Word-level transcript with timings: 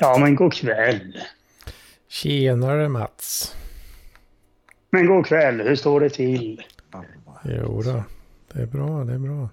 Ja, 0.00 0.18
men 0.18 0.36
god 0.36 0.52
kväll. 0.52 1.22
Tjenare 2.08 2.88
Mats. 2.88 3.56
Men 4.90 5.06
god 5.06 5.26
kväll, 5.26 5.60
hur 5.60 5.76
står 5.76 6.00
det 6.00 6.10
till? 6.10 6.62
Jo 7.44 7.82
då, 7.82 8.04
det 8.52 8.62
är 8.62 8.66
bra, 8.66 9.04
det 9.04 9.12
är 9.14 9.18
bra. 9.18 9.48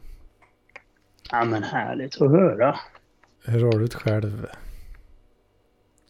Ja, 1.31 1.45
men 1.45 1.63
härligt 1.63 2.21
att 2.21 2.31
höra. 2.31 2.79
Hur 3.45 3.63
har 3.63 3.71
du 3.71 3.85
det 3.87 3.95
själv? 3.95 4.47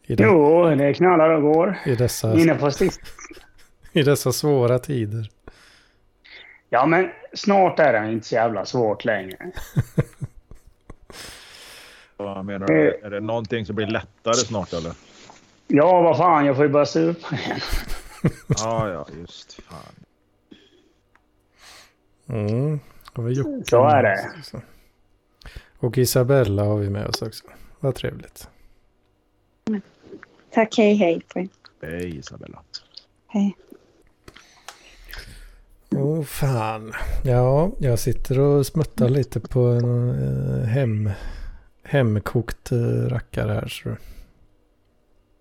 I, 0.04 0.16
Jo, 0.20 0.70
det 0.76 0.94
knallar 0.94 1.30
och 1.30 1.41
går. 1.41 1.77
i, 1.86 1.95
dessa, 1.95 2.34
Inne 2.40 2.55
på 2.55 2.72
sist. 2.72 3.02
I 3.91 4.04
dessa 4.04 4.32
svåra 4.32 4.80
tider. 4.80 5.30
Ja, 6.70 6.86
men 6.86 7.09
snart 7.34 7.80
är 7.80 7.94
det 7.94 8.12
inte 8.12 8.27
så 8.27 8.36
jävla 8.36 8.66
svårt 8.66 9.05
längre. 9.05 9.38
Vad 12.18 12.46
menar 12.46 12.68
du? 12.68 13.00
Är 13.04 13.10
det 13.10 13.20
någonting 13.20 13.66
som 13.66 13.76
blir 13.76 13.88
lättare 13.88 14.34
snart 14.36 14.73
eller? 14.73 14.94
Ja, 15.68 16.02
vad 16.02 16.18
fan, 16.18 16.46
jag 16.46 16.56
får 16.56 16.66
ju 16.66 16.72
börja 16.72 16.86
supa 16.86 17.36
igen. 17.36 17.60
Ja, 18.48 18.90
ja, 18.92 19.08
just 19.20 19.54
fan. 19.54 19.94
Mm. 22.30 22.80
Och 23.14 23.28
vi 23.30 23.34
Jocke 23.34 23.64
Så 23.70 23.84
är 23.88 24.04
det. 24.04 24.30
också. 24.40 24.62
Och 25.80 25.98
Isabella 25.98 26.64
har 26.64 26.78
vi 26.78 26.90
med 26.90 27.08
oss 27.08 27.22
också. 27.22 27.44
Vad 27.80 27.96
trevligt. 27.96 28.50
Tack, 30.54 30.78
hej 30.78 30.95
hej 30.95 31.22
på 31.34 31.40
er. 31.40 31.48
Hej 31.82 32.18
Isabella. 32.18 32.61
Hej. 33.28 33.56
Åh 35.92 36.23
fan. 36.23 36.94
Ja, 37.23 37.72
jag 37.80 38.00
sitter 38.00 38.39
och 38.39 38.66
smuttar 38.66 39.09
lite 39.09 39.39
på 39.39 39.59
en 39.59 40.09
eh, 40.59 40.66
hem, 40.67 41.09
hemkokt 41.86 42.72
eh, 42.72 42.78
rackare 43.09 43.53
här. 43.53 43.67
Så. 43.67 43.95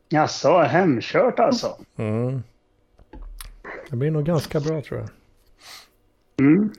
Jaså, 0.09 0.59
hemkört 0.59 1.39
alltså? 1.39 1.77
Mm. 1.97 2.43
Det 3.91 3.97
blir 3.97 4.11
nog 4.11 4.25
ganska 4.25 4.61
bra 4.61 4.83
tror 4.83 5.01
jag. 5.01 5.09
Mm. 6.47 6.71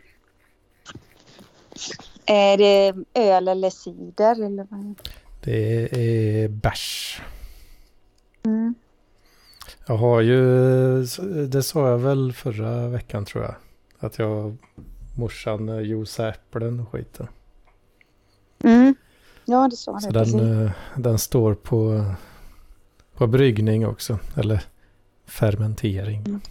Är 2.25 2.57
det 2.57 2.93
öl 3.13 3.47
eller 3.47 3.69
cider? 3.69 4.45
Eller 4.45 4.67
vad? 4.69 4.95
Det 5.43 5.89
är 5.93 6.47
bärs. 6.47 7.21
Mm. 8.43 8.75
Jag 9.87 9.97
har 9.97 10.21
ju, 10.21 10.39
det 11.47 11.63
sa 11.63 11.89
jag 11.89 11.97
väl 11.97 12.33
förra 12.33 12.87
veckan 12.87 13.25
tror 13.25 13.43
jag. 13.43 13.55
Att 13.99 14.19
jag 14.19 14.57
morsan 15.17 15.69
eh, 15.69 15.81
juicar 15.81 16.27
äpplen 16.27 16.79
och 16.79 16.89
skiten. 16.91 17.27
Mm. 18.63 18.95
Ja, 19.45 19.67
det 19.71 19.75
sa 19.77 19.91
det. 19.93 20.01
Så 20.01 20.09
den, 20.11 20.65
eh, 20.65 20.71
den 20.95 21.19
står 21.19 21.53
på, 21.55 22.05
på 23.17 23.27
bryggning 23.27 23.87
också. 23.87 24.19
Eller 24.35 24.61
fermentering. 25.27 26.41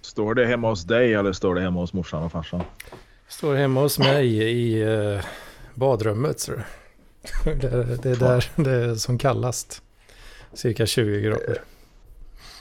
Står 0.00 0.34
det 0.34 0.46
hemma 0.46 0.68
hos 0.68 0.84
dig 0.84 1.14
eller 1.14 1.32
står 1.32 1.54
det 1.54 1.60
hemma 1.60 1.80
hos 1.80 1.92
morsan 1.92 2.22
och 2.22 2.32
farsan? 2.32 2.62
Står 3.28 3.54
hemma 3.54 3.80
hos 3.80 3.98
mig 3.98 4.26
i 4.42 4.82
eh, 4.82 5.24
badrummet. 5.74 6.40
Så. 6.40 6.52
Det, 7.44 7.64
är- 7.64 7.98
det 8.02 8.10
är 8.10 8.16
där 8.16 8.50
det 8.56 8.70
är 8.70 8.94
som 8.94 9.18
kallast. 9.18 9.82
Cirka 10.54 10.86
20 10.86 11.20
grader. 11.20 11.62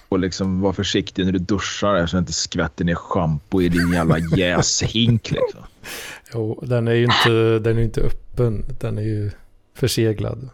Och 0.09 0.19
liksom 0.19 0.61
var 0.61 0.73
försiktig 0.73 1.25
när 1.25 1.31
du 1.31 1.39
duschar 1.39 2.05
så 2.07 2.15
det 2.15 2.19
inte 2.19 2.33
skvätter 2.33 2.85
ner 2.85 2.95
schampo 2.95 3.61
i 3.61 3.69
din 3.69 3.93
jävla 3.93 4.19
jäshink 4.19 5.31
liksom. 5.31 5.61
Jo, 6.33 6.59
den 6.63 6.87
är 6.87 6.93
ju 6.93 7.03
inte, 7.03 7.59
den 7.59 7.77
är 7.77 7.81
inte 7.81 8.01
öppen. 8.01 8.65
Den 8.79 8.97
är 8.97 9.01
ju 9.01 9.31
förseglad. 9.73 10.49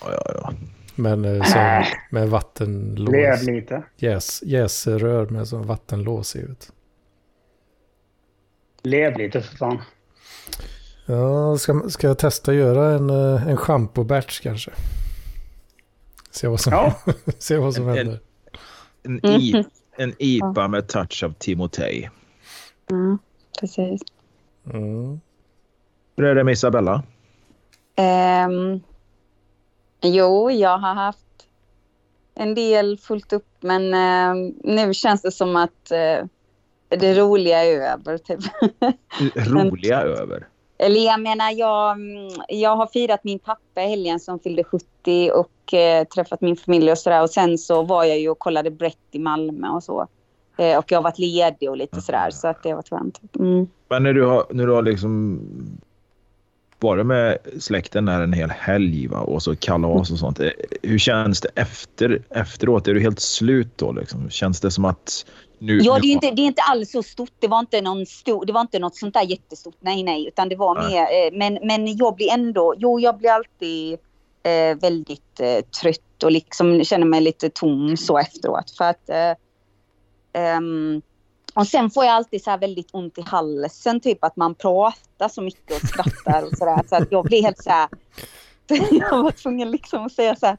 Ja, 0.00 0.08
ja, 0.12 0.32
ja. 0.34 0.52
Men 0.94 1.24
eh, 1.24 1.42
som, 1.44 1.84
med 2.10 2.28
vattenlås. 2.30 3.12
Lev 3.12 3.42
lite. 3.54 3.82
Jäs, 3.96 4.42
jäsrör 4.42 5.26
med 5.28 5.48
som 5.48 5.62
vattenlås 5.66 6.36
i 6.36 6.38
ut. 6.38 6.72
Lev 8.82 9.18
lite 9.18 9.40
för 9.42 9.56
fan. 9.56 9.78
Ja, 11.06 11.58
ska, 11.58 11.82
ska 11.88 12.06
jag 12.06 12.18
testa 12.18 12.50
att 12.50 12.56
göra 12.56 12.94
en, 12.94 13.10
eh, 13.10 13.48
en 13.48 13.56
schampo-batch 13.56 14.40
kanske? 14.42 14.70
Se 16.30 16.48
vad 16.48 16.60
som, 16.60 16.72
Ja. 16.72 16.94
se 17.38 17.56
vad 17.56 17.74
som 17.74 17.88
En- 17.88 17.96
händer. 17.96 18.20
En, 19.02 19.20
Mm. 19.24 19.40
I, 19.40 19.64
en 19.96 20.14
IPA 20.18 20.68
med 20.68 20.88
touch 20.88 21.22
av 21.24 21.32
Timotej. 21.38 22.10
Mm. 22.90 23.18
Precis. 23.60 24.00
Mm. 24.72 25.20
Hur 26.16 26.24
är 26.24 26.34
det 26.34 26.44
med 26.44 26.52
Isabella? 26.52 27.02
Ehm, 27.96 28.80
jo, 30.02 30.50
jag 30.50 30.78
har 30.78 30.94
haft 30.94 31.18
en 32.34 32.54
del 32.54 32.98
fullt 32.98 33.32
upp, 33.32 33.48
men 33.60 33.94
ehm, 33.94 34.54
nu 34.64 34.94
känns 34.94 35.22
det 35.22 35.32
som 35.32 35.56
att 35.56 35.90
eh, 35.90 36.26
det 36.88 37.14
roliga 37.14 37.64
är 37.64 37.80
över. 37.80 38.18
Typ. 38.18 38.40
Roliga 39.34 40.00
över. 40.00 40.48
Eller 40.78 41.00
jag 41.00 41.20
menar, 41.20 41.50
jag, 41.50 41.92
mm, 41.92 42.28
jag 42.48 42.76
har 42.76 42.86
firat 42.86 43.24
min 43.24 43.38
pappa 43.38 43.82
i 43.82 43.88
helgen 43.88 44.20
som 44.20 44.38
fyllde 44.38 44.64
70 44.64 45.30
och 45.34 45.74
eh, 45.74 46.04
träffat 46.04 46.40
min 46.40 46.56
familj 46.56 46.90
och 46.90 46.98
sådär. 46.98 47.22
Och 47.22 47.30
sen 47.30 47.58
så 47.58 47.82
var 47.82 48.04
jag 48.04 48.18
ju 48.18 48.28
och 48.28 48.38
kollade 48.38 48.70
Brett 48.70 49.08
i 49.10 49.18
Malmö 49.18 49.68
och 49.68 49.84
så. 49.84 50.08
Eh, 50.56 50.78
och 50.78 50.92
jag 50.92 50.98
har 50.98 51.02
varit 51.02 51.18
ledig 51.18 51.70
och 51.70 51.76
lite 51.76 52.00
sådär, 52.00 52.30
så 52.30 52.48
att 52.48 52.62
det 52.62 52.68
har 52.68 52.76
varit 52.76 52.88
skönt. 52.88 53.20
Mm. 53.38 53.66
Men 53.88 54.02
när 54.02 54.12
du 54.12 54.24
har, 54.26 54.44
när 54.50 54.66
du 54.66 54.72
har 54.72 54.82
liksom 54.82 55.40
varit 56.80 57.06
med 57.06 57.38
släkten 57.60 58.04
där 58.04 58.20
en 58.20 58.32
hel 58.32 58.50
helg 58.50 59.06
va? 59.06 59.18
och 59.20 59.42
så 59.42 59.56
kalas 59.56 60.10
och 60.10 60.18
sånt. 60.18 60.40
eh, 60.40 60.48
Hur 60.82 60.98
känns 60.98 61.40
det 61.40 61.48
efter, 61.54 62.22
efteråt? 62.30 62.88
Är 62.88 62.94
du 62.94 63.00
helt 63.00 63.20
slut 63.20 63.78
då? 63.78 63.92
Liksom? 63.92 64.30
Känns 64.30 64.60
det 64.60 64.70
som 64.70 64.84
att 64.84 65.26
nu... 65.58 65.78
Ja, 65.78 65.98
det 66.02 66.06
är, 66.08 66.12
inte, 66.12 66.30
det 66.30 66.42
är 66.42 66.46
inte 66.46 66.62
alls 66.62 66.90
så 66.90 67.02
stort. 67.02 67.32
Det 67.38 67.48
var 67.48 67.58
inte, 67.58 67.80
någon 67.80 68.06
stor, 68.06 68.44
det 68.46 68.52
var 68.52 68.60
inte 68.60 68.78
något 68.78 68.96
sånt 68.96 69.14
där 69.14 69.22
jättestort. 69.22 69.76
Nej, 69.80 70.02
nej. 70.02 70.28
Utan 70.28 70.48
det 70.48 70.56
var 70.56 70.74
Nej. 70.74 70.88
mer... 70.92 71.02
Eh, 71.02 71.38
men, 71.38 71.66
men 71.66 71.96
jag 71.96 72.14
blir 72.14 72.30
ändå... 72.30 72.74
Jo, 72.78 73.00
jag 73.00 73.18
blir 73.18 73.30
alltid 73.30 73.92
eh, 74.42 74.78
väldigt 74.80 75.40
eh, 75.40 75.64
trött 75.82 76.22
och 76.24 76.32
liksom 76.32 76.84
känner 76.84 77.06
mig 77.06 77.20
lite 77.20 77.50
tom 77.50 77.96
så 77.96 78.18
efteråt. 78.18 78.70
För 78.78 78.84
att... 78.84 79.08
Eh, 79.08 79.32
ehm, 80.34 81.02
och 81.54 81.66
sen 81.66 81.90
får 81.90 82.04
jag 82.04 82.14
alltid 82.14 82.42
så 82.42 82.50
här 82.50 82.58
väldigt 82.58 82.88
ont 82.92 83.18
i 83.18 83.22
halsen. 83.26 84.00
Typ 84.00 84.24
att 84.24 84.36
man 84.36 84.54
pratar 84.54 85.28
så 85.28 85.42
mycket 85.42 85.82
och 85.82 85.88
skrattar 85.88 86.42
och 86.42 86.58
sådär. 86.58 86.80
Så 86.88 86.96
att 86.96 87.12
jag 87.12 87.24
blir 87.24 87.42
helt 87.42 87.62
så 87.62 87.70
här... 87.70 87.88
jag 88.90 89.22
var 89.22 89.30
tvungen 89.30 89.70
liksom 89.70 90.06
att 90.06 90.12
säga 90.12 90.36
så 90.36 90.46
här. 90.46 90.56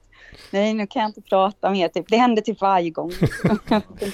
Nej, 0.52 0.74
nu 0.74 0.88
kan 0.88 1.02
jag 1.02 1.10
inte 1.10 1.22
prata 1.22 1.72
mer. 1.72 1.88
Typ. 1.88 2.06
Det 2.08 2.18
händer 2.18 2.42
typ 2.42 2.62
varje 2.62 2.90
gång. 2.90 3.12
Nej, 3.50 4.12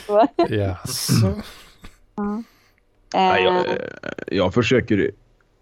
Eh, 3.15 3.43
jag, 3.43 3.65
jag 4.27 4.53
försöker... 4.53 5.11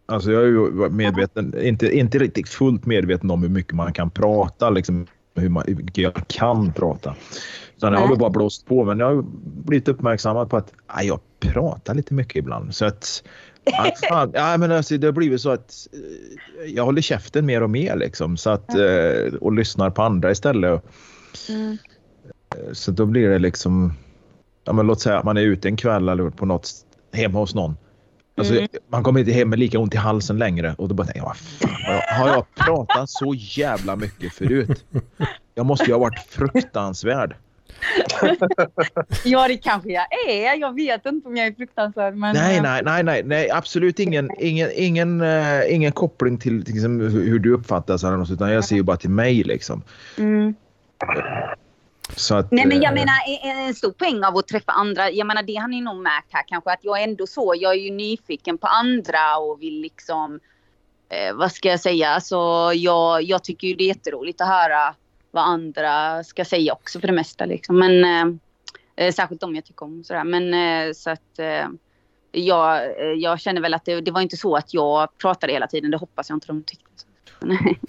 Alltså 0.05 0.31
jag 0.31 0.41
är 0.41 0.47
ju 0.47 0.89
medveten, 0.89 1.61
inte, 1.61 1.97
inte 1.97 2.19
riktigt 2.19 2.49
fullt 2.49 2.85
medveten 2.85 3.31
om 3.31 3.41
hur 3.41 3.49
mycket 3.49 3.73
man 3.73 3.93
kan 3.93 4.11
prata, 4.11 4.69
liksom, 4.69 5.07
hur, 5.35 5.49
man, 5.49 5.63
hur 5.67 5.75
mycket 5.75 5.97
jag 5.97 6.27
kan 6.27 6.73
prata. 6.73 7.15
Utan 7.79 7.93
jag 7.93 7.99
har 7.99 8.07
väl 8.07 8.17
bara 8.17 8.29
blåst 8.29 8.65
på, 8.65 8.85
men 8.85 8.99
jag 8.99 9.15
har 9.15 9.23
blivit 9.65 9.87
uppmärksammad 9.87 10.49
på 10.49 10.57
att 10.57 10.73
nej, 10.95 11.07
jag 11.07 11.19
pratar 11.39 11.93
lite 11.93 12.13
mycket 12.13 12.35
ibland. 12.35 12.75
Så 12.75 12.85
att... 12.85 13.23
Ja, 13.63 13.91
fan, 14.09 14.31
ja, 14.35 14.57
men 14.57 14.71
alltså, 14.71 14.97
det 14.97 15.07
har 15.07 15.11
blivit 15.11 15.41
så 15.41 15.49
att 15.49 15.87
eh, 15.93 16.69
jag 16.71 16.85
håller 16.85 17.01
käften 17.01 17.45
mer 17.45 17.63
och 17.63 17.69
mer 17.69 17.95
liksom, 17.95 18.37
så 18.37 18.49
att, 18.49 18.75
eh, 18.75 19.33
och 19.41 19.53
lyssnar 19.53 19.89
på 19.89 20.01
andra 20.01 20.31
istället. 20.31 20.83
mm. 21.49 21.77
Så 22.71 22.91
då 22.91 23.05
blir 23.05 23.29
det 23.29 23.39
liksom, 23.39 23.93
ja, 24.63 24.73
men 24.73 24.87
låt 24.87 25.01
säga 25.01 25.17
att 25.17 25.25
man 25.25 25.37
är 25.37 25.41
ute 25.41 25.67
en 25.67 25.77
kväll 25.77 26.09
eller 26.09 26.29
på 26.29 26.45
något 26.45 26.71
hemma 27.13 27.39
hos 27.39 27.55
någon. 27.55 27.77
Alltså, 28.37 28.53
Mm. 28.53 28.67
Man 28.87 29.03
kommer 29.03 29.19
inte 29.19 29.31
hem 29.31 29.49
med 29.49 29.59
lika 29.59 29.79
ont 29.79 29.93
i 29.93 29.97
halsen 29.97 30.37
längre 30.37 30.75
och 30.77 30.87
då 30.87 30.95
bara 30.95 31.07
tänker 31.07 31.19
jag, 31.19 31.25
vad 31.25 31.37
fan, 31.37 32.19
har 32.19 32.27
jag 32.27 32.45
pratat 32.55 33.09
så 33.09 33.33
jävla 33.37 33.95
mycket 33.95 34.33
förut? 34.33 34.85
Jag 35.55 35.65
måste 35.65 35.85
ju 35.85 35.91
ha 35.91 35.99
varit 35.99 36.19
fruktansvärd. 36.19 37.35
Ja, 39.23 39.47
det 39.47 39.57
kanske 39.57 39.89
jag 39.89 40.29
är. 40.29 40.55
Jag 40.55 40.75
vet 40.75 41.05
inte 41.05 41.27
om 41.27 41.37
jag 41.37 41.47
är 41.47 41.53
fruktansvärd. 41.53 42.15
Men, 42.15 42.35
Nej, 42.35 42.57
eh, 42.57 42.63
nej, 42.63 42.81
nej, 42.83 43.03
nej, 43.03 43.23
nej, 43.23 43.51
absolut 43.51 43.99
ingen, 43.99 44.29
ingen, 44.39 44.69
ingen, 44.75 45.21
eh, 45.21 45.73
ingen 45.75 45.91
koppling 45.91 46.37
till, 46.37 46.65
till 46.65 46.73
liksom, 46.73 46.99
hur 46.99 47.39
du 47.39 47.53
uppfattas 47.53 48.03
eller 48.03 48.17
något, 48.17 48.31
utan 48.31 48.51
jag 48.51 48.65
ser 48.65 48.75
ju 48.75 48.83
bara 48.83 48.97
till 48.97 49.09
mig 49.09 49.43
liksom. 49.43 49.83
Mm. 50.17 50.55
Så 52.15 52.35
att, 52.35 52.51
Nej, 52.51 52.65
men 52.65 52.81
jag 52.81 52.91
eh, 52.91 52.93
menar 52.93 53.15
en, 53.67 53.75
stor 53.75 53.91
poäng 53.91 54.23
av 54.23 54.37
att 54.37 54.47
träffa 54.47 54.71
andra. 54.71 55.11
Jag 55.11 55.27
menar, 55.27 55.43
det 55.43 55.55
har 55.55 55.67
ni 55.67 55.81
nog 55.81 56.01
märkt 56.01 56.27
här 56.29 56.43
kanske. 56.47 56.71
Att 56.71 56.79
jag 56.81 56.99
är 56.99 57.03
ändå 57.03 57.27
så. 57.27 57.53
Jag 57.57 57.71
är 57.71 57.79
ju 57.79 57.91
nyfiken 57.91 58.57
på 58.57 58.67
andra 58.67 59.37
och 59.37 59.61
vill 59.61 59.81
liksom... 59.81 60.39
Eh, 61.09 61.33
vad 61.35 61.51
ska 61.51 61.69
jag 61.69 61.79
säga? 61.79 62.09
Alltså, 62.09 62.35
jag, 62.73 63.23
jag 63.23 63.43
tycker 63.43 63.67
ju 63.67 63.73
det 63.75 63.83
är 63.83 63.87
jätteroligt 63.87 64.41
att 64.41 64.47
höra 64.47 64.95
vad 65.31 65.43
andra 65.43 66.23
ska 66.23 66.45
säga 66.45 66.73
också 66.73 66.99
för 66.99 67.07
det 67.07 67.13
mesta. 67.13 67.45
Liksom. 67.45 67.79
Men, 67.79 68.03
eh, 68.03 69.05
eh, 69.05 69.13
särskilt 69.13 69.43
om 69.43 69.55
jag 69.55 69.65
tycker 69.65 69.85
om 69.85 70.03
sådär. 70.03 70.23
Men 70.23 70.53
eh, 70.53 70.93
så 70.93 71.09
att... 71.09 71.39
Eh, 71.39 71.67
jag, 72.31 72.83
eh, 72.83 73.13
jag 73.17 73.39
känner 73.39 73.61
väl 73.61 73.73
att 73.73 73.85
det, 73.85 74.01
det 74.01 74.11
var 74.11 74.21
inte 74.21 74.37
så 74.37 74.55
att 74.55 74.73
jag 74.73 75.17
pratade 75.17 75.53
hela 75.53 75.67
tiden. 75.67 75.91
Det 75.91 75.97
hoppas 75.97 76.29
jag 76.29 76.35
inte 76.35 76.47
de 76.47 76.63
tyckte. 76.63 76.85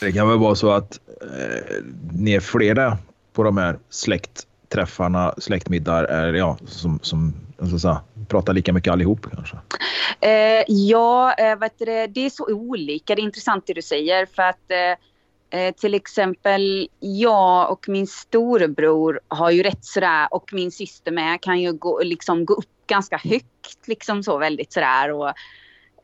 Det 0.00 0.12
kan 0.12 0.28
väl 0.28 0.38
vara 0.38 0.54
så 0.54 0.70
att 0.70 1.00
eh, 1.22 1.84
ni 2.12 2.32
är 2.32 2.40
flera 2.40 2.98
på 3.32 3.42
de 3.42 3.56
här 3.56 3.78
släktträffarna, 3.90 5.34
släktmiddagar, 5.38 6.04
är, 6.04 6.32
ja, 6.32 6.58
som, 6.66 6.98
som 7.02 7.34
så 7.70 7.78
säga, 7.78 8.00
pratar 8.28 8.52
lika 8.52 8.72
mycket 8.72 8.92
allihop 8.92 9.26
kanske? 9.34 9.56
Eh, 10.20 10.64
ja, 10.68 11.34
eh, 11.34 11.58
vet 11.58 11.78
du, 11.78 11.84
det, 11.84 12.06
det 12.06 12.26
är 12.26 12.30
så 12.30 12.46
olika. 12.46 13.14
Det 13.14 13.20
är 13.20 13.24
intressant 13.24 13.66
det 13.66 13.74
du 13.74 13.82
säger. 13.82 14.26
För 14.26 14.42
att 14.42 14.70
eh, 15.50 15.60
eh, 15.60 15.74
till 15.74 15.94
exempel 15.94 16.88
jag 17.00 17.70
och 17.70 17.88
min 17.88 18.06
storebror 18.06 19.20
har 19.28 19.50
ju 19.50 19.62
rätt 19.62 19.84
sådär 19.84 20.28
och 20.30 20.52
min 20.52 20.70
syster 20.70 21.12
med 21.12 21.40
kan 21.40 21.60
ju 21.60 21.72
gå, 21.72 22.00
liksom, 22.02 22.44
gå 22.44 22.54
upp 22.54 22.86
ganska 22.86 23.16
högt. 23.16 23.86
Liksom 23.86 24.22
så 24.22 24.38
väldigt 24.38 24.72
sådär. 24.72 25.12
Och, 25.12 25.28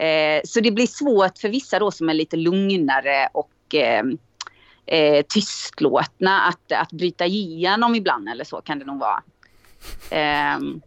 eh, 0.05 0.41
så 0.45 0.61
det 0.61 0.71
blir 0.71 0.87
svårt 0.87 1.39
för 1.39 1.49
vissa 1.49 1.79
då 1.79 1.91
som 1.91 2.09
är 2.09 2.15
lite 2.15 2.37
lugnare 2.37 3.29
och 3.33 3.75
eh, 3.75 4.05
eh, 4.87 5.25
tystlåtna 5.29 6.41
att, 6.41 6.73
att 6.73 6.93
bryta 6.93 7.27
igenom 7.27 7.95
ibland 7.95 8.29
eller 8.29 8.45
så 8.45 8.61
kan 8.61 8.79
det 8.79 8.85
nog 8.85 8.99
vara. 8.99 9.23
Ehm, 10.11 10.81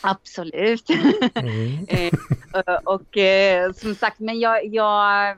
absolut. 0.00 0.90
Mm. 1.34 1.86
Eh, 2.66 2.74
och, 2.84 3.16
eh, 3.16 3.72
som 3.72 3.94
sagt, 3.94 4.18
men 4.18 4.40
jag... 4.40 4.66
jag 4.66 5.36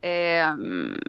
ehm, 0.00 1.00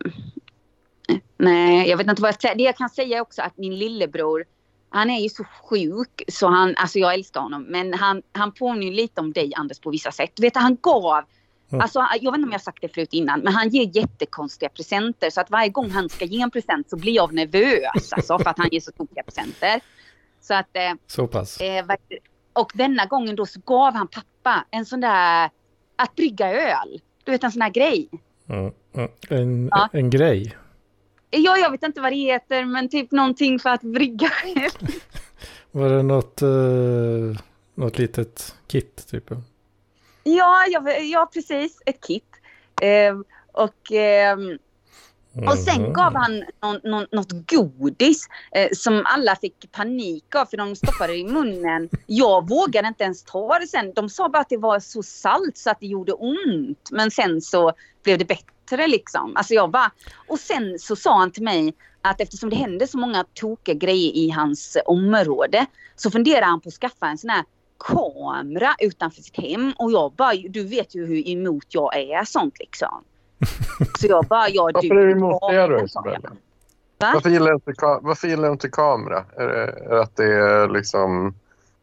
nej, 1.38 1.90
jag 1.90 1.98
vet 1.98 2.08
inte 2.08 2.22
vad 2.22 2.30
jag 2.30 2.42
säger. 2.42 2.56
Det 2.56 2.64
jag 2.64 2.78
kan 2.78 2.90
säga 2.90 3.22
också 3.22 3.42
att 3.42 3.58
min 3.58 3.76
lillebror, 3.80 4.46
han 4.90 5.10
är 5.10 5.20
ju 5.20 5.30
så 5.30 5.44
sjuk 5.44 6.22
så 6.28 6.48
han, 6.48 6.76
alltså 6.78 7.00
jag 7.00 7.14
älskar 7.14 7.42
honom, 7.42 7.64
men 7.64 7.94
han, 7.94 8.22
han 8.32 8.52
påminner 8.52 8.96
lite 8.96 9.22
om 9.22 9.34
dig 9.34 9.54
Anders 9.56 9.80
på 9.80 9.90
vissa 9.90 10.12
sätt. 10.12 10.32
Du 10.36 10.42
vet, 10.42 10.56
han 10.56 10.78
gav 10.82 11.24
Mm. 11.72 11.82
Alltså, 11.82 12.00
jag 12.22 12.32
vet 12.32 12.38
inte 12.38 12.48
om 12.48 12.52
jag 12.52 12.62
sagt 12.62 12.82
det 12.82 12.94
förut 12.94 13.10
innan, 13.14 13.40
men 13.40 13.54
han 13.54 13.70
ger 13.70 13.98
jättekonstiga 13.98 14.70
presenter. 14.70 15.30
Så 15.30 15.42
att 15.42 15.52
varje 15.52 15.70
gång 15.70 15.90
han 15.90 16.10
ska 16.10 16.26
ge 16.26 16.42
en 16.42 16.52
present 16.52 16.90
så 16.90 16.98
blir 16.98 17.14
jag 17.14 17.34
nervös 17.34 18.14
alltså, 18.14 18.40
för 18.40 18.50
att 18.50 18.58
han 18.58 18.70
ger 18.72 18.80
så 18.80 18.92
tokiga 18.92 19.24
presenter. 19.24 19.82
Så 20.42 20.54
att, 20.54 20.76
eh, 20.76 20.92
Så 21.08 21.28
pass. 21.28 21.62
Eh, 21.62 21.86
och 22.54 22.72
denna 22.76 23.06
gången 23.06 23.36
då 23.36 23.46
så 23.46 23.60
gav 23.66 23.94
han 23.94 24.08
pappa 24.08 24.66
en 24.72 24.86
sån 24.86 25.02
där 25.02 25.50
att 25.96 26.16
brygga 26.16 26.52
öl. 26.52 27.02
Du 27.24 27.32
vet 27.32 27.44
en 27.44 27.52
sån 27.52 27.62
här 27.62 27.70
grej. 27.70 28.10
Mm. 28.50 28.72
Mm. 28.96 29.10
En, 29.30 29.68
Ja. 29.72 29.90
en 29.94 30.10
grej. 30.10 30.58
Ja, 31.32 31.58
jag 31.58 31.72
vet 31.72 31.84
inte 31.84 32.02
vad 32.02 32.12
det 32.12 32.16
heter 32.18 32.66
men 32.66 32.90
typ 32.90 33.12
någonting 33.12 33.60
för 33.60 33.70
att 33.70 33.82
brygga. 33.82 34.30
Var 35.72 35.90
det 35.90 36.04
något, 36.04 36.42
eh, 36.42 37.42
något 37.76 37.98
litet 37.98 38.56
kit 38.68 39.08
typ? 39.12 39.30
Ja, 40.24 40.66
ja, 40.70 40.92
ja 40.92 41.30
precis. 41.34 41.82
Ett 41.86 42.08
kit. 42.08 42.26
Eh, 42.82 43.18
och, 43.52 43.92
ehm, 43.92 44.58
och 45.48 45.58
sen 45.58 45.82
Mhm. 45.82 45.94
gav 45.94 46.16
han 46.16 46.44
någon, 46.62 46.80
någon, 46.84 47.06
något 47.12 47.32
godis 47.52 48.28
eh, 48.52 48.70
som 48.74 49.02
alla 49.06 49.36
fick 49.36 49.72
panik 49.72 50.36
av 50.36 50.46
för 50.46 50.58
de 50.58 50.76
stoppade 50.76 51.14
det 51.14 51.20
i 51.20 51.24
munnen. 51.28 51.90
Jag 52.06 52.50
vågade 52.50 52.88
inte 52.88 53.04
ens 53.04 53.24
ta 53.24 53.60
det 53.60 53.68
sen. 53.68 53.94
De 53.94 54.10
sa 54.10 54.30
bara 54.30 54.40
att 54.42 54.50
det 54.50 54.58
var 54.58 54.80
så 54.80 55.04
salt 55.04 55.58
så 55.58 55.70
att 55.70 55.80
det 55.80 55.88
gjorde 55.88 56.14
ont. 56.14 56.90
Men 56.92 57.12
sen 57.12 57.42
så 57.42 57.74
blev 58.04 58.18
det 58.18 58.26
bättre 58.26 58.46
liksom. 58.78 59.36
Alltså 59.36 59.54
jag 59.54 59.72
bara... 59.72 59.92
Och 60.28 60.40
sen 60.40 60.80
så 60.80 60.96
sa 60.96 61.18
han 61.20 61.32
till 61.32 61.44
mig 61.44 61.74
att 62.02 62.22
eftersom 62.22 62.50
det 62.50 62.56
hände 62.56 62.88
så 62.88 62.98
många 62.98 63.26
tokiga 63.34 63.76
grejer 63.76 64.12
i 64.16 64.30
hans 64.30 64.78
område 64.86 65.66
så 65.96 66.12
funderar 66.12 66.46
han 66.46 66.62
på 66.62 66.68
att 66.70 66.74
skaffa 66.74 67.08
en 67.08 67.18
sån 67.18 67.30
här 67.30 67.44
kamera 67.80 68.76
utanför 68.80 69.22
sitt 69.22 69.38
hem 69.38 69.74
och 69.78 69.92
jag 69.92 70.12
bara, 70.12 70.34
du 70.34 70.64
vet 70.64 70.96
ju 70.96 71.06
hur 71.06 71.28
emot 71.28 71.66
jag 71.70 71.98
är 71.98 72.24
sånt 72.24 72.60
liksom. 72.60 73.04
Så 74.00 74.08
jag 74.08 74.26
bara, 74.26 74.50
ja 74.50 74.70
Varför 74.74 74.90
du... 74.90 75.02
är 75.02 75.06
du 75.06 75.12
emot 75.12 75.42
det 75.50 75.68
då 75.68 75.68
sa 75.68 75.74
jag. 75.74 75.86
Isabella? 75.86 76.30
Va? 77.00 77.12
Varför 77.14 77.30
gillar 77.30 77.48
du 77.48 77.54
inte, 77.54 77.72
ka- 77.72 78.00
varför 78.02 78.28
gillar 78.28 78.52
inte 78.52 78.70
kamera? 78.70 79.26
Är 79.38 79.48
det, 79.48 79.64
är 79.64 79.90
det 79.90 80.02
att 80.02 80.16
det 80.16 80.34
är 80.34 80.70
liksom 80.70 81.34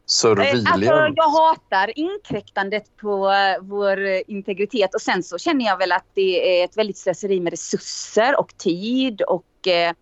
Surveillance? 0.06 0.70
Alltså, 0.72 1.12
jag 1.16 1.28
hatar 1.30 1.98
inkräktandet 1.98 2.96
på 2.96 3.30
eh, 3.30 3.62
vår 3.62 4.06
eh, 4.06 4.20
integritet 4.26 4.94
och 4.94 5.00
sen 5.00 5.22
så 5.22 5.38
känner 5.38 5.64
jag 5.64 5.78
väl 5.78 5.92
att 5.92 6.06
det 6.14 6.60
är 6.60 6.64
ett 6.64 6.76
väldigt 6.76 6.98
slöseri 6.98 7.40
med 7.40 7.50
resurser 7.50 8.40
och 8.40 8.56
tid 8.56 9.22
och 9.22 9.66
eh, 9.66 9.92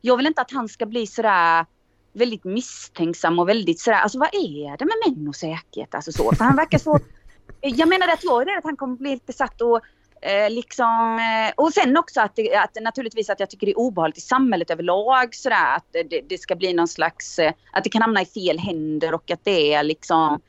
jag 0.00 0.16
vill 0.16 0.26
inte 0.26 0.40
att 0.40 0.50
han 0.50 0.68
ska 0.68 0.86
bli 0.86 1.06
sådär 1.06 1.66
väldigt 2.12 2.44
misstänksam 2.44 3.38
och 3.38 3.48
väldigt 3.48 3.80
sådär, 3.80 3.98
alltså 3.98 4.18
vad 4.18 4.28
är 4.28 4.76
det 4.76 4.84
med 4.84 5.16
män 5.16 5.28
och 5.28 5.36
säkerhet? 5.36 5.94
Alltså 5.94 6.12
så, 6.12 6.32
för 6.34 6.44
han 6.44 6.56
verkar 6.56 6.78
så, 6.78 6.98
jag 7.60 7.88
menar 7.88 8.08
att 8.08 8.24
jag 8.24 8.42
är 8.42 8.46
rädd 8.46 8.58
att 8.58 8.64
han 8.64 8.76
kommer 8.76 8.96
bli 8.96 9.10
helt 9.10 9.26
besatt 9.26 9.60
och 9.60 9.80
eh, 10.24 10.50
liksom, 10.50 11.18
eh, 11.18 11.52
och 11.56 11.72
sen 11.72 11.96
också 11.96 12.20
att, 12.20 12.36
det, 12.36 12.56
att 12.56 12.76
naturligtvis 12.80 13.30
att 13.30 13.40
jag 13.40 13.50
tycker 13.50 13.66
det 13.66 13.72
är 13.72 13.78
obehagligt 13.78 14.18
i 14.18 14.20
samhället 14.20 14.70
överlag 14.70 15.34
sådär 15.34 15.76
att 15.76 15.86
det, 16.10 16.20
det 16.28 16.38
ska 16.38 16.56
bli 16.56 16.72
någon 16.72 16.88
slags, 16.88 17.38
eh, 17.38 17.52
att 17.72 17.84
det 17.84 17.90
kan 17.90 18.02
hamna 18.02 18.22
i 18.22 18.26
fel 18.26 18.58
händer 18.58 19.14
och 19.14 19.30
att 19.30 19.40
det 19.42 19.74
är 19.74 19.82
liksom 19.82 20.40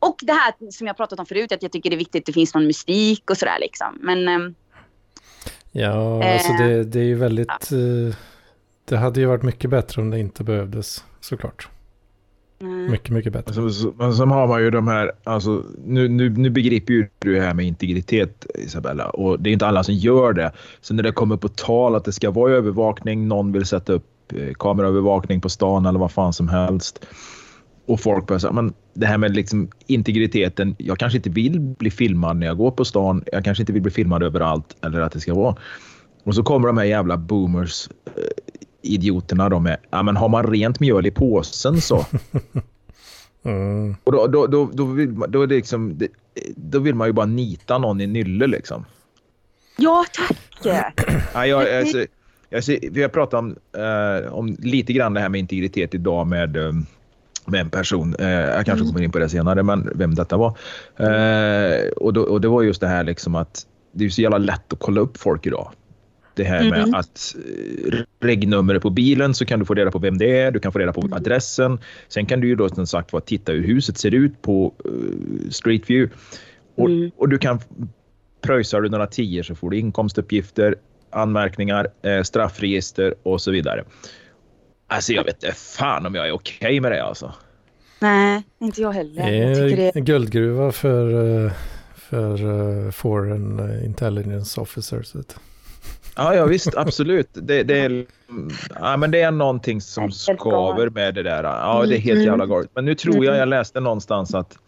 och 0.00 0.16
det 0.22 0.32
här 0.32 0.70
som 0.70 0.86
jag 0.86 0.96
pratat 0.96 1.18
om 1.18 1.26
förut, 1.26 1.52
att 1.52 1.62
jag 1.62 1.72
tycker 1.72 1.90
det 1.90 1.96
är 1.96 1.98
viktigt 1.98 2.22
att 2.22 2.26
det 2.26 2.32
finns 2.32 2.54
någon 2.54 2.66
mystik 2.66 3.30
och 3.30 3.36
sådär 3.36 3.58
liksom. 3.60 3.98
Men 4.00 4.28
ehm, 4.28 4.54
Ja, 5.72 6.24
Eh, 6.24 6.32
alltså 6.32 6.52
det, 6.52 6.84
det 6.84 6.98
är 6.98 7.04
ju 7.04 7.14
väldigt... 7.14 7.72
eh, 7.72 8.16
det 8.84 8.96
hade 8.96 9.20
ju 9.20 9.26
varit 9.26 9.42
mycket 9.42 9.70
bättre 9.70 10.02
om 10.02 10.10
det 10.10 10.18
inte 10.18 10.44
behövdes, 10.44 11.04
såklart. 11.20 11.68
Mm, 12.60 12.90
Mycket, 12.90 13.10
mycket 13.10 13.32
bättre. 13.32 13.54
Så, 13.54 13.70
så, 13.70 13.92
men 13.98 14.14
sen 14.14 14.30
har 14.30 14.48
man 14.48 14.62
ju 14.62 14.70
de 14.70 14.88
här, 14.88 15.12
alltså, 15.24 15.64
nu, 15.84 16.08
nu, 16.08 16.30
nu 16.30 16.50
begriper 16.50 16.92
ju 16.92 17.08
du 17.18 17.34
det 17.34 17.40
här 17.40 17.54
med 17.54 17.66
integritet 17.66 18.46
Isabella 18.54 19.10
och 19.10 19.40
det 19.40 19.50
är 19.50 19.52
inte 19.52 19.66
alla 19.66 19.84
som 19.84 19.94
gör 19.94 20.32
det. 20.32 20.52
Så 20.80 20.94
när 20.94 21.02
det 21.02 21.12
kommer 21.12 21.36
på 21.36 21.48
tal 21.48 21.94
att 21.94 22.04
det 22.04 22.12
ska 22.12 22.30
vara 22.30 22.52
övervakning, 22.52 23.28
någon 23.28 23.52
vill 23.52 23.66
sätta 23.66 23.92
upp 23.92 24.32
eh, 24.32 24.54
kameraövervakning 24.54 25.40
på 25.40 25.48
stan 25.48 25.86
eller 25.86 25.98
vad 25.98 26.12
fan 26.12 26.32
som 26.32 26.48
helst. 26.48 27.06
Och 27.86 28.00
folk 28.00 28.26
börjar 28.26 28.38
säga, 28.38 28.52
men 28.52 28.72
det 28.94 29.06
här 29.06 29.18
med 29.18 29.36
liksom 29.36 29.68
integriteten, 29.86 30.76
jag 30.78 30.98
kanske 30.98 31.16
inte 31.16 31.30
vill 31.30 31.60
bli 31.60 31.90
filmad 31.90 32.36
när 32.36 32.46
jag 32.46 32.56
går 32.56 32.70
på 32.70 32.84
stan, 32.84 33.24
jag 33.32 33.44
kanske 33.44 33.62
inte 33.62 33.72
vill 33.72 33.82
bli 33.82 33.90
filmad 33.90 34.22
överallt 34.22 34.76
eller 34.84 35.00
att 35.00 35.12
det 35.12 35.20
ska 35.20 35.34
vara. 35.34 35.56
Och 36.24 36.34
så 36.34 36.42
kommer 36.42 36.66
de 36.66 36.78
här 36.78 36.84
jävla 36.84 37.16
boomers, 37.16 37.88
eh, 38.06 38.22
idioterna 38.88 39.48
de 39.48 39.62
med, 39.62 39.76
ja 39.90 40.02
men 40.02 40.16
har 40.16 40.28
man 40.28 40.46
rent 40.46 40.80
mjöl 40.80 41.06
i 41.06 41.10
påsen 41.10 41.80
så. 41.80 42.06
Mm. 43.44 43.96
Och 44.04 44.12
då, 44.12 44.26
då, 44.26 44.46
då, 44.46 44.70
då, 44.72 44.84
vill, 44.84 45.08
man- 45.12 45.30
då, 45.30 45.42
är 45.42 45.46
liksom, 45.46 45.98
då 46.56 46.78
vill 46.78 46.94
man 46.94 47.06
ju 47.08 47.12
bara 47.12 47.26
nita 47.26 47.78
någon 47.78 48.00
i 48.00 48.06
nylle 48.06 48.46
liksom. 48.46 48.84
ja 49.76 50.04
tack! 50.12 50.38
Ja, 51.34 51.46
jag, 51.46 51.76
alltså, 51.78 52.04
jag, 52.48 52.64
ser- 52.64 52.90
vi 52.90 53.02
har 53.02 53.08
pratat 53.08 53.38
om, 53.38 53.56
eh, 53.76 54.32
om 54.32 54.56
lite 54.58 54.92
grann 54.92 55.14
det 55.14 55.20
här 55.20 55.28
med 55.28 55.38
integritet 55.38 55.94
idag 55.94 56.26
med, 56.26 56.56
eh, 56.56 56.72
med 57.46 57.60
en 57.60 57.70
person. 57.70 58.14
Eh, 58.18 58.28
jag 58.30 58.66
kanske 58.66 58.86
kommer 58.86 59.02
in 59.02 59.12
på 59.12 59.18
det 59.18 59.28
senare, 59.28 59.62
men 59.62 59.90
vem 59.94 60.14
detta 60.14 60.36
var. 60.36 60.48
Eh, 60.96 61.88
och, 61.96 62.12
då, 62.12 62.22
och 62.22 62.40
det 62.40 62.48
var 62.48 62.62
just 62.62 62.80
det 62.80 62.88
här 62.88 63.04
liksom 63.04 63.34
att 63.34 63.66
det 63.92 64.04
är 64.04 64.08
så 64.08 64.22
jävla 64.22 64.38
lätt 64.38 64.72
att 64.72 64.78
kolla 64.78 65.00
upp 65.00 65.16
folk 65.16 65.46
idag. 65.46 65.70
Det 66.38 66.44
här 66.44 66.70
med 66.70 66.78
Mm. 66.82 66.94
att 66.94 67.36
eh, 67.92 67.98
regnumret 68.20 68.82
på 68.82 68.90
bilen 68.90 69.34
så 69.34 69.44
kan 69.46 69.58
du 69.58 69.64
få 69.64 69.74
reda 69.74 69.90
på 69.90 69.98
vem 69.98 70.18
det 70.18 70.40
är, 70.40 70.50
du 70.50 70.60
kan 70.60 70.72
få 70.72 70.78
reda 70.78 70.92
på 70.92 71.08
adressen. 71.12 71.78
Sen 72.08 72.26
kan 72.26 72.40
du 72.40 72.48
ju 72.48 72.54
då 72.54 72.68
som 72.68 72.86
sagt 72.86 73.12
var 73.12 73.20
titta 73.20 73.52
hur 73.52 73.62
huset 73.66 73.98
ser 73.98 74.14
ut 74.14 74.42
på 74.42 74.74
eh, 74.84 75.50
Street 75.50 75.90
View. 75.90 76.14
Och, 76.76 76.88
Mm. 76.90 77.10
och 77.16 77.28
du 77.28 77.38
kan 77.38 77.60
pröjsar 78.42 78.80
du 78.80 78.88
några 78.88 79.06
tior 79.06 79.42
så 79.42 79.54
får 79.54 79.70
du 79.70 79.76
inkomstuppgifter, 79.78 80.74
anmärkningar, 81.10 81.86
eh, 82.02 82.22
straffregister 82.22 83.14
och 83.22 83.40
så 83.40 83.50
vidare. 83.50 83.84
Alltså 84.86 85.12
jag 85.12 85.24
vet 85.24 85.42
inte 85.44 85.56
fan 85.56 86.06
om 86.06 86.14
jag 86.14 86.28
är 86.28 86.32
okej 86.32 86.80
med 86.80 86.92
det 86.92 87.02
alltså. 87.04 87.32
Nej, 88.00 88.42
inte 88.60 88.80
jag 88.82 88.92
heller. 88.92 89.22
Det 89.24 89.36
Jag 89.36 89.50
är 89.50 89.54
tycker 89.68 89.76
det 89.82 89.96
en 89.96 90.04
guldgruva 90.04 90.72
för, 90.72 91.50
för 91.94 92.90
foreign 92.90 93.84
intelligence 93.84 94.60
officers. 94.60 95.14
vet. 95.14 95.36
Ja, 96.18 96.34
ja 96.34 96.46
visst, 96.46 96.76
absolut. 96.76 97.28
Det, 97.32 97.62
det, 97.62 97.78
är, 97.78 98.06
ja, 98.80 98.96
men 98.96 99.10
det 99.10 99.20
är 99.20 99.30
någonting 99.30 99.80
som 99.80 100.10
skaver 100.10 100.90
med 100.90 101.14
det 101.14 101.22
där. 101.22 101.44
Ja, 101.44 101.84
det 101.88 101.96
är 101.96 101.98
helt 102.00 102.16
Mm. 102.18 102.26
jävla 102.26 102.46
galet. 102.46 102.70
Men 102.74 102.84
nu 102.84 102.94
tror 102.94 103.24
jag, 103.24 103.36
jag 103.36 103.48
läste 103.48 103.80
någonstans 103.80 104.34
att 104.34 104.58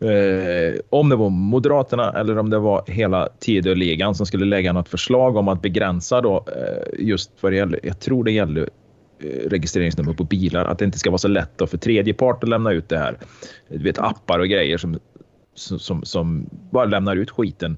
eh, 0.00 0.80
om 0.90 1.08
det 1.08 1.16
var 1.16 1.30
Moderaterna 1.30 2.12
eller 2.12 2.38
om 2.38 2.50
det 2.50 2.58
var 2.58 2.82
hela 2.86 3.28
Tidöligan 3.38 4.14
som 4.14 4.26
skulle 4.26 4.44
lägga 4.44 4.72
något 4.72 4.88
förslag 4.88 5.36
om 5.36 5.48
att 5.48 5.62
begränsa 5.62 6.20
då 6.20 6.44
eh, 6.56 7.06
just 7.06 7.30
vad 7.40 7.52
det 7.52 7.56
gäller, 7.56 7.80
jag 7.82 8.00
tror 8.00 8.24
det 8.24 8.32
gäller 8.32 8.68
eh, 9.20 9.48
registreringsnummer 9.48 10.12
på 10.12 10.24
bilar, 10.24 10.64
att 10.64 10.78
det 10.78 10.84
inte 10.84 10.98
ska 10.98 11.10
vara 11.10 11.18
så 11.18 11.28
lätt 11.28 11.50
då 11.56 11.66
för 11.66 11.78
tredje 11.78 12.14
part 12.14 12.42
att 12.42 12.48
lämna 12.48 12.72
ut 12.72 12.88
det 12.88 12.98
här. 12.98 13.18
Du 13.68 13.78
vet 13.84 13.98
appar 13.98 14.38
och 14.38 14.48
grejer 14.48 14.78
som, 14.78 14.98
som, 15.54 16.04
som 16.04 16.46
bara 16.70 16.84
lämnar 16.84 17.16
ut 17.16 17.30
skiten. 17.30 17.76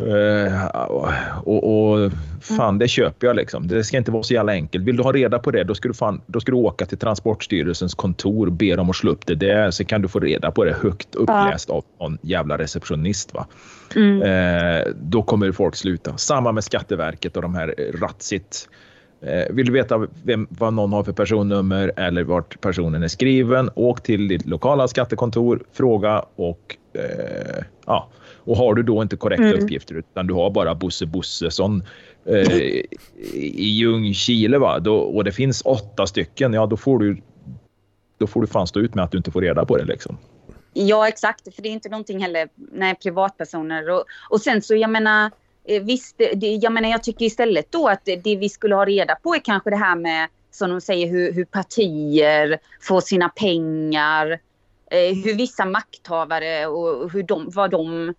Eh, 0.00 0.64
och, 1.44 1.92
och 1.92 2.12
fan 2.40 2.78
det 2.78 2.88
köper 2.88 3.26
jag 3.26 3.36
liksom. 3.36 3.68
Det 3.68 3.84
ska 3.84 3.96
inte 3.96 4.10
vara 4.10 4.22
så 4.22 4.34
jävla 4.34 4.52
enkelt. 4.52 4.84
Vill 4.84 4.96
du 4.96 5.02
ha 5.02 5.12
reda 5.12 5.38
på 5.38 5.50
det, 5.50 5.64
då 5.64 5.74
ska 5.74 5.88
du, 5.88 5.94
fan, 5.94 6.20
då 6.26 6.40
ska 6.40 6.52
du 6.52 6.58
åka 6.58 6.86
till 6.86 6.98
Transportstyrelsens 6.98 7.94
kontor 7.94 8.46
och 8.46 8.52
be 8.52 8.76
dem 8.76 8.90
att 8.90 8.96
slå 8.96 9.10
upp 9.10 9.26
det 9.26 9.34
där. 9.34 9.70
Så 9.70 9.84
kan 9.84 10.02
du 10.02 10.08
få 10.08 10.20
reda 10.20 10.50
på 10.50 10.64
det 10.64 10.76
högt 10.82 11.14
uppläst 11.14 11.70
av 11.70 11.84
någon 12.00 12.18
jävla 12.22 12.58
receptionist. 12.58 13.34
Va? 13.34 13.46
Mm. 13.96 14.22
Eh, 14.22 14.86
då 15.02 15.22
kommer 15.22 15.52
folk 15.52 15.76
sluta. 15.76 16.16
Samma 16.16 16.52
med 16.52 16.64
Skatteverket 16.64 17.36
och 17.36 17.42
de 17.42 17.54
här 17.54 17.74
Ratsit. 18.00 18.68
Eh, 19.22 19.54
vill 19.54 19.66
du 19.66 19.72
veta 19.72 20.06
vem, 20.24 20.46
vad 20.50 20.74
någon 20.74 20.92
har 20.92 21.04
för 21.04 21.12
personnummer 21.12 21.92
eller 21.96 22.24
vart 22.24 22.60
personen 22.60 23.02
är 23.02 23.08
skriven, 23.08 23.70
åk 23.74 24.02
till 24.02 24.28
ditt 24.28 24.46
lokala 24.46 24.88
skattekontor, 24.88 25.62
fråga 25.72 26.24
och 26.36 26.76
eh, 26.92 27.64
ja. 27.86 28.08
Och 28.44 28.56
har 28.56 28.74
du 28.74 28.82
då 28.82 29.02
inte 29.02 29.16
korrekta 29.16 29.44
Mm. 29.44 29.64
uppgifter 29.64 29.94
utan 29.94 30.26
du 30.26 30.34
har 30.34 30.50
bara 30.50 30.74
Bosse 30.74 31.06
Bossesson 31.06 31.82
eh, 32.24 32.52
i 33.34 33.68
Ljungskile 33.68 34.58
va? 34.58 34.78
Då, 34.78 34.96
och 34.96 35.24
det 35.24 35.32
finns 35.32 35.62
åtta 35.64 36.06
stycken, 36.06 36.52
ja 36.52 36.66
då 36.66 36.76
får 36.76 36.98
du 36.98 37.22
då 38.18 38.26
får 38.26 38.40
du 38.40 38.46
fan 38.46 38.66
stå 38.66 38.80
ut 38.80 38.94
med 38.94 39.04
att 39.04 39.10
du 39.10 39.18
inte 39.18 39.30
får 39.30 39.40
reda 39.42 39.64
på 39.64 39.76
det 39.76 39.84
liksom. 39.84 40.18
Ja, 40.72 41.08
exakt. 41.08 41.54
För 41.54 41.62
det 41.62 41.68
är 41.68 41.72
inte 41.72 41.88
någonting 41.88 42.20
heller, 42.22 42.48
nej, 42.72 42.94
privatpersoner. 43.02 43.90
Och, 43.90 44.04
och 44.30 44.40
sen 44.40 44.62
så, 44.62 44.74
jag 44.74 44.90
menar, 44.90 45.30
eh, 45.64 45.82
visst, 45.82 46.18
det- 46.18 46.32
det, 46.34 46.46
jag 46.54 46.72
menar, 46.72 46.88
jag 46.90 47.02
tycker 47.02 47.24
istället 47.24 47.66
då 47.72 47.88
att 47.88 48.04
det, 48.04 48.16
det 48.16 48.36
vi 48.36 48.48
skulle 48.48 48.74
ha 48.74 48.84
reda 48.84 49.14
på 49.14 49.34
är 49.34 49.38
kanske 49.38 49.70
det 49.70 49.76
här 49.76 49.96
med, 49.96 50.28
som 50.50 50.70
de 50.70 50.80
säger, 50.80 51.06
hur, 51.08 51.32
hur 51.32 51.44
partier 51.44 52.58
får 52.80 53.00
sina 53.00 53.28
pengar, 53.28 54.30
eh, 54.90 55.14
hur 55.24 55.34
vissa 55.36 55.64
makthavare 55.64 56.66
och 56.66 57.10
hur 57.12 57.22
de, 57.22 57.50
vad 57.54 57.70
de 57.70 58.14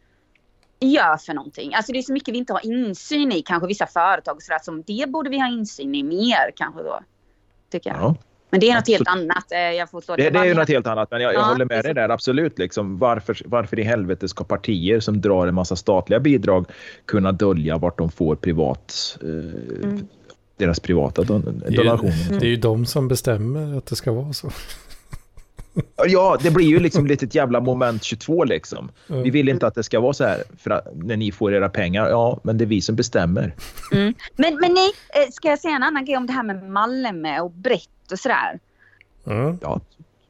gör 0.86 1.18
för 1.18 1.34
någonting. 1.34 1.74
Alltså 1.74 1.92
det 1.92 1.98
är 1.98 2.04
så 2.04 2.14
mycket 2.14 2.34
vi 2.34 2.38
inte 2.38 2.54
har 2.54 2.66
insyn 2.66 3.32
i, 3.32 3.42
kanske 3.42 3.68
vissa 3.68 3.88
företag 3.88 4.36
och 4.36 4.42
sådär, 4.44 4.60
som 4.64 4.84
det 4.88 5.10
borde 5.10 5.30
vi 5.30 5.40
ha 5.40 5.48
insyn 5.48 5.96
i 5.96 6.04
mer 6.04 6.52
kanske 6.56 6.84
då. 6.84 7.00
Tycker 7.72 7.90
jag. 7.90 8.00
Ja. 8.00 8.16
Men 8.50 8.60
det 8.60 8.70
är 8.70 8.76
något 8.76 8.88
helt 8.88 9.02
Absolut. 9.08 9.32
annat. 9.32 9.52
eh, 9.52 9.60
Jag 9.60 9.90
får 9.90 10.02
stå 10.02 10.16
Det, 10.16 10.24
det 10.24 10.32
bara 10.32 10.44
är 10.44 10.48
ju 10.48 10.54
något 10.54 10.70
helt 10.70 10.88
annat, 10.88 11.12
men 11.12 11.22
jag, 11.22 11.34
jag 11.34 11.42
Ja, 11.42 11.46
håller 11.46 11.66
med 11.66 11.84
dig 11.86 11.94
där 11.94 12.10
absolut. 12.10 12.60
Liksom, 12.60 12.98
varför, 12.98 13.38
varför 13.46 13.80
i 13.80 13.84
helvete 13.84 14.28
ska 14.28 14.44
partier 14.44 15.00
som 15.00 15.22
drar 15.22 15.48
en 15.48 15.54
massa 15.56 15.76
statliga 15.76 16.20
bidrag 16.20 16.66
kunna 17.06 17.32
dölja 17.32 17.78
vart 17.78 17.98
de 17.98 18.12
får 18.12 18.36
privat, 18.36 19.18
eh, 19.22 19.28
Mm. 19.84 20.08
deras 20.58 20.80
privata 20.80 21.24
don, 21.24 21.42
Det 21.62 21.68
är, 21.68 21.72
ju, 21.72 21.78
donationer? 21.78 22.40
det 22.40 22.46
är 22.46 22.50
ju 22.50 22.56
de 22.56 22.86
som 22.86 23.08
bestämmer 23.08 23.78
att 23.78 23.86
det 23.86 23.96
ska 23.96 24.12
vara 24.12 24.34
så. 24.34 24.50
Ja, 26.08 26.38
det 26.42 26.52
blir 26.52 26.66
ju 26.66 26.80
liksom 26.80 27.08
lite 27.08 27.26
ett 27.26 27.36
jävla 27.36 27.60
moment 27.60 28.04
22 28.04 28.44
liksom. 28.44 28.92
Mm. 29.10 29.24
Vi 29.24 29.30
vill 29.30 29.50
inte 29.50 29.68
att 29.68 29.76
det 29.76 29.84
ska 29.84 30.00
vara 30.00 30.14
så 30.14 30.24
här 30.24 30.44
för 30.58 30.72
att, 30.72 30.88
när 30.96 31.18
ni 31.18 31.32
får 31.32 31.54
era 31.54 31.70
pengar. 31.70 32.10
Ja, 32.10 32.40
men 32.44 32.58
det 32.58 32.64
är 32.64 32.66
vi 32.66 32.82
som 32.82 32.96
bestämmer. 32.96 33.56
Mm. 33.92 34.14
Men, 34.36 34.56
men 34.56 34.74
nej, 34.74 34.92
eh, 35.10 35.32
ska 35.32 35.50
jag 35.50 35.60
säga 35.60 35.76
en 35.76 35.84
annan 35.84 36.06
grej 36.06 36.18
om 36.18 36.28
det 36.28 36.34
här 36.34 36.44
med 36.44 36.70
Malmö 36.70 37.40
och 37.40 37.52
brett 37.52 38.12
och 38.12 38.20
sådär? 38.20 38.60
Mm. 39.28 39.58
Ja, 39.62 39.82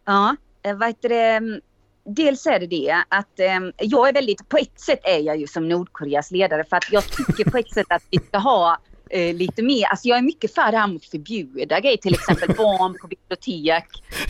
Ja, 0.06 0.36
eh, 0.64 0.76
vad 0.76 0.88
heter 0.88 1.10
det? 1.10 1.32
mm, 1.32 1.62
Dels 2.04 2.46
är 2.46 2.60
det 2.60 2.68
det 2.68 3.04
att 3.08 3.40
eh, 3.40 3.60
jag 3.78 4.10
är 4.10 4.14
väldigt, 4.14 4.50
på 4.50 4.58
ett 4.58 4.80
sätt 4.80 5.00
är 5.04 5.20
jag 5.20 5.38
ju 5.38 5.48
som 5.48 5.70
Nordkoreas 5.70 6.32
ledare 6.32 6.64
för 6.64 6.78
att 6.78 6.92
jag 6.92 7.04
tycker 7.04 7.52
på 7.52 7.58
ett 7.58 7.74
sätt 7.74 7.86
att 7.90 8.04
vi 8.10 8.18
ska 8.18 8.38
ha 8.38 8.78
eh, 9.12 9.36
lite 9.36 9.64
mer, 9.64 9.86
alltså 9.86 10.08
jag 10.08 10.18
är 10.18 10.22
mycket 10.22 10.54
för 10.56 10.72
det 10.72 10.78
här 10.78 10.96
att 10.96 11.06
förbjuda 11.06 11.80
grejer, 11.80 11.98
till 11.98 12.14
exempel 12.14 12.56
barn 12.58 12.98
på 13.02 13.08
bibliotek, 13.08 13.88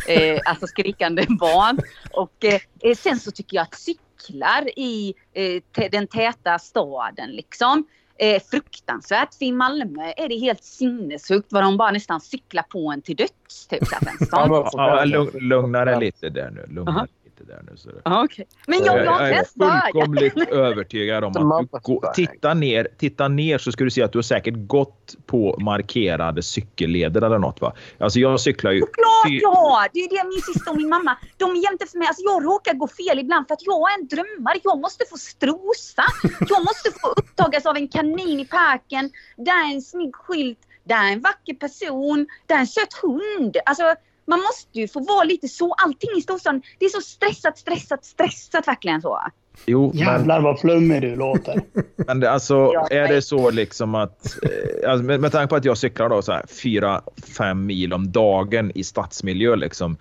eh, 0.07 0.39
alltså 0.45 0.67
skrikande 0.67 1.25
barn. 1.29 1.79
Och 2.11 2.45
eh, 2.45 2.61
eh, 2.79 2.95
sen 2.95 3.19
så 3.19 3.31
tycker 3.31 3.57
jag 3.57 3.63
att 3.63 3.75
cyklar 3.75 4.79
i 4.79 5.13
eh, 5.33 5.89
den 5.91 6.07
täta 6.07 6.59
staden 6.59 7.29
liksom, 7.29 7.85
eh, 8.17 8.41
fruktansvärt. 8.51 9.33
För 9.33 9.45
i 9.45 9.51
Malmö 9.51 10.13
är 10.17 10.29
det 10.29 10.39
helt 10.39 10.63
sinnessjukt 10.63 11.47
vad 11.53 11.63
de 11.63 11.77
bara 11.77 11.91
nästan 11.91 12.21
cyklar 12.21 12.63
på 12.63 12.91
en 12.91 13.01
till 13.01 13.15
döds. 13.15 13.67
Typ, 13.67 13.79
ja 14.31 15.05
lugn, 15.05 15.31
lugna 15.33 15.85
dig 15.85 15.99
lite 15.99 16.29
där 16.29 16.51
nu. 16.51 16.65
Lugna 16.75 16.91
Aha. 16.91 16.99
dig 16.99 17.20
lite 17.41 17.53
där 17.53 17.63
nu. 17.71 17.77
Så. 17.77 17.89
Ja, 18.05 18.23
okej. 18.23 18.47
Men 18.67 18.83
jag, 18.83 18.97
jag 18.97 19.05
jag 19.05 19.29
är 19.29 19.91
fullkomligt 19.91 20.37
övertygad 20.51 21.23
om 21.23 21.51
att 21.51 21.71
du 21.71 21.79
går, 21.79 22.13
titta, 22.13 22.53
ner, 22.53 22.87
titta 22.97 23.27
ner 23.27 23.57
så 23.57 23.71
ska 23.71 23.83
du 23.83 23.91
se 23.91 24.03
att 24.03 24.11
du 24.11 24.17
har 24.17 24.23
säkert 24.23 24.53
gått 24.57 25.15
på 25.25 25.57
markerade 25.59 26.43
cykelleder 26.43 27.21
eller 27.21 27.39
något. 27.39 27.61
Va? 27.61 27.73
Alltså 27.99 28.19
jag 28.19 28.41
cyklar 28.41 28.71
ju... 28.71 28.79
Såklart 28.79 29.41
jag 29.41 29.51
har! 29.51 29.87
Det 29.93 29.99
är 29.99 30.09
det 30.09 30.29
min 30.29 30.41
syster 30.41 30.71
och 30.71 30.77
min 30.77 30.89
mamma, 30.89 31.17
de 31.37 31.51
är 31.51 31.63
jämte 31.63 31.85
för 31.85 31.97
mig. 31.97 32.07
Alltså 32.07 32.23
jag 32.23 32.45
råkar 32.45 32.73
gå 32.73 32.87
fel 32.87 33.19
ibland 33.19 33.47
för 33.47 33.53
att 33.53 33.65
jag 33.65 33.91
är 33.91 33.99
en 33.99 34.07
drömmare. 34.07 34.59
Jag 34.63 34.79
måste 34.81 35.05
få 35.09 35.17
strosa. 35.17 36.03
Jag 36.49 36.61
måste 36.61 36.91
få 37.01 37.07
upptagas 37.07 37.65
av 37.65 37.75
en 37.75 37.87
kanin 37.87 38.39
i 38.39 38.45
parken. 38.45 39.11
Där 39.37 39.69
är 39.69 39.73
en 39.73 39.81
snygg 39.81 40.15
skylt. 40.15 40.59
Där 40.83 41.03
är 41.07 41.11
en 41.11 41.21
vacker 41.21 41.53
person. 41.53 42.27
Där 42.45 42.55
är 42.55 42.59
en 42.59 42.67
söt 42.67 42.93
hund. 42.93 43.57
Alltså 43.65 43.95
man 44.25 44.39
måste 44.39 44.79
ju 44.79 44.87
få 44.87 44.99
vara 44.99 45.23
lite 45.23 45.47
så. 45.47 45.73
Allting 45.73 46.09
i 46.17 46.21
storstaden, 46.21 46.61
det 46.79 46.85
är 46.85 46.89
så 46.89 47.01
stressat, 47.01 47.57
stressat, 47.57 48.05
stressat 48.05 48.67
verkligen 48.67 49.01
så. 49.01 49.19
Jo, 49.65 49.91
men, 49.93 49.97
Jävlar 49.97 50.41
vad 50.41 50.59
flummig 50.59 51.01
du 51.01 51.15
låter. 51.15 51.61
men 51.95 52.19
det, 52.19 52.31
alltså, 52.31 52.71
Ja, 52.73 52.87
är 52.91 53.07
det 53.07 53.21
så 53.21 53.49
liksom 53.49 53.95
att... 53.95 54.37
Eh, 54.43 54.91
alltså, 54.91 55.05
med, 55.05 55.21
med 55.21 55.31
tanke 55.31 55.49
på 55.49 55.55
att 55.55 55.65
jag 55.65 55.77
cyklar 55.77 56.09
då 56.09 56.21
så 56.21 56.31
här 56.31 56.45
fyra, 56.63 57.01
fem 57.37 57.65
mil 57.65 57.93
om 57.93 58.11
dagen 58.11 58.71
i 58.75 58.83
stadsmiljö 58.83 59.55
liksom. 59.55 59.97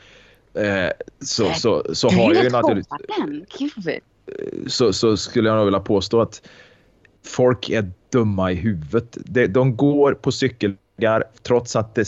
Eh, 0.54 0.90
så, 1.20 1.52
så, 1.54 1.84
så 1.92 2.08
är 2.08 2.12
har 2.12 2.34
jag 2.34 2.44
ju 2.44 2.50
naturligtvis... 2.50 3.08
Gud. 3.58 4.00
så, 4.72 4.92
så 4.92 5.16
skulle 5.16 5.48
jag 5.48 5.56
nog 5.56 5.64
vilja 5.64 5.80
påstå 5.80 6.20
att 6.20 6.42
folk 7.26 7.70
är 7.70 7.90
dumma 8.12 8.52
i 8.52 8.54
huvudet. 8.54 9.18
De, 9.24 9.46
de 9.46 9.76
går 9.76 10.14
på 10.14 10.32
cykelvägar 10.32 11.24
trots 11.42 11.76
att 11.76 11.94
det 11.94 12.04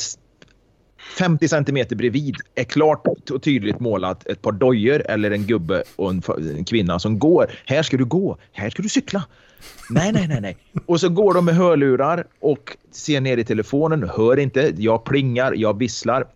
50 1.19 1.49
centimeter 1.49 1.97
bredvid 1.97 2.37
är 2.55 2.65
klart 2.65 3.31
och 3.31 3.43
tydligt 3.43 3.81
målat 3.81 4.27
ett 4.27 4.43
par 4.43 4.53
dojor 4.53 5.03
eller 5.09 5.31
en 5.31 5.47
gubbe 5.47 5.83
och 5.97 6.11
en, 6.11 6.23
en 6.57 6.65
kvinna 6.65 6.99
som 6.99 7.19
går. 7.19 7.51
Här 7.65 7.83
ska 7.83 7.97
du 7.97 8.05
gå, 8.05 8.39
här 8.53 8.71
ska 8.71 8.83
du 8.83 8.89
cykla. 8.89 9.25
Nej, 9.91 10.13
nej, 10.13 10.29
nej, 10.29 10.41
nej. 10.41 10.57
Och 10.87 11.01
så 11.01 11.09
går 11.09 11.35
de 11.35 11.45
med 11.45 11.55
hörlurar 11.55 12.27
och 12.41 12.77
ser 12.93 13.21
ner 13.21 13.37
i 13.37 13.45
telefonen, 13.45 14.11
hör 14.17 14.39
inte. 14.39 14.73
Jag 14.77 15.05
plingar, 15.05 15.53
jag 15.57 15.79
visslar. 15.79 16.27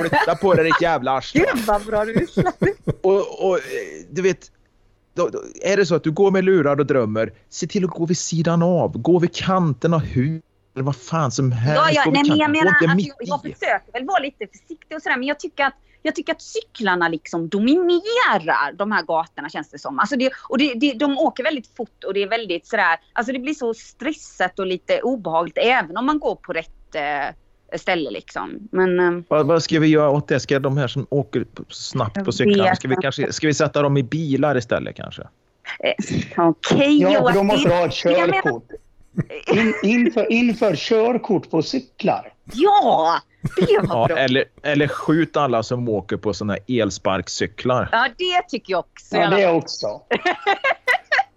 Flytta 0.00 0.36
på 0.40 0.54
dig 0.54 0.64
ditt 0.64 0.82
jävla 0.82 1.10
arsle. 1.10 1.40
Gud 1.40 1.64
vad 1.66 1.84
bra 1.86 2.04
du 2.04 2.26
Och, 3.02 3.48
och 3.48 3.56
eh, 3.56 3.62
du 4.10 4.22
vet, 4.22 4.50
då, 5.14 5.28
då, 5.28 5.42
är 5.62 5.76
det 5.76 5.86
så 5.86 5.94
att 5.94 6.04
du 6.04 6.10
går 6.10 6.30
med 6.30 6.44
lurar 6.44 6.80
och 6.80 6.86
drömmer, 6.86 7.32
se 7.50 7.66
till 7.66 7.84
att 7.84 7.90
gå 7.90 8.06
vid 8.06 8.18
sidan 8.18 8.62
av. 8.62 8.98
Gå 8.98 9.18
vid 9.18 9.34
kanten 9.34 9.94
av 9.94 10.00
huset 10.00 10.44
eller 10.74 10.84
vad 10.84 10.96
fan 10.96 11.30
som 11.30 11.52
helst. 11.52 11.82
Ja, 11.86 12.02
ja, 12.04 12.10
nej, 12.10 12.22
men 12.28 12.38
jag 12.38 12.50
menar 12.50 12.70
att 12.70 12.96
mitt 12.96 13.12
jag, 13.20 13.42
försöker 13.42 13.92
väl 13.92 14.04
vara 14.04 14.18
lite 14.18 14.46
försiktig 14.46 14.96
och 14.96 15.02
sådär 15.02 15.16
men 15.16 15.28
jag 15.28 15.40
tycker 15.40 15.64
att 15.64 15.74
jag 16.06 16.14
tycker 16.14 16.32
att 16.32 16.42
cyklarna 16.42 17.08
liksom 17.08 17.48
dominerar 17.48 18.72
de 18.72 18.92
här 18.92 19.02
gatorna 19.02 19.48
känns 19.48 19.70
det 19.70 19.78
som. 19.78 19.98
Alltså 19.98 20.16
det, 20.16 20.30
och 20.48 20.58
det, 20.58 20.74
det, 20.74 20.92
de 20.92 21.18
åker 21.18 21.44
väldigt 21.44 21.76
fort 21.76 22.04
och 22.04 22.14
det 22.14 22.22
är 22.22 22.28
väldigt 22.28 22.66
sådär, 22.66 22.96
alltså 23.12 23.32
det 23.32 23.38
blir 23.38 23.54
så 23.54 23.74
stressat 23.74 24.58
och 24.58 24.66
lite 24.66 25.00
obehagligt 25.00 25.58
även 25.58 25.96
om 25.96 26.06
man 26.06 26.18
går 26.18 26.36
på 26.36 26.52
rätt 26.52 26.94
eh, 26.94 27.78
ställe 27.78 28.10
liksom. 28.10 28.68
Men 28.72 29.00
eh, 29.00 29.22
Vad, 29.28 29.46
vad 29.46 29.62
ska 29.62 29.80
vi 29.80 29.86
göra 29.86 30.10
åt 30.10 30.28
det? 30.28 30.40
Ska 30.40 30.58
de 30.58 30.76
här 30.76 30.88
som 30.88 31.06
åker 31.10 31.46
snabbt 31.68 32.24
på 32.24 32.32
cyklarna, 32.32 32.76
ska 32.76 32.88
vi, 32.88 32.96
kanske, 33.02 33.32
ska 33.32 33.46
vi 33.46 33.54
sätta 33.54 33.82
dem 33.82 33.96
i 33.96 34.02
bilar 34.02 34.56
istället 34.56 34.96
kanske? 34.96 35.22
eh, 35.80 36.48
okej 36.48 37.00
Ja, 37.00 37.08
för 37.08 37.14
Joakim. 37.14 37.36
de 37.36 37.46
måste 37.46 37.68
ha 37.68 37.86
ett 37.86 37.92
körkort. 37.92 38.70
In, 39.52 39.74
inför, 39.82 40.32
inför 40.32 40.76
körkort 40.76 41.50
på 41.50 41.62
cyklar. 41.62 42.32
Ja, 42.52 43.20
det 43.56 43.78
var 43.88 43.96
Ja, 44.00 44.06
bra. 44.08 44.18
eller, 44.18 44.44
eller 44.62 44.88
skjut 44.88 45.36
alla 45.36 45.62
som 45.62 45.88
åker 45.88 46.16
på 46.16 46.34
såna 46.34 46.52
här 46.52 46.80
elsparkcyklar. 46.82 47.88
Ja, 47.92 48.06
det 48.18 48.48
tycker 48.48 48.72
jag 48.72 48.80
också. 48.80 49.16
Ja, 49.16 49.30
det 49.30 49.48
också. 49.50 50.00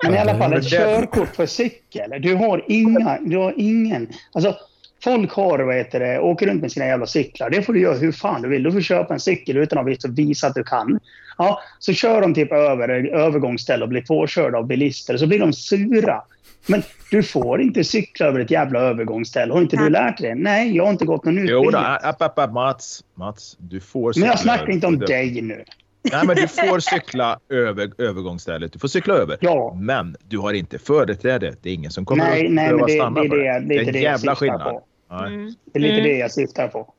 Men 0.04 0.14
i 0.14 0.18
alla 0.18 0.38
fall 0.38 0.54
ett 0.54 0.64
det- 0.64 0.70
körkort 0.78 1.36
för 1.36 1.46
cykel. 1.46 2.12
Du 2.22 2.36
har 2.36 2.64
inga, 2.68 3.18
du 3.22 3.38
har 3.38 3.54
ingen. 3.58 4.08
Alltså, 4.34 4.56
folk 5.04 5.32
har, 5.34 5.60
vad 5.60 5.76
heter 5.76 6.00
det, 6.00 6.20
åker 6.20 6.48
runt 6.48 6.62
med 6.62 6.72
sina 6.72 6.86
jävla 6.86 7.06
cyklar. 7.06 7.50
Det 7.50 7.62
får 7.62 7.74
du 7.74 7.80
göra 7.82 7.98
hur 7.98 8.12
fan 8.12 8.42
du 8.42 8.50
vill. 8.50 8.64
Du 8.64 8.72
får 8.72 8.82
köpa 8.82 9.14
en 9.14 9.20
cykel 9.20 9.58
utan 9.58 9.78
att 9.80 9.86
visa- 9.86 10.08
visa 10.08 10.48
att 10.48 10.56
du 10.56 10.64
kan. 10.64 11.00
Ja, 11.38 11.62
så 11.80 11.94
kör 11.94 12.22
de 12.22 12.34
typ 12.34 12.52
över 12.52 12.90
övergångsställe 13.16 13.84
och 13.84 13.90
blir 13.90 14.02
påkörda 14.02 14.58
av 14.58 14.68
bilister. 14.68 15.18
Så 15.18 15.28
blir 15.28 15.40
de 15.40 15.54
sura. 15.54 16.22
Men 16.68 16.84
du 17.12 17.24
får 17.24 17.62
inte 17.62 17.84
cykla 17.84 18.26
över 18.26 18.40
ett 18.40 18.52
jävla 18.52 18.80
övergångsställe. 18.80 19.54
Har 19.54 19.62
inte 19.62 19.76
du 19.78 19.90
lärt 19.90 20.18
dig 20.18 20.30
det? 20.30 20.36
Nej, 20.36 20.76
jag 20.76 20.84
har 20.84 20.92
inte 20.92 21.06
gått 21.06 21.26
någon 21.26 21.36
Jo 21.38 21.42
utbildning. 21.44 21.72
då, 21.72 21.78
app, 21.78 22.22
app, 22.22 22.40
app, 22.40 22.54
Mats. 22.54 23.04
Mats, 23.16 23.58
du 23.60 23.80
får 23.80 24.14
Men 24.20 24.28
jag 24.30 24.40
cykla 24.40 24.54
snackar 24.58 24.74
inte 24.74 24.88
om 24.88 25.00
dig 25.00 25.42
nu. 25.42 25.64
Nej, 26.12 26.28
men 26.28 26.36
du 26.36 26.48
får 26.48 26.80
cykla 26.80 27.40
över 27.50 27.92
övergångsstället. 27.98 28.74
Du 28.74 28.80
får 28.80 28.88
cykla 28.88 29.14
över. 29.14 29.38
Ja. 29.42 29.78
Men 29.82 30.16
du 30.28 30.38
har 30.38 30.54
inte 30.54 30.80
företräde. 30.80 31.56
Det 31.62 31.70
är 31.70 31.74
ingen 31.74 31.92
som 31.92 32.06
kommer 32.06 32.24
Nej, 32.24 32.46
att 32.46 32.52
nej, 32.54 32.66
behöva 32.66 32.86
det, 32.86 32.94
det 32.94 33.00
stanna 33.00 33.20
är 33.24 33.30
för 33.30 33.38
det, 33.38 33.44
det. 33.44 33.60
det, 33.60 33.66
Det 33.68 33.76
är 33.76 33.80
en 33.80 33.86
det 33.94 34.00
jag 34.00 34.12
jävla 34.12 34.36
skillnad. 34.36 34.82
Mm. 35.12 35.54
Det 35.74 35.80
är 35.80 35.82
lite 35.82 35.94
Mm. 35.94 36.04
det 36.04 36.18
jag 36.18 36.32
syftar 36.32 36.68
på. 36.68 36.94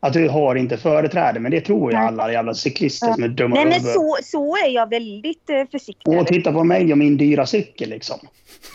Att 0.00 0.12
du 0.12 0.28
har 0.28 0.54
inte 0.54 0.76
företräde, 0.76 1.40
men 1.40 1.50
det 1.50 1.60
tror 1.60 1.92
ju 1.92 1.98
alla 1.98 2.32
jävla 2.32 2.54
cyklister 2.54 3.12
som 3.12 3.22
är 3.22 3.28
dumma 3.28 3.54
Nej 3.54 3.64
men 3.66 3.80
så, 3.80 4.16
så 4.22 4.56
är 4.56 4.68
jag 4.70 4.90
väldigt 4.90 5.50
eh, 5.50 5.64
försiktig. 5.70 6.18
Och 6.20 6.26
titta 6.26 6.52
på 6.52 6.64
mig 6.64 6.92
och 6.92 6.98
min 6.98 7.16
dyra 7.16 7.46
cykel 7.46 7.90
liksom. 7.90 8.18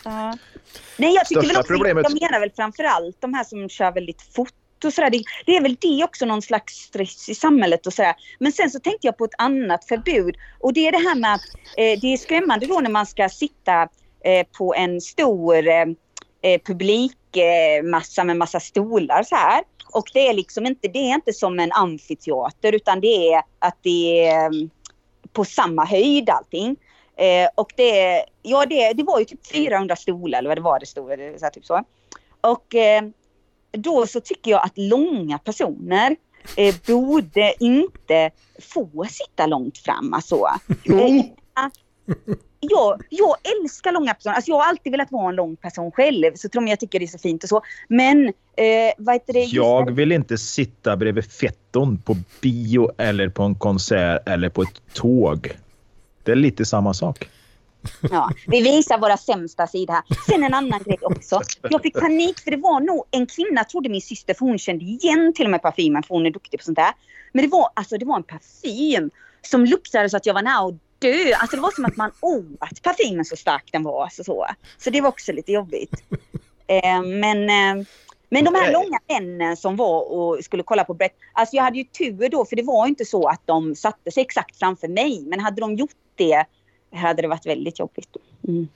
Ja. 0.06 0.38
Nej, 0.98 1.14
jag 1.14 1.26
tycker 1.26 1.42
väl 1.42 1.50
Största 1.50 1.60
också, 1.62 1.74
problemet- 1.74 2.06
jag 2.10 2.22
menar 2.22 2.40
väl 2.40 2.52
framför 2.56 2.84
allt 2.84 3.22
de 3.22 3.34
här 3.34 3.44
som 3.44 3.70
kör 3.70 3.92
väldigt 3.92 4.22
fort 4.36 4.54
och 4.86 4.94
sådär. 4.94 5.10
Det, 5.10 5.24
det 5.46 5.58
är 5.58 5.62
väl 5.62 5.76
det 5.82 6.04
också 6.04 6.26
någon 6.26 6.42
slags 6.42 6.74
stress 6.74 7.30
i 7.30 7.36
samhället 7.36 7.88
och 7.88 7.94
sådär. 7.94 8.16
Men 8.40 8.52
sen 8.52 8.70
så 8.70 8.80
tänkte 8.80 9.08
jag 9.08 9.18
på 9.18 9.26
ett 9.26 9.36
annat 9.38 9.86
förbud 9.86 10.36
och 10.60 10.74
det 10.74 10.88
är 10.88 10.92
det 10.92 10.98
här 11.10 11.16
med 11.16 11.34
att 11.34 11.42
eh, 11.78 12.00
det 12.02 12.14
är 12.14 12.18
skrämmande 12.18 12.66
då 12.66 12.80
när 12.80 12.90
man 12.90 13.06
ska 13.06 13.30
sitta 13.30 13.82
eh, 14.26 14.48
på 14.58 14.76
en 14.76 15.02
stor 15.02 15.68
eh, 15.68 15.86
eh, 16.42 16.62
publikmassa 16.66 17.84
massa 17.84 18.24
med 18.24 18.38
massa 18.38 18.60
stolar 18.60 19.24
så 19.24 19.36
här. 19.36 19.64
Och 19.94 20.10
det 20.14 20.28
är 20.28 20.34
liksom 20.34 20.66
inte, 20.66 20.88
det 20.88 21.00
är 21.00 21.14
inte 21.14 21.34
som 21.34 21.60
en 21.60 21.72
amfiteater 21.72 22.76
utan 22.76 23.02
det 23.02 23.34
är 23.34 23.42
att 23.60 23.78
det 23.82 24.28
är 24.28 24.44
eh, 24.44 24.50
på 25.34 25.46
samma 25.46 25.86
höjd 25.86 26.30
allting. 26.30 26.76
Eh, 27.18 27.50
och 27.56 27.72
det, 27.76 28.26
ja, 28.42 28.66
det, 28.66 28.94
det 28.94 29.04
var 29.04 29.20
ju 29.20 29.26
typ 29.26 29.48
400 29.48 29.96
stolar 29.96 30.40
eller 30.40 30.50
vad 30.50 30.58
det 30.58 30.62
var 30.62 30.80
det 30.80 30.86
stod. 30.86 31.10
Så 31.10 31.46
här, 31.46 31.50
typ 31.50 31.66
så. 31.66 31.84
Och 32.42 32.76
eh, 32.76 33.04
då 33.72 34.08
så 34.08 34.20
tycker 34.20 34.52
jag 34.52 34.64
att 34.64 34.78
långa 34.78 35.38
personer 35.38 36.16
eh, 36.58 36.76
borde 36.88 37.54
inte 37.60 38.32
få 38.60 39.06
sitta 39.10 39.46
långt 39.46 39.78
fram. 39.78 40.14
Alltså. 40.14 40.48
Jo, 40.84 41.36
Jag, 42.60 43.02
jag 43.10 43.36
älskar 43.62 43.92
långa 43.92 44.14
personer. 44.14 44.36
Alltså, 44.36 44.52
jag 44.52 44.56
har 44.56 44.66
alltid 44.66 44.92
velat 44.92 45.12
vara 45.12 45.30
en 45.30 45.36
lång 45.36 45.56
person 45.56 45.92
själv. 45.92 46.32
Så 46.36 46.50
tror 46.50 46.64
jag 46.64 46.72
jag 46.72 46.80
tycker 46.80 47.00
det 47.00 47.06
är 47.06 47.08
så 47.08 47.18
fint 47.18 47.44
och 47.44 47.50
så. 47.50 47.62
Men 47.88 48.26
eh, 48.28 48.94
vad 48.98 49.16
heter 49.16 49.34
det? 49.34 49.44
Jag 49.44 49.92
vill 49.92 50.12
inte 50.12 50.38
sitta 50.38 50.98
bredvid 50.98 51.32
fetton 51.32 51.98
på 51.98 52.16
bio 52.42 52.92
eller 52.98 53.30
på 53.30 53.44
en 53.44 53.56
konsert 53.56 54.30
eller 54.30 54.50
på 54.50 54.62
ett 54.62 54.94
tåg. 54.94 55.58
Det 56.28 56.32
är 56.32 56.36
lite 56.36 56.66
samma 56.66 56.94
sak. 56.94 57.30
Ja, 58.12 58.32
vi 58.48 58.62
visar 58.62 58.98
våra 58.98 59.18
sämsta 59.18 59.68
sidor 59.68 59.94
här. 59.94 60.04
Sen 60.30 60.44
en 60.44 60.54
annan 60.54 60.84
grej 60.84 60.98
också. 61.02 61.42
Jag 61.70 61.82
fick 61.82 61.94
panik 62.00 62.40
för 62.40 62.52
det 62.52 62.58
var 62.58 62.80
nog 62.80 63.06
en 63.12 63.26
kvinna, 63.26 63.64
trodde 63.64 63.90
min 63.90 64.02
syster, 64.02 64.34
för 64.34 64.46
hon 64.46 64.58
kände 64.58 64.86
igen 64.86 65.34
till 65.36 65.46
och 65.46 65.52
med 65.52 65.62
parfymen 65.62 66.04
för 66.04 66.16
hon 66.16 66.26
är 66.26 66.32
duktig 66.32 66.60
på 66.60 66.64
sånt 66.64 66.76
där. 66.76 66.92
Men 67.34 67.46
det 67.46 67.52
var, 67.52 67.70
alltså, 67.74 67.98
det 67.98 68.06
var 68.06 68.16
en 68.16 68.24
parfym 68.24 69.12
som 69.42 69.66
luktade 69.66 70.10
så 70.10 70.18
att 70.18 70.26
jag 70.26 70.34
var 70.34 70.42
nära 70.42 70.68
att 70.68 70.76
dö. 71.00 71.34
Alltså 71.34 71.56
det 71.56 71.62
var 71.62 71.72
som 71.72 71.86
att 71.86 71.98
man 71.98 72.12
oh, 72.22 72.44
åt 72.62 72.82
parfymen 72.82 73.26
så 73.26 73.36
stark 73.36 73.70
den 73.72 73.84
var. 73.84 74.04
Alltså, 74.04 74.24
så. 74.24 74.48
så 74.78 74.90
det 74.90 75.02
var 75.02 75.10
också 75.10 75.32
lite 75.32 75.52
jobbigt. 75.52 76.04
Eh, 76.68 77.02
men, 77.04 77.50
eh, 77.50 77.86
men 78.30 78.46
de 78.46 78.56
här 78.56 78.74
långa 78.74 79.00
männen 79.08 79.58
som 79.58 79.76
var 79.76 80.12
och 80.12 80.44
skulle 80.44 80.64
kolla 80.64 80.84
på 80.84 80.94
Brett. 80.94 81.16
Alltså 81.34 81.56
jag 81.56 81.64
hade 81.64 81.78
ju 81.78 81.84
tur 81.84 82.30
då 82.30 82.46
för 82.46 82.56
det 82.56 82.64
var 82.64 82.88
inte 82.88 83.06
så 83.06 83.28
att 83.28 83.42
de 83.46 83.76
satte 83.76 84.12
sig 84.12 84.22
exakt 84.22 84.60
framför 84.60 84.88
mig. 84.88 85.24
Men 85.28 85.40
hade 85.40 85.62
de 85.62 85.76
gjort 85.76 85.92
det 86.16 86.46
hade 86.96 87.22
det 87.22 87.28
varit 87.28 87.46
väldigt 87.46 87.80
jobbigt. 87.80 88.10
Mm. 88.48 88.68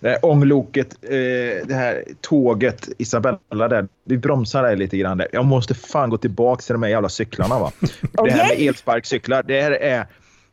Det 0.00 0.08
här 0.08 0.24
ångloket, 0.24 0.96
eh, 1.02 1.66
det 1.66 1.74
här 1.74 2.04
tåget, 2.20 2.88
Isabella 2.98 3.68
där. 3.68 3.88
Vi 4.04 4.18
bromsar 4.18 4.62
där 4.62 4.76
lite 4.76 4.96
grann. 4.96 5.18
Där. 5.18 5.28
Jag 5.32 5.44
måste 5.44 5.74
fan 5.74 6.10
gå 6.10 6.16
tillbaka 6.18 6.62
till 6.62 6.72
de 6.72 6.82
här 6.82 6.90
jävla 6.90 7.08
cyklarna. 7.08 7.58
Va? 7.58 7.72
Det 8.24 8.30
här 8.30 8.48
med 8.48 8.68
elsparkcyklar, 8.68 9.42
det 9.42 9.62
här 9.62 9.70
är, 9.70 10.06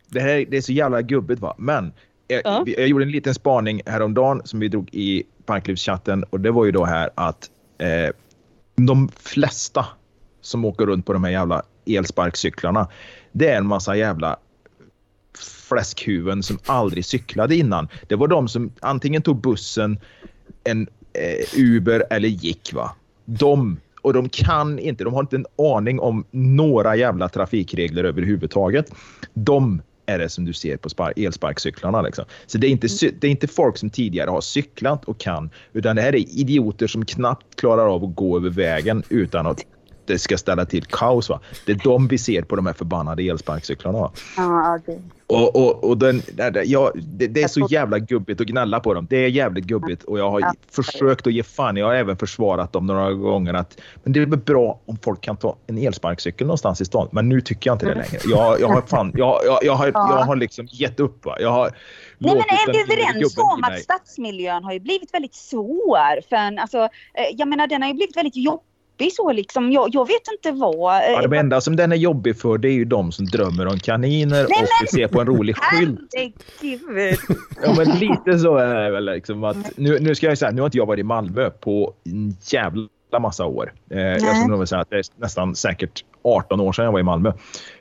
det 0.07 0.19
här, 0.19 0.45
det 0.49 0.57
är 0.57 0.61
så 0.61 0.71
jävla 0.71 1.01
gubbigt. 1.01 1.41
Va? 1.41 1.55
Men 1.57 1.93
jag, 2.27 2.41
Ja. 2.43 2.63
jag 2.67 2.87
gjorde 2.87 3.05
en 3.05 3.11
liten 3.11 3.33
spaning 3.33 3.81
häromdagen 3.85 4.41
som 4.45 4.59
vi 4.59 4.67
drog 4.67 4.89
i 4.91 5.23
Parklivschatten 5.45 6.23
och 6.23 6.39
det 6.39 6.51
var 6.51 6.65
ju 6.65 6.71
då 6.71 6.85
här 6.85 7.09
att 7.15 7.49
eh, 7.81 8.09
de 8.75 9.09
flesta 9.19 9.85
som 10.41 10.65
åker 10.65 10.85
runt 10.85 11.05
på 11.05 11.13
de 11.13 11.23
här 11.23 11.31
jävla 11.31 11.63
elsparkcyklarna, 11.85 12.87
det 13.31 13.47
är 13.47 13.57
en 13.57 13.67
massa 13.67 13.95
jävla 13.95 14.37
fläskhuvuden 15.69 16.43
som 16.43 16.59
aldrig 16.65 17.05
cyklade 17.05 17.55
innan. 17.55 17.87
Det 18.07 18.15
var 18.15 18.27
de 18.27 18.47
som 18.47 18.71
antingen 18.79 19.21
tog 19.21 19.41
bussen, 19.41 19.99
en 20.63 20.87
eh, 21.13 21.59
Uber 21.59 22.03
eller 22.09 22.29
gick. 22.29 22.73
va. 22.73 22.95
De, 23.25 23.79
och 24.01 24.13
de 24.13 24.29
kan 24.29 24.79
inte, 24.79 25.03
de 25.03 25.13
har 25.13 25.21
inte 25.21 25.35
en 25.35 25.45
aning 25.57 25.99
om 25.99 26.25
några 26.31 26.95
jävla 26.95 27.29
trafikregler 27.29 28.03
överhuvudtaget. 28.03 28.93
De 29.33 29.81
är 30.05 30.19
det 30.19 30.29
som 30.29 30.45
du 30.45 30.53
ser 30.53 30.77
på 30.77 31.11
elsparkcyklarna. 31.15 32.01
Liksom. 32.01 32.25
Så 32.45 32.57
det 32.57 32.67
är, 32.67 32.71
inte, 32.71 32.87
det 33.19 33.27
är 33.27 33.31
inte 33.31 33.47
folk 33.47 33.77
som 33.77 33.89
tidigare 33.89 34.29
har 34.29 34.41
cyklat 34.41 35.05
och 35.05 35.17
kan, 35.17 35.49
utan 35.73 35.95
det 35.95 36.01
här 36.01 36.15
är 36.15 36.39
idioter 36.39 36.87
som 36.87 37.05
knappt 37.05 37.55
klarar 37.55 37.95
av 37.95 38.03
att 38.03 38.15
gå 38.15 38.37
över 38.37 38.49
vägen 38.49 39.03
utan 39.09 39.47
att 39.47 39.65
det 40.13 40.19
ska 40.19 40.37
ställa 40.37 40.65
till 40.65 40.85
kaos. 40.85 41.29
Va? 41.29 41.39
Det 41.65 41.71
är 41.71 41.79
de 41.83 42.07
vi 42.07 42.17
ser 42.17 42.41
på 42.41 42.55
de 42.55 42.65
här 42.65 42.73
förbannade 42.73 43.23
elsparkcyklarna. 43.23 44.11
Ja, 44.37 44.79
det. 44.85 44.99
Och, 45.27 45.55
och, 45.55 45.83
och 45.83 45.97
den, 45.97 46.21
ja, 46.65 46.91
det, 46.95 47.27
det 47.27 47.43
är 47.43 47.47
så 47.47 47.67
jävla 47.69 47.99
gubbigt 47.99 48.41
att 48.41 48.47
gnälla 48.47 48.79
på 48.79 48.93
dem. 48.93 49.07
Det 49.09 49.17
är 49.17 49.27
jävligt 49.27 49.65
gubbigt 49.65 50.03
och 50.03 50.19
jag 50.19 50.29
har 50.31 50.39
Ja. 50.39 50.53
försökt 50.71 51.27
att 51.27 51.33
ge 51.33 51.43
fan. 51.43 51.77
Jag 51.77 51.85
har 51.85 51.93
även 51.95 52.17
försvarat 52.17 52.73
dem 52.73 52.85
några 52.87 53.13
gånger. 53.13 53.53
att 53.53 53.77
men 54.03 54.13
Det 54.13 54.21
är 54.21 54.25
väl 54.25 54.39
bra 54.39 54.79
om 54.85 54.97
folk 55.03 55.21
kan 55.21 55.37
ta 55.37 55.55
en 55.67 55.77
elsparkcykel 55.77 56.47
någonstans 56.47 56.81
i 56.81 56.85
stan. 56.85 57.07
Men 57.11 57.29
nu 57.29 57.41
tycker 57.41 57.69
jag 57.69 57.75
inte 57.75 57.85
det 57.85 57.93
längre. 57.95 58.17
Jag, 58.25 58.59
jag 58.61 58.67
har 58.67 58.81
fan, 58.81 59.11
jag, 59.15 59.39
jag, 59.45 59.59
jag, 59.63 59.73
har, 59.73 59.87
Ja. 59.93 60.17
jag 60.19 60.25
har 60.25 60.35
liksom 60.35 60.67
gett 60.71 60.99
upp. 60.99 61.25
Va? 61.25 61.35
Jag 61.39 61.49
har 61.51 61.71
Nej, 62.17 62.35
men 62.35 62.39
är 62.39 62.73
vi 62.73 62.79
överens 62.81 63.37
om 63.37 63.63
att 63.63 63.79
stadsmiljön 63.79 64.63
har 64.63 64.73
ju 64.73 64.79
blivit 64.79 65.13
väldigt 65.13 65.35
svår? 65.35 66.21
För 66.29 66.35
en, 66.35 66.59
alltså, 66.59 66.77
eh, 66.77 66.89
jag 67.37 67.47
menar, 67.47 67.67
den 67.67 67.81
har 67.81 67.89
ju 67.89 67.95
blivit 67.95 68.17
väldigt 68.17 68.35
jobbig 68.37 68.63
så 69.09 69.31
liksom. 69.31 69.71
Jag, 69.71 69.89
jag 69.91 70.07
vet 70.07 70.21
inte 70.31 70.51
vad. 70.51 70.95
eh, 70.95 71.09
Ja, 71.11 71.21
de 71.27 71.33
enda 71.37 71.61
som 71.61 71.75
den 71.75 71.91
är 71.91 71.95
jobbig 71.95 72.37
för 72.39 72.57
det 72.57 72.67
är 72.69 72.73
ju 72.73 72.85
de 72.85 73.11
som 73.11 73.25
drömmer 73.25 73.67
om 73.67 73.79
kaniner 73.79 74.45
Nej, 74.49 74.61
och 74.61 74.67
vill 74.81 74.87
se 74.87 75.07
på 75.07 75.21
en 75.21 75.27
rolig 75.27 75.55
skylt. 75.61 75.99
Herregud. 76.61 77.17
Ja, 77.63 77.73
men 77.77 77.89
lite 77.99 78.39
så 78.39 78.57
är 78.57 78.75
det 78.83 78.91
väl. 78.91 79.05
Liksom 79.05 79.43
att, 79.43 79.77
nu, 79.77 79.99
nu 79.99 80.15
ska 80.15 80.27
jag 80.27 80.37
säga, 80.37 80.51
nu 80.51 80.61
har 80.61 80.67
inte 80.67 80.77
jag 80.77 80.85
varit 80.85 80.99
i 80.99 81.03
Malmö 81.03 81.49
på 81.49 81.93
en 82.03 82.35
jävla 82.51 83.19
massa 83.21 83.45
år. 83.45 83.73
Eh, 83.91 83.99
jag 84.01 84.37
skulle 84.37 84.57
nog 84.57 84.67
säga 84.67 84.81
att 84.81 84.89
det 84.89 84.95
är 84.97 85.03
nästan 85.17 85.55
säkert 85.55 86.03
18 86.23 86.59
år 86.59 86.71
sedan 86.73 86.85
jag 86.85 86.91
var 86.91 86.99
i 86.99 87.03
Malmö. 87.03 87.29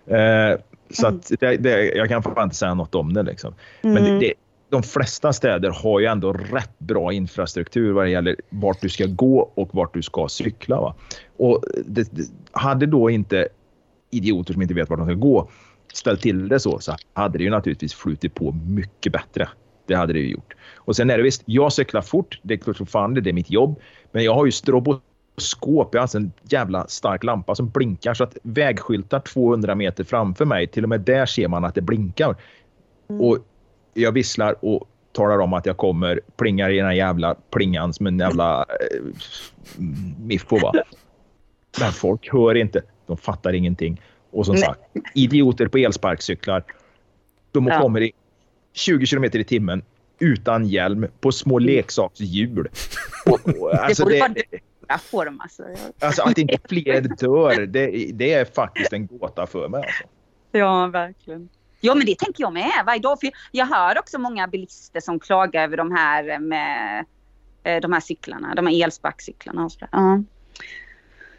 Eh, 0.06 0.59
så 0.90 1.06
att 1.06 1.30
det, 1.40 1.56
det, 1.56 1.85
jag 1.85 2.09
kan 2.09 2.22
fan 2.22 2.44
inte 2.44 2.56
säga 2.56 2.74
något 2.74 2.94
om 2.94 3.12
det. 3.14 3.22
Liksom. 3.22 3.54
Men 3.83 3.94
det, 3.94 4.00
Mm. 4.00 4.20
det, 4.20 4.33
de 4.70 4.83
flesta 4.83 5.33
städer 5.33 5.70
har 5.70 6.00
ju 6.00 6.06
ändå 6.06 6.33
rätt 6.33 6.78
bra 6.78 7.12
infrastruktur 7.12 7.92
vad 7.92 8.04
det 8.04 8.11
gäller 8.11 8.37
vart 8.48 8.80
du 8.80 8.88
ska 8.88 9.06
gå 9.06 9.50
och 9.54 9.74
vart 9.74 9.94
du 9.94 10.02
ska 10.02 10.28
cykla. 10.28 10.80
Va? 10.80 10.94
Och 11.37 11.64
det, 11.87 12.09
det, 12.12 12.30
hade 12.52 12.87
då 12.87 13.11
inte 13.11 13.48
idioter 14.11 14.52
som 14.52 14.62
inte 14.62 14.74
vet 14.74 14.90
vart 14.90 14.98
de 14.98 15.06
ska 15.06 15.14
gå 15.14 15.50
ställt 15.92 16.20
till 16.20 16.48
det 16.48 16.61
så, 16.61 16.78
så 16.78 16.96
hade 17.12 17.38
det 17.38 17.44
ju 17.44 17.50
naturligtvis 17.50 17.94
flutit 17.94 18.35
på 18.35 18.52
mycket 18.52 19.12
bättre. 19.12 19.48
Det 19.87 19.94
hade 19.94 20.12
det 20.12 20.18
ju 20.18 20.30
gjort. 20.30 20.54
Och 20.76 20.96
sen 20.96 21.11
är 21.11 21.16
det 21.16 21.22
visst, 21.22 21.42
jag 21.44 21.72
cyklar 21.72 22.02
fort. 22.02 22.40
Det 22.42 22.54
är 22.54 22.59
klart 22.59 22.76
som 22.76 22.87
fan 22.87 23.14
det, 23.14 23.20
det 23.20 23.30
är 23.30 23.35
mitt 23.35 23.50
jobb. 23.50 23.80
Men 24.12 24.24
jag 24.24 24.35
har 24.35 24.46
ju 24.46 24.52
stroboskop. 24.52 25.88
Jag 25.92 25.98
har 25.98 26.02
alltså 26.02 26.18
en 26.18 26.33
jävla 26.42 26.87
stark 26.87 27.24
lampa 27.24 27.54
som 27.54 27.68
blinkar 27.68 28.14
så 28.14 28.24
att 28.24 28.37
vägskyltar 28.42 29.20
200 29.20 29.74
meter 29.74 30.04
framför 30.04 30.44
mig, 30.44 30.66
till 30.66 30.83
och 30.83 30.88
med 30.88 31.00
där 31.00 31.26
ser 31.26 31.48
man 31.48 31.64
att 31.64 31.74
det 31.74 31.80
blinkar. 31.80 32.37
Och 33.06 33.38
jag 33.94 34.12
visslar 34.12 34.64
och 34.64 34.88
talar 35.12 35.38
om 35.38 35.53
att 35.53 35.66
jag 35.66 35.76
kommer, 35.76 36.20
plingar 36.37 36.70
i 36.70 36.76
den 36.76 36.87
här 36.87 36.92
jävla 36.92 37.35
plingan 37.35 37.92
som 37.92 38.07
en 38.07 38.18
jävla 38.18 38.61
eh, 38.61 39.03
miff 40.18 40.46
på. 40.46 40.57
Va? 40.57 40.72
Men 41.81 41.92
folk 41.92 42.33
hör 42.33 42.55
inte. 42.55 42.83
De 43.07 43.16
fattar 43.16 43.53
ingenting. 43.53 44.00
Och 44.31 44.46
som 44.46 44.55
Nej. 44.55 44.64
sagt, 44.64 44.81
idioter 45.14 45.66
på 45.66 45.79
elsparkcyklar. 45.79 46.64
De 47.53 47.66
Ja. 47.66 47.81
kommer 47.81 48.00
i 48.00 48.12
20 48.72 49.07
kilometer 49.07 49.38
i 49.38 49.44
timmen 49.44 49.83
utan 50.18 50.66
hjälm 50.66 51.07
på 51.20 51.33
små 51.33 51.59
leksakshjul. 51.59 52.68
Och, 53.26 53.48
och, 53.61 53.74
alltså, 53.74 54.03
borde 54.03 54.14
det, 54.14 54.20
vara 54.20 54.35
Jag 54.88 55.00
får 55.00 55.24
dem 55.24 55.40
alltså. 55.40 55.62
alltså 56.00 56.22
att 56.22 56.38
inte 56.38 56.59
fler 56.68 57.00
dör, 57.00 57.66
det, 57.66 58.11
det 58.14 58.33
är 58.33 58.44
faktiskt 58.44 58.92
en 58.92 59.07
gåta 59.07 59.46
för 59.46 59.68
mig. 59.68 59.83
Alltså. 59.83 60.05
Ja, 60.53 60.87
verkligen. 60.87 61.48
Ja, 61.81 61.95
men 61.95 62.07
det 62.07 62.19
tänker 62.19 62.43
jag 62.43 62.53
med 62.53 62.71
varje 62.87 63.01
dag. 63.01 63.21
För 63.21 63.31
jag 63.51 63.66
hör 63.66 63.99
också 63.99 64.19
många 64.19 64.49
bilister 64.49 65.01
som 65.01 65.21
klagar 65.21 65.64
över 65.64 65.77
de 65.77 65.93
här 65.93 66.38
med 66.38 67.05
eh, 67.64 67.81
de 67.81 67.93
här 67.93 68.01
cyklarna, 68.01 68.55
de 68.55 68.66
här 68.66 68.85
elsparkcyklarna 68.85 69.64
och 69.64 69.73
sådär. 69.73 70.25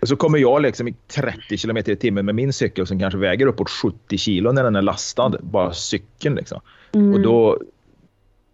Och 0.01 0.08
så 0.08 0.15
kommer 0.15 0.38
jag 0.38 0.62
liksom 0.62 0.88
i 0.88 0.95
30 1.08 1.58
kilometer 1.58 1.91
i 1.91 1.95
timmen 1.95 2.25
med 2.25 2.36
min 2.36 2.54
cykel 2.54 2.88
som 2.88 2.99
kanske 2.99 3.17
väger 3.17 3.45
uppåt 3.47 3.69
70 3.69 4.17
kilo 4.17 4.51
när 4.51 4.63
den 4.63 4.75
är 4.75 4.82
lastad. 4.82 5.30
Bara 5.41 5.73
cykeln 5.73 6.36
liksom. 6.36 6.62
Mm. 6.91 7.13
Och 7.13 7.21
då 7.21 7.60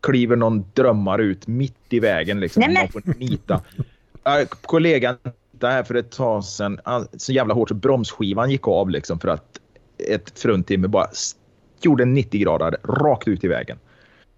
kliver 0.01 0.35
någon 0.35 0.65
drömmare 0.73 1.23
ut 1.23 1.47
mitt 1.47 1.75
i 1.89 1.99
vägen. 1.99 2.39
Liksom. 2.39 2.59
Nej, 2.59 2.69
men- 2.73 2.89
Man 2.93 3.13
får 3.15 3.19
nita. 3.19 3.61
Äh, 4.23 4.47
kollegan 4.61 5.17
där 5.51 5.83
för 5.83 5.95
ett 5.95 6.11
tag 6.11 6.43
sedan, 6.43 6.79
så 7.17 7.31
jävla 7.31 7.53
hårt 7.53 7.69
så 7.69 7.75
bromsskivan 7.75 8.51
gick 8.51 8.67
av 8.67 8.89
liksom 8.89 9.19
för 9.19 9.27
att 9.27 9.59
ett 10.09 10.39
fruntimmer 10.39 10.87
bara 10.87 11.07
gjorde 11.85 12.03
en 12.03 12.13
90 12.13 12.41
grader 12.41 12.77
rakt 12.83 13.27
ut 13.27 13.43
i 13.43 13.47
vägen. 13.47 13.79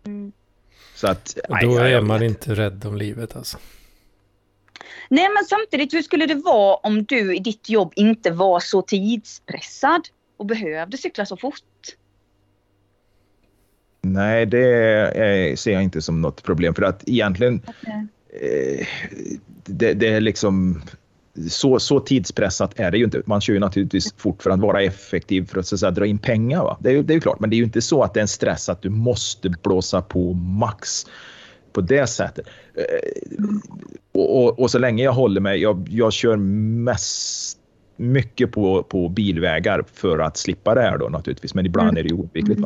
Mm. 0.06 0.32
Så 0.96 1.08
att, 1.08 1.38
nej, 1.50 1.66
då 1.66 1.78
är 1.78 2.02
man 2.02 2.20
vet 2.20 2.30
inte 2.30 2.56
rädd 2.56 2.86
om 2.86 2.98
livet 2.98 3.36
alltså. 3.36 3.58
Nej, 5.10 5.28
men 5.36 5.46
samtidigt, 5.46 5.94
hur 5.94 6.02
skulle 6.02 6.26
det 6.26 6.36
vara 6.36 6.76
om 6.76 7.04
du 7.04 7.36
i 7.36 7.40
ditt 7.40 7.70
jobb 7.70 7.94
inte 7.96 8.32
var 8.32 8.60
så 8.60 8.82
tidspressad 8.82 10.02
och 10.38 10.46
behövde 10.46 10.98
cykla 10.98 11.26
så 11.26 11.38
fort? 11.38 11.64
Nej, 14.02 14.46
det 14.46 14.68
är, 15.16 15.56
ser 15.56 15.72
jag 15.72 15.84
inte 15.84 16.02
som 16.02 16.22
något 16.22 16.44
problem. 16.44 16.74
För 16.74 16.82
att 16.82 17.04
egentligen, 17.10 17.62
eh, 18.42 18.88
det, 19.64 19.94
det 19.94 20.08
är 20.08 20.22
liksom 20.22 20.82
så, 21.50 21.80
så 21.80 22.00
tidspressat 22.00 22.80
är 22.80 22.92
det 22.92 22.98
ju 22.98 23.04
inte. 23.04 23.22
Man 23.26 23.42
kör 23.42 23.54
ju 23.54 23.60
naturligtvis 23.60 24.14
fort 24.18 24.44
för 24.44 24.50
att 24.50 24.60
vara 24.60 24.82
effektiv 24.82 25.46
för 25.46 25.60
att, 25.60 25.68
så 25.68 25.76
att 25.76 25.80
säga, 25.80 25.92
dra 25.92 26.06
in 26.06 26.18
pengar. 26.18 26.64
Va? 26.64 26.78
Det, 26.80 26.90
är, 26.92 27.04
det 27.04 27.14
är 27.14 27.16
ju 27.16 27.22
klart, 27.22 27.40
men 27.40 27.50
det 27.50 27.56
är 27.56 27.58
ju 27.58 27.64
inte 27.64 27.82
så 27.82 28.04
att 28.04 28.14
det 28.14 28.20
är 28.20 28.22
en 28.22 28.28
stress 28.28 28.70
att 28.70 28.82
du 28.82 28.90
måste 28.90 29.50
blåsa 29.50 30.02
på 30.02 30.34
max 30.34 31.06
på 31.74 31.82
det 31.82 32.08
sättet. 32.08 32.48
Eh, 32.76 33.46
och, 34.12 34.44
och, 34.44 34.60
och, 34.60 34.72
så 34.72 34.80
länge 34.80 35.04
jag 35.04 35.14
håller 35.14 35.42
mig, 35.42 35.62
jag, 35.62 35.88
jag 35.90 36.14
kör 36.14 36.36
mest 36.36 37.58
mycket 37.98 38.52
på, 38.52 38.84
på 38.84 39.10
bilvägar 39.10 39.84
för 39.94 40.20
att 40.20 40.38
slippa 40.38 40.76
det 40.76 40.82
här 40.82 40.98
då 40.98 41.10
naturligtvis. 41.10 41.54
Men 41.54 41.66
ibland 41.66 41.98
är 41.98 42.04
det 42.04 42.10
ju 42.10 42.16
oundvikligt. 42.16 42.62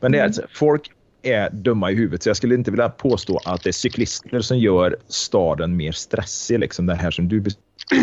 Men 0.00 0.12
det 0.12 0.18
är 0.18 0.24
alltså, 0.24 0.42
folk 0.52 0.90
är 1.22 1.50
dumma 1.50 1.90
i 1.90 1.94
huvudet 1.94 2.22
så 2.22 2.28
jag 2.28 2.36
skulle 2.36 2.54
inte 2.54 2.70
vilja 2.70 2.88
påstå 2.88 3.40
att 3.44 3.62
det 3.62 3.70
är 3.70 3.72
cyklister 3.72 4.40
som 4.40 4.58
gör 4.58 4.96
staden 5.08 5.76
mer 5.76 5.92
stressig. 5.92 6.58
Liksom 6.58 6.86
det 6.86 6.94
här 6.94 7.10
som 7.10 7.28
du 7.28 7.40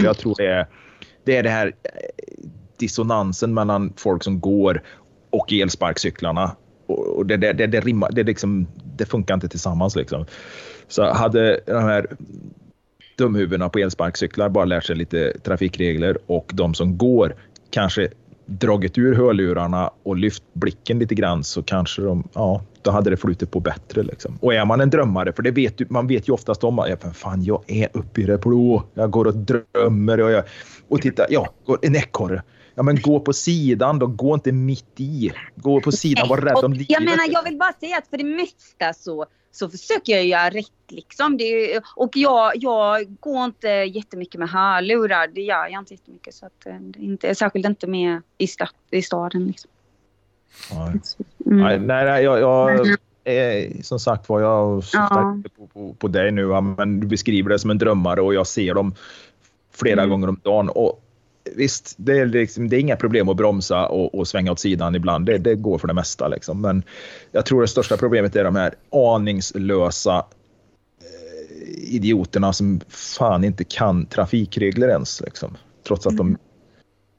jag 0.04 0.18
tror 0.18 0.36
det 0.38 0.48
är 0.48 0.68
det, 1.24 1.38
är 1.38 1.44
det 1.44 1.50
här 1.50 1.68
eh, 1.68 1.72
dissonansen 2.78 3.54
mellan 3.54 3.94
folk 3.98 4.24
som 4.24 4.40
går 4.40 4.84
och 5.30 5.54
elsparkcyklarna. 5.54 6.56
Och 6.88 7.26
det, 7.26 7.38
det, 7.38 7.54
det, 7.54 7.68
det, 7.68 7.80
rimmar, 7.80 8.12
det, 8.12 8.24
liksom, 8.24 8.68
det 8.98 9.06
funkar 9.06 9.34
inte 9.34 9.48
tillsammans. 9.48 9.96
Liksom. 9.96 10.26
Så 10.88 11.14
hade 11.14 11.60
de 11.66 11.84
här 11.84 12.08
dumhuvudena 13.18 13.70
på 13.70 13.80
elsparkcyklar 13.80 14.50
bara 14.50 14.66
lärt 14.66 14.86
sig 14.86 14.96
lite 14.96 15.40
trafikregler 15.40 16.18
och 16.26 16.52
de 16.54 16.74
som 16.74 16.98
går 16.98 17.36
kanske 17.70 18.10
dragit 18.46 18.98
ur 18.98 19.16
hörlurarna 19.16 19.92
och 20.04 20.18
lyft 20.18 20.44
blicken 20.54 21.00
lite 21.00 21.16
grann 21.16 21.44
så 21.44 21.64
kanske 21.64 22.02
de, 22.02 22.30
ja, 22.34 22.62
då 22.84 22.92
hade 22.92 23.10
det 23.10 23.18
flutit 23.18 23.52
på 23.52 23.60
bättre. 23.60 24.04
Liksom. 24.04 24.38
Och 24.42 24.54
är 24.54 24.66
man 24.66 24.82
en 24.82 24.90
drömmare, 24.90 25.34
för 25.34 25.44
det 25.44 25.52
vet, 25.52 25.90
man 25.90 26.08
vet 26.08 26.30
ju 26.30 26.34
oftast 26.34 26.64
om 26.64 26.80
att 26.80 27.18
fan, 27.18 27.44
jag 27.44 27.64
är 27.68 27.90
uppe 27.94 28.22
i 28.22 28.24
det 28.24 28.38
blå. 28.38 28.84
Jag 28.94 29.12
går 29.12 29.26
och 29.26 29.36
drömmer 29.36 30.22
och, 30.22 30.32
jag, 30.32 30.44
och 30.88 31.02
titta, 31.02 31.26
ja, 31.30 31.50
en 31.82 31.96
ekorre. 31.96 32.44
Ja, 32.76 32.84
men 32.84 33.02
gå 33.02 33.20
på 33.20 33.34
sidan 33.34 34.00
då. 34.00 34.08
Gå 34.08 34.34
inte 34.34 34.52
mitt 34.52 35.00
i. 35.00 35.32
Gå 35.56 35.82
på 35.82 35.92
sidan, 35.92 36.28
var 36.28 36.38
rädd 36.38 36.66
om 36.66 36.74
livet. 36.74 36.90
Jag 36.90 37.04
menar, 37.04 37.24
jag 37.32 37.44
vill 37.44 37.58
bara 37.58 37.74
säga 37.80 37.98
att 37.98 38.08
för 38.08 38.18
det 38.18 38.24
mesta 38.24 38.94
så 38.94 39.26
så 39.52 39.70
försöker 39.70 40.14
jag 40.14 40.26
göra 40.26 40.50
rätt 40.50 40.72
liksom. 40.90 41.38
Det, 41.38 41.82
och 41.96 42.18
jag, 42.18 42.52
jag 42.56 43.16
går 43.20 43.46
inte 43.46 43.68
jättemycket 43.68 44.40
med 44.40 44.50
hörlurar. 44.50 45.28
Det 45.28 45.42
gör 45.42 45.68
jag 45.68 45.82
inte 45.82 45.94
jättemycket. 45.94 46.34
Så 46.34 46.46
att, 46.46 46.66
eh, 46.66 46.76
inte, 46.98 47.36
särskilt 47.36 47.66
inte 47.66 47.88
med 47.88 48.22
i, 48.38 48.48
stad, 48.48 48.70
i 48.92 49.02
staden. 49.02 49.48
Liksom. 49.48 49.72
Nej. 50.74 51.00
Mm. 51.46 51.88
nej, 51.88 52.24
jag, 52.24 52.40
jag 52.40 52.88
är, 53.24 53.84
som 53.84 54.00
sagt 54.00 54.30
var, 54.30 54.42
jag 54.42 54.84
ja. 54.94 55.38
på, 55.58 55.68
på, 55.68 55.94
på 55.94 56.08
dig 56.08 56.32
nu. 56.32 56.62
Men 56.78 57.00
du 57.00 57.08
beskriver 57.08 57.50
det 57.50 57.60
som 57.60 57.70
en 57.70 57.78
drömmare 57.78 58.22
och 58.22 58.34
jag 58.34 58.48
ser 58.48 58.74
dem 58.74 58.96
flera 59.74 60.02
mm. 60.02 60.10
gånger 60.10 60.28
om 60.28 60.40
dagen. 60.44 60.70
Och 60.70 61.04
visst, 61.56 61.94
det 61.98 62.20
är, 62.20 62.26
liksom, 62.26 62.70
det 62.70 62.76
är 62.76 62.80
inga 62.80 62.96
problem 62.96 63.30
att 63.30 63.38
bromsa 63.38 63.88
och, 63.88 64.16
och 64.16 64.28
svänga 64.28 64.52
åt 64.52 64.60
sidan 64.60 64.96
ibland. 64.96 65.26
Det, 65.26 65.38
det, 65.38 65.56
går 65.56 65.78
för 65.78 65.88
det 65.88 65.94
mesta. 65.94 66.28
Liksom. 66.28 66.62
Men 66.62 66.84
jag 67.32 67.46
tror 67.46 67.62
det 67.62 67.68
största 67.68 67.98
problemet 67.98 68.36
är 68.36 68.44
de 68.44 68.56
här 68.56 68.74
aningslösa 68.92 70.18
eh, 70.18 71.96
idioterna 71.96 72.54
som 72.54 72.82
fan 72.90 73.44
inte 73.44 73.64
kan 73.64 74.06
trafikregler 74.06 74.88
ens. 74.88 75.22
Liksom. 75.22 75.58
Trots 75.88 76.08
att 76.08 76.18
de 76.18 76.38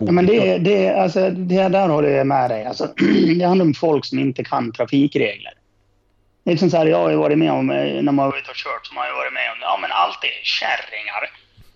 Ja, 0.06 0.12
men 0.12 0.26
det, 0.26 0.58
det, 0.58 0.94
alltså, 0.94 1.30
det 1.30 1.68
där 1.68 1.88
håller 1.88 2.08
jag 2.08 2.26
med 2.26 2.50
dig. 2.50 2.64
Alltså, 2.64 2.86
det 3.38 3.44
handlar 3.44 3.64
om 3.64 3.74
folk 3.74 4.04
som 4.04 4.18
inte 4.18 4.44
kan 4.44 4.72
trafikregler. 4.72 5.52
Det 6.44 6.50
är 6.50 6.52
liksom 6.52 6.70
så 6.70 6.76
här, 6.76 6.86
jag 6.86 6.98
har 6.98 7.10
ju 7.10 7.16
varit 7.16 7.38
med 7.38 7.52
om, 7.52 7.70
eh, 7.70 8.02
när 8.02 8.12
man 8.12 8.30
var 8.30 8.38
ute 8.38 8.50
och 8.50 8.56
kört, 8.56 8.86
så 8.86 8.94
har 8.94 9.06
jag 9.06 9.14
varit 9.14 9.32
med 9.32 9.50
om, 9.52 9.58
ja 9.60 9.78
men 9.82 9.92
alltid 9.92 10.30
kärringar 10.42 11.30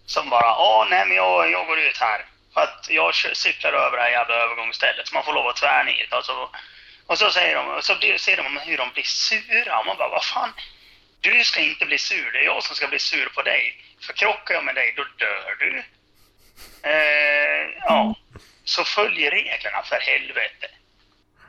som 0.07 0.31
bara, 0.31 0.51
ja 0.63 0.87
nej 0.91 1.07
men 1.09 1.17
jag, 1.17 1.51
jag 1.51 1.67
går 1.67 1.79
ut 1.79 1.99
här. 2.01 2.21
För 2.55 2.61
att 2.61 2.87
jag 2.91 3.15
cyklar 3.15 3.73
över 3.73 3.97
det 3.97 4.03
här 4.03 4.11
jävla 4.11 4.35
övergångsstället 4.35 5.07
så 5.07 5.15
man 5.15 5.25
får 5.25 5.35
lov 5.35 5.47
att 5.47 5.57
tvärnita. 5.57 6.17
Alltså, 6.17 6.33
och 7.07 7.19
så 7.19 7.31
säger 7.31 7.55
de, 7.57 7.83
så 7.83 7.95
ser 8.19 8.37
de 8.37 8.45
hur 8.69 8.79
de 8.83 8.87
blir 8.95 9.09
sura. 9.31 9.79
Och 9.79 9.87
man 9.87 9.97
bara, 9.97 10.09
vad 10.09 10.25
fan? 10.25 10.53
Du 11.21 11.45
ska 11.45 11.61
inte 11.61 11.85
bli 11.87 11.99
sur, 11.99 12.33
det 12.33 12.39
är 12.39 12.45
jag 12.45 12.63
som 12.63 12.77
ska 12.77 12.89
bli 12.89 12.99
sur 12.99 13.29
på 13.37 13.43
dig. 13.43 13.63
För 14.05 14.13
krockar 14.13 14.55
jag 14.55 14.65
med 14.65 14.75
dig, 14.75 14.95
då 14.97 15.03
dör 15.03 15.57
du. 15.61 15.83
Eh, 16.87 17.83
ja, 17.85 18.15
så 18.65 18.85
följ 18.85 19.17
reglerna 19.17 19.83
för 19.85 19.97
helvete. 19.97 20.67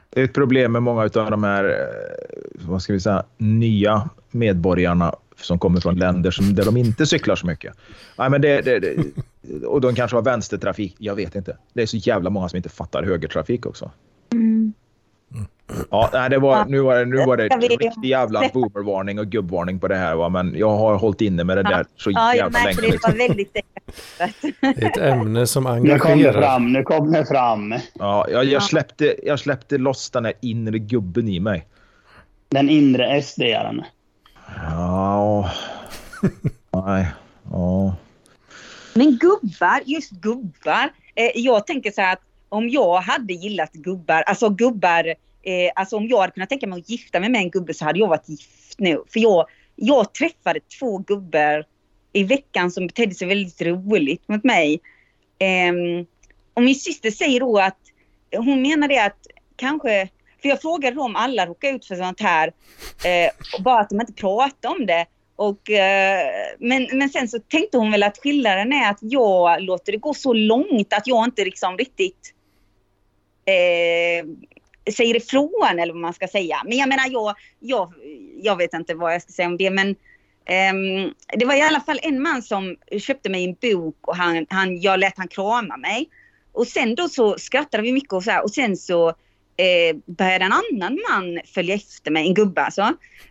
Det 0.09 0.19
är 0.19 0.25
ett 0.25 0.33
problem 0.33 0.71
med 0.71 0.83
många 0.83 1.01
av 1.01 1.31
de 1.31 1.43
här, 1.43 1.63
eh, 1.63 2.67
vad 2.67 2.81
ska 2.81 2.93
vi 2.93 2.99
säga, 2.99 3.23
nya 3.37 4.09
medborgarna 4.31 5.15
som 5.35 5.59
kommer 5.59 5.79
från 5.79 5.95
länder 5.95 6.31
som, 6.31 6.55
där 6.55 6.65
de 6.65 6.77
inte 6.77 7.05
cyklar 7.05 7.35
så 7.35 7.47
mycket. 7.47 7.73
Nej, 8.17 8.29
men 8.29 8.41
det, 8.41 8.61
det, 8.61 8.79
det, 8.79 9.65
och 9.65 9.81
de 9.81 9.95
kanske 9.95 10.17
har 10.17 10.21
vänstertrafik. 10.21 10.95
Jag 10.97 11.15
vet 11.15 11.35
inte. 11.35 11.57
Det 11.73 11.81
är 11.81 11.85
så 11.85 11.97
jävla 11.97 12.29
många 12.29 12.49
som 12.49 12.57
inte 12.57 12.69
fattar 12.69 13.03
högertrafik 13.03 13.65
också. 13.65 13.91
Mm. 14.31 14.73
Ja, 15.91 16.09
nej, 16.13 16.29
det 16.29 16.39
var, 16.39 16.65
nu 16.65 16.79
var 16.79 16.95
det, 16.95 17.05
nu 17.05 17.25
var 17.25 17.37
det 17.37 17.47
riktig 17.47 18.05
jävla 18.05 18.49
boomervarning 18.53 19.19
och 19.19 19.27
gubbvarning 19.27 19.79
på 19.79 19.87
det 19.87 19.95
här. 19.95 20.15
Va? 20.15 20.29
Men 20.29 20.55
jag 20.57 20.77
har 20.77 20.95
hållit 20.95 21.21
inne 21.21 21.43
med 21.43 21.57
det 21.57 21.63
där 21.63 21.85
så 21.97 22.11
ja, 22.11 22.35
jävla 22.35 22.59
länge. 22.63 22.81
Det 22.81 23.03
var 23.03 23.27
väldigt 23.27 23.53
Det 24.61 24.83
är 24.83 24.85
ett 24.85 24.97
ämne 24.97 25.47
som 25.47 25.67
engagerar. 25.67 25.93
Nu 25.93 25.99
kom 25.99 26.23
det 26.23 26.33
fram. 26.33 26.73
Nu 26.73 26.83
kom 26.83 27.11
det 27.11 27.25
fram. 27.25 27.75
Ja, 27.93 28.27
jag, 28.29 28.45
jag, 28.45 28.63
släppte, 28.63 29.15
jag 29.23 29.39
släppte 29.39 29.77
loss 29.77 30.09
den 30.09 30.25
här 30.25 30.33
inre 30.41 30.79
gubben 30.79 31.27
i 31.27 31.39
mig. 31.39 31.67
Den 32.49 32.69
inre 32.69 33.21
SD-aren. 33.21 33.83
Ja. 34.55 35.51
Nej. 36.71 37.07
Ja. 37.51 37.95
Men 38.93 39.17
gubbar, 39.17 39.81
just 39.85 40.11
gubbar. 40.11 40.89
Eh, 41.15 41.31
jag 41.35 41.67
tänker 41.67 41.91
så 41.91 42.01
här 42.01 42.13
att 42.13 42.21
om 42.49 42.69
jag 42.69 43.01
hade 43.01 43.33
gillat 43.33 43.73
gubbar, 43.73 44.21
alltså 44.21 44.49
gubbar, 44.49 45.13
eh, 45.47 45.71
alltså 45.75 45.97
om 45.97 46.07
jag 46.07 46.19
hade 46.19 46.31
kunnat 46.31 46.49
tänka 46.49 46.67
mig 46.67 46.79
att 46.79 46.89
gifta 46.89 47.19
mig 47.19 47.29
med 47.29 47.41
en 47.41 47.49
gubbe 47.49 47.73
så 47.73 47.85
hade 47.85 47.99
jag 47.99 48.07
varit 48.07 48.29
gift 48.29 48.75
nu. 48.77 49.03
För 49.07 49.19
jag, 49.19 49.47
jag 49.75 50.13
träffade 50.13 50.59
två 50.79 50.97
gubbar 50.97 51.65
i 52.13 52.23
veckan 52.23 52.71
som 52.71 52.87
betedde 52.87 53.15
sig 53.15 53.27
väldigt 53.27 53.61
roligt 53.61 54.27
mot 54.27 54.43
mig. 54.43 54.81
Eh, 55.39 56.05
och 56.53 56.63
min 56.63 56.75
syster 56.75 57.11
säger 57.11 57.39
då 57.39 57.59
att 57.59 57.79
hon 58.37 58.61
menar 58.61 58.87
det 58.87 59.03
att 59.03 59.27
kanske 59.55 60.09
för 60.41 60.49
jag 60.49 60.61
frågade 60.61 60.95
då 60.95 61.03
om 61.03 61.15
alla 61.15 61.45
råkar 61.45 61.75
ut 61.75 61.85
för 61.85 61.95
sånt 61.95 62.21
här. 62.21 62.47
Eh, 63.05 63.61
bara 63.63 63.79
att 63.79 63.89
de 63.89 64.01
inte 64.01 64.13
pratar 64.13 64.69
om 64.69 64.85
det. 64.85 65.05
Och, 65.35 65.69
eh, 65.69 66.27
men, 66.59 66.87
men 66.93 67.09
sen 67.09 67.27
så 67.27 67.39
tänkte 67.39 67.77
hon 67.77 67.91
väl 67.91 68.03
att 68.03 68.17
skillnaden 68.17 68.73
är 68.73 68.89
att 68.89 68.99
jag 69.01 69.61
låter 69.61 69.91
det 69.91 69.97
gå 69.97 70.13
så 70.13 70.33
långt 70.33 70.93
att 70.93 71.07
jag 71.07 71.25
inte 71.25 71.43
liksom 71.43 71.77
riktigt 71.77 72.33
eh, 73.45 74.25
säger 74.91 75.15
ifrån 75.15 75.79
eller 75.79 75.93
vad 75.93 76.01
man 76.01 76.13
ska 76.13 76.27
säga. 76.27 76.61
Men 76.65 76.77
jag 76.77 76.89
menar, 76.89 77.09
jag, 77.09 77.35
jag, 77.59 77.93
jag 78.41 78.55
vet 78.55 78.73
inte 78.73 78.93
vad 78.93 79.13
jag 79.13 79.21
ska 79.21 79.31
säga 79.31 79.47
om 79.47 79.57
det. 79.57 79.69
Men 79.69 79.87
um, 79.89 81.13
det 81.39 81.45
var 81.45 81.55
i 81.55 81.61
alla 81.61 81.79
fall 81.79 81.99
en 82.03 82.21
man 82.21 82.41
som 82.41 82.75
köpte 82.99 83.29
mig 83.29 83.45
en 83.45 83.55
bok 83.61 83.97
och 84.01 84.15
han, 84.15 84.45
han, 84.49 84.81
jag 84.81 84.99
lät 84.99 85.17
han 85.17 85.27
krama 85.27 85.77
mig. 85.77 86.09
Och 86.51 86.67
sen 86.67 86.95
då 86.95 87.09
så 87.09 87.37
skrattade 87.37 87.83
vi 87.83 87.91
mycket 87.91 88.13
och 88.13 88.23
så 88.23 88.31
här, 88.31 88.43
och 88.43 88.51
sen 88.51 88.77
så 88.77 89.09
eh, 89.57 89.95
började 90.05 90.45
en 90.45 90.53
annan 90.53 90.99
man 91.09 91.39
följa 91.45 91.75
efter 91.75 92.11
mig, 92.11 92.27
en 92.27 92.33
gubbe 92.33 92.61
alltså. 92.61 92.81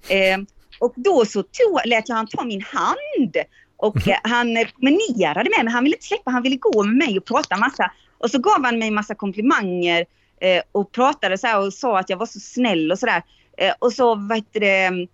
Eh, 0.09 0.39
och 0.81 0.93
då 0.97 1.25
så 1.25 1.43
tog, 1.43 1.81
lät 1.85 2.09
jag 2.09 2.17
han 2.17 2.27
ta 2.27 2.45
min 2.45 2.63
hand. 2.63 3.37
Och 3.77 4.09
eh, 4.09 4.19
han 4.23 4.65
promenerade 4.81 5.51
med 5.51 5.65
mig. 5.65 5.73
Han 5.73 5.85
ville 5.85 5.97
inte 5.97 6.07
släppa, 6.07 6.31
han 6.31 6.43
ville 6.43 6.57
gå 6.57 6.85
med 6.85 6.97
mig 6.97 7.19
och 7.19 7.25
prata 7.25 7.57
massa. 7.57 7.93
Och 8.19 8.31
så 8.31 8.39
gav 8.39 8.65
han 8.65 8.79
mig 8.79 8.91
massa 8.91 9.15
komplimanger 9.15 10.07
eh, 10.41 10.63
och 10.73 10.93
pratade 10.93 11.39
så 11.39 11.59
och 11.59 11.75
sa 11.75 11.99
att 11.99 12.11
jag 12.11 12.17
var 12.17 12.27
så 12.27 12.41
snäll 12.41 12.93
och 12.93 12.99
sådär. 12.99 13.23
Eh, 13.59 13.75
och 13.79 13.93
så, 13.93 14.15
vad 14.15 14.37
heter 14.37 14.61
det, 14.61 15.07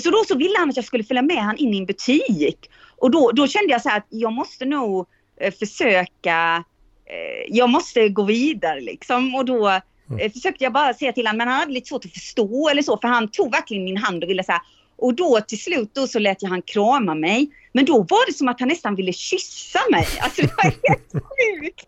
så 0.00 0.10
då 0.10 0.24
så 0.28 0.36
ville 0.36 0.58
han 0.58 0.70
att 0.70 0.76
jag 0.76 0.84
skulle 0.84 1.04
följa 1.04 1.22
med 1.22 1.36
han 1.36 1.56
in 1.56 1.74
i 1.74 1.78
en 1.78 1.86
butik. 1.86 2.70
Och 2.96 3.10
då, 3.10 3.30
då 3.32 3.46
kände 3.46 3.72
jag 3.72 3.82
så 3.82 3.90
att 3.90 4.06
jag 4.08 4.32
måste 4.32 4.64
nog 4.64 5.06
eh, 5.40 5.54
försöka, 5.54 6.64
eh, 7.06 7.56
jag 7.56 7.70
måste 7.70 8.08
gå 8.08 8.22
vidare 8.22 8.80
liksom. 8.80 9.34
Och 9.34 9.44
då 9.44 9.80
Mm. 10.10 10.26
Eh, 10.26 10.32
försökte 10.32 10.64
jag 10.64 10.72
bara 10.72 10.94
säga 10.94 11.12
till 11.12 11.26
honom, 11.26 11.38
men 11.38 11.48
han 11.48 11.60
hade 11.60 11.72
lite 11.72 11.88
svårt 11.88 12.04
att 12.04 12.12
förstå 12.12 12.68
eller 12.68 12.82
så, 12.82 12.98
för 12.98 13.08
han 13.08 13.28
tog 13.28 13.52
verkligen 13.52 13.84
min 13.84 13.96
hand 13.96 14.24
och 14.24 14.30
ville 14.30 14.44
säga 14.44 14.62
och 14.96 15.14
då 15.14 15.40
till 15.40 15.62
slut 15.62 15.90
då 15.92 16.06
så 16.06 16.18
lät 16.18 16.42
jag 16.42 16.50
han 16.50 16.62
krama 16.62 17.14
mig. 17.14 17.50
Men 17.72 17.84
då 17.84 17.98
var 17.98 18.26
det 18.26 18.32
som 18.32 18.48
att 18.48 18.60
han 18.60 18.68
nästan 18.68 18.94
ville 18.94 19.12
kyssa 19.12 19.78
mig. 19.90 20.06
Alltså 20.20 20.42
det 20.42 20.52
var 20.56 20.64
helt 20.64 21.12
sjukt. 21.12 21.84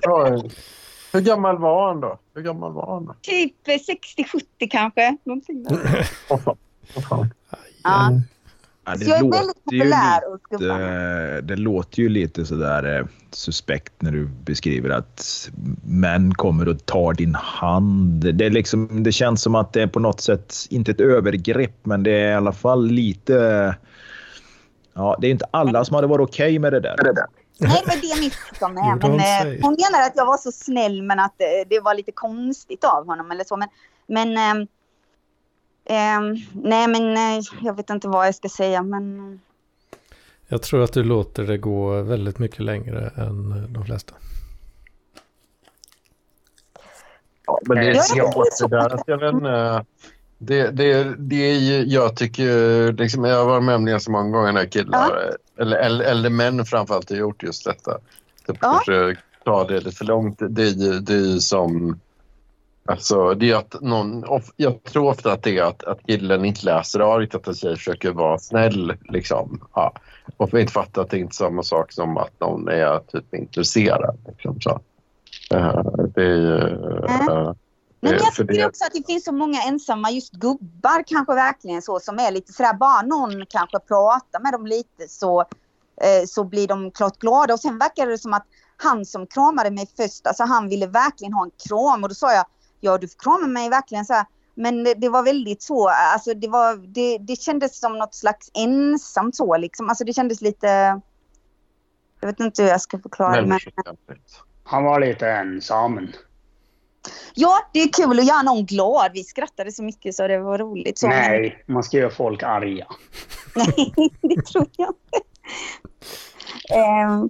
Hur 1.12 1.20
gammal 1.20 1.59
var 1.59 1.88
han 1.88 2.01
då? 2.01 2.18
Hur 2.35 2.42
gammal 2.42 2.72
var 2.72 2.94
han 2.94 3.05
då? 3.05 3.14
Typ 3.20 3.55
60-70 3.66 4.68
kanske. 4.70 5.16
Någonting 5.25 5.64
där. 5.64 5.75
oh, 6.31 6.48
oh, 6.96 7.27
ja. 7.85 8.12
Ja, 8.85 8.96
det, 8.96 9.20
låter 9.20 9.72
ju 9.72 9.85
lite, 9.85 11.40
det 11.40 11.57
låter 11.57 12.03
ju 12.03 12.09
lite 12.09 12.44
sådär 12.44 12.98
eh, 12.98 13.07
suspekt 13.31 13.92
när 13.98 14.12
du 14.12 14.27
beskriver 14.27 14.90
att 14.90 15.51
män 15.85 16.35
kommer 16.35 16.68
och 16.68 16.87
tar 16.87 17.14
din 17.14 17.35
hand. 17.35 18.35
Det, 18.35 18.46
är 18.46 18.51
liksom, 18.51 19.03
det 19.03 19.12
känns 19.12 19.42
som 19.42 19.55
att 19.55 19.72
det 19.72 19.83
är 19.83 19.87
på 19.87 20.01
något 20.01 20.20
sätt, 20.20 20.55
inte 20.70 20.90
ett 20.90 21.01
övergrepp, 21.01 21.87
men 21.87 22.03
det 22.03 22.11
är 22.11 22.31
i 22.31 22.35
alla 22.35 22.53
fall 22.53 22.87
lite 22.87 23.75
Ja, 24.94 25.16
det 25.20 25.27
är 25.27 25.31
inte 25.31 25.46
alla 25.51 25.85
som 25.85 25.94
hade 25.94 26.07
varit 26.07 26.29
okej 26.29 26.59
med 26.59 26.72
det 26.72 26.81
där. 26.81 26.96
Nej, 27.68 27.83
men 27.87 28.01
det 28.01 28.07
är 28.07 28.20
mitt 28.20 28.38
som 28.59 28.77
är. 28.77 28.83
You 28.83 28.98
Men, 28.98 29.20
eh, 29.20 29.62
hon 29.62 29.77
menar 29.81 30.07
att 30.07 30.12
jag 30.16 30.27
var 30.27 30.37
så 30.37 30.53
snäll 30.53 31.03
men 31.03 31.20
att 31.20 31.40
eh, 31.40 31.68
det 31.68 31.81
var 31.81 31.94
lite 31.94 32.12
konstigt 32.12 32.85
av 32.85 33.07
honom 33.07 33.31
eller 33.31 33.44
så. 33.44 33.57
Men, 33.57 33.68
men 34.07 34.37
ehm, 34.37 34.66
ehm, 35.85 36.37
nej, 36.53 36.88
men 36.88 37.16
eh, 37.16 37.44
jag 37.62 37.77
vet 37.77 37.90
inte 37.90 38.09
vad 38.09 38.27
jag 38.27 38.35
ska 38.35 38.48
säga. 38.48 38.83
Men 38.83 39.40
Jag 40.48 40.62
tror 40.62 40.83
att 40.85 40.92
du 40.92 41.03
låter 41.05 41.42
det 41.42 41.59
gå 41.59 42.03
väldigt 42.03 42.38
mycket 42.38 42.61
längre 42.61 43.12
än 43.16 43.72
de 43.72 43.85
flesta. 43.85 44.14
Ja, 47.46 47.61
men 47.62 47.77
det 47.77 47.90
är 47.90 47.94
jag 47.94 48.05
svårt 48.05 48.46
tycker 48.59 48.68
det 48.68 48.88
där. 48.88 49.03
Jag 49.07 49.18
vet 49.18 49.35
inte. 49.35 49.85
Det, 50.44 50.70
det, 50.70 51.14
det 51.18 51.51
är 51.51 51.59
ju, 51.59 51.85
jag 51.85 52.16
tycker 52.16 52.92
liksom, 52.92 53.25
jag 53.25 53.37
har 53.37 53.44
varit 53.44 53.64
med 53.64 53.75
om 53.75 53.85
det 53.85 54.01
så 54.01 54.11
många 54.11 54.31
gånger 54.31 54.53
när 54.53 54.64
killar, 54.64 55.37
eller 55.58 55.76
äldre, 55.76 56.06
äldre 56.06 56.30
män 56.30 56.64
framförallt 56.64 57.10
har 57.10 57.16
gjort 57.16 57.42
just 57.42 57.64
detta. 57.64 57.98
Typ 58.46 58.56
Ja. 58.60 58.82
kanske 58.86 59.16
ta 59.44 59.64
det 59.64 59.80
lite 59.80 59.96
för 59.96 60.04
långt. 60.04 60.38
Det 60.48 60.62
är 60.62 60.70
ju, 60.70 61.00
det 61.00 61.14
är 61.14 61.38
som, 61.38 62.00
alltså 62.84 63.34
det 63.34 63.50
är 63.50 63.56
att 63.56 63.80
någon, 63.80 64.24
jag 64.56 64.82
tror 64.82 65.08
ofta 65.08 65.32
att 65.32 65.42
det 65.42 65.58
är 65.58 65.62
att, 65.62 65.84
att 65.84 66.06
killen 66.06 66.44
inte 66.44 66.64
läser 66.64 67.00
argt, 67.00 67.34
att 67.34 67.46
en 67.46 67.54
tjej 67.54 67.76
försöker 67.76 68.10
vara 68.10 68.38
snäll 68.38 68.92
liksom. 69.08 69.60
Ja. 69.74 69.92
Och 70.36 70.60
inte 70.60 70.72
fattar 70.72 71.02
att 71.02 71.10
det 71.10 71.16
är 71.16 71.20
inte 71.20 71.36
samma 71.36 71.62
sak 71.62 71.92
som 71.92 72.16
att 72.16 72.40
någon 72.40 72.68
är 72.68 72.98
typ 72.98 73.34
intresserad. 73.34 74.18
Liksom, 74.28 74.60
så. 74.60 74.80
Eh, 75.54 75.82
det 76.14 76.22
är 76.22 76.36
ju... 76.36 76.58
eh, 77.04 77.52
Nej, 78.04 78.12
men 78.12 78.20
Eh, 78.20 78.24
jag 78.24 78.34
tycker 78.34 78.54
det- 78.54 78.66
också 78.66 78.84
att 78.84 78.92
det 78.92 79.06
finns 79.06 79.24
så 79.24 79.32
många 79.32 79.62
ensamma 79.62 80.10
just 80.10 80.32
gubbar 80.32 81.02
kanske 81.06 81.34
verkligen 81.34 81.82
så 81.82 82.00
som 82.00 82.18
är 82.18 82.30
lite 82.30 82.52
sådär 82.52 82.74
bara 82.74 83.02
någon 83.02 83.46
kanske 83.46 83.78
pratar 83.78 84.40
med 84.40 84.52
dem 84.52 84.66
lite 84.66 85.08
så, 85.08 85.40
eh, 86.02 86.26
så 86.28 86.44
blir 86.44 86.68
de 86.68 86.90
klart 86.90 87.18
glada 87.18 87.54
och 87.54 87.60
sen 87.60 87.78
verkar 87.78 88.06
det 88.06 88.18
som 88.18 88.32
att 88.34 88.46
han 88.76 89.04
som 89.04 89.26
kramade 89.26 89.70
mig 89.70 89.86
först, 89.96 90.26
alltså 90.26 90.44
han 90.44 90.68
ville 90.68 90.86
verkligen 90.86 91.32
ha 91.32 91.44
en 91.44 91.50
kram 91.68 92.02
och 92.02 92.08
då 92.08 92.14
sa 92.14 92.32
jag 92.32 92.44
ja 92.80 92.98
du 92.98 93.08
får 93.08 93.18
krama 93.18 93.46
mig 93.46 93.68
verkligen 93.68 94.04
så 94.04 94.12
här. 94.12 94.26
Men 94.54 94.84
det, 94.84 94.94
det 94.94 95.08
var 95.08 95.22
väldigt 95.22 95.62
så, 95.62 95.88
alltså 95.88 96.34
det 96.34 96.48
var, 96.48 96.76
det, 96.76 97.18
det 97.18 97.36
kändes 97.36 97.80
som 97.80 97.98
något 97.98 98.14
slags 98.14 98.50
ensamt 98.54 99.36
så 99.36 99.56
liksom, 99.56 99.88
alltså 99.88 100.04
det 100.04 100.12
kändes 100.12 100.40
lite 100.40 100.66
jag 102.20 102.26
vet 102.28 102.40
inte 102.40 102.62
hur 102.62 102.68
jag 102.70 102.80
ska 102.80 102.98
förklara 102.98 103.40
det 103.40 103.46
men. 103.46 103.58
Han 104.64 104.84
var 104.84 105.00
lite 105.00 105.30
ensam. 105.30 106.08
Ja 107.34 107.70
det 107.72 107.82
är 107.82 107.88
kul 107.92 108.18
att 108.18 108.26
göra 108.26 108.42
någon 108.42 108.66
glad, 108.66 109.10
vi 109.14 109.24
skrattade 109.24 109.72
så 109.72 109.82
mycket 109.82 110.14
så 110.14 110.28
det 110.28 110.38
var 110.38 110.58
roligt. 110.58 110.98
Så, 110.98 111.08
Nej, 111.08 111.64
man 111.66 111.82
ska 111.82 111.96
göra 111.96 112.10
folk 112.10 112.42
arga. 112.42 112.86
Nej, 113.54 113.92
det 114.22 114.42
tror 114.42 114.66
jag 114.76 114.88
inte. 114.88 115.26
Eh, 116.70 117.24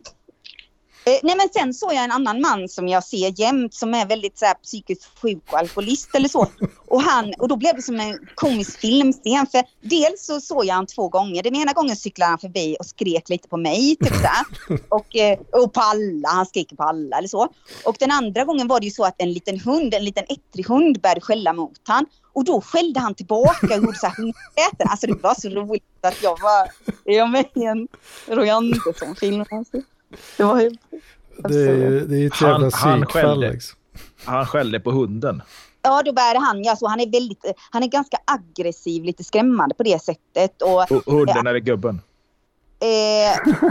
Eh, 1.04 1.18
nej 1.22 1.36
men 1.36 1.48
sen 1.52 1.74
såg 1.74 1.94
jag 1.94 2.04
en 2.04 2.10
annan 2.10 2.40
man 2.40 2.68
som 2.68 2.88
jag 2.88 3.04
ser 3.04 3.40
jämt 3.40 3.74
som 3.74 3.94
är 3.94 4.06
väldigt 4.06 4.38
så 4.38 4.44
här, 4.44 4.54
psykiskt 4.54 5.18
sjuk 5.22 5.52
och 5.52 5.58
alkoholist 5.58 6.14
eller 6.14 6.28
så. 6.28 6.46
Och, 6.86 7.02
han, 7.02 7.34
och 7.38 7.48
då 7.48 7.56
blev 7.56 7.76
det 7.76 7.82
som 7.82 8.00
en 8.00 8.18
komisk 8.34 8.78
filmscen. 8.78 9.46
För 9.46 9.62
dels 9.80 10.26
så 10.26 10.40
såg 10.40 10.64
jag 10.64 10.74
han 10.74 10.86
två 10.86 11.08
gånger. 11.08 11.42
Den 11.42 11.56
ena 11.56 11.72
gången 11.72 11.96
cyklade 11.96 12.30
han 12.30 12.38
förbi 12.38 12.76
och 12.80 12.86
skrek 12.86 13.28
lite 13.28 13.48
på 13.48 13.56
mig. 13.56 13.96
Typ 13.96 14.14
så 14.14 14.26
här. 14.26 14.46
Och, 14.88 15.16
eh, 15.16 15.38
och 15.52 15.72
på 15.72 15.80
alla. 15.80 16.28
Han 16.28 16.46
skriker 16.46 16.76
på 16.76 16.82
alla 16.82 17.18
eller 17.18 17.28
så. 17.28 17.48
Och 17.84 17.96
den 17.98 18.10
andra 18.10 18.44
gången 18.44 18.68
var 18.68 18.80
det 18.80 18.86
ju 18.86 18.92
så 18.92 19.04
att 19.04 19.14
en 19.18 19.32
liten 19.32 19.60
hund, 19.60 19.94
en 19.94 20.04
liten 20.04 20.24
ettrig 20.28 20.66
hund 20.68 21.00
började 21.00 21.20
skälla 21.20 21.52
mot 21.52 21.80
han. 21.84 22.06
Och 22.32 22.44
då 22.44 22.60
skällde 22.60 23.00
han 23.00 23.14
tillbaka 23.14 23.66
och 23.66 23.76
gjorde 23.76 23.98
så 23.98 24.06
här 24.06 24.16
hundäten. 24.16 24.88
Alltså 24.88 25.06
det 25.06 25.22
var 25.22 25.34
så 25.34 25.48
roligt 25.48 25.84
att 26.00 26.22
jag 26.22 26.40
var, 26.40 26.68
är 27.04 27.16
jag 27.16 27.30
med 27.30 27.44
i 27.54 27.64
en 27.64 27.88
Roy 28.26 28.48
Andersson-film? 28.48 29.44
Alltså. 29.50 29.82
Det 30.36 30.44
var 30.44 30.56
helt... 30.60 30.80
Det 31.36 31.54
är 31.54 31.74
ju 31.76 32.06
det 32.06 32.16
är 32.16 32.18
ju 32.20 32.26
ett 32.26 32.40
jävla 32.40 32.70
psykfall. 32.70 33.40
Liksom. 33.40 33.78
Han 34.24 34.46
skällde 34.46 34.80
på 34.80 34.90
hunden. 34.90 35.42
Ja, 35.82 36.02
då 36.04 36.12
började 36.12 36.38
han, 36.38 36.64
ja, 36.64 36.76
så 36.76 36.86
han 36.88 37.00
är 37.00 37.10
väldigt, 37.12 37.44
han 37.70 37.82
är 37.82 37.86
ganska 37.86 38.16
aggressiv, 38.24 39.04
lite 39.04 39.24
skrämmande 39.24 39.74
på 39.74 39.82
det 39.82 40.02
sättet. 40.02 40.62
Och 40.62 40.68
Hu- 40.82 41.02
Hunden 41.06 41.46
eller 41.46 41.58
gubben? 41.58 42.00
eh, 42.80 43.52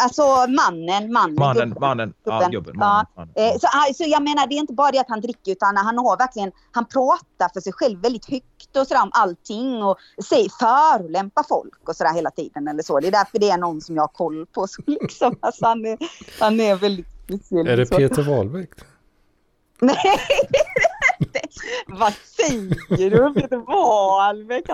alltså 0.00 0.22
mannen, 0.48 1.12
mannen. 1.12 1.34
Mannen, 1.34 1.68
gubben. 1.68 1.80
mannen. 1.80 2.14
Ja, 2.24 2.32
Gubben. 2.32 2.50
gubben. 2.50 2.74
Ja. 2.78 2.80
Mannen, 2.80 3.06
mannen. 3.16 3.34
Eh, 3.36 3.58
så, 3.58 3.94
så 3.94 4.04
jag 4.06 4.22
menar, 4.22 4.46
det 4.46 4.54
är 4.54 4.58
inte 4.58 4.72
bara 4.72 4.90
det 4.90 4.98
att 4.98 5.08
han 5.08 5.20
dricker 5.20 5.52
utan 5.52 5.76
han 5.76 5.98
har 5.98 6.18
verkligen, 6.18 6.52
han 6.72 6.84
pratar 6.84 7.52
för 7.52 7.60
sig 7.60 7.72
själv 7.72 8.00
väldigt 8.00 8.30
högt 8.30 8.76
och 8.76 8.86
sådär 8.86 9.02
om 9.02 9.10
allting 9.12 9.82
och 9.82 9.96
säger 10.24 10.50
förolämpar 10.58 11.44
folk 11.48 11.88
och 11.88 11.96
sådär 11.96 12.14
hela 12.14 12.30
tiden 12.30 12.68
eller 12.68 12.82
så. 12.82 13.00
Det 13.00 13.06
är 13.06 13.12
därför 13.12 13.38
det 13.38 13.50
är 13.50 13.58
någon 13.58 13.80
som 13.80 13.96
jag 13.96 14.02
har 14.02 14.08
koll 14.08 14.46
på. 14.46 14.66
Så 14.66 14.82
liksom, 14.86 15.36
alltså, 15.40 15.66
han, 15.66 15.86
är, 15.86 15.98
han 16.40 16.60
är 16.60 16.76
väldigt 16.76 17.06
speciell. 17.24 17.68
Är 17.68 17.76
det. 17.76 17.86
Peter 17.86 18.22
Wahlbeck? 18.22 18.70
Nej, 19.82 20.20
vad 21.86 22.12
säger 22.12 23.10
du 23.10 23.34
Peter 23.40 23.56
Wahlbeck? 23.56 24.64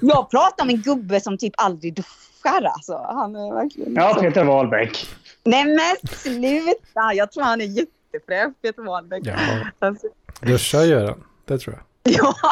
Jag 0.00 0.30
pratar 0.30 0.64
om 0.64 0.70
en 0.70 0.82
gubbe 0.82 1.20
som 1.20 1.38
typ 1.38 1.54
aldrig 1.56 1.94
duschar 1.94 2.31
alltså. 2.50 3.06
Han 3.08 3.36
är 3.36 3.54
verkligen... 3.54 3.94
Ja, 3.94 4.16
Peter 4.20 4.44
Wahlbeck. 4.44 5.06
Nej 5.44 5.64
men 5.64 5.96
sluta! 6.18 7.12
Jag 7.14 7.32
tror 7.32 7.44
han 7.44 7.60
är 7.60 7.64
jättefräsch 7.64 8.52
Peter 8.62 8.82
Wahlbeck. 8.82 9.22
Ja, 9.26 9.36
Alltså, 9.78 10.06
duscha 10.40 10.84
gör 10.84 11.06
han. 11.08 11.24
Det 11.44 11.58
tror 11.58 11.74
jag. 12.02 12.14
ja. 12.14 12.34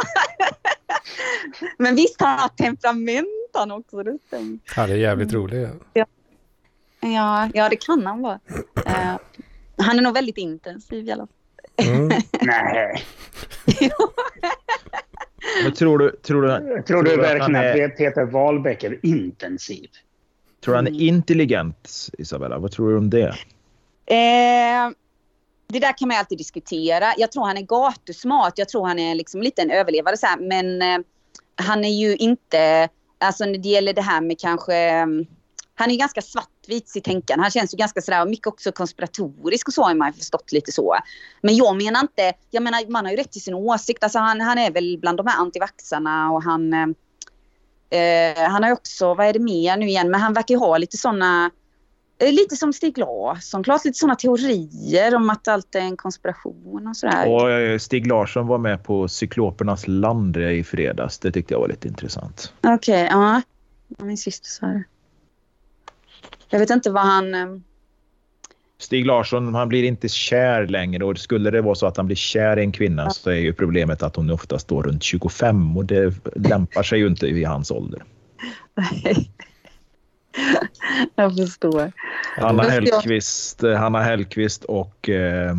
Men 1.79 1.97
visst 1.97 2.21
han 2.21 2.39
har 2.39 2.49
temperament 2.49 3.27
han 3.55 3.71
också. 3.71 4.03
Det 4.03 4.19
stämmer. 4.27 4.59
Han 4.67 4.91
är 4.91 4.95
jävligt 4.95 5.33
rolig. 5.33 5.69
Ja, 5.93 6.07
ja, 7.55 7.69
det 7.69 7.77
kan 7.77 8.07
han 8.07 8.23
vara. 8.23 8.41
Eh, 8.87 9.17
han 9.79 9.99
är 9.99 10.03
nog 10.03 10.15
väldigt 10.15 10.37
intensiv 10.39 11.09
i 11.09 11.13
alla 11.13 11.27
fall. 11.27 11.87
Mm. 11.89 12.09
Nej. 12.41 13.05
Men 15.63 15.73
tror 15.73 15.99
du, 15.99 16.11
tror 16.11 16.43
du, 16.43 16.83
Tror 16.83 17.03
du 17.03 17.13
att 17.13 17.19
verkligen 17.19 17.55
han 17.55 17.65
är, 17.65 17.85
att 17.85 17.97
Peter 17.97 18.25
Wahlbeck 18.25 18.85
är 18.85 18.99
intensiv? 19.03 19.89
tror 20.65 20.75
du 20.75 20.77
han 20.77 20.87
är 20.87 21.01
intelligent, 21.01 22.09
Isabella? 22.19 22.59
Vad 22.59 22.73
tror 22.73 22.91
du 22.91 22.97
om 22.97 23.11
det? 23.11 23.29
Eh, 24.07 24.91
det 25.67 25.79
där 25.79 25.99
kan 25.99 26.09
man 26.09 26.17
alltid 26.17 26.39
diskutera. 26.39 27.13
Jag 27.17 27.33
tror 27.33 27.45
han 27.45 27.57
är 27.57 27.63
gatusmart. 27.63 28.59
Jag 28.59 28.69
tror 28.69 28.87
han 28.87 28.99
är 28.99 29.15
liksom 29.15 29.43
lite 29.43 29.63
en 29.63 29.71
överlevare 29.71 30.17
så 30.17 30.27
här. 30.27 30.41
Men 30.41 30.83
eh, 30.83 31.07
han 31.57 31.85
är 31.85 32.01
ju 32.01 32.17
inte, 32.17 32.89
alltså 33.19 33.45
när 33.45 33.59
det 33.59 33.69
gäller 33.69 33.93
det 33.93 34.03
här 34.03 34.21
med 34.21 34.41
kanske, 34.41 34.75
eh, 34.75 35.07
han 35.75 35.91
är 35.91 35.97
ganska 35.97 36.23
svartvit 36.71 36.97
i 36.97 37.01
tänkande. 37.01 37.43
Han 37.43 37.51
känns 37.51 37.75
ju 37.75 37.79
ganska 37.79 38.01
sådär, 38.01 38.27
mycket 38.27 38.47
också 38.47 38.73
konspiratorisk 38.73 39.69
och 39.69 39.75
så 39.75 39.83
har 39.83 39.95
man 39.95 40.13
förstått 40.13 40.53
lite 40.53 40.73
så. 40.73 40.97
Men 41.43 41.57
jag 41.57 41.77
menar 41.77 42.01
inte, 42.01 42.33
jag 42.51 42.63
menar 42.63 42.91
man 42.91 43.05
har 43.05 43.13
ju 43.13 43.19
rätt 43.19 43.33
till 43.33 43.43
sin 43.43 43.55
åsikt. 43.55 44.05
Alltså 44.05 44.19
han, 44.19 44.41
han 44.41 44.59
är 44.59 44.71
väl 44.71 44.99
bland 45.01 45.19
de 45.19 45.27
här 45.27 45.41
antivaxarna 45.41 46.31
och 46.31 46.43
han, 46.43 46.73
eh, 46.73 46.89
eh, 48.01 48.51
han 48.51 48.63
har 48.63 48.71
ju 48.71 48.75
också, 48.75 49.15
vad 49.15 49.27
är 49.27 49.33
det 49.33 49.39
mer 49.39 49.77
nu 49.77 49.87
igen, 49.87 50.11
men 50.11 50.21
han 50.21 50.33
verkar 50.33 50.55
ju 50.55 50.59
ha 50.59 50.79
lite 50.79 50.97
sådana 50.97 51.51
Eh, 52.23 52.33
Lite 52.33 52.57
som 52.57 52.73
Stig 52.73 52.99
Larsson, 52.99 53.65
klart 53.65 53.85
lite 53.85 53.99
sådana 53.99 54.15
teorier 54.15 55.15
om 55.15 55.31
att 55.31 55.49
allt 55.49 55.75
är 55.75 55.81
en 55.81 55.97
konspiration 55.97 56.87
och 56.87 56.97
sådär. 56.97 57.29
Och 57.29 57.51
eh, 57.51 57.79
Stig 57.79 58.07
Larsson 58.07 58.47
var 58.47 58.59
med 58.59 58.85
på 58.85 59.09
Cyklopernas 59.09 59.89
land 59.89 60.37
i 60.37 60.65
fredags. 60.65 61.19
Det 61.19 61.33
tyckte 61.33 61.55
jag 61.55 61.61
var 61.61 61.69
lite 61.69 61.89
intressant. 61.89 62.53
Okej, 62.61 63.09
ja. 63.11 63.43
Min 63.99 64.17
syster 64.17 64.49
sa 64.49 64.67
det. 64.67 64.85
Jag 66.51 66.59
vet 66.59 66.71
inte 66.71 66.91
vad 66.91 67.03
han... 67.03 67.35
eh, 67.35 67.47
Stig 68.79 69.07
Larsson, 69.07 69.55
han 69.55 69.69
blir 69.69 69.85
inte 69.85 70.09
kär 70.09 70.67
längre 70.67 71.05
och 71.05 71.19
skulle 71.19 71.51
det 71.51 71.61
vara 71.61 71.75
så 71.75 71.87
att 71.87 71.97
han 71.97 72.07
blir 72.07 72.17
kär 72.17 72.59
i 72.59 72.63
en 72.63 72.73
kvinna 72.73 73.11
så 73.11 73.31
är 73.31 73.35
ju 73.35 73.53
problemet 73.53 74.03
att 74.03 74.17
hon 74.17 74.31
oftast 74.31 74.65
står 74.65 74.83
runt 74.83 75.03
25 75.03 75.77
och 75.77 75.85
det 75.85 76.15
lämpar 76.37 76.83
sig 76.83 76.99
ju 76.99 77.07
inte 77.07 77.27
i 77.27 77.45
hans 77.45 77.71
ålder. 77.71 78.03
jag 81.15 81.37
förstår. 81.37 81.93
Hanna. 82.37 82.63
Hellqvist, 82.63 83.63
eh, 83.63 83.75
Hanna 83.75 84.03
Hellqvist 84.03 84.65
och 84.65 85.09
eh, 85.09 85.51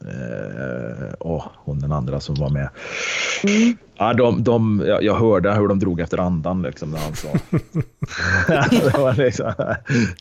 eh, 0.00 1.14
åh, 1.20 1.46
hon 1.56 1.78
den 1.78 1.92
andra 1.92 2.20
som 2.20 2.34
var 2.34 2.50
med. 2.50 2.68
Mm. 3.44 3.76
Ja, 4.02 4.12
de, 4.14 4.44
de, 4.44 4.82
jag, 4.86 5.02
jag 5.02 5.14
hörde 5.14 5.54
hur 5.54 5.68
de 5.68 5.78
drog 5.78 6.00
efter 6.00 6.18
andan 6.18 6.62
liksom, 6.62 6.90
när 6.90 6.98
han 6.98 7.14
sa. 7.14 7.28
det 8.92 8.98
var 8.98 9.14
liksom, 9.14 9.52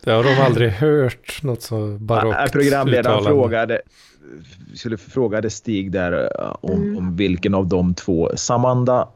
Det 0.03 0.11
har 0.11 0.23
de 0.23 0.41
aldrig 0.45 0.71
hört 0.71 1.43
något 1.43 1.61
så 1.61 1.97
barockt 1.99 2.51
Programledaren 2.51 2.99
uttalande. 3.19 3.29
frågade, 3.29 3.81
skulle 4.75 4.97
frågade 4.97 5.49
Stig 5.49 5.91
där 5.91 6.11
eh, 6.41 6.55
om, 6.61 6.71
Mm. 6.83 6.97
om 6.97 7.15
vilken 7.15 7.53
av 7.53 7.67
de 7.67 7.93
två, 7.93 8.31
Samanda 8.35 9.07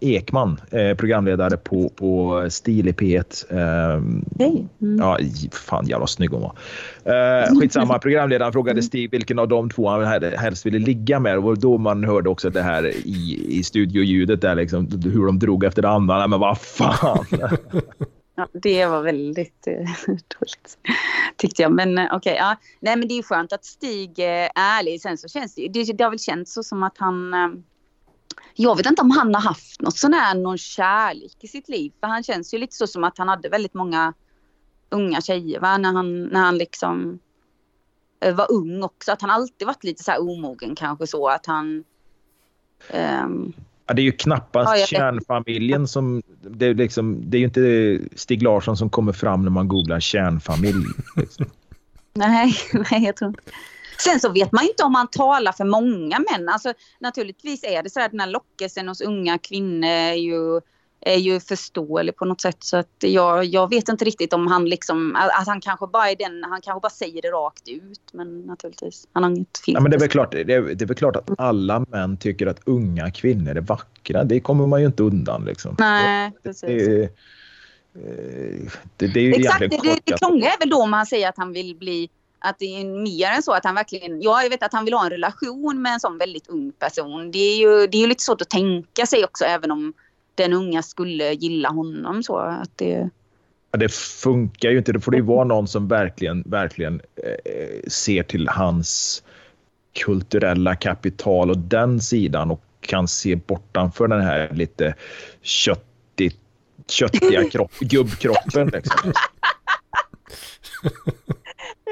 Ekman, 0.00 0.60
eh, 0.70 0.96
programledare 0.96 1.56
på, 1.56 1.88
på 1.88 2.46
Stil 2.50 2.88
i 2.88 2.92
P1. 2.92 3.44
Eh, 3.50 4.02
Hej. 4.38 4.68
Mm. 4.82 4.98
Ja, 4.98 5.18
fan 5.52 5.86
jävla 5.86 6.06
snygg 6.06 6.30
hon 6.30 6.42
var. 6.42 6.56
Eh, 7.04 7.60
skitsamma, 7.60 7.98
programledaren 7.98 8.52
frågade 8.52 8.82
Stig 8.82 9.10
vilken 9.10 9.38
av 9.38 9.48
de 9.48 9.70
två 9.70 9.88
han 9.88 10.22
helst 10.22 10.66
ville 10.66 10.78
ligga 10.78 11.20
med. 11.20 11.34
Det 11.36 11.40
var 11.40 11.56
då 11.56 11.78
man 11.78 12.04
hörde 12.04 12.30
också 12.30 12.50
det 12.50 12.62
här 12.62 12.86
i, 12.86 13.46
i 13.48 13.62
studioljudet 13.62 14.40
där 14.40 14.54
liksom, 14.54 14.88
hur 15.04 15.26
de 15.26 15.38
drog 15.38 15.64
efter 15.64 15.84
andra. 15.84 16.18
Nej, 16.18 16.28
Men 16.28 16.40
vad 16.40 16.58
fan. 16.58 17.26
Ja, 18.36 18.48
det 18.52 18.86
var 18.86 19.02
väldigt 19.02 19.66
eh, 19.66 19.90
dåligt 20.06 20.78
tyckte 21.36 21.62
jag. 21.62 21.72
Men 21.72 21.98
eh, 21.98 22.06
okej, 22.12 22.36
ja. 22.38 22.56
Nej 22.80 22.96
men 22.96 23.08
det 23.08 23.18
är 23.18 23.22
skönt 23.22 23.52
att 23.52 23.64
Stig 23.64 24.18
eh, 24.18 24.26
är 24.26 24.50
ärlig. 24.54 25.00
Sen 25.00 25.18
så 25.18 25.28
känns 25.28 25.54
det 25.54 25.68
det, 25.68 25.84
det 25.92 26.04
har 26.04 26.10
väl 26.10 26.18
känts 26.18 26.54
så 26.54 26.62
som 26.62 26.82
att 26.82 26.98
han... 26.98 27.34
Jag 28.54 28.76
vet 28.76 28.86
inte 28.86 29.02
om 29.02 29.10
han 29.10 29.34
har 29.34 29.42
haft 29.42 29.80
något 29.80 29.96
sån 29.96 30.12
här, 30.12 30.34
någon 30.34 30.58
kärlek 30.58 31.36
i 31.40 31.48
sitt 31.48 31.68
liv. 31.68 31.92
För 32.00 32.06
han 32.06 32.22
känns 32.22 32.54
ju 32.54 32.58
lite 32.58 32.74
så 32.74 32.86
som 32.86 33.04
att 33.04 33.18
han 33.18 33.28
hade 33.28 33.48
väldigt 33.48 33.74
många 33.74 34.12
unga 34.90 35.20
tjejer 35.20 35.60
va? 35.60 35.78
När, 35.78 35.92
han, 35.92 36.24
när 36.24 36.40
han 36.40 36.58
liksom 36.58 37.18
eh, 38.20 38.34
var 38.34 38.52
ung 38.52 38.82
också. 38.82 39.12
Att 39.12 39.20
han 39.20 39.30
alltid 39.30 39.66
varit 39.66 39.84
lite 39.84 40.04
så 40.04 40.10
här 40.10 40.22
omogen 40.22 40.74
kanske 40.74 41.06
så 41.06 41.28
att 41.28 41.46
han... 41.46 41.84
ehm, 42.88 43.52
Ja, 43.86 43.94
det 43.94 44.02
är 44.02 44.04
ju 44.04 44.12
knappast 44.12 44.78
Ja, 44.80 44.86
kärnfamiljen 44.86 45.88
som... 45.88 46.22
Det 46.40 46.66
är, 46.66 46.74
liksom, 46.74 47.30
det 47.30 47.36
är 47.36 47.38
ju 47.38 47.44
inte 47.44 48.18
Stig 48.18 48.42
Larsson 48.42 48.76
som 48.76 48.90
kommer 48.90 49.12
fram 49.12 49.42
när 49.42 49.50
man 49.50 49.68
googlar 49.68 50.00
kärnfamilj. 50.00 50.84
Liksom. 51.16 51.46
Nej, 52.14 52.54
nej, 52.72 53.04
jag 53.04 53.16
tror 53.16 53.28
inte. 53.28 53.42
Sen 53.98 54.20
så 54.20 54.28
vet 54.28 54.52
man 54.52 54.64
ju 54.64 54.70
inte 54.70 54.82
om 54.82 54.94
han 54.94 55.08
talar 55.08 55.52
för 55.52 55.64
många 55.64 56.18
män. 56.30 56.48
Alltså, 56.48 56.72
naturligtvis 56.98 57.64
är 57.64 57.82
det 57.82 57.90
så 57.90 58.00
att 58.00 58.10
den 58.10 58.20
här 58.20 58.26
lockelsen 58.26 58.88
hos 58.88 59.00
unga 59.00 59.38
kvinnor 59.38 59.88
är 59.88 60.14
ju, 60.14 60.60
är 61.00 61.16
ju 61.16 61.40
förståelig 61.40 62.16
på 62.16 62.24
något 62.24 62.40
sätt. 62.40 62.56
Så 62.64 62.76
att 62.76 62.96
jag, 62.98 63.44
jag 63.44 63.70
vet 63.70 63.88
inte 63.88 64.04
riktigt 64.04 64.32
om 64.32 64.46
han 64.46 64.64
liksom, 64.64 65.16
att 65.16 65.46
han 65.46 65.60
kanske 65.60 65.86
bara 65.86 66.10
är 66.10 66.16
den, 66.16 66.44
han 66.44 66.60
kanske 66.60 66.80
bara 66.80 66.90
säger 66.90 67.22
det 67.22 67.28
rakt 67.28 67.68
ut. 67.68 68.00
Men 68.12 68.40
naturligtvis, 68.40 69.06
han 69.12 69.22
har 69.22 69.30
inget 69.30 69.58
filter. 69.64 69.78
Ja, 69.78 69.82
men 69.82 69.90
det, 69.90 69.96
är 69.96 70.00
väl 70.00 70.08
klart, 70.08 70.32
det, 70.32 70.40
är, 70.40 70.62
det 70.62 70.84
är 70.84 70.86
väl 70.86 70.96
klart 70.96 71.16
att 71.16 71.30
alla 71.38 71.80
män 71.88 72.16
tycker 72.16 72.46
att 72.46 72.60
unga 72.64 73.10
kvinnor 73.10 73.56
är 73.56 73.60
vackra. 73.60 74.24
Det 74.24 74.40
kommer 74.40 74.66
man 74.66 74.80
ju 74.80 74.86
inte 74.86 75.02
undan. 75.02 75.44
Liksom. 75.44 75.76
Nej, 75.78 76.32
precis. 76.42 76.68
Det, 76.68 77.02
eh, 77.02 77.10
det, 78.96 79.06
det 79.06 79.20
är 79.20 79.24
ju 79.24 79.34
Exakt, 79.34 79.60
det, 79.60 80.00
det, 80.04 80.18
krångliga 80.18 80.50
är 80.50 80.58
väl 80.58 80.70
då 80.70 80.82
om 80.82 80.92
han 80.92 81.06
säger 81.06 81.28
att 81.28 81.36
han 81.36 81.52
vill 81.52 81.76
bli 81.76 82.10
att 82.44 82.58
det 82.58 82.80
är 82.80 82.84
mer 82.84 83.30
än 83.30 83.42
så 83.42 83.52
att 83.52 83.64
han 83.64 83.74
verkligen, 83.74 84.22
ja 84.22 84.42
jag 84.42 84.50
vet 84.50 84.62
att 84.62 84.72
han 84.72 84.84
vill 84.84 84.94
ha 84.94 85.04
en 85.04 85.10
relation 85.10 85.82
med 85.82 85.92
en 85.92 86.00
sån 86.00 86.18
väldigt 86.18 86.48
ung 86.48 86.72
person. 86.72 87.30
Det 87.30 87.38
är 87.38 87.56
ju, 87.56 87.86
det 87.86 87.96
är 87.96 88.00
ju 88.00 88.06
lite 88.06 88.22
svårt 88.22 88.40
att 88.40 88.50
tänka 88.50 89.06
sig 89.06 89.24
också 89.24 89.44
även 89.44 89.70
om 89.70 89.92
den 90.34 90.52
unga 90.52 90.82
skulle 90.82 91.32
gilla 91.32 91.68
honom 91.68 92.22
så 92.22 92.36
att 92.36 92.70
det, 92.76 93.10
Ja, 93.70 93.78
det 93.78 93.92
funkar 93.92 94.70
ju 94.70 94.78
inte. 94.78 94.92
Det 94.92 95.00
får 95.00 95.12
det 95.12 95.16
ju 95.16 95.24
vara 95.24 95.44
någon 95.44 95.68
som 95.68 95.88
verkligen, 95.88 96.42
verkligen 96.46 97.00
eh, 97.16 97.88
ser 97.88 98.22
till 98.22 98.48
hans 98.48 99.22
kulturella 99.92 100.76
kapital 100.76 101.50
och 101.50 101.58
den 101.58 102.00
sidan 102.00 102.50
och 102.50 102.62
kan 102.80 103.08
se 103.08 103.36
bortanför 103.36 104.08
den 104.08 104.20
här 104.20 104.50
lite 104.52 104.94
köttigt, 105.42 106.40
köttiga 106.88 107.50
kropp, 107.50 107.72
gubbkroppen. 107.80 108.68
Liksom. 108.68 109.12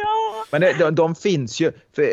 Ja. 0.02 0.44
Men 0.50 0.60
det, 0.60 0.76
de, 0.78 0.94
de 0.94 1.14
finns 1.14 1.60
ju. 1.60 1.72
För, 1.96 2.04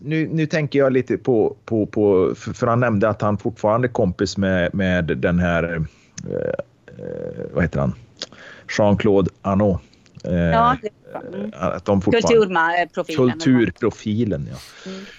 nu, 0.00 0.28
nu 0.32 0.46
tänker 0.46 0.78
jag 0.78 0.92
lite 0.92 1.18
på, 1.18 1.56
på, 1.64 1.86
på 1.86 2.34
för, 2.36 2.52
för 2.52 2.66
han 2.66 2.80
nämnde 2.80 3.08
att 3.08 3.22
han 3.22 3.38
fortfarande 3.38 3.86
är 3.86 3.92
kompis 3.92 4.36
med, 4.36 4.74
med 4.74 5.04
den 5.04 5.38
här, 5.38 5.62
eh, 6.30 6.36
eh, 6.36 7.44
vad 7.52 7.64
heter 7.64 7.80
han, 7.80 7.94
Jean-Claude 8.78 9.30
Arnault. 9.42 9.80
Eh, 10.24 10.34
Ja. 10.34 10.76
Mm. 11.34 11.50
Att 11.54 11.84
de 11.84 12.00
Kulturprofilen. 12.00 13.30
kulturprofilen, 13.30 14.48
ja. 14.50 14.56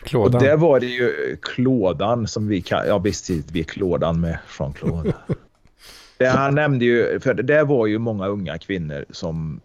Och 0.02 0.08
Klådan. 0.08 0.44
där 0.44 0.58
var 0.58 0.80
det 0.80 0.86
ju 0.86 1.38
Klådan 1.42 2.28
som 2.28 2.48
vi 2.48 2.62
kan, 2.62 2.88
ja 2.88 2.98
visst 2.98 3.30
vi 3.30 3.60
är 3.60 3.64
Klådan 3.64 4.22
med 4.22 4.38
Jean-Claude. 4.60 5.14
det 6.18 6.26
han 6.26 6.56
nämnde 6.56 6.86
ju, 6.86 7.20
för 7.20 7.34
det 7.34 7.64
var 7.64 7.88
ju 7.88 7.98
många 7.98 8.28
unga 8.28 8.58
kvinnor 8.58 9.06
som 9.10 9.62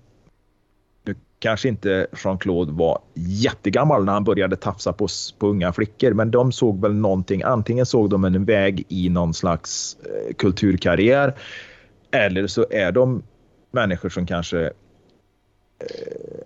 kanske 1.40 1.68
inte 1.68 2.07
Jean-Claude 2.12 2.72
var 2.72 2.98
jättegammal 3.14 4.05
när 4.05 4.12
han 4.12 4.24
började 4.24 4.57
tafsa 4.57 4.92
på, 4.92 5.09
på 5.38 5.46
unga 5.46 5.72
flickor, 5.72 6.12
men 6.12 6.31
de 6.31 6.53
såg 6.53 6.81
väl 6.81 6.94
någonting. 6.94 7.42
Antingen 7.42 7.87
såg 7.87 8.11
de 8.11 8.24
en 8.24 8.44
väg 8.44 8.85
i 8.88 9.09
någon 9.09 9.35
slags 9.35 9.96
eh, 10.05 10.35
kulturkarriär 10.35 11.35
eller 12.11 12.46
så 12.46 12.66
är 12.70 12.92
de 12.92 13.22
människor 13.70 14.09
som 14.09 14.26
kanske 14.26 14.64
eh, 14.64 14.70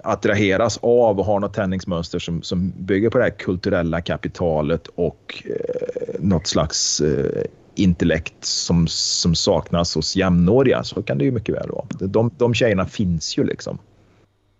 attraheras 0.02 0.78
av 0.82 1.18
och 1.18 1.24
har 1.24 1.40
något 1.40 1.54
tändningsmönster 1.54 2.18
som, 2.18 2.42
som 2.42 2.72
bygger 2.78 3.10
på 3.10 3.18
det 3.18 3.24
här 3.24 3.30
kulturella 3.30 4.00
kapitalet 4.00 4.86
och 4.94 5.42
eh, 5.44 6.20
något 6.20 6.46
slags 6.46 7.00
eh, 7.00 7.44
intellekt 7.74 8.44
som, 8.44 8.86
som 8.88 9.34
saknas 9.34 9.94
hos 9.94 10.16
jämnåriga. 10.16 10.84
Så 10.84 11.02
kan 11.02 11.18
det 11.18 11.24
ju 11.24 11.32
mycket 11.32 11.54
väl 11.54 11.70
vara. 11.70 11.86
De, 11.88 12.30
de 12.38 12.54
tjejerna 12.54 12.86
finns 12.86 13.38
ju 13.38 13.44
liksom. 13.44 13.78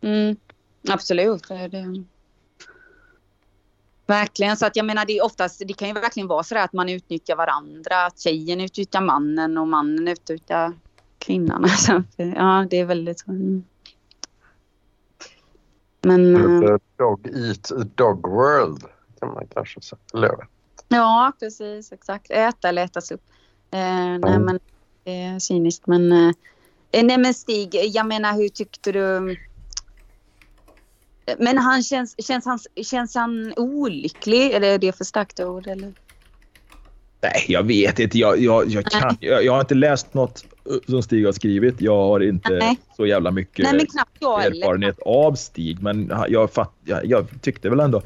Mm, 0.05 0.37
absolut. 0.89 1.49
Det 1.49 1.55
är 1.55 1.69
det. 1.69 2.05
Verkligen. 4.07 4.57
Så 4.57 4.67
att 4.67 4.77
jag 4.77 4.87
menar 4.87 5.05
det 5.07 5.19
är 5.19 5.25
oftast, 5.25 5.63
det 5.67 5.73
kan 5.75 5.89
ju 5.89 5.95
verkligen 5.95 6.27
vara 6.27 6.43
så 6.43 6.59
att 6.59 6.73
man 6.73 6.89
utnyttjar 6.89 7.37
varandra. 7.37 8.07
Att 8.07 8.19
tjejen 8.21 8.61
utnyttjar 8.61 9.01
mannen 9.01 9.59
och 9.59 9.69
mannen 9.69 10.09
utnyttjar 10.09 10.73
kvinnan. 11.19 11.69
Så, 11.79 12.03
ja, 12.17 12.67
det 12.71 12.77
är 12.77 12.85
väldigt 12.85 13.21
så. 13.21 13.31
Mm. 13.31 13.65
Men 16.03 16.37
eh, 16.63 16.77
Dog 16.97 17.27
eat 17.27 17.71
dog 17.97 18.29
world 18.29 18.83
kan 19.21 19.29
man 19.35 19.47
kanske 19.55 19.81
säga. 19.81 20.37
Ja, 20.89 21.33
precis. 21.41 21.93
Exakt. 21.93 22.31
Äta 22.31 22.69
eller 22.69 22.85
ätas 22.85 23.11
upp. 23.13 23.23
Eh, 23.71 23.79
nej, 23.81 24.15
Mm. 24.17 24.43
men 24.43 24.61
det 25.05 25.23
är 25.23 25.39
cyniskt. 25.39 25.87
Men, 25.87 26.13
eh, 26.13 26.33
nej, 27.03 27.19
men 27.19 27.35
Stig, 27.35 27.75
jag 27.75 28.07
menar 28.07 28.33
hur 28.35 28.49
tyckte 28.49 28.93
du? 28.93 29.37
Men 31.39 31.59
han 31.59 31.83
känns, 31.83 32.27
känns, 32.27 32.45
han, 32.45 32.59
känns 32.85 33.15
han 33.15 33.53
olycklig? 33.57 34.53
Eller 34.53 34.69
är 34.69 34.79
det 34.79 34.97
för 34.97 35.05
starkt 35.05 35.41
ord? 35.41 35.67
Eller? 35.67 35.93
Nej, 37.23 37.45
jag 37.49 37.63
vet 37.63 37.99
inte. 37.99 38.19
Jag, 38.19 38.41
jag, 38.41 38.69
jag, 38.69 38.85
kan, 38.85 39.17
jag, 39.21 39.45
jag 39.45 39.53
har 39.53 39.61
inte 39.61 39.75
läst 39.75 40.15
något 40.15 40.45
eh, 40.71 40.77
som 40.89 41.03
Stig 41.03 41.27
har 41.27 41.33
skrivit. 41.33 41.81
Jag 41.81 41.97
har 41.97 42.21
inte 42.21 42.53
Nej. 42.53 42.79
så 42.97 43.07
jävla 43.07 43.31
mycket 43.31 43.73
Nej, 43.73 43.87
erfarenhet 44.21 44.99
av 45.07 45.35
Stig. 45.35 45.83
Men 45.83 46.13
jag, 46.29 46.53
fatt, 46.53 46.73
jag, 46.85 47.07
jag 47.07 47.27
tyckte 47.41 47.71
väl 47.71 47.81
ändå... 47.81 48.03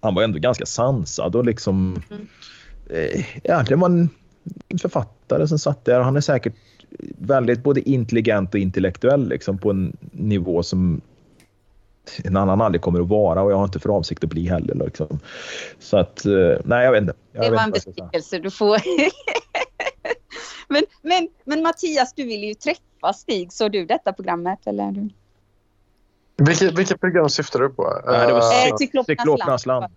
Han 0.00 0.14
var 0.14 0.22
ändå 0.22 0.38
ganska 0.38 0.66
sansad 0.66 1.36
och 1.36 1.44
liksom... 1.44 2.02
Mm. 2.10 2.26
Eh, 2.90 3.24
ja, 3.42 3.64
det 3.68 3.76
var 3.76 3.86
en 3.88 4.10
författare 4.80 5.48
som 5.48 5.58
satt 5.58 5.84
där. 5.84 6.00
Han 6.00 6.16
är 6.16 6.20
säkert 6.20 6.54
väldigt 7.18 7.62
både 7.62 7.88
intelligent 7.88 8.54
och 8.54 8.60
intellektuell 8.60 9.28
liksom, 9.28 9.58
på 9.58 9.70
en 9.70 9.96
nivå 10.12 10.62
som 10.62 11.00
en 12.24 12.36
annan 12.36 12.60
aldrig 12.60 12.82
kommer 12.82 13.00
att 13.00 13.08
vara 13.08 13.42
och 13.42 13.52
jag 13.52 13.56
har 13.56 13.64
inte 13.64 13.80
för 13.80 13.88
avsikt 13.88 14.24
att 14.24 14.30
bli 14.30 14.48
heller. 14.48 14.74
Liksom. 14.74 15.18
Så 15.78 15.96
att, 15.96 16.24
eh, 16.24 16.32
nej 16.64 16.84
jag 16.84 16.92
vet 16.92 17.00
inte. 17.00 17.14
Jag 17.32 17.44
Det 17.44 17.50
var 17.50 17.62
en 17.62 17.70
besvikelse 17.70 18.38
du 18.38 18.50
får. 18.50 18.76
men, 20.68 20.82
men, 21.02 21.28
men 21.44 21.62
Mattias, 21.62 22.12
du 22.12 22.24
vill 22.24 22.44
ju 22.44 22.54
träffa 22.54 23.12
Stig. 23.14 23.52
Såg 23.52 23.72
du 23.72 23.86
detta 23.86 24.12
programmet? 24.12 24.58
Eller? 24.66 24.92
Du? 24.92 25.08
Vilket, 26.36 26.78
vilket 26.78 27.00
program 27.00 27.28
syftar 27.28 27.58
du 27.58 27.68
på? 27.68 28.02
Nej, 28.06 28.26
det 28.26 28.32
var 28.32 28.40
Eh, 28.40 28.68
Eh, 28.68 28.76
Cyklopernas 28.76 29.06
Cyklopernas 29.06 29.66
land. 29.66 29.80
land. 29.80 29.94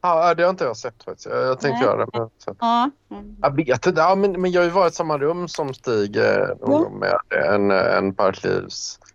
Ja, 0.00 0.34
det 0.34 0.42
har 0.42 0.50
inte 0.50 0.64
jag 0.64 0.76
sett 0.76 1.02
faktiskt. 1.02 1.26
Jag, 1.26 1.60
tänkte 1.60 1.84
göra 1.84 2.06
det. 2.06 2.10
Men. 2.12 2.30
Ja. 2.60 2.90
Mm. 3.10 3.36
jag 3.42 3.56
vet 3.56 3.86
inte. 3.86 4.00
Ja, 4.00 4.14
men, 4.14 4.40
men 4.40 4.50
jag 4.50 4.60
har 4.60 4.66
ju 4.66 4.70
varit 4.70 4.92
i 4.92 4.96
samma 4.96 5.18
rum 5.18 5.48
som 5.48 5.74
Stig 5.74 6.16
eh, 6.16 6.48
någon 6.60 6.82
gång 6.82 6.98
med 6.98 7.14
en, 7.48 7.70
en 7.70 8.14
parklivsindivid 8.14 9.07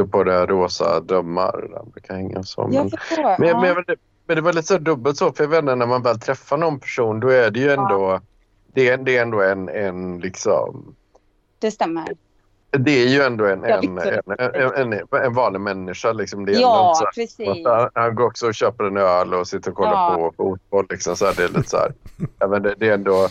och 0.00 0.10
på 0.10 0.24
det 0.24 0.46
rosa 0.46 1.00
dömar. 1.00 1.68
Där 1.70 1.76
han 1.76 1.90
brukar 1.90 2.14
hänga 2.14 2.42
så. 2.42 2.68
Men, 2.68 2.90
förstår. 2.90 3.36
men, 3.38 3.48
ja. 3.48 3.60
men, 3.60 3.74
men, 3.74 3.84
det, 4.26 4.34
det 4.34 4.40
var 4.40 4.52
lite 4.52 4.66
så 4.66 4.78
dubbelt 4.78 5.16
så. 5.16 5.32
För 5.32 5.44
jag 5.44 5.48
vet 5.48 5.58
inte, 5.58 5.74
när 5.74 5.86
man 5.86 6.02
väl 6.02 6.20
träffar 6.20 6.56
någon 6.56 6.80
person 6.80 7.20
då 7.20 7.28
är 7.28 7.50
det 7.50 7.60
ju 7.60 7.70
ändå, 7.70 8.20
det 8.74 8.88
är, 8.88 8.96
det 8.96 9.16
är 9.16 9.22
ändå 9.22 9.42
en, 9.42 9.68
en 9.68 10.20
liksom 10.20 10.94
Det 11.58 11.70
stämmer. 11.70 12.08
det 12.70 12.90
är 12.90 13.08
ju 13.08 13.22
ändå 13.22 13.46
en, 13.46 13.62
Ja, 13.68 13.80
en, 14.74 14.92
en, 14.92 15.00
en, 15.24 15.34
vanlig 15.34 15.60
människa. 15.60 16.12
Liksom. 16.12 16.46
Det 16.46 16.52
Ja, 16.52 16.94
här- 17.00 17.12
precis. 17.12 17.66
han, 17.94 18.14
går 18.14 18.24
också 18.26 18.46
och 18.46 18.54
köper 18.54 18.84
en 18.84 18.96
öl 18.96 19.34
och 19.34 19.48
sitter 19.48 19.70
och 19.70 19.76
kollar 19.76 19.92
Ja. 19.92 20.14
på 20.16 20.32
fotboll. 20.36 20.86
Liksom, 20.90 21.16
så 21.16 21.26
här, 21.26 21.34
det 21.36 21.44
är 21.44 21.48
lite 21.48 21.70
så 21.70 21.76
här. 21.76 21.92
Ja, 22.38 22.46
men 22.46 22.62
det, 22.62 22.74
det 22.78 22.88
är 22.88 22.94
ändå... 22.94 23.28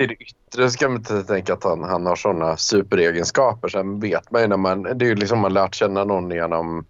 I 0.00 0.06
det 0.06 0.14
yttre 0.14 0.70
ska 0.70 0.88
man 0.88 0.96
inte 0.96 1.24
tänka 1.24 1.52
att 1.52 1.64
han, 1.64 1.82
han 1.84 2.06
har 2.06 2.16
sådana 2.16 2.56
superegenskaper. 2.56 3.68
Sen 3.68 4.00
vet 4.00 4.30
man 4.30 4.40
ju 4.42 4.48
när 4.48 4.56
man... 4.56 4.82
Det 4.82 5.04
är 5.04 5.08
ju 5.08 5.14
liksom 5.14 5.38
man 5.38 5.52
lärt 5.54 5.74
känna 5.74 6.04
någon 6.04 6.30
genom 6.30 6.84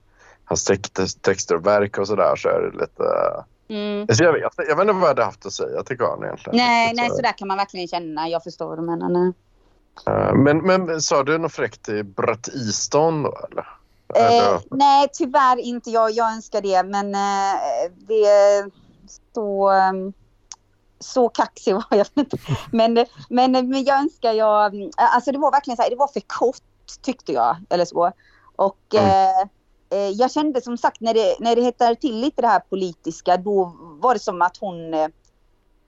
hans 0.45 0.65
text, 0.65 1.23
texter 1.23 1.55
och 1.55 1.67
verk 1.67 1.99
och 1.99 2.07
sådär. 2.07 2.37
Så 2.37 2.49
är 2.49 2.61
det 2.61 2.79
lite... 2.79 3.05
Mm. 3.69 4.07
Alltså 4.09 4.25
jag, 4.25 4.33
vet, 4.33 4.43
jag 4.57 4.77
vet 4.77 4.81
inte 4.81 4.93
vad 4.93 5.03
jag 5.03 5.09
hade 5.09 5.25
haft 5.25 5.47
att 5.47 5.53
säga 5.53 5.83
till 5.83 5.99
karln 5.99 6.25
egentligen. 6.25 6.57
Nej, 6.57 6.87
Riktigt 6.87 7.01
nej, 7.01 7.09
så. 7.11 7.17
så 7.17 7.23
där 7.23 7.39
kan 7.39 7.49
man 7.49 7.57
verkligen 7.57 7.89
känna. 7.89 8.29
Jag 8.29 8.43
förstår 8.45 8.67
vad 8.69 8.79
du 8.79 8.83
menar. 8.83 9.09
Nej. 9.09 9.33
Eh, 10.07 10.35
Men, 10.35 10.59
men 10.59 11.03
sa 11.03 11.23
du 11.23 11.39
något 11.39 11.53
fräckt 11.53 11.83
till 11.85 12.05
Brett 12.05 12.49
Easton 12.49 13.23
då 13.23 13.39
eller? 13.51 13.67
Eh, 14.17 14.27
Eller- 14.39 14.61
nej, 14.71 15.09
tyvärr 15.13 15.57
inte. 15.59 15.91
Jag, 15.91 16.11
jag 16.11 16.33
önskar 16.33 16.61
det, 16.61 16.83
men 16.83 17.15
eh, 17.15 17.91
det 18.09 18.25
är 18.27 18.71
så... 19.35 19.69
ehm, 19.71 20.13
så 21.01 21.29
kaxig 21.29 21.75
var 21.75 21.85
jag 21.91 22.07
inte. 22.15 22.37
Men, 22.73 23.07
men, 23.29 23.53
men 23.53 23.85
jag 23.85 23.99
önskar 23.99 24.33
jag... 24.33 24.91
Alltså 24.97 25.33
det 25.33 25.39
var 25.39 25.51
verkligen 25.53 25.77
så 25.77 25.83
här, 25.83 25.91
det 25.91 25.97
var 25.97 26.09
för 26.09 26.23
kort 26.27 26.63
tyckte 27.03 27.33
jag. 27.33 27.57
Eller 27.71 27.85
så. 27.85 28.13
Och 28.57 28.79
Mm. 28.95 29.07
eh, 29.07 29.41
eh, 29.99 30.09
jag 30.09 30.31
kände 30.31 30.61
som 30.61 30.79
sagt 30.79 31.01
när 31.01 31.15
det, 31.15 31.37
när 31.41 31.57
det 31.57 31.63
hettade 31.63 31.97
till 31.97 32.21
lite 32.21 32.43
det 32.43 32.49
här 32.49 32.61
politiska 32.61 33.37
då 33.37 33.73
var 34.01 34.15
det 34.15 34.21
som 34.21 34.43
att 34.43 34.57
hon 34.57 34.95
eh, 34.95 35.09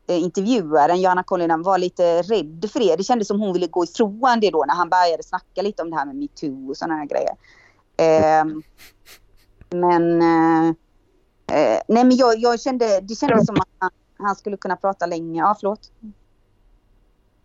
intervjuaren, 0.06 1.00
Johanna 1.00 1.22
Collinen, 1.22 1.62
var 1.62 1.78
lite 1.78 2.22
rädd 2.22 2.70
för 2.72 2.80
det. 2.80 2.96
Det 2.96 3.04
kändes 3.04 3.28
som 3.28 3.40
hon 3.40 3.52
ville 3.52 3.66
gå 3.66 3.84
ifrån 3.84 4.40
det 4.40 4.50
då 4.50 4.64
när 4.68 4.74
han 4.74 4.88
började 4.88 5.22
snacka 5.22 5.62
lite 5.62 5.82
om 5.82 5.90
det 5.90 5.96
här 5.96 6.06
med 6.06 6.16
metoo 6.16 6.70
och 6.70 6.76
sådana 6.76 6.94
här 6.96 7.06
grejer. 7.06 7.36
Ehm, 7.96 8.62
men 9.70 10.22
eh, 10.22 10.68
eh, 11.56 11.80
nej 11.88 12.04
men 12.04 12.16
jag, 12.16 12.38
jag 12.38 12.60
kände, 12.60 13.00
det 13.00 13.14
kändes 13.14 13.46
som 13.46 13.56
att 13.60 13.68
han, 13.78 13.90
han 14.22 14.36
skulle 14.36 14.56
kunna 14.56 14.76
prata 14.76 15.06
länge. 15.06 15.40
Ja, 15.40 15.56
förlåt. 15.60 15.92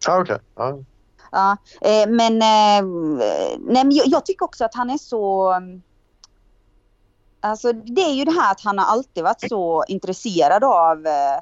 Ja, 0.07 0.21
okej. 0.21 0.39
Ja. 0.55 0.77
Ja, 1.31 1.57
eh, 1.81 2.09
men, 2.09 2.41
eh, 2.41 2.87
nej, 3.59 3.83
men 3.83 3.91
jag, 3.91 4.07
jag 4.07 4.25
tycker 4.25 4.45
också 4.45 4.65
att 4.65 4.75
han 4.75 4.89
är 4.89 4.97
så... 4.97 5.53
Alltså 7.39 7.73
det 7.73 8.01
är 8.01 8.13
ju 8.13 8.25
det 8.25 8.31
här 8.31 8.51
att 8.51 8.61
han 8.61 8.77
har 8.79 8.85
alltid 8.85 9.23
varit 9.23 9.49
så 9.49 9.83
intresserad 9.87 10.63
av 10.63 11.05
eh, 11.07 11.35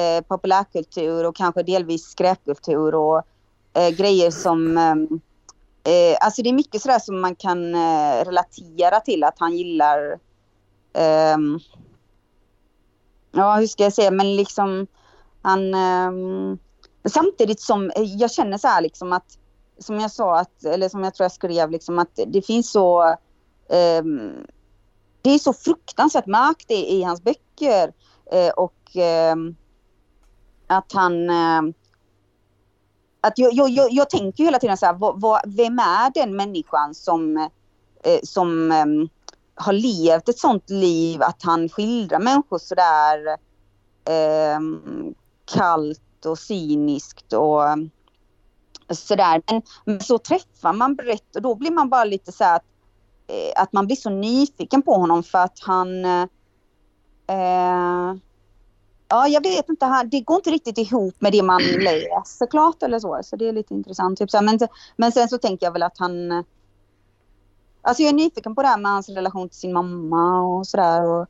eh, 0.00 0.22
populärkultur 0.22 1.26
och 1.26 1.36
kanske 1.36 1.62
delvis 1.62 2.04
skräpkultur 2.04 2.94
och 2.94 3.22
eh, 3.74 3.88
grejer 3.88 4.30
som... 4.30 4.76
Eh, 4.76 6.16
alltså 6.20 6.42
det 6.42 6.48
är 6.48 6.52
mycket 6.52 6.82
sådär 6.82 6.98
som 6.98 7.20
man 7.20 7.36
kan 7.36 7.74
relatera 8.24 9.00
till 9.00 9.24
att 9.24 9.38
han 9.38 9.56
gillar 9.56 10.18
ja, 13.36 13.54
hur 13.54 13.66
ska 13.66 13.82
jag 13.82 13.92
säga, 13.92 14.10
men 14.10 14.36
liksom 14.36 14.86
han... 15.42 15.74
Um, 15.74 16.58
Samtidigt 17.08 17.60
som 17.60 17.90
eh, 17.90 18.02
jag 18.02 18.30
känner 18.30 18.58
så 18.58 18.68
här 18.68 18.80
liksom 18.80 19.12
att, 19.12 19.38
som 19.78 20.00
jag 20.00 20.10
sa, 20.10 20.38
att, 20.38 20.64
eller 20.64 20.88
som 20.88 21.04
jag 21.04 21.14
tror 21.14 21.24
jag 21.24 21.32
skrev, 21.32 21.70
liksom 21.70 21.98
att 21.98 22.20
det 22.26 22.42
finns 22.42 22.70
så... 22.70 23.16
Um, 24.02 24.46
det 25.22 25.30
är 25.30 25.38
så 25.38 25.52
fruktansvärt 25.52 26.26
mörkt 26.26 26.70
i, 26.70 26.74
i 26.74 27.02
hans 27.02 27.22
böcker. 27.22 27.92
uh, 28.34 28.50
och 28.56 28.96
um, 29.32 29.56
att 30.66 30.92
han... 30.92 31.30
Uh, 31.30 31.62
att 33.20 33.38
jag, 33.38 33.52
jag, 33.52 33.70
jag, 33.70 33.92
jag 33.92 34.10
tänker 34.10 34.44
hela 34.44 34.58
tiden 34.58 34.76
så 34.76 34.86
här, 34.86 34.94
vad, 34.94 35.20
vad, 35.20 35.40
vem 35.46 35.78
är 35.78 36.12
den 36.14 36.36
människan 36.36 36.94
som, 36.94 37.36
eh, 38.04 38.20
som 38.22 38.72
har 39.56 39.72
levt 39.72 40.28
ett 40.28 40.38
sånt 40.38 40.70
liv 40.70 41.22
att 41.22 41.42
han 41.42 41.68
skildrar 41.68 42.18
människor 42.18 42.58
sådär 42.58 43.26
eh, 44.04 44.60
kallt 45.54 46.26
och 46.26 46.38
cyniskt 46.38 47.32
och 47.32 47.62
sådär. 48.96 49.42
Men, 49.50 49.62
men 49.84 50.00
så 50.00 50.18
träffar 50.18 50.72
man 50.72 50.94
Brett 50.96 51.36
och 51.36 51.42
då 51.42 51.54
blir 51.54 51.70
man 51.70 51.88
bara 51.90 52.04
lite 52.04 52.32
så 52.32 52.44
att, 52.44 52.64
eh, 53.26 53.62
att 53.62 53.72
man 53.72 53.86
blir 53.86 53.96
så 53.96 54.10
nyfiken 54.10 54.82
på 54.82 54.94
honom 54.94 55.22
för 55.22 55.38
att 55.38 55.58
han 55.62 56.04
eh, 56.04 56.26
Ja, 59.08 59.28
jag 59.28 59.42
vet 59.42 59.68
inte. 59.68 59.86
han- 59.86 60.08
Det 60.10 60.20
går 60.20 60.36
inte 60.36 60.50
riktigt 60.50 60.78
ihop 60.78 61.14
med 61.18 61.32
det 61.32 61.42
man 61.42 61.62
läser 61.62 62.46
klart 62.50 62.82
eller 62.82 62.98
så. 62.98 63.20
Så 63.24 63.36
det 63.36 63.48
är 63.48 63.52
lite 63.52 63.74
intressant. 63.74 64.18
Typ 64.18 64.30
så. 64.30 64.42
Men, 64.42 64.58
men 64.96 65.12
sen 65.12 65.28
så 65.28 65.38
tänker 65.38 65.66
jag 65.66 65.72
väl 65.72 65.82
att 65.82 65.98
han... 65.98 66.44
Alltså 67.86 68.02
jag 68.02 68.10
är 68.10 68.14
nyfiken 68.14 68.54
på 68.54 68.62
det 68.62 68.68
här 68.68 68.78
med 68.78 68.90
hans 68.90 69.08
relation 69.08 69.48
till 69.48 69.58
sin 69.58 69.72
mamma 69.72 70.40
och 70.42 70.66
sådär. 70.66 71.04
Och, 71.04 71.26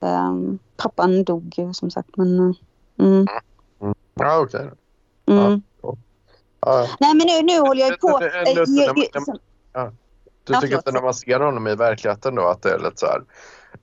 ehm, 0.00 0.58
pappan 0.76 1.24
dog 1.24 1.54
ju 1.56 1.74
som 1.74 1.90
sagt. 1.90 2.16
Men, 2.16 2.38
eh, 2.98 3.06
mm, 3.06 3.26
Ja, 4.14 4.38
okej. 4.38 4.70
mm. 5.26 5.62
Ja, 5.82 5.96
ja. 6.60 6.86
Nej 7.00 7.14
men 7.14 7.26
nu, 7.26 7.42
nu 7.42 7.60
håller 7.60 7.80
jag 7.80 7.90
ju 7.90 7.96
på. 7.96 8.20
Eh, 9.74 9.88
Du 10.44 10.54
tycker 10.54 10.76
inte 10.76 10.92
när 10.92 11.02
man 11.02 11.14
ser 11.14 11.40
honom 11.40 11.66
i 11.66 11.74
verkligheten 11.74 12.34
då 12.34 12.48
att 12.48 12.62
det 12.62 12.70
är 12.70 12.78
lite 12.78 12.96
så 12.96 13.06
här... 13.06 13.22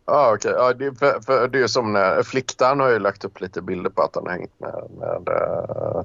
Ja, 0.05 0.33
okej. 0.35 0.51
Ja, 0.55 0.73
det, 0.73 0.99
för, 0.99 1.19
för 1.21 1.47
det 1.47 1.57
är 1.57 1.61
ju 1.61 1.67
som 1.67 1.93
när 1.93 2.23
Fliktan 2.23 2.79
har 2.79 2.89
ju 2.89 2.99
lagt 2.99 3.25
upp 3.25 3.41
lite 3.41 3.61
bilder 3.61 3.89
på 3.89 4.01
att 4.01 4.15
han 4.15 4.25
har 4.25 4.33
hängt 4.33 4.59
med, 4.59 4.83
med, 4.99 5.27
eh, 5.27 6.03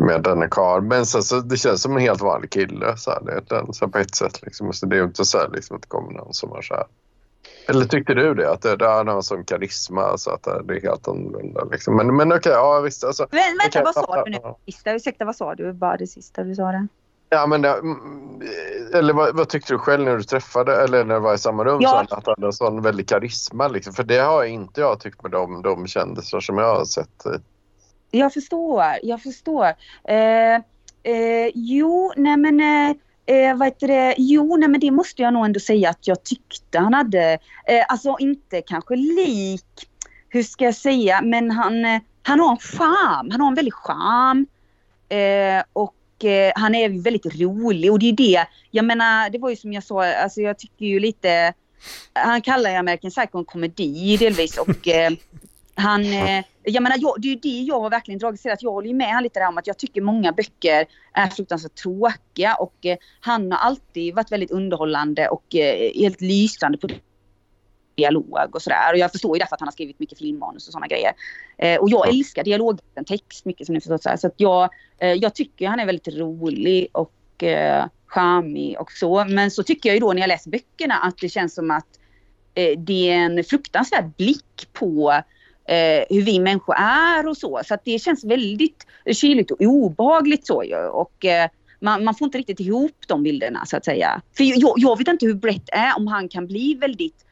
med 0.00 0.22
denne 0.22 0.48
karl. 0.48 0.82
Men 0.82 1.06
sen 1.06 1.22
så 1.22 1.40
det 1.40 1.56
känns 1.56 1.82
som 1.82 1.96
en 1.96 2.02
helt 2.02 2.20
vanlig 2.20 2.50
kille 2.50 2.96
så 2.96 3.10
här, 3.10 3.20
det 3.20 3.32
är 3.32 3.42
den, 3.48 3.72
så 3.72 3.88
på 3.88 3.98
ett 3.98 4.14
sätt. 4.14 4.42
Liksom. 4.42 4.72
Så 4.72 4.86
det 4.86 4.96
är 4.96 4.98
ju 4.98 5.04
inte 5.04 5.24
så 5.24 5.38
här, 5.38 5.48
liksom, 5.48 5.76
att 5.76 5.82
det 5.82 5.88
kommer 5.88 6.12
någon 6.12 6.34
som 6.34 6.50
har 6.50 6.62
så 6.62 6.74
här... 6.74 6.84
Eller 7.68 7.84
tyckte 7.84 8.14
du 8.14 8.34
det? 8.34 8.50
Att 8.50 8.62
det, 8.62 8.76
det 8.76 8.86
har 8.86 9.04
en 9.04 9.22
sån 9.22 9.44
karisma 9.44 10.18
så 10.18 10.30
att 10.30 10.42
det, 10.42 10.76
är 10.76 10.82
helt 10.82 11.08
annorlunda. 11.08 11.64
Liksom. 11.64 11.96
Men, 11.96 12.16
men 12.16 12.32
okej, 12.32 12.52
ja 12.52 12.80
visst. 12.80 13.04
Alltså, 13.04 13.26
Men, 13.30 13.58
vänta, 13.62 13.82
vad 13.84 13.94
sa 13.94 14.24
du 14.24 14.30
nu? 14.30 14.38
Sista, 14.66 14.92
ursäkta, 14.92 15.24
vad 15.24 15.36
sa 15.36 15.54
du? 15.54 15.72
Bara 15.72 15.96
det 15.96 16.06
sista 16.06 16.44
du 16.44 16.54
sa 16.54 16.72
det. 16.72 16.88
Ja, 17.30 17.46
men 17.46 17.62
det, 17.62 17.68
mm, 17.68 18.42
eller 18.94 19.14
vad, 19.14 19.36
vad 19.36 19.48
tyckte 19.48 19.74
du 19.74 19.78
själv 19.78 20.04
när 20.04 20.16
du 20.16 20.22
träffade 20.22 20.76
eller 20.76 21.04
när 21.04 21.14
du 21.14 21.20
var 21.20 21.34
i 21.34 21.38
samma 21.38 21.64
rum? 21.64 21.78
Ja. 21.80 21.90
Så 21.90 21.96
att 21.96 22.10
han 22.10 22.22
hade 22.26 22.46
en 22.46 22.52
sån 22.52 22.82
väldig 22.82 23.08
karisma. 23.08 23.68
Liksom. 23.68 23.92
För 23.92 24.04
det 24.04 24.18
har 24.18 24.44
inte 24.44 24.80
jag 24.80 25.00
tyckt 25.00 25.22
med 25.22 25.30
de, 25.30 25.62
de 25.62 25.86
kändisar 25.86 26.40
som 26.40 26.58
jag 26.58 26.76
har 26.76 26.84
sett. 26.84 27.26
Jag 28.10 28.32
förstår, 28.32 28.84
jag 29.02 29.22
förstår. 29.22 29.66
Eh, 30.08 30.54
eh, 31.02 31.50
jo, 31.54 32.12
nej 32.16 32.36
men, 32.36 32.60
eh, 32.60 32.96
eh, 33.36 33.56
vad 33.56 33.68
heter 33.68 33.88
det? 33.88 34.14
Jo, 34.18 34.56
nej 34.56 34.68
men 34.68 34.80
det 34.80 34.90
måste 34.90 35.22
jag 35.22 35.32
nog 35.32 35.44
ändå 35.44 35.60
säga 35.60 35.90
att 35.90 36.06
jag 36.06 36.24
tyckte 36.24 36.78
han 36.78 36.94
hade, 36.94 37.32
eh, 37.66 37.84
alltså 37.88 38.16
inte 38.20 38.62
kanske 38.62 38.96
lik, 38.96 39.88
hur 40.28 40.42
ska 40.42 40.64
jag 40.64 40.74
säga, 40.74 41.20
men 41.22 41.50
han, 41.50 41.84
eh, 41.84 42.00
han 42.22 42.40
har 42.40 42.50
en 42.50 42.56
charm, 42.56 43.30
han 43.30 43.40
har 43.40 43.48
en 43.48 43.54
väldig 43.54 43.74
charm. 43.74 44.46
Eh, 45.08 45.62
och 45.72 46.24
eh, 46.24 46.52
han 46.54 46.74
är 46.74 47.02
väldigt 47.02 47.40
rolig 47.40 47.92
och 47.92 47.98
det 47.98 48.08
är 48.08 48.12
det, 48.12 48.46
jag 48.70 48.84
menar 48.84 49.30
det 49.30 49.38
var 49.38 49.50
ju 49.50 49.56
som 49.56 49.72
jag 49.72 49.84
sa, 49.84 50.06
alltså 50.06 50.40
jag 50.40 50.58
tycker 50.58 50.86
ju 50.86 51.00
lite, 51.00 51.52
han 52.12 52.42
kallar 52.42 52.70
ju 52.70 52.76
American 52.76 53.10
Psycho 53.10 53.38
en 53.38 53.44
komedi 53.44 54.16
delvis 54.16 54.58
och 54.58 54.88
eh, 54.88 55.12
han, 55.74 56.04
eh, 56.04 56.44
jag 56.68 56.82
menar, 56.82 56.96
jag, 57.00 57.14
det 57.18 57.28
är 57.28 57.30
ju 57.30 57.38
det 57.38 57.60
jag 57.60 57.80
har 57.80 57.90
verkligen 57.90 58.18
dragit 58.18 58.42
till 58.42 58.50
att 58.50 58.62
jag 58.62 58.70
håller 58.70 58.88
ju 58.88 58.94
med 58.94 59.22
lite 59.22 59.40
där 59.40 59.48
om 59.48 59.58
att 59.58 59.66
jag 59.66 59.78
tycker 59.78 60.00
många 60.00 60.32
böcker 60.32 60.86
är 61.12 61.26
fruktansvärt 61.26 61.74
tråkiga 61.74 62.54
och 62.54 62.86
eh, 62.86 62.96
han 63.20 63.52
har 63.52 63.58
alltid 63.58 64.14
varit 64.14 64.32
väldigt 64.32 64.50
underhållande 64.50 65.28
och 65.28 65.54
eh, 65.54 65.90
helt 65.94 66.20
lysande 66.20 66.78
på 66.78 66.88
dialog 67.98 68.54
och 68.54 68.62
sådär. 68.62 68.92
Och 68.92 68.98
jag 68.98 69.12
förstår 69.12 69.36
ju 69.36 69.38
därför 69.38 69.54
att 69.54 69.60
han 69.60 69.66
har 69.66 69.72
skrivit 69.72 69.98
mycket 69.98 70.18
filmmanus 70.18 70.66
och 70.66 70.72
sådana 70.72 70.86
grejer. 70.86 71.12
Eh, 71.58 71.80
och 71.80 71.90
jag 71.90 72.08
älskar 72.08 72.44
dialogen 72.44 73.04
text 73.06 73.44
mycket 73.44 73.66
som 73.66 73.74
ni 73.74 73.80
förstått. 73.80 74.02
Så, 74.02 74.08
här. 74.08 74.16
så 74.16 74.26
att 74.26 74.34
jag, 74.36 74.70
eh, 74.98 75.12
jag 75.12 75.34
tycker 75.34 75.68
han 75.68 75.80
är 75.80 75.86
väldigt 75.86 76.08
rolig 76.08 76.88
och 76.92 77.42
eh, 77.42 77.86
charmig 78.06 78.80
och 78.80 78.92
så. 78.92 79.24
Men 79.24 79.50
så 79.50 79.62
tycker 79.62 79.88
jag 79.88 79.94
ju 79.94 80.00
då 80.00 80.12
när 80.12 80.20
jag 80.20 80.28
läser 80.28 80.50
böckerna 80.50 80.94
att 80.94 81.18
det 81.18 81.28
känns 81.28 81.54
som 81.54 81.70
att 81.70 81.86
eh, 82.54 82.78
det 82.78 83.10
är 83.10 83.16
en 83.16 83.44
fruktansvärd 83.44 84.10
blick 84.16 84.68
på 84.72 85.22
eh, 85.68 86.04
hur 86.10 86.22
vi 86.22 86.40
människor 86.40 86.74
är 86.78 87.26
och 87.26 87.36
så. 87.36 87.60
Så 87.64 87.76
det 87.84 87.98
känns 87.98 88.24
väldigt 88.24 88.86
kyligt 89.12 89.50
och 89.50 89.60
obehagligt 89.60 90.46
så 90.46 90.64
ju. 90.64 90.76
Och 90.76 91.24
eh, 91.24 91.50
man, 91.80 92.04
man 92.04 92.14
får 92.14 92.24
inte 92.24 92.38
riktigt 92.38 92.60
ihop 92.60 92.96
de 93.08 93.22
bilderna 93.22 93.66
så 93.66 93.76
att 93.76 93.84
säga. 93.84 94.22
För 94.36 94.44
jag, 94.44 94.74
jag 94.76 94.98
vet 94.98 95.08
inte 95.08 95.26
hur 95.26 95.34
Brett 95.34 95.68
är, 95.72 95.96
om 95.96 96.06
han 96.06 96.28
kan 96.28 96.46
bli 96.46 96.74
väldigt 96.74 97.24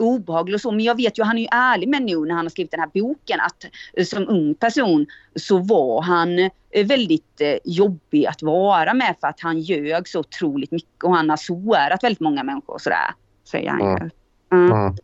obehaglig 0.00 0.54
och 0.54 0.60
så. 0.60 0.70
Men 0.70 0.84
jag 0.84 0.96
vet 0.96 1.18
ju, 1.18 1.22
han 1.22 1.38
är 1.38 1.42
ju 1.42 1.48
ärlig 1.50 1.88
med 1.88 2.02
nu 2.02 2.18
när 2.18 2.34
han 2.34 2.44
har 2.44 2.50
skrivit 2.50 2.70
den 2.70 2.80
här 2.80 2.90
boken 2.94 3.40
att 3.40 3.64
eh, 3.92 4.04
som 4.04 4.28
ung 4.28 4.54
person 4.54 5.06
så 5.34 5.58
var 5.58 6.02
han 6.02 6.38
eh, 6.38 6.86
väldigt 6.86 7.40
eh, 7.40 7.56
jobbig 7.64 8.26
att 8.26 8.42
vara 8.42 8.94
med 8.94 9.16
för 9.20 9.28
att 9.28 9.40
han 9.40 9.60
ljög 9.60 10.08
så 10.08 10.20
otroligt 10.20 10.70
mycket 10.70 11.04
och 11.04 11.16
han 11.16 11.30
har 11.30 11.36
sårat 11.36 12.04
väldigt 12.04 12.20
många 12.20 12.42
människor 12.42 12.74
och 12.74 12.80
sådär. 12.80 13.14
Säger 13.44 13.70
han 13.70 13.80
ju. 13.80 14.10
Mm. 14.52 14.72
Mm. 14.72 14.96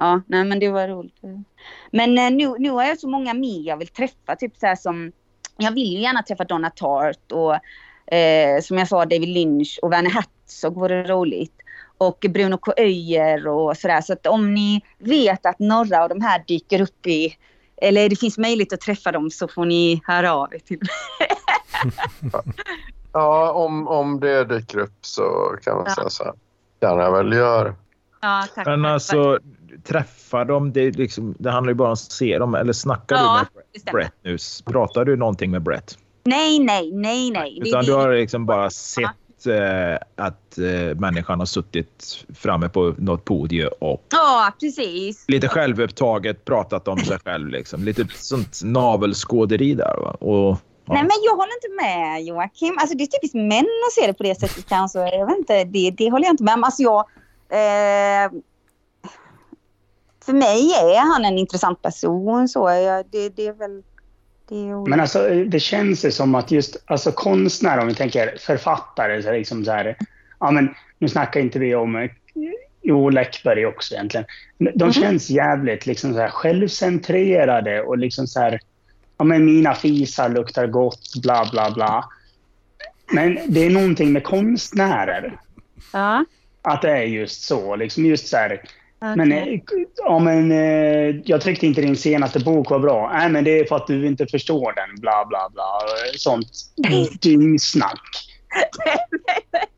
Ja, 0.00 0.20
nej 0.26 0.44
men 0.44 0.58
det 0.60 0.68
var 0.68 0.88
roligt. 0.88 1.14
Men 1.90 2.18
eh, 2.18 2.30
nu, 2.30 2.54
nu 2.58 2.70
har 2.70 2.84
jag 2.84 2.98
så 2.98 3.08
många 3.08 3.34
mer 3.34 3.60
jag 3.68 3.76
vill 3.76 3.88
träffa. 3.88 4.36
Typ 4.38 4.56
så 4.56 4.66
här 4.66 4.76
som, 4.76 5.12
jag 5.56 5.72
vill 5.72 5.92
ju 5.92 5.98
gärna 5.98 6.22
träffa 6.22 6.44
Donna 6.44 6.70
Tartt 6.70 7.32
och 7.32 7.54
eh, 8.14 8.60
som 8.62 8.78
jag 8.78 8.88
sa 8.88 9.04
David 9.04 9.28
Lynch 9.28 9.78
och 9.82 9.92
Werner 9.92 10.10
Herzog 10.10 10.74
vore 10.74 11.02
roligt. 11.02 11.54
Och 11.98 12.24
Bruno 12.28 12.58
K. 12.58 12.72
Öijer 12.76 13.48
och 13.48 13.76
sådär. 13.76 14.00
Så 14.00 14.12
att 14.12 14.26
om 14.26 14.54
ni 14.54 14.80
vet 14.98 15.46
att 15.46 15.58
några 15.58 16.02
av 16.02 16.08
de 16.08 16.20
här 16.20 16.44
dyker 16.46 16.80
upp 16.80 17.06
i 17.06 17.36
eller 17.82 18.08
det 18.08 18.16
finns 18.16 18.38
möjlighet 18.38 18.72
att 18.72 18.80
träffa 18.80 19.12
dem 19.12 19.30
så 19.30 19.48
får 19.48 19.64
ni 19.64 20.00
höra 20.06 20.32
av 20.34 20.54
er 20.54 20.58
till 20.58 20.78
mig. 20.78 21.28
Ja, 23.12 23.52
om, 23.52 23.88
om 23.88 24.20
det 24.20 24.44
dyker 24.44 24.78
upp 24.78 24.98
så 25.00 25.56
kan 25.62 25.76
man 25.76 25.84
Ja. 25.88 25.94
säga 25.94 26.08
så 26.10 26.24
här. 26.24 26.32
Gärna 26.80 27.10
väl 27.10 27.32
gör. 27.32 27.74
Ja, 28.20 28.46
tack. 28.54 28.66
Men 28.66 28.84
alltså, 28.84 29.38
träffa 29.84 30.44
dem, 30.44 30.72
det, 30.72 30.90
liksom, 30.90 31.34
det 31.38 31.50
handlar 31.50 31.70
ju 31.70 31.74
bara 31.74 31.88
om 31.88 31.92
att 31.92 31.98
se 31.98 32.38
dem. 32.38 32.54
Eller 32.54 32.72
snackar 32.72 33.16
Ja, 33.16 33.46
du 33.72 33.80
med. 33.84 33.94
Brett 33.94 34.12
nu? 34.22 34.36
Pratar 34.72 35.04
du 35.04 35.16
någonting 35.16 35.50
med 35.50 35.62
Brett? 35.62 35.98
Nej, 36.24 36.58
nej, 36.58 36.92
nej, 36.92 37.30
nej. 37.30 37.58
Utan 37.64 37.84
du 37.84 37.92
har 37.94 38.12
liksom 38.12 38.46
bara 38.46 38.70
sett 38.70 39.46
eh, 39.46 40.24
att 40.24 40.58
eh, 40.58 40.96
människan 40.98 41.38
har 41.38 41.46
suttit 41.46 42.24
framme 42.34 42.68
på 42.68 42.94
något 42.98 43.24
podium 43.24 43.70
och 43.78 44.04
Ja, 44.10 44.52
precis. 44.60 45.24
lite 45.28 45.48
självupptaget 45.48 46.44
pratat 46.44 46.88
om 46.88 46.98
sig 46.98 47.18
själv. 47.24 47.48
Liksom. 47.48 47.84
Lite 47.84 48.06
sånt 48.14 48.60
navelskåderi 48.64 49.74
där. 49.74 49.96
Va? 49.96 50.10
Och, 50.10 50.56
ja. 50.84 50.92
Nej, 50.94 51.02
men 51.02 51.10
jag 51.24 51.36
håller 51.36 51.52
inte 51.54 51.82
med 51.82 52.24
Joakim. 52.24 52.76
Alltså, 52.80 52.96
det 52.96 53.04
är 53.04 53.06
typiskt 53.06 53.34
män 53.34 53.66
att 53.86 53.92
se 54.00 54.06
det 54.06 54.14
på 54.14 54.22
det 54.22 54.40
sättet 54.40 54.68
kanske. 54.68 54.98
Jag 54.98 55.26
vet 55.26 55.38
inte, 55.38 55.64
det, 55.64 55.90
det 55.90 56.10
håller 56.10 56.24
jag 56.24 56.32
inte 56.32 56.44
med 56.44 56.54
om. 56.54 56.64
Alltså, 56.64 56.82
jag, 56.82 56.98
eh, 57.52 58.30
för 60.30 60.36
mig 60.36 60.72
är 60.72 61.12
han 61.12 61.24
en 61.24 61.38
intressant 61.38 61.82
person. 61.82 62.48
Så 62.48 62.70
jag, 62.70 63.04
det, 63.12 63.28
det 63.28 63.46
är 63.46 63.52
väl... 63.52 63.82
Men 64.88 65.00
alltså, 65.00 65.28
det 65.46 65.60
känns 65.60 66.16
som 66.16 66.34
att 66.34 66.50
just 66.50 66.76
alltså, 66.86 67.12
konstnärer, 67.12 67.80
om 67.80 67.88
vi 67.88 67.94
tänker 67.94 68.36
författare, 68.40 69.22
så 69.22 69.32
liksom 69.32 69.64
så 69.64 69.70
här, 69.70 69.96
ja 70.40 70.50
men 70.50 70.74
nu 70.98 71.08
snackar 71.08 71.40
inte 71.40 71.58
vi 71.58 71.74
om, 71.74 71.96
eh, 71.96 72.10
jo 72.82 73.10
Läckberg 73.10 73.66
också 73.66 73.94
egentligen. 73.94 74.26
De 74.58 74.84
Mhm. 74.84 74.92
känns 74.92 75.30
jävligt 75.30 75.86
liksom 75.86 76.14
så 76.14 76.20
här 76.20 76.28
självcentrerade 76.30 77.82
och 77.82 77.98
liksom 77.98 78.26
så 78.26 78.40
här, 78.40 78.60
ja 79.18 79.24
men 79.24 79.44
mina 79.44 79.74
fisar 79.74 80.28
luktar 80.28 80.66
gott, 80.66 81.12
bla 81.22 81.48
bla 81.52 81.70
bla. 81.70 82.04
Men 83.12 83.38
det 83.48 83.66
är 83.66 83.70
någonting 83.70 84.12
med 84.12 84.24
konstnärer, 84.24 85.40
ja, 85.92 86.24
att 86.62 86.82
det 86.82 86.90
är 86.90 87.02
just 87.02 87.42
så, 87.42 87.76
liksom 87.76 88.06
just 88.06 88.28
så 88.28 88.36
här, 88.36 88.62
okej. 89.00 89.16
men, 89.16 89.32
eh, 89.32 89.60
ja, 89.96 90.18
men 90.18 90.52
eh, 90.52 91.16
jag 91.24 91.40
tyckte 91.40 91.66
inte 91.66 91.80
din 91.80 91.96
senaste 91.96 92.40
bok 92.40 92.70
var 92.70 92.78
bra. 92.78 93.10
Nej, 93.12 93.28
men 93.28 93.44
det 93.44 93.58
är 93.58 93.64
för 93.64 93.76
att 93.76 93.86
du 93.86 94.06
inte 94.06 94.26
förstår 94.26 94.72
den. 94.72 95.00
Bla, 95.00 95.26
bla, 95.28 95.50
bla. 95.52 95.80
Sånt 96.16 96.48
dyngsnack. 97.20 98.02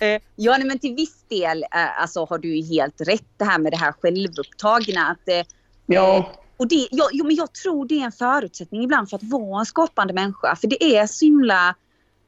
Eh, 0.00 0.20
Ja, 0.36 0.56
nej, 0.58 0.66
men 0.66 0.78
till 0.78 0.94
viss 0.94 1.24
del 1.28 1.62
eh, 1.62 2.00
alltså, 2.02 2.24
har 2.24 2.38
du 2.38 2.62
helt 2.62 3.00
rätt 3.00 3.26
det 3.36 3.44
här 3.44 3.58
med 3.58 3.72
det 3.72 3.76
här 3.76 3.92
självupptagna. 3.92 5.06
Att, 5.06 5.28
eh, 5.28 5.46
Ja, 5.86 6.32
Och 6.56 6.68
det, 6.68 6.88
ja, 6.90 7.08
jo, 7.12 7.26
men 7.26 7.36
jag 7.36 7.52
tror 7.52 7.86
det 7.86 8.00
är 8.00 8.04
en 8.04 8.12
förutsättning 8.12 8.84
ibland 8.84 9.10
för 9.10 9.16
att 9.16 9.22
vara 9.22 9.60
en 9.60 9.66
skapande 9.66 10.14
människa. 10.14 10.56
För 10.56 10.68
det 10.68 10.96
är 10.96 11.06
så 11.06 11.24
himla... 11.24 11.74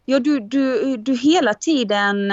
Ja, 0.04 0.18
du, 0.18 0.40
du, 0.40 0.96
du 0.96 1.16
hela 1.16 1.54
tiden... 1.54 2.32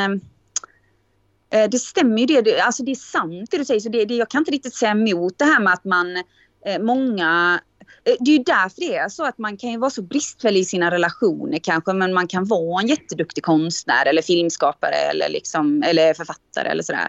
Eh, 1.54 1.70
det 1.70 1.80
stämmer 1.80 2.20
ju 2.20 2.26
det. 2.26 2.41
det. 2.41 2.60
Alltså 2.60 2.84
det 2.84 2.91
är 2.91 2.95
sant 2.95 3.52
det 3.52 3.58
du 3.58 3.66
säger. 3.66 3.80
Så 3.80 3.89
det, 3.89 4.06
det, 4.06 4.16
jag 4.16 4.30
kan 4.30 4.41
inte 4.41 4.52
riktigt 4.52 4.76
säga 4.76 4.91
emot 4.91 5.34
det 5.38 5.45
här 5.45 5.60
med 5.60 5.74
att 5.74 5.86
man... 5.86 6.18
Eh, 6.66 6.82
många... 6.82 7.60
Eh, 8.06 8.16
det 8.20 8.32
är 8.32 8.38
ju 8.38 8.43
därför 8.43 8.80
det 8.82 8.95
är 8.95 9.10
så 9.10 9.26
att 9.26 9.38
man 9.38 9.58
kan 9.58 9.70
ju 9.72 9.78
vara 9.78 9.89
så 9.89 10.02
bristfällig 10.02 10.60
i 10.60 10.66
sina 10.66 10.91
relationer 10.91 11.60
kanske. 11.64 11.93
Men 11.93 12.14
man 12.14 12.28
kan 12.28 12.45
vara 12.45 12.82
en 12.82 12.88
jätteduktig 12.88 13.43
konstnär 13.43 14.06
eller 14.06 14.22
filmskapare 14.22 14.95
eller, 14.95 15.30
liksom, 15.30 15.84
eller 15.84 16.14
författare 16.14 16.68
eller 16.70 16.84
sådär. 16.84 17.08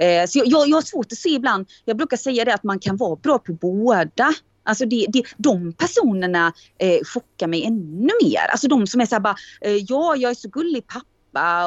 Eh, 0.00 0.26
så 0.26 0.38
jag, 0.38 0.46
jag, 0.46 0.68
jag 0.68 0.76
har 0.76 0.82
svårt 0.82 1.12
att 1.12 1.18
se 1.18 1.28
ibland, 1.28 1.66
jag 1.84 1.96
brukar 1.96 2.16
säga 2.16 2.44
det 2.44 2.54
att 2.54 2.64
man 2.64 2.78
kan 2.78 2.96
vara 2.96 3.16
bra 3.16 3.38
på 3.38 3.52
båda. 3.52 4.34
Alltså 4.64 4.84
det, 4.86 5.06
det, 5.08 5.22
de 5.36 5.72
personerna 5.72 6.52
eh, 6.78 6.98
chockar 7.04 7.46
mig 7.46 7.64
ännu 7.64 8.10
mer. 8.22 8.46
Alltså 8.50 8.68
de 8.68 8.86
som 8.86 9.00
är 9.00 9.06
såhär 9.06 9.20
bara, 9.20 9.36
eh, 9.60 9.76
ja 9.76 10.16
jag 10.16 10.30
är 10.30 10.34
så 10.34 10.48
gullig 10.48 10.86
pappa 10.86 11.15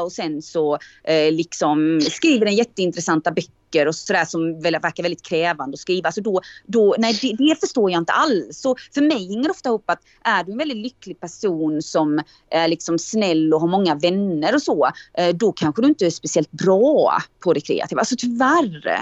och 0.03 0.11
sen 0.11 0.41
så 0.41 0.77
eh, 1.03 1.31
liksom 1.31 2.01
skriver 2.01 2.45
den 2.45 2.55
jätteintressanta 2.55 3.31
böcker 3.31 3.87
och 3.87 3.95
sådär 3.95 4.25
som 4.25 4.61
verkar 4.61 5.03
väldigt 5.03 5.25
krävande 5.25 5.75
att 5.75 5.79
skriva. 5.79 6.07
Alltså 6.07 6.21
då, 6.21 6.41
då, 6.65 6.95
nej 6.97 7.19
det, 7.21 7.35
det 7.37 7.59
förstår 7.59 7.91
jag 7.91 8.01
inte 8.01 8.13
alls. 8.13 8.61
Så 8.61 8.75
för 8.93 9.01
mig 9.01 9.27
hänger 9.27 9.43
det 9.43 9.49
ofta 9.49 9.69
ihop 9.69 9.83
att 9.85 9.99
är 10.23 10.43
du 10.43 10.51
en 10.51 10.57
väldigt 10.57 10.77
lycklig 10.77 11.19
person 11.19 11.81
som 11.81 12.21
är 12.49 12.67
liksom 12.67 12.99
snäll 12.99 13.53
och 13.53 13.61
har 13.61 13.67
många 13.67 13.95
vänner 13.95 14.55
och 14.55 14.61
så, 14.61 14.89
eh, 15.13 15.35
då 15.35 15.51
kanske 15.51 15.81
du 15.81 15.87
inte 15.87 16.05
är 16.05 16.09
speciellt 16.09 16.51
bra 16.51 17.17
på 17.43 17.53
det 17.53 17.61
kreativa. 17.61 17.99
Alltså 17.99 18.15
tyvärr. 18.17 18.99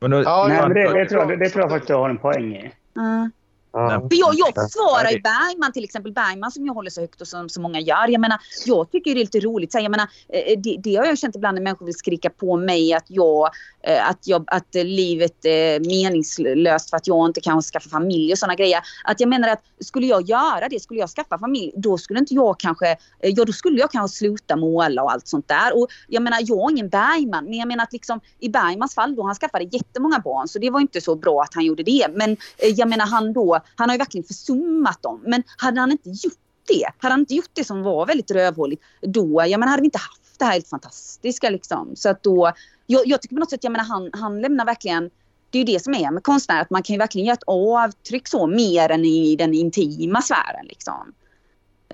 Men 0.00 0.10
då, 0.10 0.22
Ja, 0.22 0.46
men 0.48 0.74
det, 0.74 0.98
det, 0.98 1.08
tror 1.08 1.30
jag, 1.30 1.38
det 1.38 1.50
tror 1.50 1.62
jag 1.62 1.70
faktiskt 1.70 1.88
du 1.88 1.94
har 1.94 2.10
en 2.10 2.18
poäng 2.18 2.56
i. 2.56 2.72
Uh. 2.98 3.26
Ja. 3.72 3.90
För 4.10 4.16
jag, 4.18 4.34
jag 4.34 4.54
försvarar 4.54 5.04
Ja, 5.04 5.10
ju 5.10 5.20
Bergman 5.20 5.72
till 5.72 5.84
exempel. 5.84 6.12
Bergman 6.12 6.50
som 6.50 6.66
jag 6.66 6.74
håller 6.74 6.90
så 6.90 7.00
högt 7.00 7.20
och 7.20 7.28
som 7.28 7.48
så 7.48 7.60
många 7.60 7.80
gör. 7.80 8.08
Jag 8.08 8.20
menar, 8.20 8.38
jag 8.66 8.90
tycker 8.90 9.14
det 9.14 9.20
är 9.20 9.24
lite 9.24 9.40
roligt. 9.40 9.72
Så 9.72 9.78
Jag 9.78 9.90
menar, 9.90 10.08
eh, 10.28 10.58
det, 10.58 10.76
det 10.82 10.96
har 10.96 11.04
jag 11.04 11.18
känt 11.18 11.36
ibland 11.36 11.54
när 11.54 11.62
människor 11.62 11.86
vill 11.86 11.94
skrika 11.94 12.30
på 12.30 12.56
mig 12.56 12.92
att, 12.92 13.04
jag, 13.06 13.50
eh, 13.82 14.08
att, 14.08 14.26
jag, 14.26 14.44
att 14.46 14.74
eh, 14.74 14.84
livet 14.84 15.44
är 15.44 15.80
meningslöst 15.80 16.90
för 16.90 16.96
att 16.96 17.06
jag 17.06 17.26
inte 17.26 17.40
kan 17.40 17.62
skaffa 17.62 17.90
familj 17.90 18.32
och 18.32 18.38
sådana 18.38 18.54
grejer. 18.54 18.80
Att 19.04 19.20
jag 19.20 19.28
menar 19.28 19.48
att 19.48 19.62
skulle 19.80 20.06
jag 20.06 20.22
göra 20.28 20.68
det, 20.70 20.80
skulle 20.80 21.00
jag 21.00 21.10
skaffa 21.10 21.38
familj, 21.38 21.72
då 21.76 21.98
skulle 21.98 22.18
inte 22.18 22.34
jag 22.34 22.60
kanske, 22.60 22.90
eh, 22.90 22.96
ja 23.20 23.44
då 23.44 23.52
skulle 23.52 23.80
jag 23.80 23.90
kanske 23.90 24.16
sluta 24.18 24.56
måla 24.56 25.02
och 25.02 25.12
allt 25.12 25.28
sånt 25.28 25.48
där. 25.48 25.76
Och 25.78 25.88
jag 26.08 26.22
menar, 26.22 26.38
jag 26.40 26.58
är 26.58 26.70
ingen 26.70 26.88
Bergman, 26.88 27.44
men 27.44 27.54
jag 27.54 27.68
menar 27.68 27.84
att 27.84 27.92
liksom 27.92 28.20
i 28.38 28.48
Bergmans 28.48 28.94
fall 28.94 29.16
då, 29.16 29.22
han 29.22 29.34
skaffade 29.34 29.64
jättemånga 29.64 30.18
barn, 30.18 30.48
så 30.48 30.58
det 30.58 30.70
var 30.70 30.80
inte 30.80 31.00
så 31.00 31.14
bra 31.14 31.42
att 31.42 31.54
han 31.54 31.64
gjorde 31.64 31.82
det. 31.82 32.06
Men 32.14 32.30
eh, 32.58 32.68
jag 32.68 32.88
menar 32.88 33.06
han 33.06 33.32
då, 33.32 33.61
han 33.76 33.88
har 33.88 33.94
ju 33.94 33.98
verkligen 33.98 34.24
försummat 34.24 35.02
dem. 35.02 35.22
Men 35.26 35.42
hade 35.56 35.80
han 35.80 35.90
inte 35.92 36.08
gjort 36.08 36.38
det, 36.68 36.86
hade 36.98 37.12
han 37.12 37.20
inte 37.20 37.34
gjort 37.34 37.50
det 37.52 37.64
som 37.64 37.82
var 37.82 38.06
väldigt 38.06 38.30
rövhåligt, 38.30 38.82
då 39.00 39.44
ja 39.48 39.58
men 39.58 39.68
hade 39.68 39.82
vi 39.82 39.86
inte 39.86 39.98
haft 39.98 40.38
det 40.38 40.44
här 40.44 40.52
helt 40.52 40.68
fantastiska 40.68 41.50
liksom. 41.50 41.92
Så 41.96 42.08
att 42.08 42.22
då, 42.22 42.52
jag, 42.86 43.06
jag 43.06 43.22
tycker 43.22 43.36
på 43.36 43.40
något 43.40 43.50
sätt, 43.50 43.64
jag 43.64 43.72
menar 43.72 43.84
han, 43.84 44.10
han 44.12 44.40
lämnar 44.40 44.64
verkligen 44.64 45.10
det 45.52 45.58
är 45.58 45.60
ju 45.60 45.72
det 45.72 45.82
som 45.82 45.94
är 45.94 46.10
med 46.10 46.22
konstnärer, 46.22 46.60
att 46.60 46.70
man 46.70 46.82
kan 46.82 46.94
ju 46.94 46.98
verkligen 46.98 47.26
göra 47.26 47.36
ett 47.36 47.42
avtryck 47.46 48.28
så 48.28 48.46
mer 48.46 48.88
än 48.88 49.04
i 49.04 49.36
den 49.36 49.54
intima 49.54 50.22
sfären. 50.22 50.66
Liksom. 50.66 51.12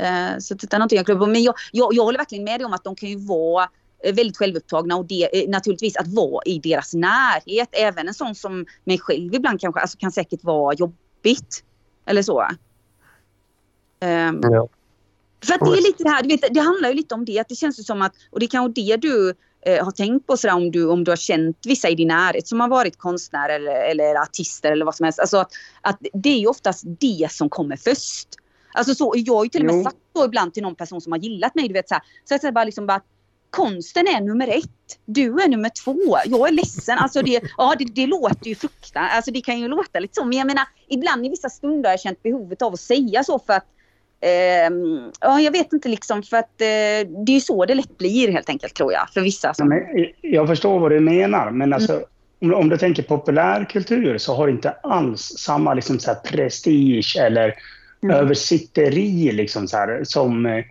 Uh, 0.01 0.39
så 0.39 0.55
det 0.55 0.75
är 0.75 0.79
någonting 0.79 0.97
jag 0.97 1.07
klubbar 1.07 1.27
på. 1.27 1.33
Men 1.33 1.43
jag, 1.43 1.55
jag, 1.73 1.95
jag 1.95 2.05
håller 2.05 2.19
verkligen 2.19 2.45
med 2.45 2.61
dig 2.61 2.65
om 2.65 2.73
att 2.73 2.85
de 2.85 2.97
kan 2.97 3.09
ju 3.09 3.17
vara 3.17 3.69
eh, 4.05 4.15
väldigt 4.15 4.37
självupptagna 4.37 4.97
och 4.97 5.07
det, 5.07 5.43
eh, 5.43 5.51
naturligtvis 5.51 5.97
att 5.97 6.07
vara 6.07 6.43
i 6.47 6.59
deras 6.59 6.95
närhet. 6.95 7.69
Även 7.73 8.09
en 8.09 8.15
sån 8.15 8.35
som 8.35 8.67
mig 8.85 8.99
själv 8.99 9.35
ibland 9.35 9.61
kanske 9.61 9.81
alltså, 9.81 9.99
kan 9.99 10.13
säkert 10.13 10.45
vara 10.45 10.75
jobbigt. 11.25 11.65
Eller 12.07 12.23
så. 12.23 12.49
Ehm, 14.01 14.41
Ja. 14.43 14.69
för 15.45 15.55
att 15.55 15.61
det 15.61 15.79
är 15.79 15.83
lite 15.83 16.03
det 16.05 16.11
här, 16.11 16.23
du 16.23 16.29
vet, 16.29 16.55
det 16.55 16.61
handlar 16.61 16.89
ju 16.89 16.95
lite 16.95 17.15
om 17.15 17.25
det. 17.25 17.39
Att 17.39 17.49
det 17.49 17.55
känns 17.55 17.79
ju 17.79 17.83
som 17.83 18.03
att, 18.03 18.13
och 18.31 18.41
det 18.41 18.47
är 18.47 18.49
kanske 18.49 18.83
det 18.83 18.97
du 18.97 19.35
eh, 19.67 19.85
har 19.85 19.93
tänkt 19.93 20.27
på 20.27 20.37
sådär, 20.37 20.55
om, 20.55 20.71
du, 20.71 20.87
om 20.87 21.05
du 21.05 21.11
har 21.11 21.17
känt 21.17 21.57
vissa 21.67 21.89
i 21.89 21.95
din 21.95 22.09
närhet 22.09 22.49
som 22.49 22.61
har 22.61 22.69
varit 22.69 22.99
konstnärer 22.99 23.55
eller, 23.55 23.91
eller 23.91 24.15
artister 24.15 24.73
eller 24.73 24.85
vad 24.85 24.95
som 24.95 25.05
helst. 25.05 25.19
Alltså 25.21 25.37
att, 25.39 25.53
att 25.81 25.99
det 26.13 26.29
är 26.29 26.39
ju 26.39 26.47
oftast 26.47 26.85
det 26.87 27.29
som 27.31 27.49
kommer 27.49 27.77
först. 27.77 28.29
Alltså 28.75 28.95
så, 28.95 29.13
jag 29.17 29.35
har 29.35 29.45
ju 29.45 29.51
till 29.51 29.61
och 29.61 29.67
med 29.67 29.75
Jo. 29.77 29.85
sagt 29.85 29.97
så 30.17 30.25
ibland 30.25 30.55
till 30.55 30.63
någon 30.63 30.75
person 30.75 31.01
som 31.01 31.13
har 31.13 31.19
gillat 31.19 31.55
mig. 31.55 31.69
Du 31.69 31.75
vet, 31.75 31.89
så 31.89 31.95
här, 31.95 32.03
så 32.25 32.35
jag 32.35 32.41
säger 32.41 32.53
bara 32.53 32.65
liksom 32.65 32.87
bara 32.87 33.01
konsten 33.51 34.07
är 34.07 34.21
nummer 34.21 34.49
ett. 34.49 34.99
Du 35.05 35.41
är 35.43 35.49
nummer 35.49 35.71
två. 35.85 36.19
Jag 36.25 36.49
är 36.49 36.53
ledsen. 36.53 36.99
Alltså 36.99 37.23
det, 37.23 37.41
ja, 37.57 37.75
det, 37.79 37.85
det 37.85 38.07
låter 38.07 38.47
ju 38.47 38.55
fruktansvärt. 38.55 39.17
Alltså 39.17 39.31
det 39.31 39.41
kan 39.41 39.61
ju 39.61 39.69
låta 39.69 40.01
lite 40.01 40.15
så. 40.15 40.25
Men 40.25 40.39
jag 40.39 40.47
menar, 40.47 40.65
ibland 40.89 41.27
i 41.27 41.29
vissa 41.29 41.49
stunder 41.49 41.89
har 41.89 41.93
jag 41.93 42.01
känt 42.01 42.23
behovet 42.23 42.63
av 42.63 42.73
att 42.73 42.81
säga 42.81 43.25
så 43.25 43.39
för 43.39 43.53
att 43.53 43.67
ehm, 44.21 45.11
ja, 45.21 45.41
jag 45.41 45.53
vet 45.53 45.73
inte 45.73 45.89
liksom 45.89 46.23
för 46.23 46.37
att 46.37 46.61
eh, 46.61 47.09
det 47.25 47.33
är 47.33 47.35
ju 47.35 47.41
så 47.41 47.65
det 47.65 47.75
lätt 47.75 47.99
blir 47.99 48.33
helt 48.33 48.49
enkelt 48.49 48.75
tror 48.75 48.93
jag. 48.93 49.09
För 49.15 49.21
vissa. 49.21 49.55
Som, 49.55 49.69
men 49.69 49.81
jag 50.21 50.49
förstår 50.49 50.79
vad 50.79 50.91
du 50.91 51.01
menar, 51.01 51.51
men 51.51 51.73
alltså, 51.73 52.05
om, 52.41 52.55
om 52.55 52.69
du 52.69 52.79
tänker 52.79 53.03
populärkultur 53.03 54.19
så 54.19 54.35
har 54.35 54.47
det 54.47 54.53
inte 54.53 54.71
alls 54.71 55.21
samma 55.39 55.75
liksom, 55.75 55.99
så 55.99 56.11
här, 56.11 56.21
prestige 56.21 57.17
eller 57.21 57.55
Mm. 58.03 58.17
översitteri 58.17 59.33
liksom, 59.33 59.69
så 59.69 59.77
här, 59.77 60.01
som 60.05 60.47
eh, 60.47 60.65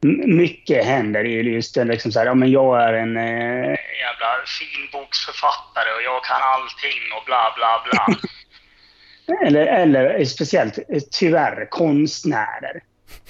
mycket 0.00 0.84
händer 0.84 1.24
i 1.24 1.42
just 1.42 1.74
den 1.74 1.88
liksom 1.88 2.12
så 2.12 2.18
här, 2.18 2.26
ja 2.26 2.34
men 2.34 2.50
jag 2.50 2.82
är 2.82 2.92
en 2.92 3.16
eh, 3.16 3.76
jävla 4.04 4.30
finboksförfattare 4.58 5.90
och 5.96 6.02
jag 6.04 6.24
kan 6.24 6.40
allting 6.42 7.02
och 7.16 7.24
bla 7.26 7.54
bla 7.56 7.82
bla. 7.84 8.16
eller, 9.46 9.66
eller 9.66 10.24
speciellt 10.24 10.78
eh, 10.78 11.00
tyvärr 11.10 11.70
konstnärer. 11.70 12.82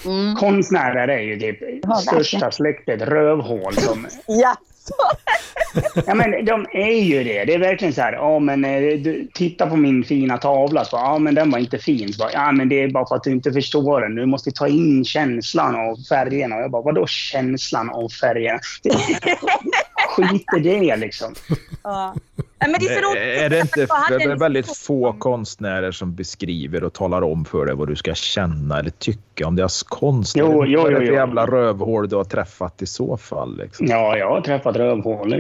mm. 0.05 0.35
Konstnärer 0.35 1.09
är 1.09 1.21
ju 1.21 1.41
typ 1.41 1.59
största 2.03 2.51
släktet 2.51 3.03
rövhål 3.03 3.75
som 3.75 4.07
Ja. 4.27 4.57
Ja, 6.07 6.15
men 6.15 6.45
de 6.45 6.67
är 6.73 7.01
ju 7.01 7.25
det. 7.25 7.45
Det 7.45 7.55
är 7.55 7.59
verkligen 7.59 7.95
så 7.95 8.01
här, 8.01 8.13
ja 8.13 8.39
men 8.39 8.65
eh, 8.65 8.81
du, 8.81 9.29
titta 9.35 9.67
på 9.67 9.77
min 9.77 10.05
fina 10.05 10.39
tavla. 10.39 10.85
Så 10.85 10.97
ja 10.97 11.19
men 11.19 11.35
den 11.35 11.51
var 11.51 11.59
inte 11.59 11.79
fin. 11.79 12.13
Så 12.13 12.31
ja 12.33 12.53
men 12.53 12.69
det 12.69 12.83
är 12.83 12.89
bara 12.89 13.07
för 13.07 13.17
att 13.17 13.23
du 13.23 13.31
inte 13.31 13.53
förstår 13.53 14.01
den. 14.01 14.15
Du 14.15 14.27
måste 14.27 14.51
ta 14.51 14.69
in 14.69 15.05
känslan 15.05 15.75
av 15.75 15.97
färgerna. 16.09 16.57
Och 16.57 16.63
jag 16.63 16.71
bara, 16.71 16.83
vadå 16.83 17.07
känslan 17.07 17.91
av 17.91 18.09
färgerna? 18.09 18.61
Skit 20.09 20.47
i 20.57 20.61
det 20.61 20.97
liksom. 20.97 21.35
Ja. 21.83 22.15
Nej, 22.61 22.71
men 22.71 22.81
det 22.81 22.87
är 22.87 23.03
så 23.03 23.09
roligt. 23.11 23.23
Är 23.23 23.49
det 23.51 23.61
inte 23.61 23.87
det 24.09 24.25
är 24.25 24.37
väldigt 24.37 24.77
få 24.77 25.13
konstnärer 25.13 25.93
som 25.93 26.15
beskriver 26.15 26.85
och 26.85 26.93
talar 26.93 27.23
om 27.23 27.45
för 27.45 27.67
dig 27.67 27.75
vad 27.75 27.89
du 27.89 27.97
ska 27.97 28.15
känna 28.15 28.79
eller 28.79 28.91
tycka 28.91 29.47
om 29.47 29.57
deras 29.57 29.83
konst? 29.83 30.37
Jo, 30.37 30.65
jo, 30.67 30.87
jo, 30.91 30.99
jo. 31.03 31.13
jävla 31.15 31.47
rövhål 31.47 32.09
du 32.09 32.17
har 32.17 32.25
träffat 32.25 32.83
i 32.83 32.87
så 32.87 33.17
fall. 33.17 33.57
Liksom. 33.59 33.87
Ja, 33.87 34.17
jag 34.17 34.29
har 34.31 34.41
träffat 34.41 34.77
rövhål. 34.77 35.33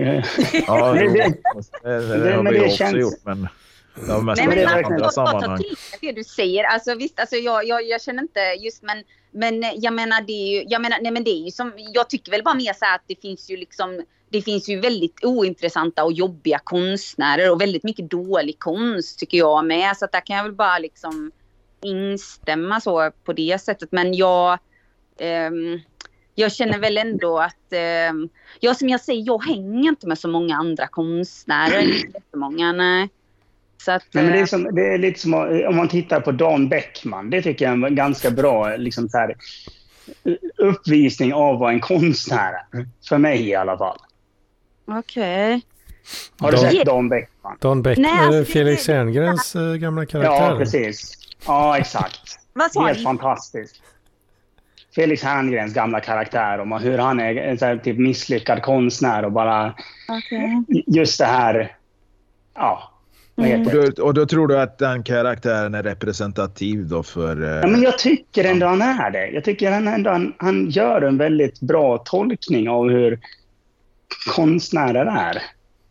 Ja, 0.66 0.96
jo, 1.00 1.10
det- 1.12 1.34
det, 1.82 2.18
det, 2.24 2.32
har 2.32 2.42
vi 2.52 2.58
det 2.58 2.64
också 2.64 2.76
känns- 2.76 2.96
gjort, 2.96 3.14
men 3.24 3.40
mest 4.24 4.40
Nej, 4.40 4.46
men 4.48 4.58
jag, 4.58 4.82
jag 4.82 4.98
tar 5.02 5.10
sammanhang. 5.10 5.58
till 5.58 5.76
det 6.00 6.12
du 6.12 6.24
säger. 6.24 6.64
Alltså, 6.64 6.94
visst, 6.94 7.20
alltså, 7.20 7.36
jag, 7.36 7.64
jag, 7.66 7.82
jag 7.88 8.02
känner 8.02 8.22
inte 8.22 8.40
just 8.40 8.82
men, 8.82 9.02
men 9.30 9.64
jag 9.76 9.92
menar 9.94 10.20
det 10.20 10.32
är 10.32 10.52
ju, 10.60 10.64
jag 10.68 10.82
menar, 10.82 10.98
nej 11.02 11.12
men 11.12 11.24
det 11.24 11.30
är 11.30 11.44
ju 11.44 11.50
som, 11.50 11.72
jag 11.76 12.10
tycker 12.10 12.30
väl 12.32 12.42
bara 12.42 12.54
mer 12.54 12.72
så 12.72 12.84
här 12.84 12.94
att 12.94 13.04
det 13.06 13.20
finns 13.22 13.50
ju 13.50 13.56
liksom, 13.56 14.02
det 14.30 14.42
finns 14.42 14.68
ju 14.68 14.80
väldigt 14.80 15.24
ointressanta 15.24 16.04
och 16.04 16.12
jobbiga 16.12 16.58
konstnärer 16.64 17.50
och 17.52 17.60
väldigt 17.60 17.84
mycket 17.84 18.10
dålig 18.10 18.58
konst 18.58 19.18
tycker 19.18 19.38
jag 19.38 19.64
med. 19.66 19.96
Så 19.96 20.04
att 20.04 20.12
där 20.12 20.26
kan 20.26 20.36
jag 20.36 20.44
väl 20.44 20.52
bara 20.52 20.78
liksom 20.78 21.30
instämma 21.82 22.80
så 22.80 23.10
på 23.24 23.32
det 23.32 23.60
sättet. 23.62 23.92
Men 23.92 24.14
jag, 24.14 24.58
ehm, 25.18 25.80
jag 26.34 26.52
känner 26.52 26.78
väl 26.78 26.98
ändå 26.98 27.38
att, 27.38 27.72
ehm, 27.72 28.28
ja 28.60 28.74
som 28.74 28.88
jag 28.88 29.00
säger, 29.00 29.22
jag 29.26 29.44
hänger 29.44 29.88
inte 29.88 30.06
med 30.08 30.18
så 30.18 30.28
många 30.28 30.56
andra 30.56 30.86
konstnärer. 30.86 31.80
Inte 31.80 32.18
jättemånga, 32.18 32.72
nej. 32.72 33.08
Så 33.84 33.92
att, 33.92 34.02
Nej, 34.12 34.24
men 34.24 34.32
det, 34.32 34.38
är 34.38 34.42
eh, 34.42 34.46
som, 34.46 34.74
det 34.74 34.94
är 34.94 34.98
lite 34.98 35.20
som 35.20 35.34
att- 35.34 35.66
om 35.68 35.76
man 35.76 35.88
tittar 35.88 36.20
på 36.20 36.32
Dan 36.32 36.68
Bäckman. 36.68 37.30
Det 37.30 37.42
tycker 37.42 37.64
jag 37.64 37.82
är 37.82 37.86
en 37.86 37.94
ganska 37.94 38.30
bra 38.30 38.76
liksom, 38.76 39.08
så 39.08 39.18
här, 39.18 39.36
uppvisning 40.56 41.34
av 41.34 41.58
vad 41.58 41.72
en 41.72 41.80
konstnär 41.80 42.52
är. 42.52 42.88
För 43.08 43.18
mig 43.18 43.48
i 43.48 43.54
alla 43.54 43.78
fall. 43.78 43.98
Okej. 44.88 45.62
Har 46.40 46.52
du 46.52 46.58
sett 46.58 46.86
Dan 46.86 47.08
Bäckman? 47.08 47.56
Don 47.60 47.82
Beck, 47.82 47.98
Nej, 47.98 48.10
alltså, 48.18 48.52
Felix 48.52 48.88
Herngrens 48.88 49.56
eh, 49.56 49.74
gamla 49.74 50.06
karaktär. 50.06 50.50
Ja, 50.50 50.58
precis. 50.58 51.14
Ja, 51.46 51.78
exakt. 51.78 52.20
Helt 52.76 53.02
fantastiskt. 53.02 53.82
Felix 54.94 55.22
Herngrens 55.22 55.74
gamla 55.74 56.00
karaktär 56.00 56.58
om 56.60 56.72
hur 56.72 56.98
han 56.98 57.20
är 57.20 57.36
en 57.36 57.58
här, 57.60 57.76
typ 57.76 57.98
misslyckad 57.98 58.62
konstnär 58.62 59.24
och 59.24 59.32
bara 59.32 59.74
Okej. 60.08 60.62
just 60.86 61.18
det 61.18 61.26
här... 61.26 61.76
Ja, 62.54 62.92
heter 63.36 63.78
Och 63.78 63.94
då, 63.94 64.02
och 64.04 64.14
då 64.14 64.26
tror 64.26 64.48
du 64.48 64.60
att 64.60 64.78
den 64.78 65.02
karaktären 65.02 65.74
är 65.74 65.82
representativ 65.82 66.88
då 66.88 67.02
för... 67.02 67.42
eh, 67.42 67.60
Ja, 67.60 67.66
men 67.66 67.82
jag 67.82 67.98
tycker 67.98 68.44
ändå 68.44 68.66
han 68.66 68.82
är 68.82 69.10
det. 69.10 69.28
Jag 69.28 69.44
tycker 69.44 69.70
han 69.70 69.88
ändå 69.88 70.10
han, 70.10 70.34
han 70.38 70.70
gör 70.70 71.02
en 71.02 71.18
väldigt 71.18 71.60
bra 71.60 71.98
tolkning 71.98 72.68
av 72.68 72.90
hur 72.90 73.20
konstnärer 74.34 75.06
är. 75.06 75.42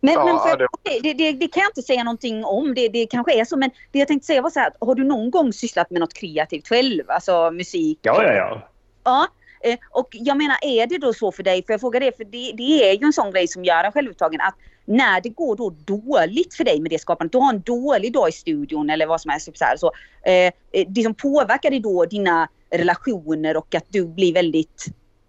Men, 0.01 0.13
Ja, 0.13 0.25
men 0.25 0.39
för, 0.39 0.57
det- 0.57 0.99
det, 1.01 1.13
det, 1.13 1.31
det 1.31 1.47
kan 1.47 1.61
jag 1.61 1.69
inte 1.69 1.81
säga 1.81 2.03
någonting 2.03 2.45
om. 2.45 2.73
Det, 2.75 2.87
det 2.89 3.05
kanske 3.05 3.33
är 3.41 3.45
så. 3.45 3.57
Men 3.57 3.69
det 3.91 3.99
jag 3.99 4.07
tänkte 4.07 4.25
säga 4.25 4.41
var 4.41 4.49
så 4.49 4.59
här. 4.59 4.71
Har 4.79 4.95
du 4.95 5.03
någon 5.03 5.31
gång 5.31 5.53
sysslat 5.53 5.89
med 5.91 5.99
något 5.99 6.13
kreativt 6.13 6.67
själv? 6.67 7.03
Alltså 7.07 7.51
musik? 7.51 7.99
Ja, 8.01 8.23
ja, 8.23 8.33
ja. 8.33 8.67
Ja. 9.03 9.27
eh, 9.69 9.77
Och 9.91 10.07
jag 10.11 10.37
menar, 10.37 10.57
är 10.61 10.87
det 10.87 10.97
då 10.97 11.13
så 11.13 11.31
för 11.31 11.43
dig? 11.43 11.63
För 11.65 11.73
jag 11.73 11.79
frågar 11.81 11.99
det, 11.99 12.17
för 12.17 12.23
det, 12.23 12.51
det 12.57 12.89
är 12.89 12.93
ju 12.93 13.05
en 13.05 13.13
sån 13.13 13.31
grej 13.31 13.47
som 13.47 13.63
gör 13.65 13.83
en 13.83 13.91
självupptagen. 13.91 14.41
Att 14.41 14.55
när 14.85 15.21
det 15.21 15.29
går 15.29 15.55
då 15.55 15.69
dåligt 15.85 16.53
för 16.53 16.63
dig 16.63 16.79
med 16.81 16.91
det 16.91 16.99
skapandet. 16.99 17.31
Du 17.31 17.37
har 17.37 17.53
en 17.53 17.61
dålig 17.61 18.13
dag 18.13 18.29
i 18.29 18.31
studion 18.31 18.89
eller 18.89 19.05
vad 19.05 19.21
som 19.21 19.29
helst. 19.31 19.45
Typ 19.45 19.57
så 19.57 19.65
här, 19.65 19.77
så, 19.77 19.91
eh, 20.25 20.83
det 20.87 21.03
som 21.03 21.13
påverkar 21.13 21.69
dig 21.69 21.79
då 21.79 22.05
dina 22.05 22.49
relationer 22.69 23.57
och 23.57 23.75
att 23.75 23.85
du 23.89 24.07
blir 24.07 24.33
väldigt 24.33 24.85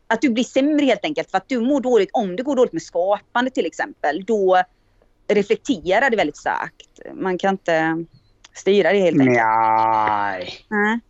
att 0.09 0.21
du 0.23 0.31
blir 0.31 0.45
sämre 0.45 0.85
helt 0.85 1.05
enkelt 1.05 1.31
för 1.31 1.39
att 1.39 1.49
du 1.49 1.61
mår 1.61 1.81
dåligt. 1.81 2.11
Om 2.13 2.37
det 2.37 2.43
går 2.43 2.57
dåligt 2.57 2.73
med 2.73 2.83
skapande 2.83 3.51
till 3.51 3.67
exempel, 3.67 4.25
då 4.25 4.63
reflekterar 5.29 6.11
det 6.11 6.17
väldigt 6.17 6.37
starkt. 6.37 7.01
Man 7.15 7.39
kan 7.39 7.51
inte 7.55 8.05
styra 8.55 8.93
det 8.93 8.99
helt 8.99 9.21
enkelt. 9.21 9.37
Nej. 9.37 10.55
Nej. 10.69 11.01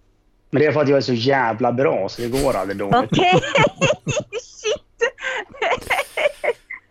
Men 0.51 0.61
det 0.63 0.67
är 0.67 0.73
för 0.73 0.81
att 0.81 0.89
jag 0.89 0.97
är 0.97 1.01
så 1.03 1.13
jävla 1.15 1.73
bra 1.73 2.09
så 2.09 2.23
det 2.23 2.29
går 2.29 2.57
aldrig 2.57 2.79
dåligt. 2.79 2.95
Okej, 3.13 3.33
shit! 4.43 4.83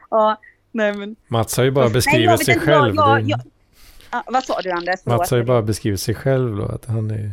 ja, 0.10 0.38
nej 0.72 0.94
men. 0.94 1.16
Mats 1.28 1.58
har 1.58 1.64
ju 1.64 1.72
bara 1.72 1.86
jag 1.86 1.94
beskrivit 1.94 2.46
sig 2.46 2.54
jag- 2.56 2.64
själv. 2.64 2.96
jag- 2.96 3.22
jag- 3.30 3.42
Ja, 4.12 4.24
vad 4.28 4.44
sa 4.44 4.62
du 4.62 4.72
Anders? 4.72 5.06
Mats 5.06 5.32
har 5.32 5.38
ju 5.38 5.44
bara 5.44 5.62
beskrivit 5.62 6.02
sig 6.02 6.16
själv 6.16 6.56
då, 6.58 6.66
att 6.66 6.86
han 6.86 7.12
är 7.12 7.32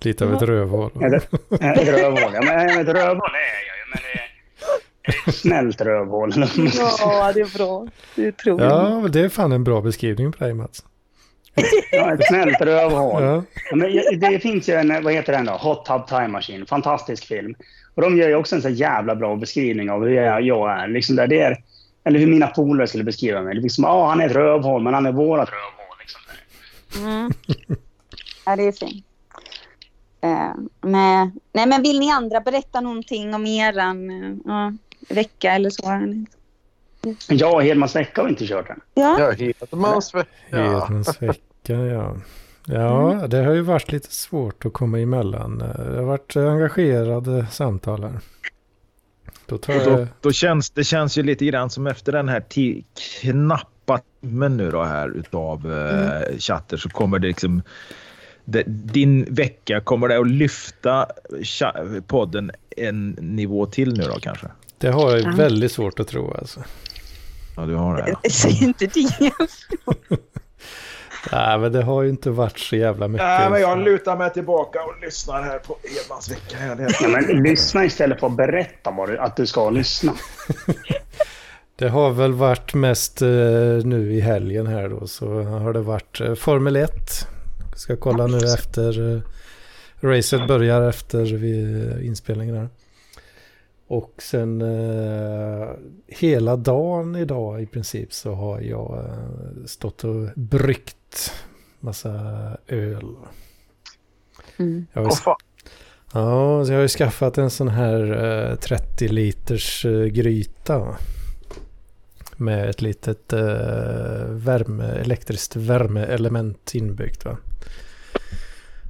lite 0.00 0.24
av 0.24 0.34
ett 0.34 0.42
rövhål. 0.42 0.90
Ett, 1.04 1.34
ett 1.60 1.88
rövhål. 1.88 2.30
Ja, 2.34 2.42
men 2.42 2.80
ett 2.80 2.88
rövhål 2.88 3.30
är 3.30 3.52
jag 3.68 3.76
ju. 3.78 3.84
Men 3.92 4.00
det 4.02 4.18
är 4.18 5.28
ett 5.28 5.34
snällt 5.34 5.80
rövhål. 5.80 6.32
Ja, 6.36 7.32
det 7.32 7.40
är 7.40 7.58
bra. 7.58 7.88
Det 8.14 8.32
tror 8.32 8.60
jag. 8.60 8.72
Ja, 8.72 9.00
men 9.00 9.12
det 9.12 9.20
är 9.20 9.28
fan 9.28 9.52
en 9.52 9.64
bra 9.64 9.80
beskrivning 9.80 10.32
på 10.32 10.44
dig 10.44 10.54
Mats. 10.54 10.84
Ja, 11.92 12.14
ett 12.14 12.26
snällt 12.26 12.60
rövhål. 12.60 13.22
Ja. 13.22 13.44
Ja, 13.70 13.76
men 13.76 14.20
det 14.20 14.38
finns 14.42 14.68
ju 14.68 14.74
en, 14.74 15.04
vad 15.04 15.12
heter 15.12 15.32
den 15.32 15.44
då? 15.44 15.52
Hot 15.52 15.86
Tub 15.86 16.06
Time 16.06 16.28
Machine. 16.28 16.66
Fantastisk 16.66 17.24
film. 17.26 17.54
Och 17.94 18.02
de 18.02 18.16
gör 18.16 18.28
ju 18.28 18.34
också 18.34 18.56
en 18.56 18.62
så 18.62 18.68
jävla 18.68 19.14
bra 19.14 19.36
beskrivning 19.36 19.90
av 19.90 20.04
hur 20.04 20.10
jag, 20.10 20.42
jag 20.42 20.70
är. 20.70 20.88
Liksom 20.88 21.16
där 21.16 21.26
det 21.26 21.40
är. 21.40 21.56
Eller 22.04 22.18
hur 22.18 22.26
mina 22.26 22.46
polare 22.46 22.86
skulle 22.86 23.04
beskriva 23.04 23.42
mig. 23.42 23.54
Det 23.54 23.60
är 23.60 23.62
liksom, 23.62 23.84
ah, 23.84 24.08
han 24.08 24.20
är 24.20 24.26
ett 24.26 24.32
rövhål, 24.32 24.82
men 24.82 24.94
han 24.94 25.06
är 25.06 25.12
vårat 25.12 25.48
rövhål. 25.48 25.96
Liksom. 26.00 26.20
Mm. 27.04 27.32
Ja, 28.46 28.56
det 28.56 28.62
är 28.62 28.72
fint. 28.72 29.06
Uh, 30.24 30.54
nej. 30.80 31.30
nej, 31.52 31.66
men 31.66 31.82
vill 31.82 31.98
ni 31.98 32.10
andra 32.10 32.40
berätta 32.40 32.80
någonting 32.80 33.34
om 33.34 33.46
eran 33.46 34.10
uh, 34.10 34.36
ja, 34.44 34.72
vecka 35.08 35.52
eller 35.52 35.70
så? 35.70 36.14
Jag 37.28 37.54
och 37.54 37.62
Hedmans 37.62 37.96
vecka 37.96 38.22
har 38.22 38.28
inte 38.28 38.46
kört 38.46 38.66
den. 38.66 38.80
Ja. 38.94 39.20
Ja, 39.20 39.30
Hedmans 39.30 40.14
vecka. 40.14 40.30
Hedmans 40.50 41.22
vecka, 41.22 41.72
ja. 41.72 42.16
Ja, 42.66 43.26
det 43.30 43.44
har 43.44 43.52
ju 43.52 43.60
varit 43.60 43.92
lite 43.92 44.14
svårt 44.14 44.66
att 44.66 44.72
komma 44.72 45.00
emellan. 45.00 45.58
Det 45.58 45.96
har 45.96 46.02
varit 46.02 46.36
engagerade 46.36 47.46
samtal 47.50 48.02
här. 48.02 48.20
Då 49.46 49.58
tar 49.58 49.76
Och 49.76 49.84
då, 49.84 49.90
jag... 49.90 50.08
då 50.20 50.32
känns 50.32 50.70
det 50.70 50.84
känns 50.84 51.18
ju 51.18 51.22
lite 51.22 51.44
grann 51.44 51.70
som 51.70 51.86
efter 51.86 52.12
den 52.12 52.28
här 52.28 52.44
knappa 53.20 54.00
timmen 54.20 54.56
nu 54.56 54.70
då 54.70 54.82
här 54.82 55.08
utav 55.08 55.72
eh, 55.72 56.38
chatter 56.38 56.76
så 56.76 56.88
kommer 56.88 57.18
det 57.18 57.26
liksom 57.26 57.62
din 58.66 59.24
vecka 59.34 59.80
kommer 59.80 60.08
det 60.08 60.18
att 60.18 60.30
lyfta 60.30 61.06
podden 62.06 62.50
en 62.76 63.08
nivå 63.10 63.66
till 63.66 63.96
nu 63.96 64.02
då 64.02 64.18
kanske? 64.20 64.46
Det 64.78 64.88
har 64.90 65.10
jag 65.10 65.18
ju 65.18 65.24
Ja. 65.24 65.32
väldigt 65.36 65.72
svårt 65.72 66.00
att 66.00 66.08
tro 66.08 66.34
alltså. 66.34 66.60
Ja, 67.56 67.62
du 67.66 67.74
har 67.74 67.96
det. 67.96 68.04
Ja. 68.22 68.30
Säg 68.30 68.64
inte 68.64 68.86
det. 68.86 69.08
Nej, 71.32 71.58
men 71.58 71.72
det 71.72 71.82
har 71.82 72.02
ju 72.02 72.08
inte 72.08 72.30
varit 72.30 72.58
så 72.58 72.76
jävla 72.76 73.08
mycket. 73.08 73.26
Nej, 73.26 73.50
men 73.50 73.60
jag 73.60 73.78
lutar 73.78 74.16
mig 74.16 74.32
tillbaka 74.32 74.78
och 74.84 74.94
lyssnar 75.04 75.42
här 75.42 75.58
på 75.58 75.76
Edmans 76.04 76.30
vecka. 76.30 76.56
Ja, 77.02 77.08
men 77.08 77.42
lyssna 77.42 77.84
istället 77.84 78.20
för 78.20 78.26
att 78.26 78.36
berätta 78.36 78.90
vad 78.90 79.08
du, 79.08 79.18
att 79.18 79.36
du 79.36 79.46
ska 79.46 79.70
lyssna. 79.70 80.12
Det 81.76 81.88
har 81.88 82.10
väl 82.10 82.32
varit 82.32 82.74
mest 82.74 83.22
eh, 83.22 83.28
nu 83.84 84.12
i 84.14 84.20
helgen 84.20 84.66
här 84.66 84.88
då 84.88 85.06
så 85.06 85.42
har 85.42 85.72
det 85.72 85.80
varit 85.80 86.20
eh, 86.20 86.34
Formel 86.34 86.76
1. 86.76 86.90
Ska 87.82 87.96
kolla 87.96 88.26
nu 88.26 88.38
efter 88.38 89.14
eh, 89.14 89.22
racet 90.00 90.46
börjar 90.48 90.88
efter 90.88 91.24
vid 91.24 91.92
eh, 91.92 92.06
inspelningen 92.06 92.56
här. 92.56 92.68
Och 93.86 94.14
sen 94.18 94.62
eh, 94.62 95.68
hela 96.06 96.56
dagen 96.56 97.16
idag 97.16 97.62
i 97.62 97.66
princip 97.66 98.12
så 98.12 98.34
har 98.34 98.60
jag 98.60 98.98
eh, 98.98 99.64
stått 99.66 100.04
och 100.04 100.28
bryggt 100.34 101.32
massa 101.80 102.12
öl. 102.66 103.16
Mm. 104.56 104.86
Jag 104.92 105.02
har, 105.02 105.10
ja, 106.12 106.64
så 106.64 106.72
jag 106.72 106.76
har 106.76 106.82
ju 106.82 106.88
skaffat 106.88 107.38
en 107.38 107.50
sån 107.50 107.68
här 107.68 108.24
eh, 108.50 108.56
30 108.56 109.08
liters 109.08 109.84
eh, 109.84 110.04
gryta. 110.04 110.96
Med 112.36 112.70
ett 112.70 112.82
litet 112.82 113.32
värme, 114.28 114.84
elektriskt 114.84 115.56
värmeelement 115.56 116.74
inbyggt. 116.74 117.24
Va? 117.24 117.38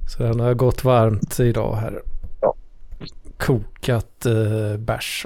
Så 0.09 0.23
den 0.23 0.39
har 0.39 0.53
gått 0.53 0.83
varmt 0.83 1.39
idag 1.39 1.75
här. 1.75 2.01
Ja. 2.41 2.53
Kokat 3.37 4.25
eh, 4.25 4.77
bärs. 4.77 5.25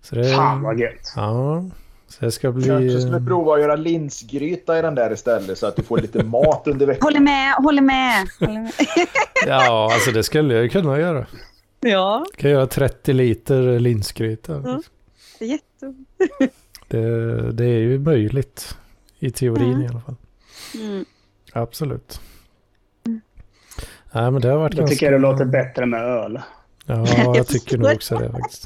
Så 0.00 0.14
det, 0.14 0.34
Fan 0.34 0.62
vad 0.62 0.78
gött. 0.80 1.12
Ja, 1.16 1.64
så 2.08 2.24
det 2.24 2.32
ska 2.32 2.52
bli... 2.52 2.66
Kanske 2.68 3.00
skulle 3.00 3.20
prova 3.20 3.54
att 3.54 3.60
göra 3.60 3.76
linsgryta 3.76 4.78
i 4.78 4.82
den 4.82 4.94
där 4.94 5.12
istället 5.12 5.58
så 5.58 5.66
att 5.66 5.76
du 5.76 5.82
får 5.82 5.98
lite 5.98 6.24
mat 6.24 6.62
under 6.66 6.86
veckan. 6.86 7.02
Håller 7.02 7.20
med, 7.20 7.54
håller 7.54 7.82
med. 7.82 8.28
Håller 8.40 8.60
med. 8.60 8.72
Ja, 9.46 9.90
alltså 9.92 10.10
det 10.10 10.22
skulle 10.22 10.54
jag 10.54 10.70
kunna 10.72 10.98
göra. 10.98 11.26
Ja, 11.80 12.24
Jag 12.30 12.38
kan 12.38 12.50
göra 12.50 12.66
30 12.66 13.12
liter 13.12 13.78
linsgryta. 13.78 14.52
Ja. 14.64 14.82
det 15.38 15.44
är 15.44 15.48
jätte... 15.48 15.94
Det, 16.88 17.52
det 17.52 17.64
är 17.64 17.78
ju 17.78 17.98
möjligt. 17.98 18.76
I 19.18 19.30
teorin 19.30 19.72
Mm. 19.72 19.82
i 19.82 19.88
alla 19.88 20.00
fall. 20.00 20.14
Mm. 20.74 21.04
Absolut. 21.52 22.20
Nej, 24.14 24.30
men 24.30 24.40
det 24.42 24.48
har 24.48 24.58
varit 24.58 24.72
Då 24.72 24.78
ganska... 24.78 24.94
tycker 24.94 25.06
jag 25.06 25.14
det 25.14 25.18
låter 25.28 25.44
bättre 25.44 25.86
med 25.86 26.00
öl. 26.04 26.40
Ja, 26.86 27.06
jag 27.36 27.46
tycker 27.46 27.78
nog 27.78 27.92
också 27.94 28.16
det 28.18 28.30
faktiskt. 28.30 28.64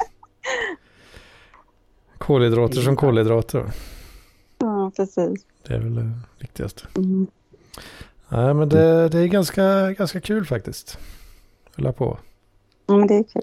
Kolhydrater 2.18 2.80
som 2.80 2.96
kolhydrater. 2.96 3.70
Ja. 4.58 4.92
precis. 4.96 5.40
Det 5.66 5.74
är 5.74 5.78
väl 5.78 5.94
det 5.94 6.12
viktigaste. 6.38 6.82
Mm. 6.96 7.26
Nej, 8.28 8.54
men 8.54 8.68
det, 8.68 9.08
det 9.08 9.18
är 9.18 9.26
ganska, 9.26 9.92
ganska 9.92 10.20
kul 10.20 10.46
faktiskt. 10.46 10.98
Hålla 11.76 11.92
på. 11.92 12.18
Ja, 12.86 12.96
men 12.96 13.06
det 13.06 13.14
är 13.14 13.22
kul. 13.24 13.42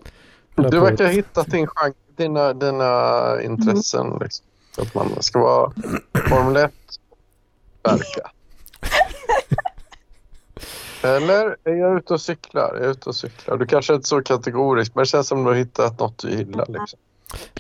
Hålla 0.56 0.70
Du 0.70 0.80
verkar 0.80 1.04
ha 1.04 1.12
ett- 1.12 1.18
hittat 1.18 1.48
din 1.52 1.68
genre, 1.68 1.94
dina, 2.16 2.54
dina 2.54 3.42
intressen. 3.42 4.18
Liksom. 4.22 4.46
Att 4.78 4.94
man 4.96 5.08
ska 5.24 5.40
vara 5.40 5.72
Formel 6.30 6.56
1 6.64 6.72
verka. 7.84 8.32
Eller 11.04 11.56
är 11.64 11.74
jag 11.76 11.98
ute 11.98 12.14
och 12.14 12.22
cyklar? 12.22 12.76
Jag 12.76 12.86
är 12.86 12.92
ute 12.92 13.10
och 13.10 13.16
cyklar. 13.16 13.58
Du 13.58 13.66
kanske 13.66 13.94
inte 13.94 14.04
är 14.06 14.08
så 14.08 14.22
kategorisk, 14.22 14.96
men 14.96 15.02
det 15.02 15.08
känns 15.08 15.28
som 15.28 15.44
du 15.44 15.50
har 15.50 15.56
hittat 15.58 16.00
något 16.00 16.18
du 16.18 16.30
gillar. 16.30 16.66
Liksom. 16.68 17.00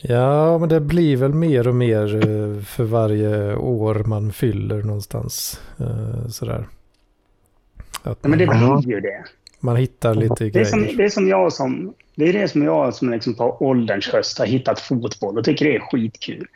Ja, 0.01 0.57
men 0.57 0.69
det 0.69 0.79
blir 0.79 1.17
väl 1.17 1.33
mer 1.33 1.67
och 1.67 1.75
mer 1.75 2.15
eh, 2.15 2.63
för 2.63 2.83
varje 2.83 3.55
år 3.55 3.95
man 3.95 4.31
fyller 4.33 4.83
någonstans. 4.83 5.61
eh, 5.79 6.27
Sådär. 6.29 6.67
Att 8.03 8.17
Ja, 8.21 8.29
men 8.29 8.39
det 8.39 8.45
man, 8.45 8.81
blir 8.81 8.95
ju 8.95 9.01
det. 9.01 9.23
man 9.59 9.75
hittar 9.75 10.15
lite 10.15 10.49
Det 10.49 10.59
är, 10.59 10.65
som, 10.65 10.81
grejer. 10.83 10.97
det 10.97 11.03
är 11.03 11.09
som 11.09 11.27
jag 11.27 11.53
som... 11.53 11.93
Det 12.15 12.29
är 12.29 12.33
det 12.33 12.47
som 12.47 12.63
jag 12.63 12.93
som 12.95 13.09
liksom 13.09 13.33
på 13.35 13.57
ålderns 13.59 14.07
höst 14.09 14.39
har 14.39 14.45
hittat 14.45 14.79
fotboll 14.79 15.37
och 15.37 15.45
tycker 15.45 15.65
det 15.65 15.75
är 15.75 15.79
skitkul. 15.79 16.47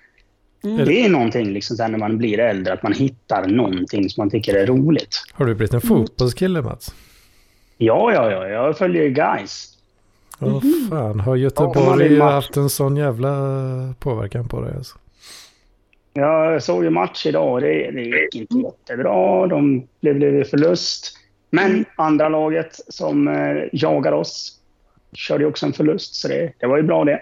Mm. 0.64 0.86
Det 0.86 1.06
är 1.06 1.10
någonting 1.10 1.54
liksom 1.54 1.78
sen 1.78 1.92
när 1.92 2.00
man 2.00 2.18
blir 2.18 2.40
äldre, 2.40 2.74
att 2.74 2.84
man 2.84 2.94
hittar 2.94 3.48
någonting 3.48 4.10
som 4.10 4.22
man 4.22 4.30
tycker 4.30 4.56
är 4.56 4.66
roligt. 4.66 5.24
Har 5.34 5.46
du 5.46 5.56
blivit 5.56 5.74
en 5.74 5.82
fotbollskille 5.82 6.62
Mats? 6.62 6.94
Ja, 7.78 8.14
ja, 8.14 8.32
ja, 8.32 8.48
jag 8.48 8.78
följer 8.78 9.04
ju 9.04 9.10
guys. 9.10 9.74
Vad 10.40 10.64
fan, 10.90 11.20
har 11.20 11.36
Ja, 11.36 11.42
Göteborg 11.42 12.18
match. 12.18 12.32
haft 12.34 12.58
en 12.58 12.70
sån 12.70 12.98
jävla 12.98 13.30
påverkan 14.00 14.48
på 14.48 14.62
dig? 14.62 14.74
Alltså? 14.76 14.98
Jag 16.14 16.64
såg 16.64 16.84
ju 16.84 16.90
match 16.90 17.26
idag 17.26 17.62
det, 17.62 17.92
det 17.92 18.02
gick 18.02 18.36
inte 18.36 18.58
jättebra. 18.58 19.48
De 19.48 19.88
blev, 20.02 20.16
blev 20.16 20.44
förlust. 20.44 21.18
Men 21.50 21.86
andra 21.96 22.30
laget 22.30 22.76
som 22.88 23.28
eh, 23.28 23.64
jagar 23.72 24.12
oss 24.12 24.54
körde 25.14 25.46
också 25.46 25.66
en 25.66 25.74
förlust, 25.74 26.16
så 26.16 26.28
det, 26.28 26.54
det 26.60 26.68
var 26.68 26.78
ju 26.78 26.84
bra 26.84 27.06
det. 27.06 27.20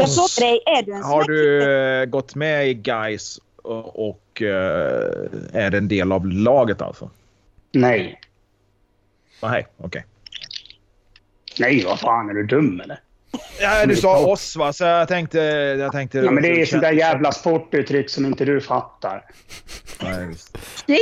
Jag 0.00 0.30
dig, 0.40 0.60
är 0.66 0.82
du 0.82 0.92
en 0.92 1.02
Har 1.02 1.24
du 1.24 1.62
eh, 1.62 2.04
gått 2.04 2.34
med 2.34 2.68
i 2.68 2.74
Guys 2.74 3.40
och, 3.62 4.08
och 4.08 4.42
eh, 4.42 5.10
är 5.52 5.74
en 5.74 5.88
del 5.88 6.12
av 6.12 6.26
laget 6.26 6.82
alltså? 6.82 7.10
Nej. 7.72 8.20
Nej, 9.42 9.66
okej. 9.78 10.04
Nej, 11.58 11.84
vad 11.84 12.00
fan, 12.00 12.30
är 12.30 12.34
du 12.34 12.46
dum 12.46 12.80
eller? 12.80 13.00
Ja, 13.60 13.86
du 13.86 13.96
sa 13.96 14.26
oss 14.26 14.56
va, 14.56 14.72
så 14.72 14.84
jag 14.84 15.08
tänkte... 15.08 15.38
Jag 15.78 15.92
tänkte 15.92 16.18
Ja, 16.18 16.30
men 16.30 16.42
det 16.42 16.60
är 16.60 16.66
sånt 16.66 16.82
där 16.82 16.92
jävla 16.92 17.32
sportuttryck 17.32 18.10
som 18.10 18.26
inte 18.26 18.44
du 18.44 18.60
fattar. 18.60 19.24
Nej, 20.02 20.26
visst. 20.26 20.58
Det 20.86 20.98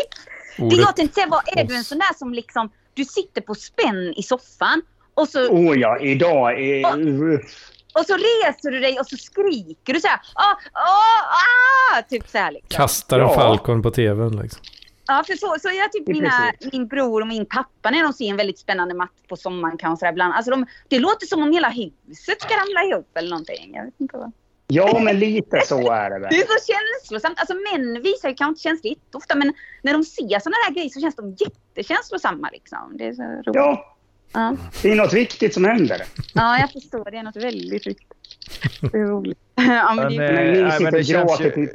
jag 0.77 0.97
tänkte 0.97 1.15
säga 1.15 1.27
var, 1.27 1.43
är 1.47 1.65
du 1.65 1.77
en 1.77 1.85
sån 1.85 1.99
där 1.99 2.19
som 2.19 2.35
liksom, 2.35 2.71
du 2.95 3.05
sitter 3.05 3.41
på 3.41 3.55
spänn 3.55 4.15
i 4.17 4.23
soffan 4.23 4.83
och 5.15 5.29
så, 5.29 5.49
Åh 5.49 5.79
ja, 5.79 5.99
idag 6.01 6.61
är... 6.61 6.87
och 6.87 7.41
så 8.07 8.15
reser 8.17 8.71
du 8.71 8.81
dig 8.81 9.01
och 9.01 9.07
så 9.07 9.17
skriker 9.17 9.95
du 9.95 10.01
så 10.01 10.09
här, 10.09 10.21
ah, 10.35 10.57
ah, 10.73 11.99
ah, 11.99 12.03
typ 12.03 12.29
så 12.29 12.39
här 12.39 12.53
liksom. 12.53 12.69
kastar 12.77 13.21
en 13.21 13.27
Ja. 13.27 13.35
Falcon 13.35 13.83
på 13.83 13.91
tvn 13.91 14.37
liksom. 14.43 14.63
Ja, 15.07 15.25
för 15.27 15.33
så, 15.35 15.57
så 15.61 15.69
jag 15.69 15.93
typ 15.93 16.07
mina, 16.07 16.53
min 16.73 16.87
bror 16.87 17.21
och 17.21 17.27
min 17.27 17.47
pappa 17.47 17.91
när 17.91 18.03
de 18.03 18.13
ser 18.13 18.25
en 18.31 18.37
väldigt 18.37 18.59
spännande 18.59 18.95
match 18.95 19.11
på 19.29 19.37
sommaren 19.37 19.79
kan 19.79 19.93
och 19.93 19.99
sådär 19.99 20.13
ibland. 20.13 20.35
Alltså 20.35 20.51
de, 20.51 20.67
det 20.89 20.99
låter 20.99 21.27
som 21.27 21.43
om 21.43 21.53
hela 21.53 21.69
huset 21.69 22.43
ska 22.43 22.55
ramla 22.55 22.83
ihop 22.85 23.11
eller 23.19 23.31
någonting. 23.31 23.71
Jag 23.75 23.85
vet 23.85 23.95
inte 24.01 24.17
vad. 24.17 24.33
Ja, 24.67 24.99
men 24.99 25.19
lite 25.19 25.61
så 25.67 25.91
är 25.91 26.11
det 26.11 26.17
Det 26.17 26.21
väl. 26.21 26.35
är 26.35 26.47
så 26.47 26.73
känslosamt. 26.73 27.39
Alltså 27.41 27.55
män 27.55 28.03
visar 28.03 28.29
ju 28.29 28.35
kanske 28.35 28.49
inte 28.51 28.61
känslor 28.63 28.93
jätteofta 28.93 29.35
men 29.35 29.53
när 29.83 29.93
de 29.93 30.05
ser 30.05 30.39
sådana 30.39 30.57
här 30.67 30.75
grejer 30.75 30.89
så 30.89 31.01
känns 31.01 31.17
de 31.17 31.37
jättekänslosamma 31.41 32.51
liksom. 32.53 32.93
Det 32.95 33.07
är 33.07 33.13
så 33.13 33.23
roligt. 33.23 33.47
Ja, 33.47 33.92
Ja. 34.33 34.57
det 34.83 34.91
är 34.93 34.97
något 34.97 35.13
viktigt 35.13 35.55
som 35.55 35.65
händer. 35.65 36.03
ja, 36.35 36.59
jag 36.59 36.73
förstår. 36.73 37.11
Det 37.11 37.17
är 37.17 37.23
något 37.23 37.37
väldigt 37.37 37.87
viktigt. 37.87 38.13
Det 38.81 38.99
är 38.99 39.07
roligt. 39.07 39.39
Ja, 39.55 39.95
men 39.97 40.07
Men, 40.07 40.17
det 40.17 40.25
är, 40.25 40.33
Men 40.33 40.47
eh, 40.47 40.53
ni 40.53 40.63
nej, 40.63 40.81
men 40.81 40.93
det 40.93 41.05
känns 41.05 41.41
ju... 41.41 41.69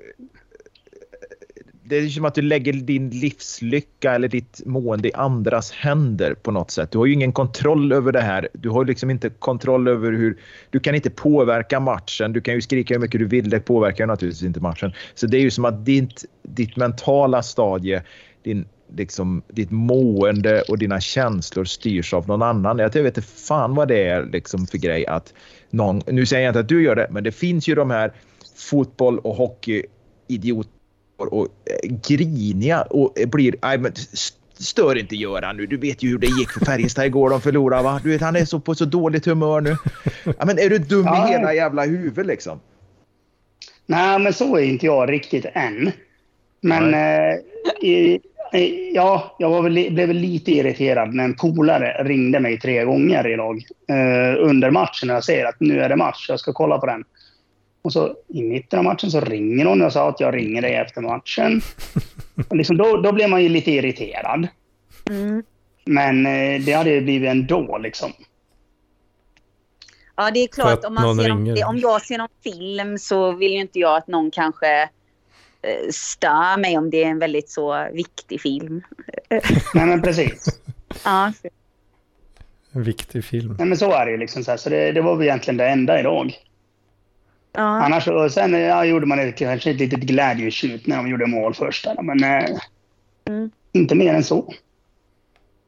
Det 1.90 1.98
är 1.98 2.08
som 2.08 2.26
att 2.26 2.36
du 2.36 2.42
lägger 2.42 2.74
din 2.74 3.10
livslycka 3.10 4.16
eller 4.16 4.28
ditt 4.28 4.62
mående 4.66 5.08
i 5.08 5.14
andras 5.14 5.72
händer 5.72 6.34
på 6.34 6.52
något 6.52 6.72
sätt. 6.72 6.92
Du 6.92 6.98
har 6.98 7.06
ju 7.06 7.14
ingen 7.14 7.32
kontroll 7.32 7.92
över 7.92 8.12
det 8.12 8.22
här. 8.22 8.50
Du 8.54 8.70
har 8.70 8.86
liksom 8.86 9.10
inte 9.10 9.30
kontroll 9.30 9.88
över 9.88 10.12
hur... 10.12 10.38
Du 10.70 10.80
kan 10.80 10.96
inte 10.96 11.10
påverka 11.10 11.80
matchen. 11.80 12.34
Du 12.34 12.42
kan 12.42 12.54
ju 12.54 12.62
skrika 12.62 12.94
hur 12.94 13.02
mycket 13.02 13.20
du 13.20 13.26
vill. 13.26 13.50
Det 13.50 13.60
påverkar 13.60 14.04
ju 14.04 14.08
naturligtvis 14.08 14.44
inte 14.44 14.60
matchen. 14.60 14.94
Så 15.16 15.28
det 15.28 15.38
är 15.38 15.42
ju 15.42 15.52
som 15.52 15.66
att 15.66 15.86
ditt, 15.86 16.26
ditt 16.44 16.76
mentala 16.76 17.44
stadie, 17.44 18.02
din, 18.44 18.66
liksom, 18.96 19.42
ditt 19.48 19.72
mående 19.72 20.62
och 20.62 20.78
dina 20.78 21.00
känslor 21.02 21.66
styrs 21.66 22.14
av 22.14 22.28
någon 22.28 22.42
annan. 22.42 22.78
Jag 22.80 22.90
vet 22.90 23.18
inte 23.18 23.22
fan 23.22 23.76
vad 23.76 23.88
det 23.88 24.04
är 24.04 24.26
liksom 24.26 24.68
för 24.68 24.78
grej 24.78 25.06
att 25.08 25.34
någon... 25.70 26.02
Nu 26.08 26.26
säger 26.26 26.44
jag 26.44 26.50
inte 26.50 26.60
att 26.60 26.70
du 26.70 26.84
gör 26.84 26.96
det, 26.96 27.08
men 27.12 27.24
det 27.24 27.32
finns 27.32 27.68
ju 27.68 27.76
de 27.76 27.92
här 27.92 28.12
fotboll 28.56 29.20
och 29.20 29.36
hockey 29.36 29.84
idioter 30.28 30.72
och 31.18 31.44
eh, 31.46 31.98
griniga 32.08 32.82
och 32.82 33.14
blir... 33.28 33.56
Nej, 33.62 33.78
men 33.78 33.92
st- 33.94 34.38
stör 34.64 34.98
inte 34.98 35.16
Göran 35.16 35.58
nu. 35.58 35.66
Du 35.66 35.78
vet 35.78 36.04
ju 36.04 36.10
hur 36.10 36.18
det 36.18 36.28
gick 36.28 36.50
för 36.50 36.66
Färjestad 36.66 37.06
igår. 37.06 37.30
De 37.30 37.42
förlorade 37.42 37.84
va? 37.84 38.00
Du 38.04 38.10
vet, 38.10 38.22
han 38.22 38.36
är 38.36 38.46
så 38.46 38.60
på 38.60 38.76
så 38.76 38.86
dåligt 38.86 39.26
humör 39.26 39.62
nu. 39.62 39.78
Ja, 40.24 40.46
men 40.46 40.60
är 40.60 40.70
du 40.70 40.78
dum 40.78 41.06
Ja. 41.06 41.28
i 41.28 41.32
hela 41.32 41.54
jävla 41.54 41.86
huvudet 41.86 42.26
liksom? 42.26 42.60
Nej, 43.86 44.20
men 44.20 44.34
så 44.34 44.58
är 44.58 44.64
inte 44.64 44.86
jag 44.86 45.12
riktigt 45.12 45.46
än. 45.54 45.92
Men 46.62 46.94
eh, 46.94 47.36
i, 47.90 48.20
ja, 48.94 49.36
jag 49.40 49.50
var 49.50 49.62
väl, 49.62 49.74
blev 49.74 50.08
väl 50.08 50.18
lite 50.18 50.52
irriterad 50.52 51.14
när 51.14 51.24
en 51.24 51.36
polare 51.36 52.04
ringde 52.04 52.40
mig 52.40 52.60
tre 52.60 52.84
gånger 52.84 53.28
idag 53.28 53.64
eh, 53.90 54.44
under 54.44 54.72
matchen. 54.72 55.10
Och 55.10 55.16
jag 55.16 55.24
säger 55.24 55.46
att 55.46 55.60
nu 55.60 55.82
är 55.82 55.90
det 55.90 55.96
match, 55.96 56.26
jag 56.30 56.40
ska 56.40 56.54
kolla 56.54 56.78
på 56.78 56.86
den. 56.86 57.04
Och 57.82 57.94
så 57.94 58.16
i 58.28 58.44
mitten 58.44 58.80
av 58.80 58.86
matchen 58.86 59.12
så 59.12 59.20
ringer 59.20 59.66
hon 59.66 59.82
och 59.82 59.86
jag 59.86 59.94
sa 59.94 60.10
att 60.10 60.20
jag 60.20 60.36
ringer 60.36 60.62
dig 60.62 60.76
efter 60.76 61.02
matchen. 61.02 61.62
Och 62.50 62.56
liksom 62.56 62.78
då, 62.78 62.98
då 62.98 63.12
blev 63.12 63.30
man 63.30 63.44
ju 63.44 63.50
lite 63.50 63.72
irriterad. 63.72 64.48
mm. 65.10 65.44
Men 65.86 66.26
eh, 66.26 66.62
det 66.62 66.72
hade 66.72 66.90
ju 66.90 67.02
blivit 67.02 67.30
ändå 67.30 67.78
liksom. 67.78 68.12
Ja, 70.16 70.32
det 70.32 70.40
är 70.40 70.48
klart. 70.48 70.86
Om, 70.86 70.94
man 70.94 71.04
någon 71.04 71.18
ser 71.18 71.30
någon, 71.30 71.46
ringer. 71.46 71.68
om 71.68 71.78
jag 71.78 72.02
ser 72.02 72.18
någon 72.18 72.28
film 72.44 72.98
så 72.98 73.32
vill 73.32 73.52
ju 73.52 73.60
inte 73.60 73.80
jag 73.80 73.98
att 73.98 74.08
någon 74.08 74.32
kanske 74.32 74.82
eh, 74.82 74.90
stör 75.92 76.58
mig 76.60 76.78
om 76.78 76.90
det 76.90 77.04
är 77.04 77.08
en 77.08 77.20
väldigt 77.20 77.50
så 77.50 77.88
viktig 77.94 78.42
film. 78.42 78.82
Nej, 79.74 79.86
men 79.86 80.02
precis. 80.02 80.62
Ja, 81.06 81.34
En 82.72 82.84
viktig 82.84 83.26
film. 83.26 83.56
Nej, 83.58 83.68
men 83.68 83.78
så 83.78 83.92
är 83.92 84.06
det 84.06 84.12
ju 84.12 84.18
liksom. 84.18 84.44
Så, 84.44 84.52
här, 84.52 84.58
så 84.58 84.70
det, 84.70 84.92
det 84.92 85.02
var 85.02 85.16
väl 85.16 85.28
egentligen 85.28 85.58
det 85.58 85.68
enda 85.70 86.00
idag. 86.00 86.34
ja. 87.54 87.62
Annars, 87.62 88.08
och 88.08 88.32
sen 88.32 88.54
ja, 88.54 88.86
gjorde 88.86 89.06
man 89.06 89.20
ett, 89.20 89.38
kanske 89.38 89.72
ett 89.72 89.78
litet 89.80 90.00
glädjetjut 90.00 90.88
när 90.88 90.98
de 90.98 91.08
gjorde 91.08 91.26
mål 91.26 91.54
först. 91.54 91.84
Där, 91.86 92.02
men 92.02 92.24
eh, 92.24 92.58
Mm. 93.26 93.52
inte 93.72 93.96
mer 93.96 94.14
än 94.14 94.24
så. 94.24 94.54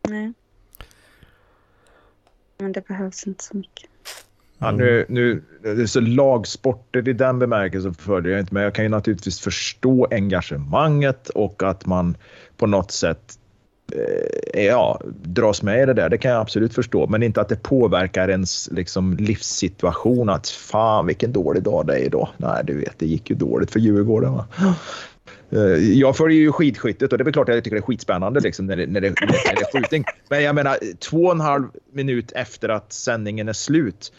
Nej. 0.09 0.33
Men 2.57 2.71
det 2.71 2.87
behövs 2.87 3.27
inte 3.27 3.43
så 3.43 3.57
mycket. 3.57 3.89
Ja, 4.61 4.71
nu, 4.71 5.05
nu, 5.09 5.43
det 5.63 5.69
är 5.69 5.85
så 5.85 5.99
lagsporter 5.99 7.09
i 7.09 7.13
den 7.13 7.39
bemärkelsen 7.39 7.93
följer 7.93 8.31
jag 8.31 8.39
inte, 8.39 8.53
men 8.53 8.63
jag 8.63 8.75
kan 8.75 8.85
ju 8.85 8.89
naturligtvis 8.89 9.39
förstå 9.39 10.07
engagemanget 10.11 11.29
och 11.29 11.63
att 11.63 11.85
man 11.85 12.17
på 12.57 12.67
något 12.67 12.91
sätt 12.91 13.39
eh, 14.53 14.65
ja, 14.65 15.01
dras 15.23 15.63
med 15.63 15.83
i 15.83 15.85
det 15.85 15.93
där. 15.93 16.09
Det 16.09 16.17
kan 16.17 16.31
jag 16.31 16.41
absolut 16.41 16.73
förstå, 16.73 17.07
men 17.07 17.23
inte 17.23 17.41
att 17.41 17.49
det 17.49 17.63
påverkar 17.63 18.29
ens 18.29 18.69
liksom, 18.71 19.17
livssituation. 19.17 20.29
Att 20.29 20.49
fan 20.49 21.05
vilken 21.05 21.31
dålig 21.31 21.63
dag 21.63 21.87
det 21.87 21.93
är 21.93 22.05
idag. 22.05 22.29
Nej, 22.37 22.63
du 22.65 22.77
vet, 22.79 22.99
det 22.99 23.05
gick 23.05 23.29
ju 23.29 23.35
dåligt 23.35 23.71
för 23.71 23.79
Djurgården. 23.79 24.33
Va? 24.33 24.47
Eh, 25.51 25.59
Jag 25.99 26.17
följer 26.17 26.39
ju 26.39 26.51
skidskyttet 26.51 27.11
och 27.11 27.17
det 27.17 27.27
är 27.27 27.31
klart 27.31 27.49
att 27.49 27.55
jag 27.55 27.63
tycker 27.63 27.75
det 27.75 27.79
är 27.79 27.85
skitspännande 27.85 28.39
liksom, 28.39 28.65
när, 28.65 28.75
det, 28.75 28.87
när, 28.87 29.01
det, 29.01 29.09
när 29.09 29.55
det 29.55 29.61
är 29.61 29.71
skjutning. 29.79 30.03
Men 30.29 30.43
jag 30.43 30.55
menar, 30.55 30.77
två 30.99 31.25
och 31.25 31.31
en 31.31 31.41
halv 31.41 31.67
minut 31.93 32.31
efter 32.31 32.69
att 32.69 32.93
sändningen 32.93 33.49
är 33.49 33.53
slut 33.53 34.11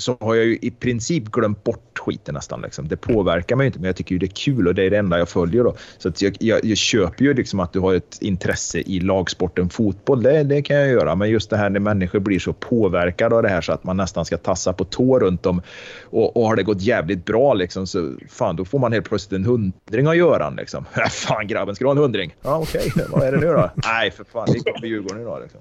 så 0.00 0.16
har 0.20 0.34
jag 0.34 0.44
ju 0.44 0.58
i 0.62 0.70
princip 0.70 1.24
glömt 1.24 1.64
bort 1.64 1.98
skiten 1.98 2.34
nästan. 2.34 2.62
Liksom. 2.62 2.88
Det 2.88 2.96
påverkar 2.96 3.56
mig 3.56 3.66
inte, 3.66 3.78
men 3.78 3.86
jag 3.86 3.96
tycker 3.96 4.14
ju 4.14 4.18
det 4.18 4.26
är 4.26 4.34
kul 4.34 4.68
och 4.68 4.74
det 4.74 4.82
är 4.82 4.90
det 4.90 4.98
enda 4.98 5.18
jag 5.18 5.28
följer. 5.28 5.64
Då. 5.64 5.76
Så 5.98 6.08
att 6.08 6.22
jag, 6.22 6.36
jag, 6.40 6.64
jag 6.64 6.78
köper 6.78 7.24
ju 7.24 7.34
liksom 7.34 7.60
att 7.60 7.72
du 7.72 7.80
har 7.80 7.94
ett 7.94 8.18
intresse 8.20 8.78
i 8.78 9.00
lagsporten 9.00 9.70
fotboll. 9.70 10.22
Det, 10.22 10.42
det 10.42 10.62
kan 10.62 10.76
jag 10.76 10.88
göra, 10.88 11.14
men 11.14 11.30
just 11.30 11.50
det 11.50 11.56
här 11.56 11.70
när 11.70 11.80
människor 11.80 12.18
blir 12.18 12.38
så 12.38 12.52
påverkade 12.52 13.36
av 13.36 13.42
det 13.42 13.48
här 13.48 13.60
så 13.60 13.72
att 13.72 13.84
man 13.84 13.96
nästan 13.96 14.24
ska 14.24 14.36
tassa 14.36 14.72
på 14.72 14.84
tå 14.84 15.18
runt 15.18 15.42
dem. 15.42 15.62
Och, 16.02 16.36
och 16.36 16.46
har 16.46 16.56
det 16.56 16.62
gått 16.62 16.82
jävligt 16.82 17.24
bra 17.24 17.54
liksom, 17.54 17.86
så 17.86 18.14
fan, 18.28 18.56
då 18.56 18.64
får 18.64 18.78
man 18.78 18.92
helt 18.92 19.08
plötsligt 19.08 19.38
en 19.38 19.44
hundring 19.44 20.08
av 20.08 20.16
Göran. 20.16 20.56
Liksom. 20.56 20.84
fan 21.10 21.46
grabben, 21.46 21.74
ska 21.74 21.84
du 21.84 21.88
ha 21.88 21.92
en 21.92 21.98
hundring? 21.98 22.34
Ja, 22.42 22.58
okej. 22.58 22.92
Vad 23.08 23.22
är 23.22 23.32
det 23.32 23.38
nu 23.38 23.46
då? 23.46 23.70
Nej, 23.84 24.10
för 24.10 24.24
fan, 24.24 24.46
det 24.46 24.52
gick 24.52 24.80
för 24.80 24.86
Djurgården 24.86 25.20
idag. 25.20 25.40
Liksom. 25.42 25.60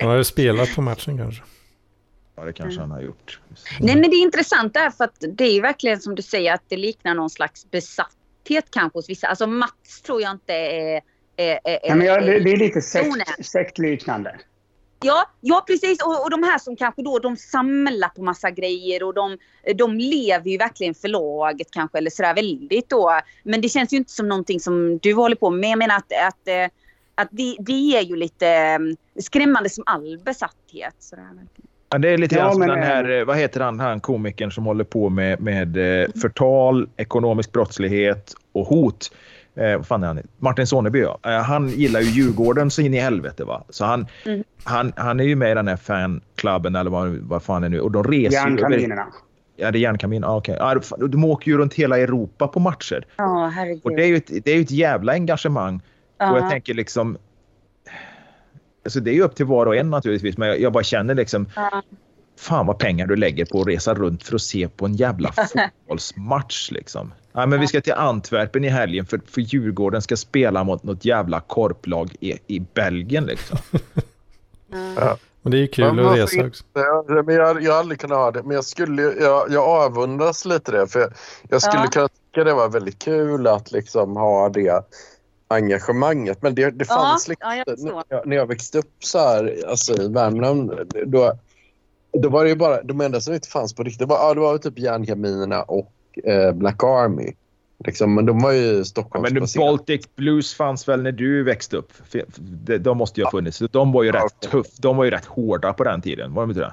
Han 0.00 0.08
har 0.08 0.16
ju 0.16 0.24
spelat 0.24 0.74
på 0.74 0.82
matchen 0.82 1.18
kanske. 1.18 1.42
Ja, 2.36 2.44
det 2.44 2.52
kanske 2.52 2.80
han 2.80 2.90
har 2.90 3.00
gjort. 3.00 3.40
Nej, 3.80 3.96
men 3.96 4.10
det 4.10 4.16
är 4.16 4.22
intressant 4.22 4.74
där 4.74 4.90
för 4.90 5.04
att 5.04 5.24
det 5.28 5.44
är 5.44 5.62
verkligen 5.62 6.00
som 6.00 6.14
du 6.14 6.22
säger 6.22 6.54
att 6.54 6.62
det 6.68 6.76
liknar 6.76 7.14
någon 7.14 7.30
slags 7.30 7.70
besatthet 7.70 8.64
kanske 8.70 8.98
hos 8.98 9.08
vissa. 9.08 9.26
Alltså 9.26 9.46
Mats 9.46 10.02
tror 10.02 10.22
jag 10.22 10.30
inte 10.30 10.52
är... 10.52 11.00
är, 11.36 11.58
är, 11.64 11.80
Ja, 11.82 11.94
men 11.94 12.06
jag, 12.06 12.26
det, 12.26 12.52
är 12.52 12.56
lite 12.56 12.80
sekt, 12.80 13.46
sektliknande. 13.46 14.38
Ja, 15.02 15.30
ja 15.40 15.64
precis. 15.66 16.02
Och, 16.02 16.24
och 16.24 16.30
de 16.30 16.42
här 16.42 16.58
som 16.58 16.76
kanske 16.76 17.02
då 17.02 17.18
de 17.18 17.36
samlar 17.36 18.08
på 18.08 18.22
massa 18.22 18.50
grejer 18.50 19.02
och 19.02 19.14
de, 19.14 19.38
de 19.74 19.98
lever 19.98 20.50
ju 20.50 20.58
verkligen 20.58 20.94
förlaget 20.94 21.70
kanske 21.70 21.98
eller 21.98 22.10
sådär 22.10 22.34
väldigt 22.34 22.90
då. 22.90 23.20
Men 23.42 23.60
det 23.60 23.68
känns 23.68 23.92
ju 23.92 23.96
inte 23.96 24.12
som 24.12 24.28
någonting 24.28 24.60
som 24.60 24.98
du 24.98 25.14
håller 25.14 25.36
på 25.36 25.50
med. 25.50 25.70
Jag 25.70 25.78
menar 25.78 25.96
att, 25.96 26.12
att, 26.28 26.48
eh, 26.48 26.64
att 27.14 27.28
det, 27.30 27.56
det 27.58 27.96
är 27.96 28.02
ju 28.02 28.16
lite 28.16 28.48
eh, 28.48 28.78
skrämmande 29.22 29.70
som 29.70 29.84
all 29.86 30.18
besatthet. 30.24 30.94
Sådär. 30.98 31.28
Ja, 31.92 31.98
det 31.98 32.08
är 32.08 32.18
lite 32.18 32.34
Ja, 32.34 32.50
som 32.50 32.60
men, 32.60 32.68
den 32.68 32.78
här, 32.82 33.10
eh, 33.10 33.18
eh, 33.18 33.24
vad 33.24 33.36
heter 33.36 33.60
han, 33.60 33.80
han 33.80 34.00
komikern 34.00 34.50
som 34.50 34.64
håller 34.66 34.84
på 34.84 35.08
med, 35.08 35.40
med 35.40 36.02
eh, 36.02 36.08
förtal, 36.22 36.88
ekonomisk 36.96 37.52
brottslighet 37.52 38.34
och 38.52 38.66
hot. 38.66 39.12
Eh, 39.56 39.76
vad 39.76 39.86
fan 39.86 40.02
är 40.02 40.06
han? 40.06 40.20
Martin 40.38 40.66
Soneby, 40.66 41.00
ja. 41.00 41.18
Eh, 41.26 41.42
han 41.42 41.68
gillar 41.68 42.00
ju 42.00 42.06
Djurgården 42.06 42.70
så 42.70 42.82
in 42.82 42.94
i 42.94 42.98
helvete. 42.98 43.44
Va? 43.44 43.64
Så 43.68 43.84
han, 43.84 44.06
Mm. 44.26 44.44
han, 44.64 44.92
han 44.96 45.20
är 45.20 45.24
ju 45.24 45.36
med 45.36 45.50
i 45.50 45.54
den 45.54 45.68
här 45.68 45.76
fanklubben 45.76 46.76
eller 46.76 46.90
vad, 46.90 47.08
vad 47.16 47.42
fan 47.42 47.62
det 47.62 47.66
är 47.66 47.70
nu. 47.70 47.80
Och 47.80 47.90
de 47.90 48.04
reser. 48.04 48.32
Järnkaminerna. 48.36 49.06
Ja, 49.56 49.70
det 49.70 49.78
är 49.78 49.80
järnkamin. 49.80 50.24
Ah, 50.24 50.36
okay. 50.36 50.56
ah, 50.60 50.74
de 51.08 51.24
åker 51.24 51.50
ju 51.50 51.58
runt 51.58 51.74
hela 51.74 51.98
Europa 51.98 52.48
på 52.48 52.60
matcher. 52.60 53.04
Ja, 53.16 53.52
herregud. 53.54 53.80
Och 53.84 53.96
det 53.96 54.02
är 54.02 54.06
ju 54.06 54.16
ett, 54.16 54.30
det 54.44 54.50
är 54.50 54.60
ett 54.60 54.70
jävla 54.70 55.12
engagemang. 55.12 55.80
ja. 56.18 56.30
Och 56.32 56.38
jag 56.38 56.50
tänker 56.50 56.74
liksom... 56.74 57.18
Alltså 58.84 59.00
det 59.00 59.10
är 59.10 59.14
ju 59.14 59.22
upp 59.22 59.34
till 59.34 59.46
var 59.46 59.66
och 59.66 59.76
en 59.76 59.90
naturligtvis, 59.90 60.38
men 60.38 60.48
jag, 60.48 60.60
jag 60.60 60.72
bara 60.72 60.82
känner 60.84 61.14
liksom... 61.14 61.46
Ja. 61.56 61.82
Fan 62.36 62.66
vad 62.66 62.78
pengar 62.78 63.06
du 63.06 63.16
lägger 63.16 63.44
på 63.44 63.60
att 63.60 63.66
resa 63.66 63.94
runt 63.94 64.22
för 64.22 64.34
att 64.34 64.42
se 64.42 64.68
på 64.68 64.86
en 64.86 64.94
jävla 64.94 65.32
fotbollsmatch 65.86 66.70
liksom. 66.70 67.12
Ja, 67.32 67.46
men 67.46 67.60
vi 67.60 67.66
ska 67.66 67.80
till 67.80 67.92
Antwerpen 67.92 68.64
i 68.64 68.68
helgen 68.68 69.06
för, 69.06 69.20
för 69.26 69.40
Djurgården 69.40 70.02
ska 70.02 70.16
spela 70.16 70.64
mot 70.64 70.82
något 70.82 71.04
jävla 71.04 71.40
korplag 71.40 72.16
i, 72.20 72.38
i 72.46 72.60
Belgien 72.74 73.24
liksom. 73.24 73.58
Ja. 74.96 75.16
Men 75.42 75.50
det 75.50 75.56
är 75.56 75.60
ju 75.60 75.66
kul 75.68 75.92
Men 75.92 76.06
att 76.06 76.16
resa 76.16 76.34
inte? 76.36 76.46
också. 76.46 76.64
Ja, 76.72 77.04
Men 77.26 77.34
jag, 77.34 77.62
jag 77.62 77.72
har 77.72 77.78
aldrig 77.78 78.00
kunnat 78.00 78.18
ha 78.18 78.30
det. 78.30 78.42
Men 78.42 78.54
jag, 78.54 78.64
skulle, 78.64 79.02
jag, 79.02 79.50
jag 79.50 79.64
avundas 79.68 80.44
lite 80.44 80.72
det. 80.72 80.86
För 80.86 81.00
jag, 81.00 81.12
jag 81.48 81.62
skulle 81.62 81.82
Ja. 81.84 81.90
kunna 81.90 82.08
tycka 82.08 82.44
det 82.44 82.54
var 82.54 82.68
väldigt 82.68 82.98
kul 82.98 83.46
att 83.46 83.72
liksom 83.72 84.16
ha 84.16 84.48
det 84.48 84.84
engagemanget. 85.52 86.42
Men 86.42 86.54
det, 86.54 86.70
det 86.70 86.86
Ja, 86.88 86.94
fanns 86.94 87.28
liksom 87.28 87.50
ja, 87.50 87.64
jag 87.66 87.78
när 87.84 88.04
jag, 88.08 88.26
när 88.26 88.36
jag 88.36 88.46
växte 88.46 88.78
upp 88.78 88.94
så 88.98 89.18
här, 89.18 89.58
alltså 89.68 90.02
i 90.02 90.08
Värmland, 90.08 90.72
då, 91.06 91.32
då 92.12 92.28
var 92.28 92.44
det 92.44 92.50
ju 92.50 92.56
bara, 92.56 92.82
de 92.82 93.00
enda 93.00 93.20
som 93.20 93.34
inte 93.34 93.48
fanns 93.48 93.74
på 93.74 93.82
riktigt 93.82 94.08
var, 94.08 94.16
ja, 94.16 94.34
det 94.34 94.40
var 94.40 94.58
typ 94.58 94.78
Järnkaminerna 94.78 95.62
och 95.62 95.92
eh, 96.24 96.52
Black 96.52 96.84
Army. 96.84 97.32
Liksom, 97.84 98.14
men 98.14 98.26
de 98.26 98.38
var 98.38 98.52
ju 98.52 98.66
Ja, 98.68 98.74
men 98.74 98.84
Stockholmsbaserade. 98.84 99.70
Baltic 99.70 100.06
Blues 100.16 100.54
fanns 100.54 100.88
väl 100.88 101.02
när 101.02 101.12
du 101.12 101.42
växte 101.42 101.76
upp? 101.76 101.92
De, 102.36 102.78
de 102.78 102.98
måste 102.98 103.20
ju 103.20 103.24
ha 103.24 103.30
funnits. 103.30 103.58
De 103.58 103.92
var 103.92 104.02
ju 104.02 104.12
rätt 104.12 104.40
tuff. 104.40 104.66
De 104.78 104.96
var 104.96 105.04
ju 105.04 105.10
rätt 105.10 105.24
hårda 105.24 105.72
på 105.72 105.84
den 105.84 106.02
tiden. 106.02 106.34
Var 106.34 106.42
de 106.42 106.50
inte 106.50 106.60
det? 106.60 106.72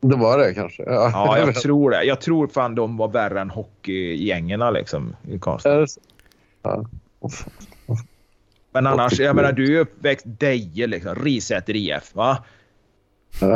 Det 0.00 0.16
var 0.16 0.38
det 0.38 0.54
kanske. 0.54 0.82
Ja, 0.82 1.10
Ja, 1.12 1.38
jag 1.38 1.54
tror 1.54 1.90
det. 1.90 2.04
Jag 2.04 2.20
tror 2.20 2.46
fan 2.48 2.74
de 2.74 2.96
var 2.96 3.08
värre 3.08 3.40
än 3.40 3.50
hockeygängerna 3.50 4.70
liksom 4.70 5.16
i 5.28 5.38
Karlstad. 5.38 5.76
Det? 5.76 5.86
Ja. 6.62 6.84
Men 8.74 8.86
annars, 8.86 9.20
jag 9.20 9.36
menar 9.36 9.52
du 9.52 9.76
är 9.76 9.80
uppväxt 9.80 10.26
Deje 10.26 10.86
liksom, 10.86 11.14
Risäter 11.14 11.76
IF 11.76 12.14
va? 12.14 12.44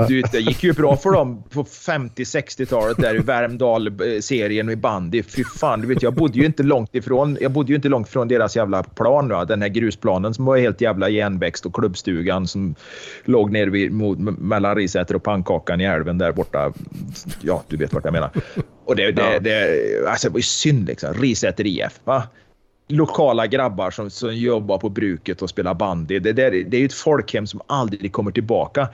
Du, 0.08 0.22
det 0.32 0.38
gick 0.38 0.64
ju 0.64 0.72
bra 0.72 0.96
för 0.96 1.10
dem 1.10 1.42
på 1.50 1.64
50-60-talet 1.64 2.96
där 2.96 3.14
i 3.14 3.18
Värmdal-serien 3.18 4.66
och 4.66 4.72
i 4.72 4.76
bandy. 4.76 5.22
Fy 5.22 5.44
fan, 5.44 5.80
du 5.80 5.86
vet 5.86 6.02
jag 6.02 6.14
bodde 6.14 6.38
ju 6.38 6.44
inte 6.44 6.62
långt 6.62 6.94
ifrån, 6.94 7.38
jag 7.40 7.50
bodde 7.50 7.68
ju 7.68 7.76
inte 7.76 7.88
långt 7.88 8.08
ifrån 8.08 8.28
deras 8.28 8.56
jävla 8.56 8.82
plan. 8.82 9.28
Va? 9.28 9.44
Den 9.44 9.62
här 9.62 9.68
grusplanen 9.68 10.34
som 10.34 10.44
var 10.44 10.58
helt 10.58 10.80
jävla 10.80 11.08
igenväxt 11.08 11.66
och 11.66 11.74
klubbstugan 11.74 12.46
som 12.46 12.74
låg 13.24 13.52
nere 13.52 13.70
vid, 13.70 13.92
mot, 13.92 14.18
mellan 14.18 14.76
Risäter 14.76 15.16
och 15.16 15.22
pannkakan 15.22 15.80
i 15.80 15.84
älven 15.84 16.18
där 16.18 16.32
borta. 16.32 16.72
Ja, 17.40 17.62
du 17.68 17.76
vet 17.76 17.92
vart 17.92 18.04
jag 18.04 18.12
menar. 18.12 18.30
Och 18.84 18.96
det, 18.96 19.12
det, 19.12 19.38
det, 19.38 20.08
alltså, 20.08 20.28
det 20.28 20.32
var 20.32 20.38
ju 20.38 20.42
synd 20.42 20.86
liksom. 20.86 21.14
Risäter 21.14 21.66
IF. 21.66 22.00
Va? 22.04 22.22
Lokala 22.88 23.46
grabbar 23.46 23.90
som, 23.90 24.10
som 24.10 24.36
jobbar 24.36 24.78
på 24.78 24.88
bruket 24.88 25.42
och 25.42 25.50
spelar 25.50 25.74
bandy. 25.74 26.18
Det, 26.18 26.32
där, 26.32 26.50
det 26.50 26.76
är 26.76 26.80
ju 26.80 26.86
ett 26.86 26.92
folkhem 26.92 27.46
som 27.46 27.60
aldrig 27.66 28.12
kommer 28.12 28.30
tillbaka. 28.30 28.88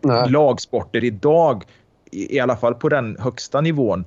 Nej. 0.00 0.30
Lagsporter 0.30 1.04
idag, 1.04 1.64
i, 2.10 2.36
i 2.36 2.40
alla 2.40 2.56
fall 2.56 2.74
på 2.74 2.88
den 2.88 3.16
högsta 3.20 3.60
nivån, 3.60 4.04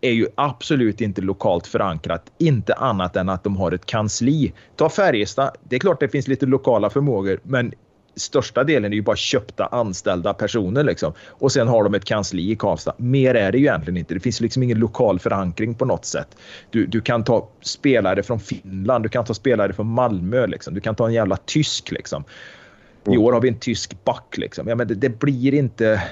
är 0.00 0.10
ju 0.10 0.26
absolut 0.34 1.00
inte 1.00 1.20
lokalt 1.20 1.66
förankrat. 1.66 2.32
Inte 2.38 2.74
annat 2.74 3.16
än 3.16 3.28
att 3.28 3.44
de 3.44 3.56
har 3.56 3.72
ett 3.72 3.86
kansli. 3.86 4.52
Ta 4.76 4.88
Färjestad. 4.88 5.50
Det 5.62 5.76
är 5.76 5.80
klart 5.80 6.00
det 6.00 6.08
finns 6.08 6.28
lite 6.28 6.46
lokala 6.46 6.90
förmågor, 6.90 7.40
men 7.42 7.72
största 8.20 8.64
delen 8.64 8.92
är 8.92 8.96
ju 8.96 9.02
bara 9.02 9.16
köpta 9.16 9.66
anställda 9.66 10.34
personer. 10.34 10.84
Liksom. 10.84 11.12
Och 11.28 11.52
sen 11.52 11.68
har 11.68 11.84
de 11.84 11.94
ett 11.94 12.04
kansli 12.04 12.50
i 12.50 12.56
Karlstad. 12.56 12.94
Mer 12.96 13.34
är 13.34 13.52
det 13.52 13.58
ju 13.58 13.64
egentligen 13.64 13.96
inte. 13.96 14.14
Det 14.14 14.20
finns 14.20 14.40
liksom 14.40 14.62
ingen 14.62 14.78
lokal 14.78 15.18
förankring 15.18 15.74
på 15.74 15.84
något 15.84 16.04
sätt. 16.04 16.36
Du, 16.70 16.86
du 16.86 17.00
kan 17.00 17.24
ta 17.24 17.48
spelare 17.60 18.22
från 18.22 18.40
Finland, 18.40 19.04
du 19.04 19.08
kan 19.08 19.24
ta 19.24 19.34
spelare 19.34 19.72
från 19.72 19.86
Malmö. 19.86 20.46
Liksom. 20.46 20.74
Du 20.74 20.80
kan 20.80 20.94
ta 20.94 21.06
en 21.06 21.12
jävla 21.12 21.36
tysk. 21.36 21.90
Liksom. 21.90 22.24
I 23.06 23.16
år 23.16 23.32
har 23.32 23.40
vi 23.40 23.48
en 23.48 23.58
tysk 23.58 24.04
back. 24.04 24.34
Liksom. 24.38 24.68
Ja, 24.68 24.74
men 24.74 24.88
det, 24.88 24.94
det 24.94 25.20
blir 25.20 25.54
inte... 25.54 26.02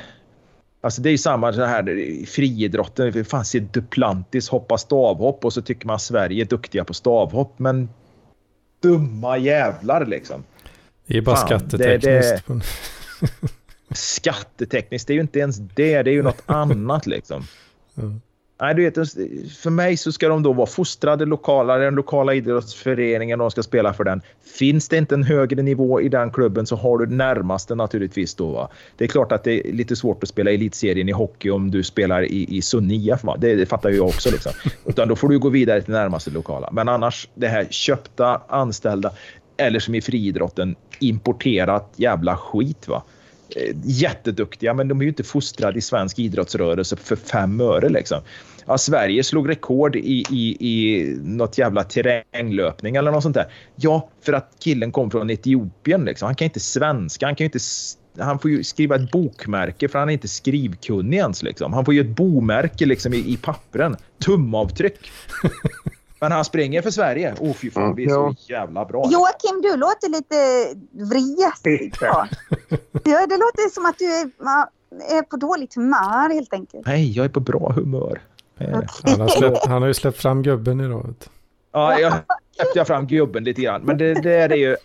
Alltså 0.80 1.02
det 1.02 1.08
är 1.08 1.10
ju 1.10 1.18
samma 1.18 1.52
så 1.52 1.64
här 1.64 2.26
friidrotten. 2.26 3.24
Fan, 3.24 3.44
se 3.44 3.60
Duplantis 3.60 4.48
hoppa 4.48 4.78
stavhopp 4.78 5.44
och 5.44 5.52
så 5.52 5.62
tycker 5.62 5.86
man 5.86 5.98
Sverige 5.98 6.44
är 6.44 6.46
duktiga 6.46 6.84
på 6.84 6.94
stavhopp. 6.94 7.58
Men 7.58 7.88
dumma 8.82 9.38
jävlar 9.38 10.06
liksom. 10.06 10.44
Det 11.08 11.16
är 11.16 11.22
bara 11.22 11.36
Fan, 11.36 11.46
skattetekniskt. 11.46 12.44
Skattetekniskt, 13.90 15.06
det 15.06 15.12
är 15.12 15.14
ju 15.14 15.20
inte 15.20 15.38
ens 15.38 15.56
det. 15.56 16.02
Det 16.02 16.10
är 16.10 16.14
ju 16.14 16.22
något 16.22 16.42
annat 16.46 17.06
liksom. 17.06 17.46
Mm. 17.98 18.20
Nej, 18.60 18.74
du 18.74 18.84
vet, 18.84 18.94
för 19.58 19.70
mig 19.70 19.96
så 19.96 20.12
ska 20.12 20.28
de 20.28 20.42
då 20.42 20.52
vara 20.52 20.66
fostrade 20.66 21.24
lokala, 21.24 21.76
den 21.76 21.94
lokala 21.94 22.34
idrottsföreningen, 22.34 23.38
de 23.38 23.50
ska 23.50 23.62
spela 23.62 23.92
för 23.92 24.04
den. 24.04 24.20
Finns 24.58 24.88
det 24.88 24.96
inte 24.96 25.14
en 25.14 25.22
högre 25.22 25.62
nivå 25.62 26.00
i 26.00 26.08
den 26.08 26.30
klubben 26.30 26.66
så 26.66 26.76
har 26.76 26.98
du 26.98 27.06
närmaste 27.06 27.74
naturligtvis 27.74 28.34
då. 28.34 28.50
Va? 28.50 28.68
Det 28.96 29.04
är 29.04 29.08
klart 29.08 29.32
att 29.32 29.44
det 29.44 29.68
är 29.68 29.72
lite 29.72 29.96
svårt 29.96 30.22
att 30.22 30.28
spela 30.28 30.50
elitserien 30.50 31.08
i 31.08 31.12
hockey 31.12 31.50
om 31.50 31.70
du 31.70 31.82
spelar 31.82 32.22
i, 32.22 32.58
i. 32.58 33.10
Va? 33.22 33.36
Det, 33.38 33.54
det 33.54 33.66
fattar 33.66 33.90
ju 33.90 33.96
jag 33.96 34.06
också. 34.06 34.30
Liksom. 34.30 34.52
Utan 34.84 35.08
då 35.08 35.16
får 35.16 35.28
du 35.28 35.38
gå 35.38 35.48
vidare 35.48 35.82
till 35.82 35.92
närmaste 35.92 36.30
lokala. 36.30 36.68
Men 36.72 36.88
annars, 36.88 37.28
det 37.34 37.48
här 37.48 37.66
köpta, 37.70 38.40
anställda 38.48 39.12
eller 39.58 39.80
som 39.80 39.94
i 39.94 40.00
friidrotten, 40.00 40.76
importerat 41.00 41.94
jävla 41.96 42.36
skit. 42.36 42.88
va 42.88 43.02
eh, 43.56 43.76
jätteduktiga, 43.84 44.74
men 44.74 44.88
de 44.88 44.98
är 45.00 45.02
ju 45.02 45.08
inte 45.08 45.24
fostrade 45.24 45.78
i 45.78 45.80
svensk 45.80 46.18
idrottsrörelse 46.18 46.96
för 46.96 47.16
fem 47.16 47.60
öre. 47.60 47.88
Liksom. 47.88 48.20
Ja, 48.66 48.78
Sverige 48.78 49.24
slog 49.24 49.48
rekord 49.48 49.96
i, 49.96 50.24
i, 50.30 50.56
i 50.60 51.04
något 51.22 51.58
jävla 51.58 51.84
terränglöpning 51.84 52.96
eller 52.96 53.10
något 53.10 53.22
sånt 53.22 53.34
där. 53.34 53.46
Ja, 53.76 54.08
för 54.22 54.32
att 54.32 54.52
killen 54.58 54.92
kom 54.92 55.10
från 55.10 55.30
Etiopien. 55.30 56.04
Liksom. 56.04 56.26
Han 56.26 56.34
kan 56.34 56.44
inte 56.44 56.60
svenska. 56.60 57.26
Han, 57.26 57.34
kan 57.34 57.44
inte, 57.44 57.58
han 58.18 58.38
får 58.38 58.50
ju 58.50 58.64
skriva 58.64 58.96
ett 58.96 59.10
bokmärke 59.10 59.88
för 59.88 59.98
han 59.98 60.08
är 60.08 60.12
inte 60.12 60.28
skrivkunnig 60.28 61.18
ens. 61.18 61.42
Liksom. 61.42 61.72
Han 61.72 61.84
får 61.84 61.94
ju 61.94 62.00
ett 62.00 62.16
bomärke 62.16 62.86
liksom, 62.86 63.14
i, 63.14 63.18
i 63.18 63.36
pappren. 63.36 63.96
Tumavtryck. 64.24 65.10
Men 66.20 66.32
han 66.32 66.44
springer 66.44 66.82
för 66.82 66.90
Sverige. 66.90 67.34
Åh, 67.40 67.50
oh, 67.50 67.54
fy 67.54 67.70
fan, 67.70 67.94
det 67.94 68.04
är 68.04 68.08
så 68.08 68.34
jävla 68.48 68.84
bra. 68.84 69.08
Joakim, 69.10 69.62
du 69.62 69.76
låter 69.76 70.08
lite. 70.08 70.34
Bitter. 71.64 72.06
Ja. 72.06 72.28
ja, 73.04 73.26
det 73.26 73.36
låter 73.36 73.74
som 73.74 73.86
att 73.86 73.98
du 73.98 74.04
är, 74.04 74.30
är 75.18 75.22
på 75.22 75.36
dåligt 75.36 75.74
humör 75.74 76.34
helt 76.34 76.52
enkelt. 76.52 76.86
Nej, 76.86 77.10
jag 77.10 77.24
är 77.24 77.28
på 77.28 77.40
bra 77.40 77.72
humör. 77.76 78.20
Eh, 78.58 78.80
Han, 79.02 79.20
har 79.20 79.28
släppt, 79.28 79.66
han 79.66 79.82
har 79.82 79.88
ju 79.88 79.94
släppt 79.94 80.18
fram 80.18 80.42
gubben 80.42 80.80
idag. 80.80 81.14
Ja, 81.72 81.98
jag 82.00 82.12
släppte 82.56 82.78
jag 82.78 82.86
fram 82.86 83.06
gubben 83.06 83.44
lite 83.44 83.62
grann. 83.62 83.82
Men 83.82 83.98
det, 83.98 84.14
det 84.14 84.34
är 84.34 84.56
ju 84.56 84.76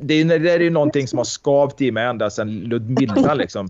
det, 0.00 0.14
är- 0.20 0.38
det 0.38 0.50
är 0.50 0.60
ju 0.60 0.70
någonting 0.70 1.08
som 1.08 1.16
har 1.18 1.24
skavt 1.24 1.80
i 1.80 1.90
mig 1.90 2.04
ända 2.06 2.30
sedan 2.30 2.60
Ludmilla 2.60 3.34
liksom, 3.34 3.68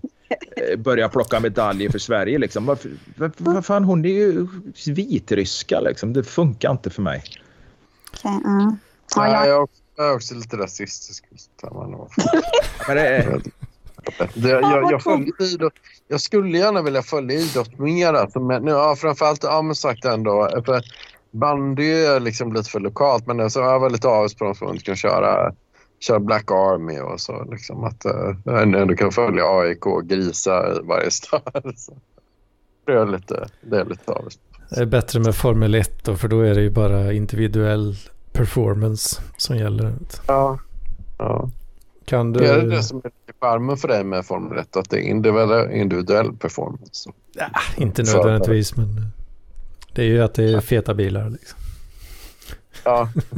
eh, 0.55 0.77
började 0.79 1.11
plocka 1.13 1.39
medaljer 1.39 1.89
för 1.89 1.99
Sverige. 1.99 2.37
Liksom. 2.37 2.65
Varför, 2.65 2.91
vad, 3.17 3.31
vad 3.37 3.65
fan, 3.65 3.83
hon 3.83 4.05
är 4.05 4.09
ju 4.09 4.47
vitryska. 4.87 5.79
Liksom. 5.79 6.13
Det 6.13 6.23
funkar 6.23 6.71
inte 6.71 6.89
för 6.89 7.01
mig. 7.01 7.23
Okej, 8.23 8.31
mm. 8.45 8.77
ja, 9.15 9.47
jag, 9.47 9.69
jag 9.97 10.09
är 10.09 10.15
också 10.15 10.35
lite 10.35 10.57
rasistisk. 10.57 11.25
Men 12.87 12.95
det, 12.97 13.07
är- 13.07 13.41
Det, 14.33 14.49
jag, 14.49 14.91
jag, 14.91 15.03
följer 15.03 15.53
idrott, 15.53 15.73
jag 16.07 16.21
skulle 16.21 16.57
gärna 16.57 16.81
vilja 16.81 17.01
följa 17.01 17.37
idrott 17.39 17.79
mer. 17.79 18.13
Alltså, 18.13 18.39
men, 18.39 18.63
nu, 18.63 18.71
ja, 18.71 18.95
framförallt, 18.95 19.43
ja, 19.43 19.61
men 19.61 19.75
sagt 19.75 20.05
ändå, 20.05 20.49
för 20.65 20.81
bandy 21.33 21.91
är 21.91 22.19
liksom 22.19 22.53
lite 22.53 22.69
för 22.69 22.79
lokalt 22.79 23.27
men 23.27 23.49
så 23.49 23.59
jag 23.59 23.79
var 23.79 23.89
lite 23.89 24.07
avis 24.07 24.35
på 24.35 24.45
dem 24.45 24.55
som 24.55 24.69
inte 24.69 24.83
kan 24.83 24.95
köra, 24.95 25.53
köra 25.99 26.19
Black 26.19 26.51
Army 26.51 26.99
och 26.99 27.19
så. 27.19 27.43
Liksom, 27.51 27.83
att 27.83 28.05
uh, 28.05 28.53
ändå 28.73 28.95
kan 28.95 29.11
följa 29.11 29.43
AIK 29.45 29.85
och 29.85 30.05
grisa 30.05 30.73
i 30.73 30.79
varje 30.83 31.11
stad. 31.11 31.41
Så. 31.75 31.93
Det 32.85 32.91
är 32.91 33.05
lite, 33.05 33.47
det 33.61 33.79
är 33.79 33.85
lite 33.85 34.11
avis. 34.11 34.39
Det 34.69 34.81
är 34.81 34.85
bättre 34.85 35.19
med 35.19 35.35
Formel 35.35 35.75
1 35.75 36.03
då, 36.03 36.15
för 36.15 36.27
då 36.27 36.41
är 36.41 36.55
det 36.55 36.61
ju 36.61 36.69
bara 36.69 37.13
individuell 37.13 37.95
performance 38.31 39.21
som 39.37 39.57
gäller. 39.57 39.93
Ja. 40.27 40.59
ja. 41.17 41.49
Kan 42.05 42.33
du... 42.33 42.39
Det 42.39 42.49
är 42.49 42.61
det 42.61 42.83
som 42.83 42.97
är 42.97 43.11
charmen 43.41 43.77
för 43.77 43.87
dig 43.87 44.03
med 44.03 44.25
Formel 44.25 44.57
1, 44.57 44.77
att 44.77 44.89
det 44.89 44.97
är 44.97 45.01
individuell, 45.01 45.71
individuell 45.71 46.33
performance. 46.33 47.09
Ja, 47.33 47.45
inte 47.77 48.03
nödvändigtvis, 48.03 48.77
men 48.77 49.11
det 49.93 50.01
är 50.01 50.07
ju 50.07 50.21
att 50.21 50.33
det 50.33 50.43
är 50.43 50.59
feta 50.59 50.93
bilar. 50.93 51.29
Liksom. 51.29 51.59
Ja, 52.83 53.09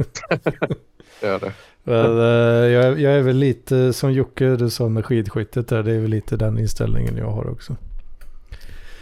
det 1.20 1.26
är 1.26 1.40
det. 1.40 1.52
Men, 1.84 2.18
eh, 2.18 2.68
jag, 2.72 3.00
jag 3.00 3.12
är 3.12 3.22
väl 3.22 3.36
lite 3.36 3.92
som 3.92 4.12
Jocke, 4.12 4.56
du 4.56 4.70
sa 4.70 4.88
med 4.88 5.04
skidskyttet 5.04 5.68
där, 5.68 5.82
det 5.82 5.92
är 5.92 6.00
väl 6.00 6.10
lite 6.10 6.36
den 6.36 6.58
inställningen 6.58 7.16
jag 7.16 7.30
har 7.30 7.50
också. 7.50 7.76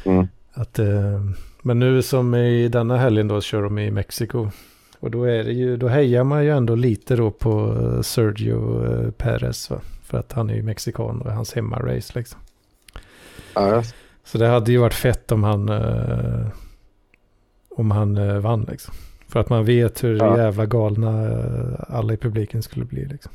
Mm. 0.04 0.26
Att, 0.52 0.78
eh, 0.78 1.20
men 1.62 1.78
nu 1.78 2.02
som 2.02 2.34
i 2.34 2.68
denna 2.68 2.96
helgen 2.96 3.28
då 3.28 3.40
kör 3.40 3.62
de 3.62 3.78
i 3.78 3.90
Mexiko. 3.90 4.50
Och 5.00 5.10
då, 5.10 5.24
är 5.24 5.44
det 5.44 5.52
ju, 5.52 5.76
då 5.76 5.88
hejar 5.88 6.24
man 6.24 6.44
ju 6.44 6.50
ändå 6.50 6.74
lite 6.74 7.16
då 7.16 7.30
på 7.30 7.76
eh, 7.82 8.02
Sergio 8.02 9.10
Perez. 9.10 9.70
Va? 9.70 9.80
För 10.02 10.18
att 10.18 10.32
han 10.32 10.50
är 10.50 10.54
ju 10.54 10.62
mexikan 10.62 11.20
och 11.20 11.32
hans 11.32 11.54
hemmarace 11.54 12.12
liksom. 12.14 12.40
Ja, 13.54 13.82
Så 14.24 14.38
det 14.38 14.46
hade 14.46 14.72
ju 14.72 14.78
varit 14.78 14.94
fett 14.94 15.32
om 15.32 15.44
han, 15.44 15.68
om 17.76 17.90
han 17.90 18.16
eh, 18.16 18.38
vann 18.38 18.66
liksom. 18.70 18.94
För 19.28 19.40
att 19.40 19.48
man 19.48 19.64
vet 19.64 20.04
hur 20.04 20.16
Ja. 20.18 20.38
jävla 20.38 20.66
galna 20.66 21.30
eh, 21.32 21.74
alla 21.88 22.12
i 22.12 22.16
publiken 22.16 22.62
skulle 22.62 22.84
bli 22.84 23.04
liksom. 23.04 23.32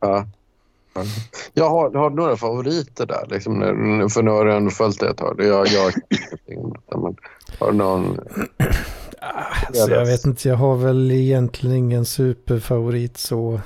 ja. 0.00 0.26
Ja. 0.94 1.02
Jag 1.54 1.70
har, 1.70 1.94
har 1.94 2.10
några 2.10 2.36
favoriter 2.36 3.06
där? 3.06 3.26
Liksom, 3.30 3.60
för 4.10 4.22
nu 4.22 4.30
har 4.30 4.46
ändå 4.46 4.70
följt 4.70 5.00
det 5.00 5.08
ett 5.10 5.16
tag. 5.16 5.40
Jag, 5.44 5.66
jag, 5.66 5.92
men, 7.02 7.16
har 7.58 7.72
någon... 7.72 8.18
Alltså, 9.66 9.90
jag 9.90 10.06
vet 10.06 10.24
inte, 10.24 10.48
jag 10.48 10.56
har 10.56 10.76
väl 10.76 11.10
egentligen 11.10 11.76
ingen 11.76 12.04
superfavorit 12.04 13.16
så. 13.16 13.60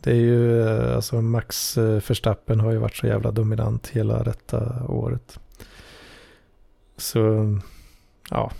Det 0.00 0.10
är 0.10 0.14
ju, 0.14 0.62
eh, 0.68 0.96
alltså 0.96 1.22
Max 1.22 1.76
Verstappen 1.78 2.60
har 2.60 2.72
ju 2.72 2.78
varit 2.78 2.96
så 2.96 3.06
jävla 3.06 3.30
dominant 3.30 3.88
hela 3.88 4.22
detta 4.22 4.84
året. 4.88 5.38
Så, 6.96 7.58
ja. 8.30 8.50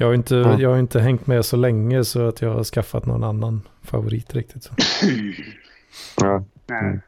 Jag 0.00 0.06
har 0.06 0.14
inte, 0.14 0.34
Ja. 0.34 0.60
jag 0.60 0.70
har 0.70 0.78
inte 0.78 1.00
hängt 1.00 1.26
med 1.26 1.44
så 1.44 1.56
länge 1.56 2.04
så 2.04 2.28
att 2.28 2.42
jag 2.42 2.54
har 2.54 2.64
skaffat 2.64 3.06
någon 3.06 3.24
annan 3.24 3.62
favorit 3.82 4.34
riktigt. 4.34 4.62
Så. 4.62 4.72
Ja. 6.20 6.44
Mm. 6.70 7.00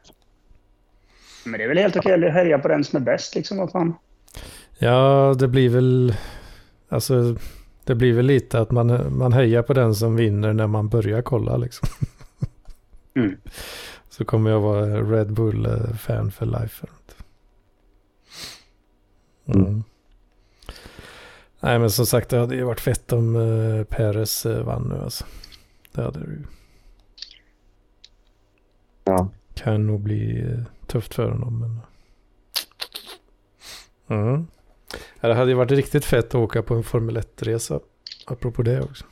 Men 1.45 1.57
det 1.57 1.63
är 1.63 1.67
väl 1.67 1.77
helt 1.77 1.95
okej 1.95 2.27
att 2.27 2.33
höja 2.33 2.59
på 2.59 2.67
den 2.67 2.83
som 2.83 2.97
är 3.01 3.05
bäst 3.05 3.35
liksom. 3.35 3.57
Vad 3.57 3.71
fan. 3.71 3.93
Ja, 4.77 5.35
det 5.39 5.47
blir 5.47 5.69
väl, 5.69 6.15
alltså, 6.89 7.35
det 7.83 7.95
blir 7.95 8.13
väl 8.13 8.25
lite 8.25 8.59
att 8.59 8.71
man, 8.71 9.17
man 9.17 9.33
hejar 9.33 9.61
på 9.63 9.73
den 9.73 9.95
som 9.95 10.15
vinner 10.15 10.53
när 10.53 10.67
man 10.67 10.89
börjar 10.89 11.21
kolla 11.21 11.57
liksom. 11.57 11.87
Mm. 13.15 13.37
Så 14.09 14.25
kommer 14.25 14.49
jag 14.49 14.59
vara 14.59 14.85
Red 15.01 15.33
Bull-fan 15.33 16.31
för 16.31 16.45
life. 16.45 16.87
Mm. 19.45 19.83
Nej 21.63 21.79
men 21.79 21.89
som 21.89 22.05
sagt 22.05 22.29
det 22.29 22.37
hade 22.37 22.55
ju 22.55 22.63
varit 22.63 22.79
fett 22.79 23.13
om 23.13 23.35
uh, 23.35 23.83
Perez 23.83 24.45
uh, 24.45 24.63
vann 24.63 24.89
nu 24.89 25.03
alltså. 25.03 25.25
Det 25.91 26.01
hade 26.01 26.19
det 26.19 26.25
ju. 26.25 26.43
Ja. 29.03 29.29
Kan 29.53 29.87
nog 29.87 29.99
bli 30.01 30.43
uh, 30.43 30.63
tufft 30.87 31.13
för 31.13 31.29
honom 31.29 31.59
men. 31.59 31.79
Mm. 34.19 34.47
Ja, 35.19 35.27
det 35.27 35.35
hade 35.35 35.51
ju 35.51 35.57
varit 35.57 35.71
riktigt 35.71 36.05
fett 36.05 36.25
att 36.25 36.35
åka 36.35 36.63
på 36.63 36.73
en 36.75 36.83
Formel 36.83 37.17
1-resa. 37.17 37.79
Apropå 38.27 38.61
det 38.61 38.81
också. 38.81 39.05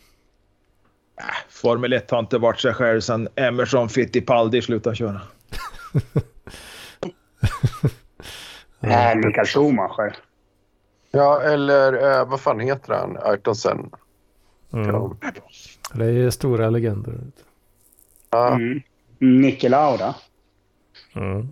Formel 1.49 1.93
1 1.93 2.11
har 2.11 2.19
inte 2.19 2.37
varit 2.37 2.59
sig 2.59 2.73
själv 2.73 3.01
sedan 3.01 3.27
Emerson 3.35 3.89
Fittipaldi 3.89 4.61
slutade 4.61 4.95
köra. 4.95 5.21
Äh, 8.81 9.15
Mikael 9.15 9.47
Schumacher. 9.47 10.15
Ja, 11.11 11.41
eller 11.41 12.19
eh, 12.19 12.25
vad 12.25 12.41
fan 12.41 12.59
heter 12.59 12.93
han? 12.93 13.17
Ayrton 13.21 13.55
Senna. 13.55 13.89
Mm. 14.73 14.87
Ja. 14.87 15.15
Det 15.93 16.05
är 16.05 16.29
stora 16.29 16.69
legender. 16.69 17.13
Ja. 18.29 18.53
Mm. 18.53 18.81
Niki 19.19 19.69
Lauda. 19.69 20.15
Mm. 21.15 21.49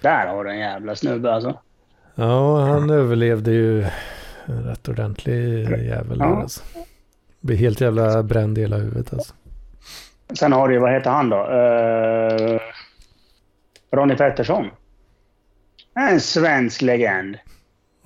Där 0.00 0.26
har 0.26 0.44
du 0.44 0.50
en 0.50 0.58
jävla 0.58 0.96
snubbe 0.96 1.34
alltså. 1.34 1.58
Ja, 2.14 2.60
han 2.60 2.90
överlevde 2.90 3.52
ju 3.52 3.82
en 4.46 4.64
rätt 4.64 4.88
ordentlig 4.88 5.70
jävel. 5.86 6.18
Ja. 6.18 6.42
Alltså. 6.42 6.62
Blir 7.40 7.56
helt 7.56 7.80
jävla 7.80 8.22
bränd 8.22 8.58
i 8.58 8.60
hela 8.60 8.76
huvudet 8.76 9.12
alltså. 9.12 9.34
Sen 10.38 10.52
har 10.52 10.68
du 10.68 10.74
ju, 10.74 10.80
vad 10.80 10.92
heter 10.92 11.10
han 11.10 11.30
då? 11.30 11.36
Uh, 11.36 12.60
Ronnie 13.90 14.16
Pettersson. 14.16 14.66
En 15.94 16.20
svensk 16.20 16.82
legend. 16.82 17.36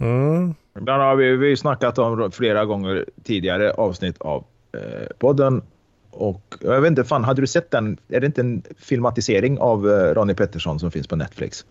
Mm. 0.01 0.55
Ibland 0.79 1.03
har 1.03 1.17
vi, 1.17 1.37
vi 1.37 1.57
snackat 1.57 1.99
om 1.99 2.31
flera 2.33 2.65
gånger 2.65 3.05
tidigare 3.25 3.71
avsnitt 3.73 4.17
av 4.21 4.45
eh, 4.73 5.07
podden. 5.19 5.63
Och 6.11 6.55
jag 6.61 6.81
vet 6.81 6.89
inte, 6.91 7.05
fan, 7.05 7.25
hade 7.25 7.41
du 7.41 7.47
sett 7.47 7.71
den? 7.71 7.97
Är 8.09 8.21
det 8.21 8.27
inte 8.27 8.41
en 8.41 8.63
filmatisering 8.79 9.59
av 9.59 9.91
eh, 9.91 10.15
Ronnie 10.15 10.35
Pettersson 10.35 10.79
som 10.81 10.91
finns 10.91 11.07
på 11.07 11.17
Netflix? 11.17 11.65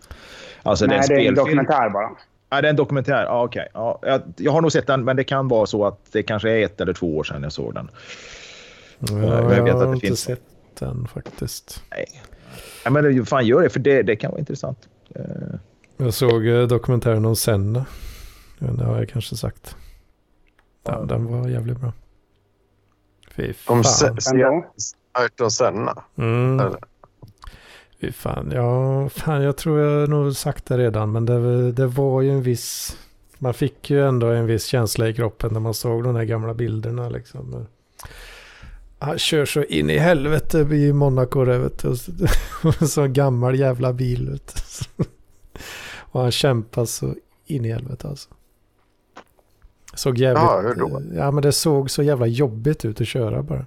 Alltså 0.62 0.86
Nej, 0.86 1.00
det 1.08 1.14
är 1.14 1.18
en 1.18 1.22
det 1.22 1.24
är 1.24 1.28
en 1.28 1.34
dokumentär 1.34 1.90
bara. 1.90 2.10
Ja, 2.50 2.60
det 2.60 2.68
är 2.68 2.70
en 2.70 2.76
dokumentär. 2.76 3.24
Ja, 3.24 3.44
okej. 3.44 3.68
Ja, 3.74 3.98
jag, 4.02 4.20
jag 4.36 4.52
har 4.52 4.60
nog 4.60 4.72
sett 4.72 4.86
den, 4.86 5.04
men 5.04 5.16
det 5.16 5.24
kan 5.24 5.48
vara 5.48 5.66
så 5.66 5.86
att 5.86 5.98
det 6.12 6.22
kanske 6.22 6.50
är 6.50 6.64
ett 6.64 6.80
eller 6.80 6.92
två 6.92 7.16
år 7.16 7.24
sedan 7.24 7.42
jag 7.42 7.52
såg 7.52 7.74
den. 7.74 7.90
Ja, 8.98 9.08
jag 9.18 9.52
jag, 9.56 9.62
vet 9.64 9.74
att 9.74 9.78
har 9.80 9.86
det 9.86 9.92
inte 9.94 10.06
finns- 10.06 10.20
sett 10.20 10.42
den 10.78 11.06
faktiskt. 11.14 11.82
Nej. 11.90 12.06
Ja, 12.84 12.90
men 12.90 13.26
fan 13.26 13.46
gör 13.46 13.62
det, 13.62 13.68
för 13.70 13.80
det, 13.80 14.02
det 14.02 14.16
kan 14.16 14.30
vara 14.30 14.38
intressant. 14.40 14.78
Eh, 15.14 15.22
Jag 15.96 16.14
såg 16.14 16.46
eh, 16.46 16.66
dokumentären 16.66 17.24
om 17.24 17.36
Senna. 17.36 17.84
Ja, 18.60 18.66
Det 18.72 18.84
har 18.84 18.98
jag 18.98 19.08
kanske 19.08 19.36
sagt. 19.36 19.76
Den, 20.82 21.06
den 21.06 21.24
var 21.26 21.48
jävligt 21.48 21.80
bra. 21.80 21.92
Fy 23.30 23.52
fan. 23.52 23.76
Om 23.76 23.84
Se- 23.84 24.06
Ändå. 24.06 24.64
Ayrton 25.12 25.50
Senna. 25.50 26.02
Mm. 26.18 26.60
Eller? 26.60 26.78
Fy 28.00 28.12
fan. 28.12 28.50
Ja, 28.54 29.08
fan 29.08 29.42
jag 29.42 29.56
tror 29.56 29.80
jag 29.80 30.08
nog 30.10 30.36
sagt 30.36 30.66
det 30.66 30.78
redan. 30.78 31.12
Men 31.12 31.26
det, 31.26 31.72
det 31.72 31.86
var 31.86 32.22
ju 32.22 32.30
en 32.30 32.42
viss... 32.42 32.96
Man 33.38 33.54
fick 33.54 33.90
ju 33.90 34.06
ändå 34.08 34.26
en 34.26 34.46
viss 34.46 34.64
känsla 34.64 35.08
i 35.08 35.14
kroppen 35.14 35.52
när 35.52 35.60
man 35.60 35.74
såg 35.74 36.04
de 36.04 36.16
här 36.16 36.24
gamla 36.24 36.54
bilderna 36.54 37.08
liksom. 37.08 37.66
Han 38.98 39.18
kör 39.18 39.44
så 39.44 39.62
in 39.64 39.90
i 39.90 39.98
helvete 39.98 40.58
i 40.58 40.92
Monaco 40.92 41.44
där 41.44 41.58
vet 41.58 41.78
du. 41.78 41.88
Och 41.88 41.98
så- 42.90 43.02
och 43.02 43.10
gammal 43.10 43.58
jävla 43.58 43.92
bil 43.92 44.30
vet 44.30 44.54
du. 44.96 45.04
Och 46.12 46.20
han 46.20 46.30
kämpar 46.30 46.84
så 46.84 47.14
in 47.46 47.64
i 47.64 47.72
helvete 47.72 48.08
alltså. 48.08 48.28
Såg 50.00 50.18
jävligt... 50.18 50.42
Ja, 50.42 50.60
hur 50.60 50.74
då? 50.74 51.02
Ja 51.14 51.30
men 51.30 51.42
det 51.42 51.52
såg 51.52 51.90
så 51.90 52.02
jävla 52.02 52.26
jobbigt 52.26 52.84
ut 52.84 53.00
att 53.00 53.06
köra 53.08 53.42
bara. 53.42 53.66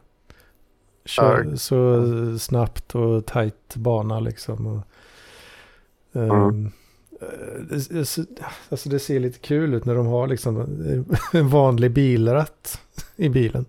Kör, 1.06 1.48
Ja. 1.52 1.58
Så 1.58 2.06
snabbt 2.40 2.96
och 2.96 3.26
tajt 3.26 3.76
bana 3.76 4.20
liksom. 4.20 4.68
Och, 4.68 4.82
ehm, 6.22 6.32
Mm. 6.32 6.72
eh, 7.22 7.28
det, 7.70 8.18
alltså 8.70 8.90
det 8.90 9.00
ser 9.00 9.20
lite 9.20 9.40
kul 9.40 9.74
ut 9.74 9.86
när 9.86 9.96
de 9.96 10.06
har 10.08 10.28
liksom 10.28 10.58
en 11.34 11.50
vanlig 11.50 11.92
bilratt 11.92 12.80
i 13.16 13.30
bilen. 13.30 13.66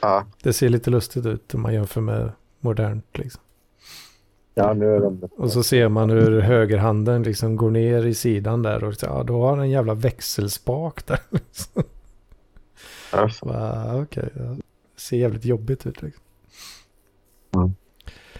Ja. 0.00 0.26
Det 0.42 0.52
ser 0.52 0.68
lite 0.68 0.90
lustigt 0.90 1.26
ut 1.26 1.54
om 1.54 1.62
man 1.62 1.74
jämför 1.74 2.00
med 2.00 2.32
modernt 2.60 3.18
liksom. 3.18 3.42
Ja, 4.54 4.74
nu 4.74 4.94
är 4.96 5.00
de... 5.00 5.28
Och 5.36 5.52
så 5.52 5.62
ser 5.62 5.88
man 5.88 6.10
hur 6.10 6.40
högerhanden 6.40 7.22
liksom 7.22 7.56
går 7.56 7.70
ner 7.70 8.06
i 8.06 8.14
sidan 8.14 8.62
där 8.62 8.84
och 8.84 8.94
ja, 9.02 9.22
då 9.22 9.42
har 9.42 9.50
han 9.50 9.60
en 9.60 9.70
jävla 9.70 9.94
växelspak 9.94 11.06
där. 11.06 11.18
Liksom. 11.30 11.82
Ja. 13.12 13.30
Va, 13.42 14.02
Okej, 14.02 14.28
ja. 14.34 14.42
det 14.42 15.00
ser 15.00 15.16
jävligt 15.16 15.44
jobbigt 15.44 15.86
ut. 15.86 16.02
Liksom. 16.02 16.22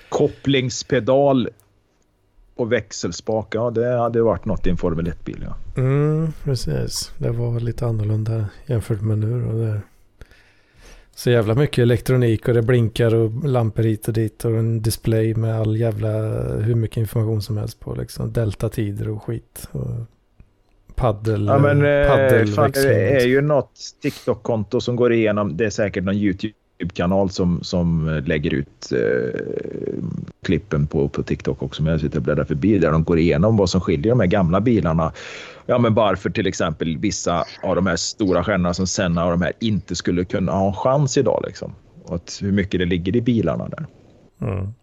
kopplingspedal 0.09 1.49
och 2.55 2.73
växelspak. 2.73 3.55
Ja, 3.55 3.71
det 3.71 3.99
hade 3.99 4.23
varit 4.23 4.45
något 4.45 4.67
i 4.67 4.71
en 4.71 4.77
Formel 4.77 5.07
1-bil. 5.07 5.47
Ja. 5.47 5.83
Mm, 5.83 6.33
precis. 6.45 7.13
Det 7.19 7.31
var 7.31 7.61
lite 7.61 7.87
annorlunda 7.87 8.47
jämfört 8.67 9.01
med 9.01 9.19
nu. 9.19 9.45
Och 9.47 9.59
det 9.59 9.67
är 9.67 9.81
så 11.15 11.31
jävla 11.31 11.55
mycket 11.55 11.83
elektronik 11.83 12.49
och 12.49 12.55
det 12.55 12.63
blinkar 12.63 13.15
och 13.15 13.49
lampor 13.49 13.83
hit 13.83 14.09
och 14.09 14.15
dit 14.15 14.45
och 14.45 14.51
en 14.51 14.83
display 14.83 15.35
med 15.35 15.61
all 15.61 15.77
jävla 15.77 16.09
hur 16.59 16.75
mycket 16.75 16.97
information 16.97 17.43
som 17.43 17.57
helst 17.57 17.81
på 17.81 17.95
liksom. 17.95 18.33
Deltatider 18.33 19.09
och 19.09 19.23
skit. 19.23 19.69
Och 19.73 19.91
paddel, 20.95 21.47
Ja, 21.47 21.59
men 21.59 21.77
eh, 21.77 22.07
fan, 22.07 22.19
det 22.19 22.95
är 22.95 23.13
liksom. 23.15 23.31
ju 23.31 23.41
något 23.41 23.81
TikTok-konto 24.03 24.81
som 24.81 24.97
går 24.97 25.13
igenom. 25.13 25.57
Det 25.57 25.65
är 25.65 25.71
säkert 25.71 26.05
någon 26.05 26.15
YouTube 26.15 26.55
YouTube-kanal 26.83 27.31
som, 27.31 27.63
som 27.63 28.09
eh, 28.09 28.25
lägger 28.25 28.55
ut 28.55 28.93
eh, 28.93 29.41
klippen 30.45 30.87
på, 30.87 31.09
på 31.09 31.23
TikTok 31.23 31.63
också. 31.63 31.83
Men 31.83 31.93
jag 31.93 32.01
sitter 32.01 32.17
och 32.17 32.23
bläddrar 32.23 32.45
förbi 32.45 32.79
där 32.79 32.93
de 32.93 33.05
går 33.05 33.19
igenom 33.19 33.57
vad 33.57 33.71
som 33.71 33.81
skiljer 33.81 34.11
de 34.11 34.21
här 34.21 34.27
gamla 34.27 34.61
bilarna. 34.61 35.13
Ja, 35.67 35.79
men 35.79 35.95
varför 35.95 36.31
till 36.31 36.47
exempel 36.47 36.99
vissa 36.99 37.45
av 37.63 37.77
de 37.77 37.87
här 37.87 37.97
stora 37.97 38.45
stjärnorna 38.45 38.75
som 38.75 38.87
Senna 38.87 39.25
och 39.25 39.31
de 39.31 39.43
här 39.43 39.53
inte 39.61 39.95
skulle 39.95 40.25
kunna 40.25 40.53
ha 40.53 40.67
en 40.67 40.75
chans 40.75 41.19
idag. 41.19 41.45
Liksom. 41.47 41.73
Och 42.05 42.15
att 42.15 42.39
hur 42.43 42.53
mycket 42.53 42.81
det 42.81 42.87
ligger 42.87 43.17
i 43.17 43.21
bilarna 43.21 43.69
där. 43.69 43.87
Mm. 44.41 44.75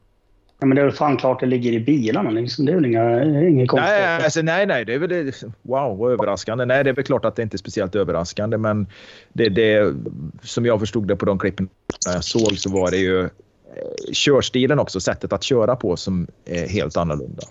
Ja, 0.60 0.66
men 0.66 0.76
det 0.76 0.82
är 0.82 0.86
väl 0.86 0.94
fan 0.94 1.18
klart 1.18 1.40
det 1.40 1.46
ligger 1.46 1.72
i 1.72 1.80
bilarna. 1.80 2.30
Liksom. 2.30 2.66
Det 2.66 2.72
är 2.72 2.76
väl 2.76 2.86
inga, 2.86 3.24
inget 3.48 3.70
konstigt. 3.70 3.90
Nej, 3.90 4.24
alltså, 4.24 4.42
nej, 4.42 4.66
nej, 4.66 4.86
det 4.86 4.94
är 4.94 5.00
väl 5.00 5.10
det. 5.10 5.44
Wow, 5.62 5.98
vad 5.98 6.12
överraskande. 6.12 6.66
Nej, 6.66 6.84
det 6.84 6.90
är 6.90 6.94
väl 6.94 7.04
klart 7.04 7.26
att 7.26 7.36
det 7.36 7.42
inte 7.42 7.56
är 7.56 7.58
speciellt 7.58 7.96
överraskande, 7.96 8.58
men 8.58 8.88
det, 9.34 9.50
det 9.50 9.94
som 10.42 10.66
jag 10.66 10.80
förstod 10.80 11.08
det 11.08 11.16
på 11.16 11.26
de 11.26 11.40
klippen 11.40 11.70
jag 12.06 12.24
såg 12.24 12.58
så 12.58 12.70
var 12.70 12.92
det 12.92 12.98
ju 12.98 13.24
eh, 13.24 13.30
körstilen 14.14 14.80
också, 14.80 15.00
sättet 15.00 15.34
att 15.34 15.44
köra 15.44 15.76
på 15.76 15.96
som 15.98 16.28
är 16.46 16.68
helt 16.68 16.98
annorlunda. 16.98 17.44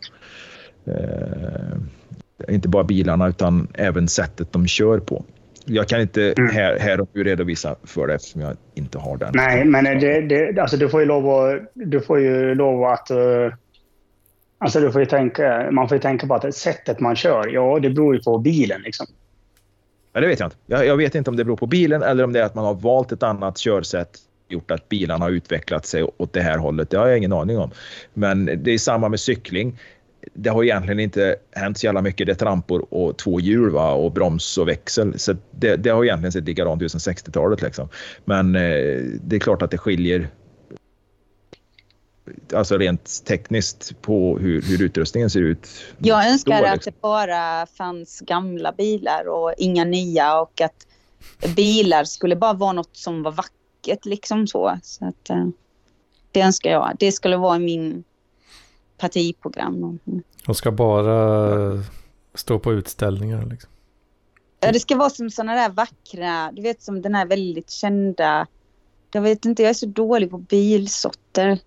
Eh, 0.87 2.55
inte 2.55 2.69
bara 2.69 2.85
bilarna 2.85 3.29
utan 3.29 3.69
även 3.75 4.09
sättet 4.09 4.53
de 4.53 4.67
kör 4.67 4.99
på. 4.99 5.25
Jag 5.69 5.89
kan 5.89 6.01
inte 6.01 6.35
Mm. 6.39 6.51
här, 6.51 6.79
här 6.79 7.01
och 7.01 7.09
nu 7.13 7.25
redovisa 7.25 7.77
för 7.85 8.07
det 8.07 8.15
eftersom 8.15 8.41
jag 8.41 8.57
inte 8.75 8.99
har 8.99 9.17
den. 9.17 9.33
Nej, 9.35 9.65
men 9.65 9.85
det, 9.85 10.21
det, 10.21 10.61
alltså 10.61 10.77
du 10.77 10.89
får 10.89 11.01
ju 11.01 11.07
lov 11.07 11.29
att... 11.31 11.61
Du 11.75 12.01
får 12.01 12.21
ju 12.21 12.55
lov 12.55 12.85
att... 12.85 13.11
eh, 13.11 13.53
alltså 14.59 14.81
du 14.81 14.93
får 14.93 15.05
tänka, 15.05 15.69
man 15.71 15.89
får 15.89 15.97
ju 15.97 16.01
tänka 16.01 16.27
på 16.27 16.35
att 16.35 16.55
sättet 16.55 17.01
man 17.01 17.17
kör, 17.17 17.49
ja 17.49 17.79
det 17.83 17.91
beror 17.91 18.15
ju 18.15 18.23
på 18.23 18.39
bilen. 18.39 18.81
Liksom. 18.83 19.07
Ja, 20.13 20.21
det 20.21 20.27
vet 20.27 20.41
jag 20.41 20.47
inte. 20.47 20.57
Jag, 20.67 20.87
jag 20.87 20.97
vet 20.97 21.15
inte 21.15 21.31
om 21.31 21.37
det 21.37 21.45
beror 21.45 21.57
på 21.57 21.67
bilen 21.67 22.03
eller 22.03 22.25
om 22.25 22.33
det 22.33 22.41
är 22.41 22.45
att 22.45 22.55
man 22.55 22.65
har 22.65 22.75
valt 22.75 23.13
ett 23.13 23.23
annat 23.23 23.59
körsätt 23.59 24.19
gjort 24.49 24.71
att 24.71 24.89
bilarna 24.89 25.25
har 25.25 25.31
utvecklat 25.31 25.87
sig 25.87 26.05
åt 26.17 26.33
det 26.33 26.41
här 26.41 26.59
hållet. 26.59 26.91
Det 26.91 26.97
har 26.99 27.07
jag 27.07 27.19
ingen 27.19 27.33
aning 27.33 27.59
om. 27.59 27.71
Men 28.15 28.45
det 28.63 28.71
är 28.71 28.79
samma 28.79 29.09
med 29.09 29.21
cykling. 29.21 29.79
Det 30.35 30.51
har 30.51 30.65
egentligen 30.65 31.01
inte 31.01 31.37
hänt 31.51 31.79
så 31.79 31.87
jävla 31.87 32.03
mycket. 32.03 32.27
Det 32.27 32.33
är 32.33 32.37
trampor 32.37 32.95
och 32.95 33.17
två 33.17 33.41
hjul 33.41 33.71
va? 33.71 33.93
och 33.93 34.13
broms 34.13 34.59
och 34.59 34.69
växel. 34.69 35.19
Så 35.19 35.35
det, 35.51 35.77
det 35.77 35.91
har 35.91 36.05
egentligen 36.05 36.33
sett 36.33 36.45
likadant 36.45 36.83
ut 36.83 36.93
sedan 36.93 37.15
60-talet. 37.15 37.63
Liksom. 37.63 37.89
Men 38.25 38.57
eh, 38.57 38.61
det 39.23 39.37
är 39.37 39.41
klart 39.41 39.63
att 39.63 39.71
det 39.71 39.79
skiljer 39.79 40.29
alltså 42.55 42.79
rent 42.79 43.25
tekniskt 43.25 44.03
på 44.03 44.39
hur, 44.39 44.63
hur 44.63 44.83
utrustningen 44.83 45.31
ser 45.31 45.41
ut. 45.41 45.69
Jag 45.99 46.31
önskar 46.31 46.61
Då, 46.61 46.67
att 46.67 46.75
liksom. 46.75 46.93
det 46.93 47.01
bara 47.01 47.67
fanns 47.67 48.21
gamla 48.21 48.73
bilar 48.73 49.29
och 49.29 49.55
inga 49.59 49.85
nya 49.85 50.41
och 50.41 50.61
att 50.61 50.87
bilar 51.57 52.05
skulle 52.05 52.37
bara 52.37 52.53
vara 52.53 52.73
något 52.73 52.97
som 52.97 53.23
var 53.23 53.33
vackert 53.33 54.05
liksom 54.05 54.47
så. 54.47 54.79
så 54.83 55.05
att, 55.05 55.31
eh, 55.31 55.49
det 56.33 56.41
önskar 56.41 56.71
jag. 56.71 56.97
Det 56.99 57.13
skulle 57.13 57.37
vara 57.37 57.59
min 57.59 58.05
partiprogram. 58.99 59.75
Mm. 60.07 60.23
De 60.47 60.55
ska 60.55 60.73
bara 60.73 61.83
stå 62.35 62.59
på 62.59 62.73
utställningar. 62.73 63.47
Liksom. 63.47 63.71
Ja, 64.61 64.73
det 64.73 64.81
ska 64.81 64.97
vara 64.97 65.11
som 65.11 65.31
sådana 65.31 65.55
där 65.55 65.69
vackra, 65.71 66.51
du 66.53 66.63
vet 66.63 66.83
som 66.83 67.03
den 67.03 67.15
här 67.15 67.27
väldigt 67.27 67.71
kända, 67.71 68.47
jag 69.13 69.23
vet 69.23 69.45
inte, 69.45 69.63
jag 69.63 69.71
är 69.71 69.75
så 69.75 69.87
dålig 69.87 70.31
på 70.31 70.39
bilsorter. 70.39 71.59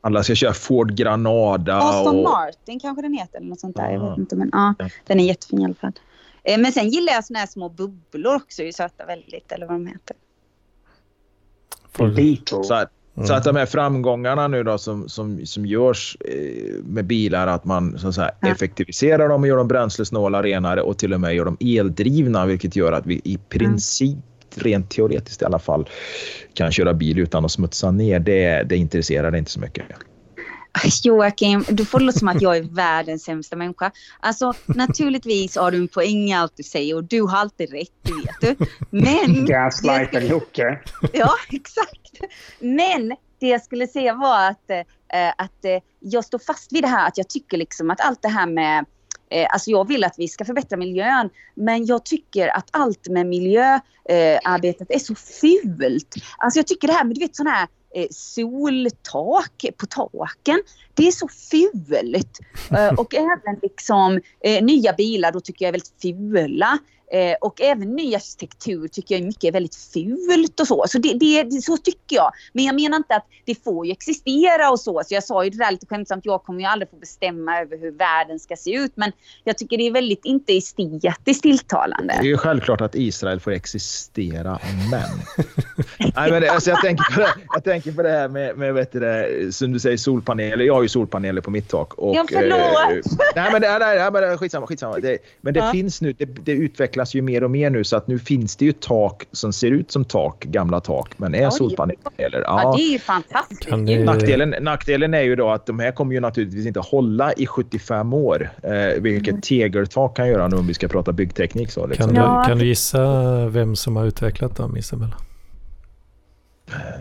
Alla 0.00 0.22
ska 0.22 0.34
köra 0.34 0.52
Ford 0.52 0.94
Granada. 0.94 1.76
Aston 1.76 2.16
och, 2.16 2.22
Martin 2.22 2.80
kanske 2.80 3.02
den 3.02 3.14
heter 3.14 3.38
eller 3.38 3.48
något 3.48 3.60
sånt 3.60 3.76
där. 3.76 3.90
Jag 3.90 4.02
Ja. 4.02 4.08
vet 4.10 4.18
inte 4.18 4.36
men 4.36 4.48
ja, 4.52 4.74
den 5.06 5.20
är 5.20 5.24
jättefin 5.24 5.60
i 5.60 5.64
alla 5.64 5.74
fall. 5.74 5.92
Eh, 6.42 6.58
Men 6.60 6.72
sen 6.72 6.88
gillar 6.88 7.12
jag 7.12 7.24
såna 7.24 7.38
här 7.38 7.46
små 7.46 7.68
bubblor 7.68 8.34
också, 8.36 8.62
är 8.62 8.66
ju 8.66 8.72
söta 8.72 9.06
väldigt, 9.06 9.52
eller 9.52 9.66
vad 9.66 9.74
de 9.74 9.86
heter. 9.86 10.16
Att, 12.72 12.90
Mm. 13.16 13.26
så 13.26 13.34
att 13.34 13.44
de 13.44 13.56
här 13.56 13.66
framgångarna 13.66 14.48
nu 14.48 14.62
då 14.62 14.78
som, 14.78 15.08
som, 15.08 15.46
som 15.46 15.66
görs 15.66 16.16
eh, 16.20 16.84
med 16.84 17.04
bilar, 17.04 17.46
att 17.46 17.64
man 17.64 17.98
så 17.98 18.08
att 18.08 18.14
säga, 18.14 18.30
effektiviserar 18.42 19.28
dem 19.28 19.42
och 19.42 19.48
gör 19.48 19.56
dem 19.56 19.68
bränslesnåla, 19.68 20.42
renare 20.42 20.82
och 20.82 20.98
till 20.98 21.14
och 21.14 21.20
med 21.20 21.34
gör 21.34 21.44
dem 21.44 21.56
eldrivna, 21.60 22.46
vilket 22.46 22.76
gör 22.76 22.92
att 22.92 23.06
vi 23.06 23.20
i 23.24 23.38
princip, 23.48 24.18
rent 24.54 24.90
teoretiskt 24.90 25.42
i 25.42 25.44
alla 25.44 25.58
fall, 25.58 25.88
kan 26.54 26.72
köra 26.72 26.94
bil 26.94 27.18
utan 27.18 27.44
att 27.44 27.50
smutsa 27.50 27.90
ner. 27.90 28.20
Det, 28.20 28.62
det 28.68 28.76
intresserar 28.76 29.30
det 29.30 29.38
inte 29.38 29.50
så 29.50 29.60
mycket. 29.60 29.84
Joakim, 31.02 31.64
du 31.68 31.84
får 31.84 32.00
låta 32.00 32.18
som 32.18 32.28
att 32.28 32.42
jag 32.42 32.56
är 32.56 32.62
världens 32.62 33.24
sämsta 33.24 33.56
människa. 33.56 33.90
Alltså 34.20 34.52
naturligtvis 34.66 35.56
har 35.56 35.70
du 35.70 35.78
en 35.78 35.88
poäng 35.88 36.28
i 36.28 36.34
allt 36.34 36.56
du 36.56 36.62
säger 36.62 36.96
och 36.96 37.04
du 37.04 37.22
har 37.22 37.38
alltid 37.38 37.72
rätt, 37.72 37.88
det 38.02 38.12
vet 38.12 38.58
du. 38.58 38.66
Men... 38.90 39.44
Gaslighten 39.46 40.26
Jocke. 40.26 40.80
Ja, 41.12 41.34
exakt. 41.50 42.20
Men 42.58 43.16
det 43.40 43.48
jag 43.48 43.62
skulle 43.62 43.86
säga 43.86 44.14
var 44.14 44.48
att, 44.48 44.70
eh, 44.70 45.32
att 45.36 45.64
eh, 45.64 45.78
jag 46.00 46.24
står 46.24 46.38
fast 46.38 46.72
vid 46.72 46.82
det 46.82 46.88
här 46.88 47.08
att 47.08 47.18
jag 47.18 47.28
tycker 47.28 47.56
liksom 47.56 47.90
att 47.90 48.00
allt 48.00 48.22
det 48.22 48.28
här 48.28 48.46
med 48.46 48.84
Eh, 49.32 49.46
alltså 49.50 49.70
jag 49.70 49.88
vill 49.88 50.04
att 50.04 50.14
vi 50.18 50.28
ska 50.28 50.44
förbättra 50.44 50.76
miljön 50.76 51.30
men 51.54 51.86
jag 51.86 52.04
tycker 52.04 52.48
att 52.48 52.68
allt 52.70 53.08
med 53.08 53.26
miljöarbetet 53.26 54.90
är 54.90 54.98
så 54.98 55.14
fult. 55.14 56.14
Alltså 56.38 56.58
jag 56.58 56.66
tycker 56.66 56.88
det 56.88 56.94
här 56.94 57.04
med 57.04 57.16
du 57.16 57.20
vet 57.20 57.36
sådana 57.36 57.56
här 57.56 57.68
eh, 57.94 58.06
soltak 58.10 59.64
på 59.76 59.86
taken. 59.86 60.62
Det 60.94 61.08
är 61.08 61.12
så 61.12 61.28
fult. 61.28 62.40
Eh, 62.70 62.94
och 62.94 63.14
även 63.14 63.58
liksom 63.62 64.20
eh, 64.44 64.64
nya 64.64 64.92
bilar 64.92 65.32
då 65.32 65.40
tycker 65.40 65.64
jag 65.64 65.68
är 65.68 65.72
väldigt 65.72 66.02
fula. 66.02 66.78
Eh, 67.12 67.34
och 67.40 67.60
även 67.60 67.96
ny 67.96 68.14
arkitektur 68.14 68.88
tycker 68.88 69.14
jag 69.14 69.24
mycket 69.24 69.44
är 69.44 69.52
väldigt 69.52 69.74
fult 69.74 70.60
och 70.60 70.66
så. 70.66 70.84
Så, 70.88 70.98
det, 70.98 71.12
det, 71.14 71.62
så 71.62 71.76
tycker 71.76 72.16
jag. 72.16 72.32
Men 72.52 72.64
jag 72.64 72.74
menar 72.74 72.96
inte 72.96 73.14
att 73.16 73.26
det 73.44 73.64
får 73.64 73.86
ju 73.86 73.92
existera 73.92 74.70
och 74.70 74.80
så. 74.80 75.02
Så 75.06 75.14
jag 75.14 75.24
sa 75.24 75.44
ju 75.44 75.50
det 75.50 75.58
där 75.58 75.70
lite 75.70 75.86
skämtsamt, 75.86 76.24
jag 76.24 76.42
kommer 76.42 76.60
ju 76.60 76.66
aldrig 76.66 76.90
få 76.90 76.96
bestämma 76.96 77.60
över 77.60 77.78
hur 77.78 77.90
världen 77.92 78.38
ska 78.38 78.56
se 78.56 78.74
ut. 78.74 78.92
Men 78.94 79.12
jag 79.44 79.58
tycker 79.58 79.76
det 79.76 79.86
är 79.86 79.92
väldigt 79.92 80.24
inte 80.24 80.56
estetiskt 80.56 81.42
tilltalande. 81.42 82.14
Det 82.20 82.26
är 82.26 82.30
ju 82.30 82.36
självklart 82.36 82.80
att 82.80 82.94
Israel 82.94 83.40
får 83.40 83.50
existera, 83.50 84.58
men... 84.90 85.00
Nej, 86.16 86.30
men 86.30 86.50
alltså, 86.50 86.70
jag, 86.70 86.80
tänker 86.80 87.14
på 87.14 87.20
det, 87.20 87.28
jag 87.54 87.64
tänker 87.64 87.92
på 87.92 88.02
det 88.02 88.10
här 88.10 88.28
med, 88.28 88.58
med 88.58 88.74
vet 88.74 88.92
du 88.92 89.00
det, 89.00 89.52
som 89.54 89.72
du 89.72 89.78
säger, 89.80 89.96
solpaneler. 89.96 90.64
Jag 90.64 90.74
har 90.74 90.82
ju 90.82 90.88
solpaneler 90.88 91.40
på 91.40 91.50
mitt 91.50 91.68
tak. 91.68 91.94
Och, 91.94 92.16
Ja, 92.16 92.26
förlåt. 92.32 92.58
eh, 93.06 93.12
nej, 93.34 93.52
men 93.52 93.60
det, 93.62 93.78
nej, 93.78 93.98
nej, 93.98 94.10
men 94.28 94.38
skitsamma. 94.38 94.66
skitsamma. 94.66 94.98
Det, 94.98 95.18
men 95.40 95.54
det 95.54 95.60
Ja. 95.60 95.72
finns 95.72 96.00
nu, 96.00 96.12
det, 96.12 96.24
det 96.24 96.52
utvecklas 96.52 96.99
ju 97.14 97.22
mer 97.22 97.44
och 97.44 97.50
mer 97.50 97.70
nu 97.70 97.84
så 97.84 97.96
att 97.96 98.06
nu 98.06 98.18
finns 98.18 98.56
det 98.56 98.64
ju 98.64 98.72
tak 98.72 99.26
som 99.32 99.52
ser 99.52 99.70
ut 99.70 99.90
som 99.90 100.04
tak, 100.04 100.44
gamla 100.44 100.80
tak, 100.80 101.10
men 101.18 101.34
är 101.34 101.46
Oj. 101.46 101.52
solpaneler. 101.52 102.42
Ja, 102.44 102.74
det 102.76 102.82
är 102.82 102.92
ju 102.92 102.98
fantastiskt. 102.98 103.76
Ni- 103.76 104.04
Nackdelen, 104.04 104.54
nackdelen 104.60 105.14
är 105.14 105.20
ju 105.22 105.36
då 105.36 105.50
att 105.50 105.66
de 105.66 105.78
här 105.78 105.92
kommer 105.92 106.14
ju 106.14 106.20
naturligtvis 106.20 106.66
inte 106.66 106.80
hålla 106.80 107.32
i 107.32 107.46
75 107.46 108.12
år. 108.12 108.50
Eh, 108.62 109.00
vilket 109.02 109.28
Mm. 109.28 109.40
tegeltak 109.40 110.16
kan 110.16 110.28
göra 110.28 110.48
nu 110.48 110.56
om 110.56 110.66
vi 110.66 110.74
ska 110.74 110.88
prata 110.88 111.12
byggteknik. 111.12 111.70
Så, 111.70 111.86
liksom. 111.86 112.06
Kan, 112.06 112.14
du, 112.14 112.20
Ja. 112.20 112.44
kan 112.46 112.58
du 112.58 112.66
gissa 112.66 113.04
vem 113.48 113.76
som 113.76 113.96
har 113.96 114.04
utvecklat 114.06 114.56
dem, 114.56 114.76
Isabella? 114.76 115.16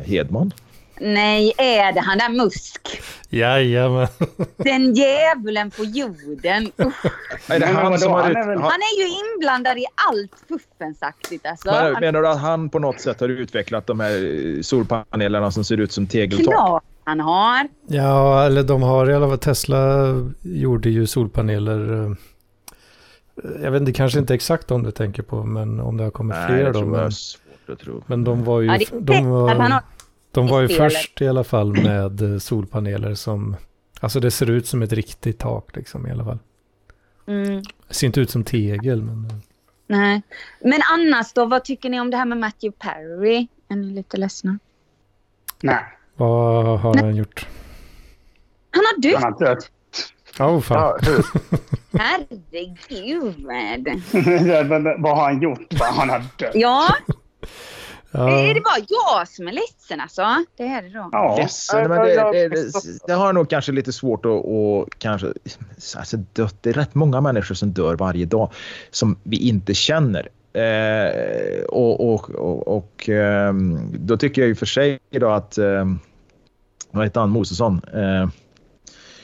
Hedman. 0.06 0.52
Nej, 1.00 1.54
är 1.58 1.92
det 1.94 2.00
han 2.00 2.18
där 2.18 2.30
Musk? 2.30 3.02
Jajamän. 3.30 4.08
Den 4.58 4.94
djävulen 4.96 5.72
på 5.72 5.84
jorden. 5.84 6.72
Usch. 6.82 7.06
Är 7.48 7.60
det 7.60 7.66
han 7.66 8.00
som 8.00 8.12
har 8.12 8.30
ut... 8.30 8.36
han- 8.38 8.48
är 8.82 9.00
ju 9.02 9.36
inblandad 9.36 9.78
i 9.78 9.86
allt 10.10 10.32
fuffensaktigt 10.50 11.46
alltså. 11.46 11.72
Men, 11.72 11.94
Han, 11.94 12.02
menar 12.02 12.22
du 12.22 12.28
att 12.28 12.42
han 12.42 12.70
på 12.70 12.80
något 12.80 13.02
sätt 13.02 13.20
har 13.20 13.30
utvecklat 13.30 13.88
de 13.88 14.00
här 14.00 14.12
eh, 14.58 14.62
solpanelerna 14.62 15.52
som 15.52 15.64
ser 15.64 15.78
ut 15.78 15.92
som 15.92 16.08
tegeltak? 16.08 16.46
klart 16.56 16.84
han 17.04 17.20
har. 17.20 17.68
Ja, 17.88 18.46
eller 18.46 18.64
de 18.64 18.82
har 18.84 19.10
i 19.10 19.14
alla 19.14 19.28
fall, 19.28 19.40
Tesla 19.40 20.06
gjorde 20.42 20.90
ju 20.90 21.08
solpaneler. 21.08 22.06
eh, 22.06 22.12
Jag 23.64 23.72
vet 23.72 23.80
inte, 23.80 23.92
kanske 23.94 24.20
inte 24.20 24.34
exakt 24.34 24.72
om 24.72 24.84
du 24.84 24.92
tänker 24.92 25.24
på, 25.24 25.44
men 25.44 25.80
om 25.80 25.98
det 25.98 26.04
har 26.04 26.12
kommit 26.12 26.38
Nej, 26.38 26.48
fler 26.48 26.58
det 26.66 26.72
då. 26.72 26.80
tror 26.80 26.90
jag 26.92 27.00
är 27.00 27.04
Men, 27.04 27.12
svårt 27.12 27.70
att 27.70 27.80
tro. 27.80 28.04
men 28.08 28.24
de 28.24 28.44
var 28.44 28.62
ju, 28.62 28.68
Ja, 28.68 28.78
det 28.78 28.86
är 28.94 29.00
de 29.00 29.14
att 29.14 29.50
han 29.50 29.58
var, 29.58 29.70
har 29.70 29.82
de 30.32 30.48
var 30.48 30.62
ju 30.62 30.68
spelet. 30.68 30.94
först 30.94 31.22
i 31.22 31.28
alla 31.28 31.44
fall 31.44 31.74
med 31.84 32.42
solpaneler 32.42 33.14
som, 33.16 33.56
alltså 34.00 34.20
det 34.20 34.32
ser 34.32 34.50
ut 34.50 34.68
som 34.68 34.82
ett 34.82 34.94
riktigt 34.94 35.40
tak 35.40 35.76
liksom 35.76 36.08
i 36.08 36.12
alla 36.12 36.24
fall. 36.26 36.40
Mm, 37.28 37.62
Det 37.88 37.94
ser 37.94 38.08
inte 38.08 38.20
ut 38.22 38.30
som 38.30 38.44
tegel, 38.44 39.02
men 39.04 39.26
eh, 39.26 39.36
nej. 39.88 40.22
Men 40.62 40.80
annars 40.92 41.34
då, 41.34 41.46
vad 41.46 41.64
tycker 41.64 41.90
ni 41.90 42.00
om 42.00 42.10
det 42.12 42.18
här 42.18 42.26
med 42.26 42.38
Matthew 42.38 42.78
Perry? 42.80 43.48
Är 43.70 43.76
ni 43.76 43.94
lite 43.94 44.18
ledsna? 44.18 44.60
Nej, 45.62 45.84
vad 46.16 46.80
har 46.80 46.96
han 46.96 47.16
gjort? 47.16 47.48
Han 48.72 48.84
har 48.86 49.02
dött! 49.02 49.24
han 49.24 49.34
har 49.34 49.40
dött. 49.40 49.72
Åh 50.40 50.48
oh, 50.58 50.62
fan. 50.62 50.78
Ja? 50.78 50.98
Herregud! 52.00 53.36
Vad 55.02 55.18
har 55.18 55.24
han 55.24 55.42
gjort? 55.42 55.74
Vad 55.80 55.90
han 55.94 56.10
har 56.10 56.24
dött? 56.38 56.52
Ja, 56.54 56.96
Ja, 58.12 58.30
är 58.30 58.54
det 58.54 58.62
bara 58.62 58.86
jag 58.90 59.28
som 59.28 59.48
är 59.48 59.52
ledsen 59.52 60.00
alltså? 60.02 60.22
Det 60.58 60.64
är 60.64 60.82
det 60.82 60.90
då. 60.90 61.10
Ja. 61.12 61.38
Ledsen, 61.40 61.90
men 61.90 62.02
det, 62.02 62.32
det, 62.32 62.50
det, 62.50 62.72
det 63.08 63.14
har 63.14 63.26
jag 63.26 63.36
nog 63.36 63.50
kanske 63.50 63.72
lite 63.72 63.94
svårt 63.94 64.26
att, 64.26 64.46
att 64.46 65.00
kanske... 65.00 65.34
Alltså 65.98 66.18
dött, 66.18 66.56
det 66.62 66.70
är 66.70 66.74
rätt 66.74 66.96
många 66.96 67.22
människor 67.22 67.56
som 67.56 67.72
dör 67.72 67.96
varje 67.96 68.26
dag 68.26 68.52
som 68.92 69.20
vi 69.24 69.38
inte 69.38 69.74
känner. 69.74 70.30
Eh, 70.54 71.64
och 71.64 72.14
och, 72.14 72.30
och, 72.30 72.78
och 72.78 73.10
eh, 73.10 73.54
då 74.00 74.18
tycker 74.18 74.42
jag 74.42 74.50
ju 74.50 74.56
för 74.56 74.66
sig 74.66 75.00
då 75.10 75.30
att... 75.30 75.58
Eh, 75.58 75.86
vad 76.92 77.04
heter 77.04 77.20
han? 77.20 77.30
Mosesson? 77.30 77.82
Eh, 77.94 78.30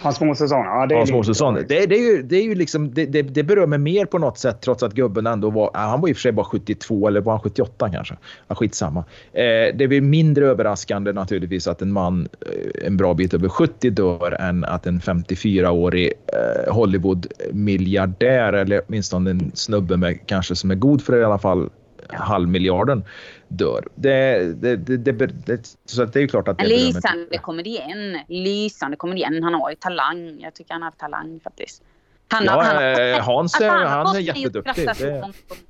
Hans 0.05 0.21
Månsson. 0.21 0.47
Ja, 0.49 0.85
det 0.85 0.95
är 0.95 0.97
Hans 0.97 1.11
Månsson. 1.11 1.53
Det, 1.53 1.85
det, 1.85 1.95
är 1.95 2.15
ju, 2.15 2.23
det 2.23 2.35
är 2.35 2.43
ju 2.43 2.55
liksom... 2.55 2.93
Det, 2.93 3.05
det, 3.05 3.21
det 3.21 3.43
berör 3.43 3.67
mig 3.67 3.79
mer 3.79 4.05
på 4.05 4.17
något 4.17 4.37
sätt 4.37 4.61
trots 4.61 4.83
att 4.83 4.93
gubben 4.93 5.27
ändå 5.27 5.49
var... 5.49 5.71
Han 5.73 6.01
var 6.01 6.09
i 6.09 6.11
och 6.11 6.15
för 6.15 6.21
sig 6.21 6.31
bara 6.31 6.45
72 6.45 7.07
eller 7.07 7.21
var 7.21 7.33
han 7.33 7.41
78 7.41 7.89
kanske? 7.89 8.17
Ja, 8.47 8.55
skitsamma. 8.55 8.99
Eh, 9.33 9.75
det 9.75 9.87
väl 9.87 10.01
mindre 10.01 10.45
överraskande 10.45 11.13
naturligtvis 11.13 11.67
att 11.67 11.81
en 11.81 11.91
man 11.91 12.27
eh, 12.41 12.87
en 12.87 12.97
bra 12.97 13.13
bit 13.13 13.33
över 13.33 13.49
70 13.49 13.89
dör 13.89 14.41
än 14.41 14.63
att 14.65 14.87
en 14.87 14.99
54-årig 14.99 16.13
eh, 16.27 16.73
Hollywood-miljardär 16.73 18.53
eller 18.53 18.81
åtminstone 18.87 19.31
en 19.31 19.51
snubbe 19.53 19.97
med 19.97 20.19
kanske 20.25 20.55
som 20.55 20.71
är 20.71 20.75
god 20.75 21.01
för 21.01 21.19
i 21.19 21.23
alla 21.23 21.39
fall 21.39 21.69
halvmiljarden 22.09 23.03
dör. 23.47 23.87
Det, 23.95 24.37
det, 24.61 24.75
det, 24.75 24.97
det, 24.97 25.27
det, 25.45 25.77
så 25.85 26.03
att 26.03 26.13
det 26.13 26.19
är 26.19 26.21
ju 26.21 26.27
klart 26.27 26.47
att 26.47 26.57
det 26.57 26.63
En 26.63 26.69
berör 26.69 26.79
mig. 26.83 26.85
lysande 26.93 27.37
komedienn. 27.37 28.19
Lysande 28.27 28.97
komedienn. 28.97 29.43
Han 29.43 29.53
har 29.53 29.69
ju 29.69 29.75
talang. 29.75 30.39
Jag 30.41 30.53
tycker 30.53 30.73
han 30.73 30.81
har 30.81 30.91
talang 30.91 31.39
faktiskt. 31.43 31.83
Han, 32.27 32.43
Ja, 32.45 32.61
han, 32.63 32.83
eh, 32.83 33.19
Hans 33.21 33.53
alltså, 33.53 33.63
är, 33.63 33.69
har 33.69 33.85
han 33.85 33.99
är 33.99 34.03
måste 34.03 34.19
ju 34.19 34.25
jätteduktig. 34.25 34.95
så 34.95 35.03
Det. 35.03 35.17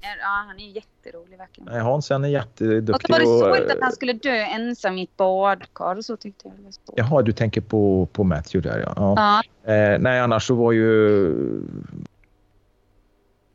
Ja, 0.02 0.46
han 0.48 0.60
är 0.60 0.68
jätterolig 0.76 1.38
verkligen. 1.38 1.72
nej, 1.74 1.82
Hans 1.82 2.10
han 2.10 2.26
är 2.26 2.28
Och 2.28 2.32
så 2.58 2.64
jätteduktig. 2.66 3.12
var 3.14 3.20
det 3.20 3.26
och, 3.26 3.40
sorgligt 3.40 3.70
att 3.72 3.78
eh, 3.78 3.82
han 3.84 3.92
skulle 3.92 4.14
dö 4.14 4.32
ensam 4.36 4.98
i 4.98 5.04
ett 5.04 5.18
badkar 5.18 5.96
och 5.96 6.06
så 6.06 6.18
tyckte 6.18 6.48
jag. 6.48 6.58
Det 6.58 6.64
var 6.64 6.72
så. 6.72 6.80
Jaha, 6.96 7.22
du 7.22 7.32
tänker 7.32 7.62
på, 7.62 8.08
på 8.12 8.24
Matthew 8.24 8.70
där 8.70 8.80
ja. 8.80 8.94
ja. 8.96 9.14
Ja, 9.18 9.74
Eh, 9.74 10.00
nej, 10.00 10.20
annars 10.20 10.48
så 10.48 10.56
var 10.56 10.72
ju... 10.72 11.34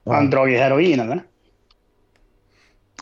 Har 0.04 0.14
han 0.14 0.30
dragit 0.30 0.58
heroin 0.60 1.00
eller? 1.00 1.22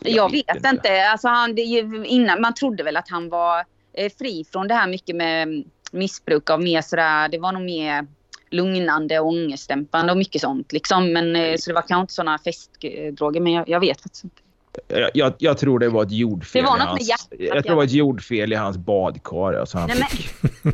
Jag 0.01 0.31
vet 0.31 0.55
inte. 0.55 0.69
inte. 0.69 1.09
Alltså 1.09 1.27
han, 1.27 1.57
innan, 1.57 2.41
man 2.41 2.53
trodde 2.53 2.83
väl 2.83 2.97
att 2.97 3.09
han 3.09 3.29
var 3.29 3.63
eh, 3.93 4.11
fri 4.19 4.45
från 4.51 4.67
det 4.67 4.73
här 4.73 4.87
mycket 4.87 5.15
med 5.15 5.63
missbruk 5.91 6.49
av 6.49 6.61
mer 6.63 6.81
sådär, 6.81 7.27
det 7.29 7.37
var 7.39 7.51
nog 7.51 7.61
mer 7.61 8.07
lugnande 8.51 9.19
och 9.19 9.27
ångestdämpande 9.27 10.11
och 10.11 10.17
mycket 10.17 10.41
sånt 10.41 10.71
liksom. 10.71 11.13
Men 11.13 11.35
eh, 11.35 11.55
så 11.57 11.69
det 11.69 11.73
var 11.73 11.81
kanske 11.81 12.01
inte 12.01 12.13
sådana 12.13 12.39
festdroger 12.39 13.41
men 13.41 13.53
jag, 13.53 13.69
jag 13.69 13.79
vet 13.79 14.01
faktiskt 14.01 14.23
inte. 14.23 14.41
Jag, 14.87 15.09
jag, 15.13 15.33
jag 15.37 15.57
tror 15.57 15.79
det 15.79 15.89
var 15.89 16.03
ett 16.03 16.11
jordfel 16.11 16.61
Det 16.63 16.69
var 16.69 16.77
något 16.77 16.85
med 16.85 16.87
hans... 16.89 17.09
hjärtat, 17.09 17.27
Jag 17.39 17.63
tror 17.63 17.71
det 17.71 17.75
var 17.75 17.83
ett 17.83 17.91
jordfel 17.91 18.53
i 18.53 18.55
hans 18.55 18.77
badkar. 18.77 19.53
Alltså 19.53 19.77
han 19.77 19.87
Nej, 19.89 19.97
men- 20.63 20.73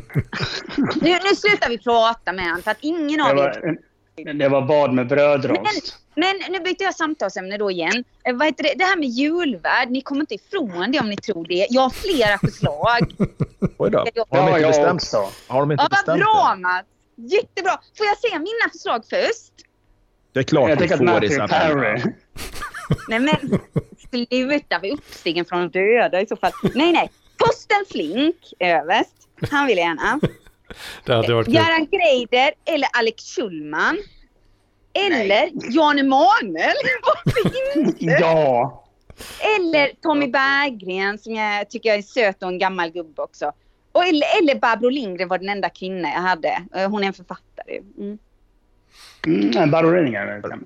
Nu, 0.76 1.10
nu 1.10 1.36
slutar 1.36 1.68
vi 1.68 1.78
prata 1.78 2.32
med 2.32 2.44
honom 2.44 2.62
för 2.62 2.70
att 2.70 2.78
ingen 2.80 3.20
av 3.20 3.38
er 3.38 3.78
det 4.24 4.48
var 4.48 4.62
bad 4.62 4.94
med 4.94 5.08
brödrost. 5.08 5.98
Men 6.14 6.36
nu 6.50 6.60
byter 6.60 6.82
jag 6.82 6.94
samtalsämne 6.94 7.58
då 7.58 7.70
igen. 7.70 8.04
Eh, 8.24 8.34
vad 8.36 8.46
heter 8.46 8.62
det? 8.62 8.74
det 8.76 8.84
här 8.84 8.96
med 8.96 9.08
julvärd, 9.08 9.90
ni 9.90 10.00
kommer 10.00 10.20
inte 10.20 10.34
ifrån 10.34 10.92
det 10.92 11.00
om 11.00 11.08
ni 11.08 11.16
tror 11.16 11.46
det. 11.46 11.66
Jag 11.70 11.82
har 11.82 11.90
flera 11.90 12.38
förslag. 12.38 13.14
oj 13.78 13.90
då. 13.90 14.06
Ja, 14.14 14.26
Har 14.28 14.46
de 14.50 14.56
inte 14.56 14.68
bestämt, 14.68 15.02
också. 15.02 15.30
har 15.48 15.60
de 15.60 15.72
inte 15.72 15.82
Ja, 15.82 15.88
vad 15.90 15.90
bestämt 15.90 16.20
bra 16.20 16.54
det? 16.54 16.60
Mats! 16.60 16.86
Jättebra! 17.14 17.72
Får 17.98 18.06
jag 18.06 18.18
se 18.18 18.38
mina 18.38 18.70
förslag 18.72 19.02
först? 19.10 19.52
Det 20.32 20.40
är 20.40 20.44
klart 20.44 20.68
Jag 20.68 20.78
du 20.78 20.88
får 20.88 21.04
Matthew. 21.04 21.48
Perry... 21.48 22.02
Nej 23.08 23.18
men 23.18 23.60
sluta, 24.10 24.78
vi 24.82 24.90
är 24.90 24.94
uppstigen 24.94 25.44
från 25.44 25.68
döda 25.70 26.20
i 26.20 26.26
så 26.26 26.36
fall. 26.36 26.52
Nej 26.74 26.92
nej. 26.92 27.10
Torsten 27.36 27.84
Flink 27.90 28.36
överst. 28.58 29.28
Han 29.50 29.66
vill 29.66 29.78
gärna. 29.78 30.20
Det 31.04 31.14
hade 31.14 31.34
varit. 31.34 31.48
Göran 31.48 31.86
Greider 31.86 32.52
eller 32.64 32.88
Alex 32.98 33.24
Schulman. 33.36 33.98
Eller 34.92 35.50
Jan 35.54 35.98
Emanuel. 35.98 36.74
Varför 37.24 37.78
inte? 37.78 38.04
Ja! 38.04 38.84
Eller 39.58 39.92
Tommy 40.02 40.26
Berggren 40.28 41.18
som 41.18 41.34
jag 41.34 41.70
tycker 41.70 41.98
är 41.98 42.02
söt 42.02 42.42
och 42.42 42.48
en 42.48 42.58
gammal 42.58 42.90
gubbe 42.90 43.22
också. 43.22 43.52
Och 43.92 44.04
eller, 44.04 44.26
eller 44.42 44.54
Barbro 44.60 44.88
Lindgren 44.88 45.28
var 45.28 45.38
den 45.38 45.48
enda 45.48 45.68
kvinna 45.68 46.08
jag 46.08 46.20
hade. 46.20 46.62
Eh, 46.74 46.90
Hon 46.90 47.02
är 47.02 47.06
en 47.06 47.12
författare. 47.12 47.80
Mm. 47.98 48.18
Mm, 49.26 49.94
Lindgren. 49.94 50.64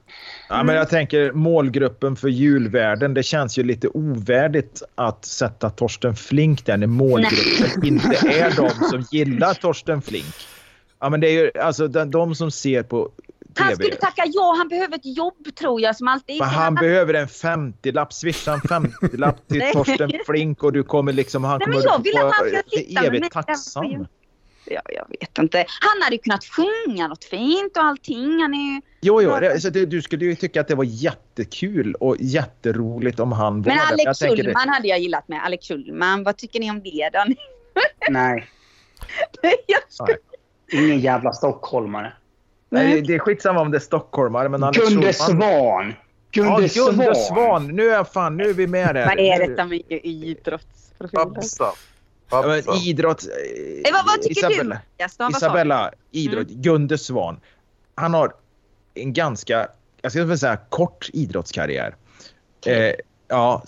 Ja, 0.48 0.62
men 0.62 0.74
jag 0.74 0.88
tänker 0.88 1.32
målgruppen 1.32 2.16
för 2.16 2.28
julvärden. 2.28 3.14
Det 3.14 3.22
känns 3.22 3.58
ju 3.58 3.62
lite 3.62 3.88
ovärdigt 3.88 4.82
att 4.94 5.24
sätta 5.24 5.70
Torsten 5.70 6.16
Flink 6.16 6.66
där 6.66 6.76
när 6.76 6.86
målgruppen 6.86 7.84
inte 7.84 8.08
är 8.08 8.56
de 8.56 8.70
som 8.70 9.04
gillar 9.10 9.54
Torsten 9.54 10.02
Flink. 10.02 10.34
Ja, 11.00 11.10
men 11.10 11.20
det 11.20 11.28
är 11.28 11.32
ju 11.32 11.50
alltså 11.60 11.88
de, 11.88 12.10
de 12.10 12.34
som 12.34 12.50
ser 12.50 12.82
på 12.82 13.10
Han 13.56 13.68
TV. 13.68 13.74
skulle 13.74 13.96
tacka 13.96 14.22
ja, 14.26 14.54
han 14.58 14.68
behöver 14.68 14.94
ett 14.96 15.16
jobb 15.16 15.54
tror 15.58 15.80
jag 15.80 15.96
som 15.96 16.08
alltid. 16.08 16.38
Men 16.38 16.48
han 16.48 16.74
behöver 16.74 17.14
en 17.14 17.26
50-lapp. 17.26 18.12
Swisha 18.12 18.52
en 18.52 18.60
50-lapp 18.60 19.48
till. 19.48 19.62
Torsten 19.72 20.12
Flink 20.26 20.62
och 20.62 20.72
du 20.72 20.82
kommer 20.82 21.12
liksom... 21.12 21.44
Han 21.44 21.58
Nej, 21.58 21.64
kommer 21.64 21.76
men 21.76 21.84
jag 21.84 22.02
vill 22.02 22.16
att 22.16 22.32
han 22.32 22.48
ska 22.48 22.62
sitta 22.78 23.00
med 23.00 23.08
evigt 23.08 23.32
tacksam. 23.32 24.06
Ja, 24.70 24.80
jag 24.86 25.06
vet 25.20 25.38
inte. 25.38 25.58
Han 25.80 26.02
hade 26.02 26.16
ju 26.16 26.22
kunnat 26.22 26.44
sjunga 26.44 27.08
något 27.08 27.24
fint 27.24 27.76
och 27.76 27.84
allting. 27.84 28.40
Han 28.42 28.54
är 28.54 28.74
ju... 28.74 28.80
Jo, 29.00 29.22
jo. 29.22 29.36
det- 29.40 29.60
Så 29.60 29.70
det, 29.70 29.86
du 29.86 30.02
skulle 30.02 30.24
ju 30.24 30.34
tycka 30.34 30.60
att 30.60 30.68
det 30.68 30.74
var 30.74 30.84
jättekul 30.84 31.94
och 31.94 32.16
jätteroligt 32.20 33.20
om 33.20 33.32
han 33.32 33.62
var 33.62 33.72
Men. 33.74 33.80
Alex 33.92 34.20
Jag 34.20 34.36
det- 34.36 34.42
Schulman 34.42 34.68
hade 34.68 34.88
jag 34.88 34.98
gillat 34.98 35.28
med. 35.28 35.44
Alex 35.44 35.68
Schulman, 35.68 36.24
vad 36.24 36.36
tycker 36.36 36.60
ni 36.60 36.70
om 36.70 36.82
det 36.82 37.10
då? 37.12 37.24
Nej, 38.10 38.48
Jag 39.66 39.80
ska- 39.88 40.16
ingen 40.72 41.00
jävla 41.00 41.32
stockholmare. 41.32 42.12
Nej, 42.68 43.00
det 43.02 43.14
är 43.14 43.18
skitsamma 43.18 43.60
om 43.60 43.70
det 43.70 43.76
är 43.78 43.80
stockholmare, 43.80 44.48
men 44.48 44.62
Alex 44.64 44.88
Gunde 44.88 45.12
Schulman... 45.12 45.40
Svan. 45.40 45.94
Gunde, 46.32 46.68
Ja, 46.74 46.84
Gunde 46.86 47.04
Svan. 47.14 47.36
Svan. 47.36 47.66
Nu 47.76 47.88
är, 47.90 48.04
fan, 48.04 48.36
nu 48.36 48.44
är 48.50 48.54
vi 48.54 48.66
med 48.66 48.94
där. 48.94 49.06
Vad 49.06 49.18
är 49.18 49.48
detta 49.48 49.64
med 49.64 49.82
idrottsprofiler? 49.88 51.72
Men 52.30 52.76
idrott... 52.76 53.24
Eh, 53.84 53.92
vad, 53.92 54.06
vad 54.06 54.22
tycker 54.22 54.50
Isabella, 54.50 54.80
du? 54.98 55.04
Du? 55.26 55.36
Isabella, 55.36 55.92
idrott. 56.10 56.48
Gunde 56.48 56.98
Svan. 56.98 57.40
Han 57.94 58.14
har 58.14 58.32
en 58.94 59.12
ganska, 59.12 59.68
jag 60.02 60.12
ska 60.12 60.24
väl 60.24 60.38
säga 60.38 60.56
kort 60.56 61.10
idrottskarriär. 61.12 61.96
Eh, 62.66 62.92
ja, 63.28 63.62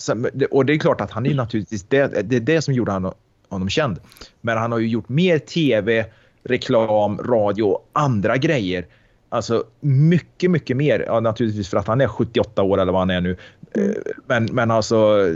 och 0.51 0.67
det 0.67 0.73
är 0.73 0.79
klart 0.79 1.01
att 1.01 1.11
han 1.11 1.27
är 1.27 1.35
naturligtvis, 1.35 1.83
det, 1.83 2.07
det 2.23 2.37
är 2.37 2.41
det 2.41 2.63
som 2.63 2.75
gjorde 2.75 2.93
honom, 2.93 3.15
honom 3.49 3.69
känd. 3.69 4.01
Men 4.41 4.59
han 4.59 4.73
har 4.73 4.79
ju 4.79 4.89
gjort 4.89 5.09
mer 5.09 5.39
tv, 5.39 6.07
reklam, 6.43 7.19
radio 7.19 7.63
och 7.63 7.89
andra 7.93 8.37
grejer. 8.37 8.87
Alltså 9.29 9.65
mycket, 9.81 10.51
mycket 10.51 10.77
mer. 10.77 11.05
Ja, 11.07 11.21
naturligtvis 11.21 11.69
för 11.69 11.77
att 11.77 11.87
han 11.87 12.01
är 12.01 12.09
78 12.09 12.63
år 12.63 12.81
eller 12.81 12.93
vad 12.93 13.01
han 13.01 13.11
är 13.11 13.21
nu. 13.21 13.37
Eh, 13.75 13.91
Men, 14.27 14.45
men 14.45 14.71
alltså, 14.71 15.29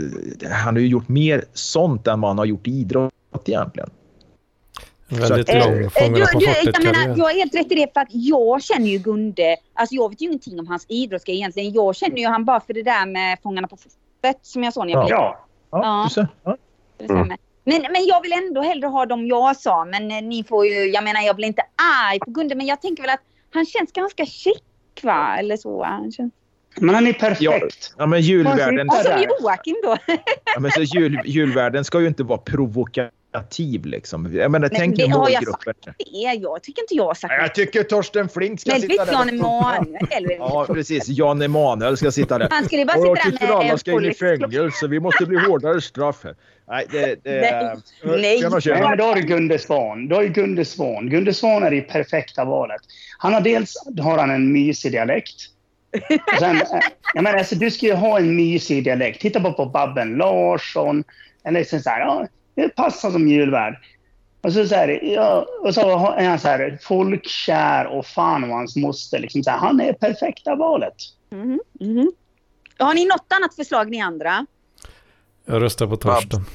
han 0.51 0.75
har 0.75 0.81
ju 0.81 0.87
gjort 0.87 1.07
mer 1.07 1.45
sånt 1.53 2.07
än 2.07 2.21
vad 2.21 2.29
han 2.29 2.37
har 2.37 2.45
gjort 2.45 2.67
i 2.67 2.71
idrott 2.71 3.13
egentligen. 3.45 3.89
En 5.09 5.17
väldigt 5.19 5.47
Så 5.49 5.57
att- 5.57 5.65
lång 5.65 5.73
Eh, 5.83 5.89
på 5.89 5.99
du, 5.99 6.03
jag, 6.05 6.11
menar, 6.11 6.25
fortet-karriär. 6.27 7.15
jag 7.17 7.25
har 7.25 7.33
helt 7.33 7.55
rätt 7.55 7.71
i 7.71 7.75
det 7.75 7.93
för 7.93 8.01
att 8.01 8.07
jag 8.11 8.63
känner 8.63 8.87
ju 8.87 8.97
Gunde, 8.97 9.55
alltså 9.73 9.95
jag 9.95 10.09
vet 10.09 10.21
ju 10.21 10.25
ingenting 10.25 10.59
om 10.59 10.67
hans 10.67 10.85
idrottsgrej 10.89 11.35
egentligen. 11.35 11.73
Jag 11.73 11.95
känner 11.95 12.17
ju 12.17 12.27
han 12.27 12.45
bara 12.45 12.59
för 12.59 12.73
det 12.73 12.83
där 12.83 13.05
med 13.05 13.37
Fångarna 13.43 13.67
på 13.67 13.77
fortet 13.77 14.39
som 14.41 14.63
jag 14.63 14.73
såg 14.73 14.85
när 14.85 14.93
jag 14.93 15.05
blev 15.05 15.17
Ja. 15.17 15.45
Ja, 15.71 15.79
Ja. 15.83 16.03
Du 16.07 16.13
ser. 16.13 16.27
Ja. 16.43 16.57
Stämmer. 17.05 17.37
Men, 17.63 17.81
men 17.81 18.05
jag 18.05 18.21
vill 18.21 18.33
ändå 18.33 18.61
hellre 18.61 18.87
ha 18.87 19.05
dem 19.05 19.27
jag 19.27 19.57
sa. 19.57 19.85
Men 19.85 20.11
eh, 20.11 20.21
ni 20.21 20.43
får 20.43 20.65
ju, 20.67 20.73
jag 20.73 21.03
menar 21.03 21.21
jag 21.21 21.35
blir 21.35 21.47
inte 21.47 21.63
arg 22.09 22.19
på 22.19 22.31
Gunde 22.31 22.55
men 22.55 22.65
jag 22.65 22.81
tänker 22.81 23.03
väl 23.03 23.09
att 23.09 23.23
han 23.53 23.65
känns 23.65 23.91
ganska 23.91 24.25
chic 24.25 24.61
va? 25.03 25.35
Eller 25.39 25.57
så. 25.57 25.83
Han 25.83 26.11
känns... 26.11 26.33
Men 26.81 26.95
han 26.95 27.07
är 27.07 27.13
perfekt. 27.13 27.93
Ja, 27.97 28.05
men 28.05 28.21
julvärden, 28.21 28.89
Och 28.89 28.95
som 28.95 29.03
där. 29.03 29.27
Joakim 29.41 29.75
då. 29.83 29.97
ja, 30.55 30.59
men 30.59 30.71
så 30.71 30.81
jul, 30.81 31.21
julvärden 31.25 31.83
ska 31.83 32.01
ju 32.01 32.07
inte 32.07 32.23
vara 32.23 32.37
provokativ. 32.37 33.85
Liksom. 33.85 34.35
Jag 34.35 34.51
menar, 34.51 34.69
Men 34.69 34.77
tänk 34.79 34.95
det 34.95 35.07
har 35.07 35.29
jag 35.29 35.43
målgruppen. 35.45 35.93
det 35.97 36.25
är 36.25 36.41
jag. 36.41 36.63
tycker 36.63 36.81
inte 36.81 36.95
jag 36.95 37.05
har 37.05 37.13
sagt 37.13 37.33
Jag 37.39 37.55
tycker 37.55 37.83
Torsten 37.83 38.29
Flink 38.29 38.59
ska 38.61 38.69
Snällvis 38.69 38.91
sitta 38.91 39.05
där. 39.05 39.13
Jan 39.13 39.29
Emanuel. 39.29 40.37
Ja, 40.39 40.65
precis. 40.69 41.07
Jan 41.07 41.41
Emanuel 41.41 41.97
ska 41.97 42.11
sitta 42.11 42.37
där. 42.37 42.47
Han 42.51 42.65
skulle 42.65 42.85
bara 42.85 43.09
Och 43.09 43.17
sitta 43.17 43.29
där 43.29 43.47
med 43.47 43.55
alla 43.55 43.71
en 43.71 43.79
ska 43.79 43.91
in 43.91 44.05
i 44.05 44.13
fängelse. 44.13 44.87
Vi 44.87 44.99
måste 44.99 45.25
bli 45.25 45.39
hårdare 45.39 45.81
straff 45.81 46.23
här. 46.23 46.35
Nej, 46.67 46.85
det... 46.91 47.23
det 47.23 47.41
Nej. 47.41 47.75
Nej. 48.03 48.39
Tjena, 48.39 48.49
Nej, 48.49 48.61
tjena. 48.61 48.89
men 48.89 48.97
då 48.97 49.03
har 49.03 49.15
du 49.15 49.21
Gunde 49.21 49.59
Svan. 49.59 50.07
Då 50.07 50.15
har 50.15 50.23
Gunde 50.23 50.65
Svan. 50.65 51.09
Gunde 51.09 51.33
Svan 51.33 51.63
är 51.63 51.71
det 51.71 51.81
perfekta 51.81 52.45
valet. 52.45 52.81
Han 53.17 53.33
har 53.33 53.41
dels 53.41 53.73
har 53.99 54.17
han 54.17 54.29
en 54.29 54.51
mysig 54.51 54.91
dialekt. 54.91 55.35
Sen, 56.39 56.55
eh, 56.55 56.79
jag 57.13 57.23
menar, 57.23 57.37
alltså, 57.37 57.55
du 57.55 57.71
ska 57.71 57.85
ju 57.85 57.93
ha 57.93 58.19
en 58.19 58.35
mysig 58.35 58.83
dialekt. 58.83 59.21
Titta 59.21 59.39
bara 59.39 59.53
på 59.53 59.65
Babben 59.65 60.15
Larsson. 60.15 61.03
Eller 61.43 61.59
liksom 61.59 61.79
så 61.79 61.89
här, 61.89 61.99
ja, 61.99 62.27
det 62.55 62.69
passar 62.69 63.11
som 63.11 63.27
julvärd. 63.27 63.77
Och 64.41 64.53
så, 64.53 64.67
så, 64.67 64.75
här, 64.75 64.99
ja, 65.03 65.45
och 65.63 65.73
så 65.73 66.11
är 66.11 66.29
han 66.29 66.39
så 66.39 66.47
här 66.47 66.79
folkkär 66.81 67.85
och 67.85 68.05
fan 68.05 68.43
och 68.43 68.49
hans 68.49 68.75
moster. 68.75 69.19
Liksom 69.19 69.43
så 69.43 69.49
här, 69.49 69.57
han 69.57 69.81
är 69.81 69.93
perfekta 69.93 70.55
valet. 70.55 70.95
Mhm, 71.29 71.59
mhm. 71.79 72.11
Har 72.77 72.93
ni 72.93 73.05
något 73.05 73.33
annat 73.39 73.55
förslag 73.55 73.89
ni 73.91 74.01
andra? 74.01 74.45
Jag 75.45 75.61
röstar 75.61 75.87
på 75.87 75.97
Torsten. 75.97 76.45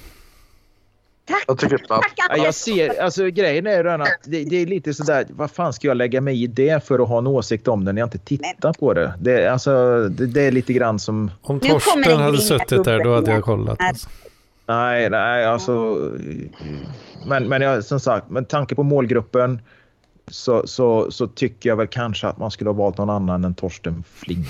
Jag 1.47 1.59
tycker 1.59 1.75
att 1.75 1.89
Tack 1.89 2.13
Ja, 2.17 2.37
jag 2.37 2.55
ser, 2.55 3.03
alltså 3.03 3.27
grejen 3.27 3.67
är 3.67 3.85
den 3.85 4.01
att 4.01 4.19
det, 4.25 4.45
det 4.45 4.57
är 4.57 4.67
lite 4.67 4.95
sådär, 4.95 5.27
vad 5.29 5.51
fan 5.51 5.73
ska 5.73 5.89
jag 5.89 5.97
lägga 5.97 6.21
mig 6.21 6.43
i 6.43 6.47
det 6.47 6.85
för 6.85 6.99
att 6.99 7.09
ha 7.09 7.19
en 7.19 7.27
åsikt 7.27 7.69
om 7.69 7.85
det 7.85 7.93
när 7.93 8.01
jag 8.01 8.07
inte 8.07 8.19
tittar 8.19 8.73
på 8.73 8.95
det? 8.95 9.15
Det, 9.21 9.47
alltså, 9.47 10.09
det, 10.09 10.27
det 10.27 10.43
är 10.43 10.53
lite 10.53 10.73
grann 10.73 10.99
som, 10.99 11.31
Om 11.43 11.61
Torsten 11.61 12.21
hade 12.21 12.39
suttit 12.39 12.85
där 12.85 13.05
då 13.05 13.15
hade 13.15 13.33
jag 13.33 13.43
kollat. 13.43 13.77
Alltså. 13.81 14.09
nej, 14.67 15.11
nej, 15.11 15.45
alltså. 15.45 15.99
Men, 17.27 17.49
men 17.49 17.63
jag, 17.63 17.85
som 17.85 18.01
sagt, 18.01 18.31
med 18.31 18.49
tanke 18.49 18.75
på 18.75 18.83
målgruppen 18.83 19.61
så, 20.31 20.67
så, 20.67 21.11
så 21.11 21.27
tycker 21.27 21.69
jag 21.69 21.77
väl 21.77 21.87
kanske 21.87 22.27
att 22.27 22.39
man 22.39 22.51
skulle 22.51 22.71
ha 22.71 22.75
valt 22.75 22.99
någon 22.99 23.11
annan 23.11 23.45
än 23.45 23.55
Torsten 23.55 24.05
Flink 24.15 24.47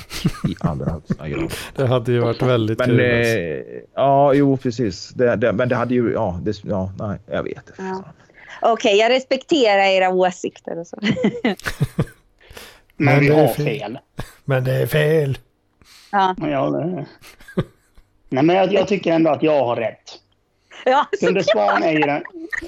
i 0.48 0.54
allra 0.60 0.92
högsta 0.92 1.28
grad. 1.28 1.52
Det 1.76 1.86
hade 1.86 2.12
ju 2.12 2.18
varit 2.18 2.42
väldigt 2.42 2.78
Men 2.78 2.88
kul. 2.88 3.00
Alltså. 3.00 3.38
eh, 3.38 3.80
ja, 3.94 4.34
jo 4.34 4.56
precis. 4.56 5.08
Det, 5.08 5.36
det, 5.36 5.52
men 5.52 5.68
det 5.68 5.76
hade 5.76 5.94
ju, 5.94 6.12
ja, 6.12 6.40
det, 6.42 6.64
ja 6.64 6.92
nej, 6.98 7.18
jag 7.26 7.42
vet 7.42 7.56
inte. 7.68 7.74
Ja. 7.78 8.04
Okej, 8.62 8.96
jag 8.96 9.10
respekterar 9.10 9.84
era 9.84 10.08
åsikter 10.10 10.78
och 10.78 10.86
så. 10.86 10.96
Men, 12.96 13.20
vi 13.20 13.28
det 13.28 13.34
är 13.34 13.46
har 13.46 13.54
fel. 13.54 13.64
fel. 13.64 13.98
Men 14.44 14.64
det 14.64 14.72
är 14.72 14.86
fel. 14.86 15.38
Ja, 16.12 16.34
Ja, 16.40 16.70
det... 16.70 17.06
Nej, 18.28 18.44
men 18.44 18.56
jag, 18.56 18.72
jag 18.72 18.88
tycker 18.88 19.12
ändå 19.12 19.30
att 19.30 19.42
jag 19.42 19.64
har 19.64 19.76
rätt. 19.76 20.21
ja 20.90 21.06
Gunde 21.20 21.42
Svan 21.44 21.82
är 21.82 21.92
ju 21.92 21.98
den, 21.98 22.22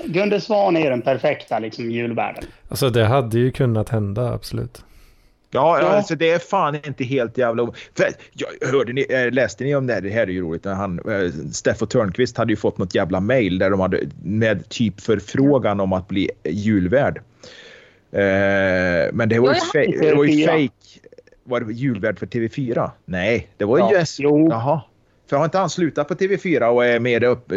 Gunde 0.04 0.40
Svan 0.40 0.76
är 0.76 0.80
ju 0.84 0.90
den 0.90 1.02
perfekta 1.02 1.58
liksom, 1.58 1.90
julvärden. 1.90 2.44
Alltså 2.68 2.90
det 2.90 3.04
hade 3.04 3.38
ju 3.38 3.50
kunnat 3.52 3.88
hända 3.88 4.32
absolut. 4.32 4.84
Ja, 5.50 5.78
Ja. 5.80 5.86
alltså 5.88 6.14
det 6.14 6.30
är 6.30 6.38
fan 6.38 6.74
inte 6.86 7.04
helt 7.04 7.38
jävla... 7.38 7.72
För, 7.96 8.06
jag, 8.32 8.68
hörde 8.72 8.92
ni, 8.92 9.06
eh, 9.10 9.32
läste 9.32 9.64
ni 9.64 9.74
om 9.76 9.86
det 9.86 9.94
här? 9.94 10.00
Det 10.00 10.10
här 10.10 10.22
är 10.22 10.26
ju 10.26 10.40
roligt. 10.42 10.64
När 10.64 10.74
han, 10.74 10.98
eh, 10.98 11.30
Steffo 11.52 11.86
Törnqvist 11.86 12.36
hade 12.36 12.52
ju 12.52 12.56
fått 12.56 12.78
något 12.78 12.94
jävla 12.94 13.20
mail 13.20 13.58
där 13.58 13.70
de 13.70 13.80
hade 13.80 14.00
med 14.24 14.68
typ 14.68 15.00
förfrågan 15.00 15.80
om 15.80 15.92
att 15.92 16.08
bli 16.08 16.30
julvärd. 16.44 17.20
Eh, 18.12 19.12
men 19.12 19.28
det 19.28 19.38
var 19.38 19.48
ju, 19.54 19.60
fe- 19.60 20.00
det 20.00 20.14
var 20.14 20.24
ju 20.24 20.30
TV4. 20.30 20.46
fake. 20.46 21.00
Var 21.44 21.60
det 21.60 21.72
julvärd 21.72 22.18
för 22.18 22.26
TV4? 22.26 22.90
Nej, 23.04 23.48
det 23.56 23.64
var 23.64 23.78
ju 23.78 23.84
Ja, 23.84 23.92
S- 24.00 24.16
jo. 24.20 24.48
Jaha. 24.50 24.80
För 25.26 25.36
har 25.36 25.44
inte 25.44 25.58
han 25.58 25.70
slutat 25.70 26.08
på 26.08 26.14
TV4 26.14 26.66
och 26.66 26.84
är 26.84 27.00
mer 27.00 27.24
upp, 27.24 27.52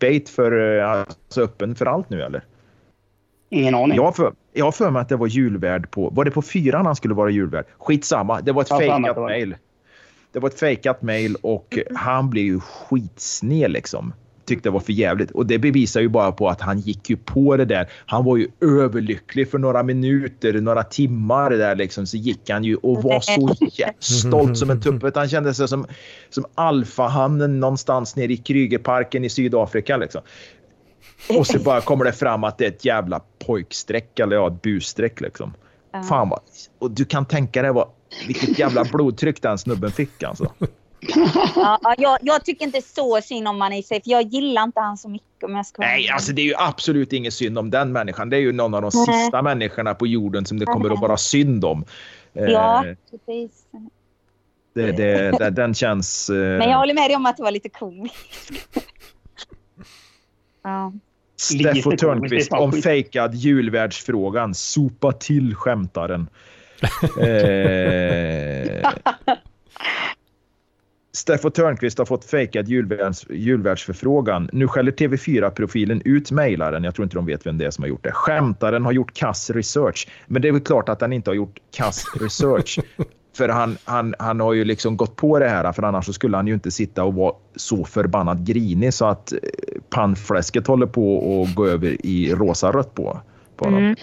bait 0.00 0.28
för, 0.28 0.78
eh, 0.78 0.90
alltså 0.90 1.42
öppen 1.42 1.74
för 1.74 1.86
allt 1.86 2.10
nu 2.10 2.22
eller? 2.22 2.44
Ingen 3.48 3.74
aning. 3.74 3.96
Jag 3.96 4.04
har, 4.04 4.12
för, 4.12 4.32
jag 4.52 4.74
för 4.74 4.90
mig 4.90 5.02
att 5.02 5.08
det 5.08 5.16
var 5.16 5.26
julvärd 5.26 5.90
på... 5.90 6.10
Var 6.10 6.24
det 6.24 6.30
på 6.30 6.42
fyran 6.42 6.86
han 6.86 6.96
skulle 6.96 7.14
vara 7.14 7.30
julvärd? 7.30 7.64
Skitsamma. 7.78 8.40
Det 8.40 8.52
var 8.52 8.62
ett 8.62 8.68
fejkat 8.68 9.16
var 9.16 9.28
det. 9.28 9.36
mejl. 9.36 9.56
Det 10.32 10.38
var 10.38 10.48
ett 10.48 10.58
fejkat 10.58 11.02
mejl 11.02 11.36
och 11.42 11.78
han 11.94 12.30
blev 12.30 12.44
ju 12.44 12.60
skitsned 12.60 13.70
liksom. 13.70 14.12
Tyckte 14.50 14.68
det 14.68 14.72
var 14.72 14.80
för 14.80 14.92
jävligt. 14.92 15.30
Och 15.30 15.46
det 15.46 15.58
bevisar 15.58 16.00
ju 16.00 16.08
bara 16.08 16.32
på 16.32 16.48
att 16.48 16.60
han 16.60 16.80
gick 16.80 17.10
ju 17.10 17.16
på 17.16 17.56
det 17.56 17.64
där. 17.64 17.90
Han 18.06 18.24
var 18.24 18.36
ju 18.36 18.48
överlycklig 18.60 19.50
för 19.50 19.58
några 19.58 19.82
minuter, 19.82 20.60
några 20.60 20.82
timmar 20.82 21.50
där 21.50 21.76
liksom. 21.76 22.06
Så 22.06 22.16
gick 22.16 22.50
han 22.50 22.64
ju 22.64 22.76
och 22.76 23.02
var 23.02 23.20
så 23.20 23.54
stolt 24.28 24.58
som 24.58 24.70
en 24.70 24.80
tuppet. 24.80 25.16
Han 25.16 25.28
kände 25.28 25.54
sig 25.54 25.68
som, 25.68 25.86
som 26.30 26.44
alfahannen 26.54 27.60
någonstans 27.60 28.16
nere 28.16 28.32
i 28.32 28.36
Krygerparken 28.36 29.24
i 29.24 29.28
Sydafrika 29.28 29.96
liksom. 29.96 30.20
Och 31.38 31.46
så 31.46 31.58
bara 31.58 31.80
kommer 31.80 32.04
det 32.04 32.12
fram 32.12 32.44
att 32.44 32.58
det 32.58 32.64
är 32.64 32.68
ett 32.68 32.84
jävla 32.84 33.20
pojkstreck 33.46 34.18
eller 34.18 34.36
ja, 34.36 34.46
ett 34.46 34.62
busstreck 34.62 35.20
liksom. 35.20 35.52
Fan 36.08 36.28
vad... 36.28 36.40
Och 36.78 36.90
du 36.90 37.04
kan 37.04 37.26
tänka 37.26 37.62
dig 37.62 37.72
vad, 37.72 37.88
vilket 38.26 38.58
jävla 38.58 38.84
blodtryck 38.84 39.42
den 39.42 39.58
snubben 39.58 39.90
fick 39.90 40.22
alltså. 40.22 40.52
Ja, 41.00 41.78
ja, 41.82 41.94
jag, 41.98 42.18
jag 42.22 42.44
tycker 42.44 42.64
inte 42.64 42.82
så 42.82 43.20
synd 43.22 43.48
om 43.48 43.60
han 43.60 43.72
i 43.72 43.82
sig, 43.82 44.02
för 44.02 44.10
jag 44.10 44.22
gillar 44.22 44.62
inte 44.62 44.80
han 44.80 44.96
så 44.98 45.08
mycket 45.08 45.44
om 45.44 45.54
jag 45.56 45.66
ska 45.66 45.82
vara 45.82 45.88
Nej, 45.90 45.98
ärlig. 46.04 46.10
alltså 46.10 46.32
det 46.32 46.42
är 46.42 46.46
ju 46.46 46.54
absolut 46.56 47.12
inget 47.12 47.34
synd 47.34 47.58
om 47.58 47.70
den 47.70 47.92
människan. 47.92 48.30
Det 48.30 48.36
är 48.36 48.40
ju 48.40 48.52
någon 48.52 48.74
av 48.74 48.82
de 48.82 48.90
Nej. 48.94 49.22
sista 49.22 49.42
människorna 49.42 49.94
på 49.94 50.06
jorden 50.06 50.46
som 50.46 50.58
det 50.58 50.66
kommer 50.66 50.90
att 50.90 51.00
vara 51.00 51.16
synd 51.16 51.64
om. 51.64 51.84
Eh, 52.34 52.44
Ja, 52.44 52.84
precis. 53.10 53.50
det, 54.74 54.92
det, 54.92 55.30
det, 55.38 55.50
den 55.50 55.74
känns... 55.74 56.30
eh, 56.30 56.36
Men 56.36 56.70
jag 56.70 56.78
håller 56.78 56.94
med 56.94 57.10
dig 57.10 57.16
om 57.16 57.26
att 57.26 57.36
det 57.36 57.42
var 57.42 57.50
lite 57.50 57.68
komiskt. 57.68 58.50
Ja. 60.62 60.92
Steffo 61.36 61.96
Törnqvist 61.96 62.52
om 62.52 62.72
fejkad 62.72 63.34
julvärdsfrågan. 63.34 64.54
Sopa 64.54 65.12
till 65.12 65.54
skämtaren. 65.54 66.28
eh, 67.20 68.90
Steffo 71.12 71.50
Törnqvist 71.50 71.98
har 71.98 72.04
fått 72.04 72.24
fejkad 72.24 72.68
julvärds, 72.68 73.26
julvärdsförfrågan. 73.30 74.50
Nu 74.52 74.68
skäller 74.68 74.92
TV4-profilen 74.92 76.02
ut 76.04 76.30
mejlaren. 76.30 76.84
Jag 76.84 76.94
tror 76.94 77.04
inte 77.04 77.16
de 77.16 77.26
vet 77.26 77.46
vem 77.46 77.58
det 77.58 77.66
är 77.66 77.70
som 77.70 77.82
har 77.82 77.88
gjort 77.88 78.04
det. 78.04 78.12
Skämtaren 78.12 78.84
har 78.84 78.92
gjort 78.92 79.14
kass 79.14 79.50
research. 79.50 80.08
Men 80.26 80.42
det 80.42 80.48
är 80.48 80.52
väl 80.52 80.60
klart 80.60 80.88
att 80.88 81.00
han 81.00 81.12
inte 81.12 81.30
har 81.30 81.34
gjort 81.34 81.58
kass 81.76 82.04
research. 82.20 82.78
För 83.36 83.48
han, 83.48 83.76
han, 83.84 84.14
han 84.18 84.40
har 84.40 84.52
ju 84.52 84.64
liksom 84.64 84.96
gått 84.96 85.16
på 85.16 85.38
det 85.38 85.48
här, 85.48 85.72
för 85.72 85.82
annars 85.82 86.14
skulle 86.14 86.36
han 86.36 86.46
ju 86.46 86.54
inte 86.54 86.70
sitta 86.70 87.04
och 87.04 87.14
vara 87.14 87.34
så 87.56 87.84
förbannat 87.84 88.38
grinig 88.38 88.94
så 88.94 89.04
att 89.04 89.32
eh, 89.32 89.38
pannfläsket 89.90 90.66
håller 90.66 90.86
på 90.86 91.42
att 91.42 91.54
gå 91.54 91.66
över 91.66 92.06
i 92.06 92.34
rosa-rött 92.34 92.94
på, 92.94 93.20
på 93.56 93.64
honom. 93.64 93.80
Mm. 93.80 93.96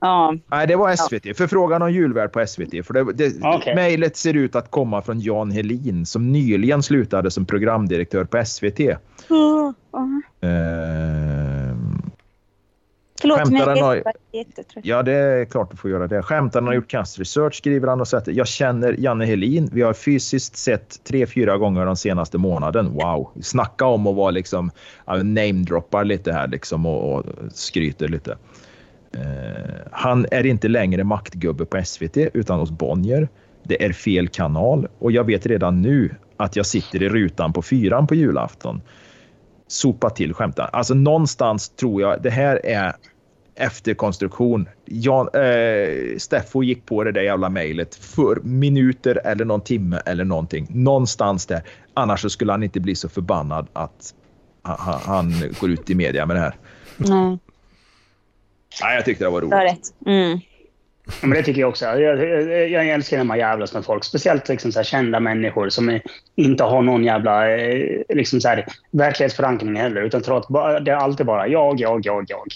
Ja. 0.00 0.34
Nej, 0.46 0.66
det 0.66 0.76
var 0.76 0.96
SVT. 0.96 1.36
Förfrågan 1.36 1.82
om 1.82 1.92
julvärd 1.92 2.32
på 2.32 2.46
SVT. 2.46 2.86
För 2.86 2.92
det, 2.94 3.12
det, 3.12 3.32
Okej. 3.42 3.74
Mejlet 3.74 4.16
ser 4.16 4.34
ut 4.34 4.56
att 4.56 4.70
komma 4.70 5.02
från 5.02 5.20
Jan 5.20 5.50
Helin 5.50 6.06
som 6.06 6.32
nyligen 6.32 6.82
slutade 6.82 7.30
som 7.30 7.46
programdirektör 7.46 8.24
på 8.24 8.44
SVT. 8.44 8.80
Ja. 9.28 9.74
Ehm, 10.40 12.02
Förlåt, 13.20 13.50
men 13.50 13.60
har- 13.60 13.76
jag 13.76 13.96
är 13.96 14.02
jättetrött. 14.32 14.84
Ja, 14.86 15.02
det 15.02 15.12
är 15.12 15.44
klart 15.44 15.70
du 15.70 15.76
får 15.76 15.90
göra 15.90 16.06
det. 16.06 16.22
Skämtaren 16.22 16.66
har 16.66 16.74
gjort 16.74 16.88
cast 16.88 17.18
research, 17.18 17.54
skriver 17.54 17.88
han 17.88 18.00
och 18.00 18.08
sätter. 18.08 18.32
Jag 18.32 18.46
känner 18.48 18.92
Janne 18.98 19.24
Helin. 19.24 19.68
Vi 19.72 19.82
har 19.82 19.92
fysiskt 19.92 20.56
sett 20.56 21.04
tre, 21.04 21.26
fyra 21.26 21.56
gånger 21.58 21.86
den 21.86 21.96
senaste 21.96 22.38
månaden. 22.38 22.92
Wow! 22.92 23.30
Snacka 23.42 23.84
om 23.84 24.06
att 24.06 24.14
vara 24.16 24.30
liksom 24.30 24.70
ja, 25.06 25.16
namedroppar 25.22 26.04
lite 26.04 26.32
här 26.32 26.48
liksom 26.48 26.86
och, 26.86 27.14
och 27.14 27.24
skryter 27.52 28.08
lite. 28.08 28.36
Eh, 29.16 29.74
han 29.92 30.26
är 30.30 30.46
inte 30.46 30.68
längre 30.68 31.04
maktgubbe 31.04 31.64
på 31.64 31.84
SVT 31.84 32.16
utan 32.16 32.60
hos 32.60 32.70
Bonnier. 32.70 33.28
Det 33.62 33.84
är 33.84 33.92
fel 33.92 34.28
kanal 34.28 34.88
och 34.98 35.12
jag 35.12 35.24
vet 35.24 35.46
redan 35.46 35.82
nu 35.82 36.14
att 36.36 36.56
jag 36.56 36.66
sitter 36.66 37.02
i 37.02 37.08
rutan 37.08 37.52
på 37.52 37.62
fyran 37.62 38.06
på 38.06 38.14
julafton. 38.14 38.80
Sopa 39.68 40.10
till 40.10 40.34
skämta. 40.34 40.64
Alltså 40.64 40.94
någonstans 40.94 41.68
tror 41.68 42.02
jag 42.02 42.22
det 42.22 42.30
här 42.30 42.60
är 42.66 42.92
efterkonstruktion. 43.54 44.68
Jan, 44.84 45.28
eh, 45.34 46.18
Steffo 46.18 46.62
gick 46.62 46.86
på 46.86 47.04
det 47.04 47.12
där 47.12 47.20
jävla 47.22 47.48
mejlet 47.48 47.94
för 47.94 48.36
minuter 48.42 49.20
eller 49.24 49.44
någon 49.44 49.60
timme 49.60 50.00
eller 50.06 50.24
någonting. 50.24 50.66
Någonstans 50.70 51.46
där. 51.46 51.62
Annars 51.94 52.20
så 52.22 52.30
skulle 52.30 52.52
han 52.52 52.62
inte 52.62 52.80
bli 52.80 52.94
så 52.94 53.08
förbannad 53.08 53.66
att 53.72 54.14
han, 54.62 54.76
han- 54.78 55.00
han 55.04 55.32
går 55.60 55.70
ut 55.70 55.90
i 55.90 55.94
media 55.94 56.26
med 56.26 56.36
det 56.36 56.40
här. 56.40 56.54
Nej, 56.96 57.38
Nej, 58.82 58.94
jag 58.94 59.04
tyckte 59.04 59.24
det 59.24 59.30
var 59.30 59.40
du 59.40 59.46
har 59.46 59.62
roligt. 59.62 59.72
rätt. 59.72 60.06
Mm. 60.06 60.40
Ja, 61.06 61.26
men 61.26 61.30
det 61.30 61.42
tycker 61.42 61.60
jag 61.60 61.68
också. 61.68 61.84
Jag, 61.84 62.00
jag, 62.00 62.68
jag 62.70 62.88
älskar 62.88 63.16
när 63.16 63.24
man 63.24 63.38
jävlas 63.38 63.74
med 63.74 63.84
folk. 63.84 64.04
Speciellt 64.04 64.48
liksom 64.48 64.72
så 64.72 64.78
här 64.78 64.84
kända 64.84 65.20
människor 65.20 65.68
som 65.68 66.00
inte 66.34 66.64
har 66.64 66.82
någon 66.82 67.04
jävla 67.04 67.50
eh, 67.56 68.02
liksom 68.08 68.40
så 68.40 68.48
här, 68.48 68.66
verklighetsförankring 68.90 69.76
heller. 69.76 70.02
Utan 70.02 70.22
tror 70.22 70.38
att 70.38 70.84
det 70.84 70.90
är 70.90 70.96
alltid 70.96 71.26
bara 71.26 71.48
jag, 71.48 71.80
jag, 71.80 72.06
jag, 72.06 72.24
jag. 72.28 72.46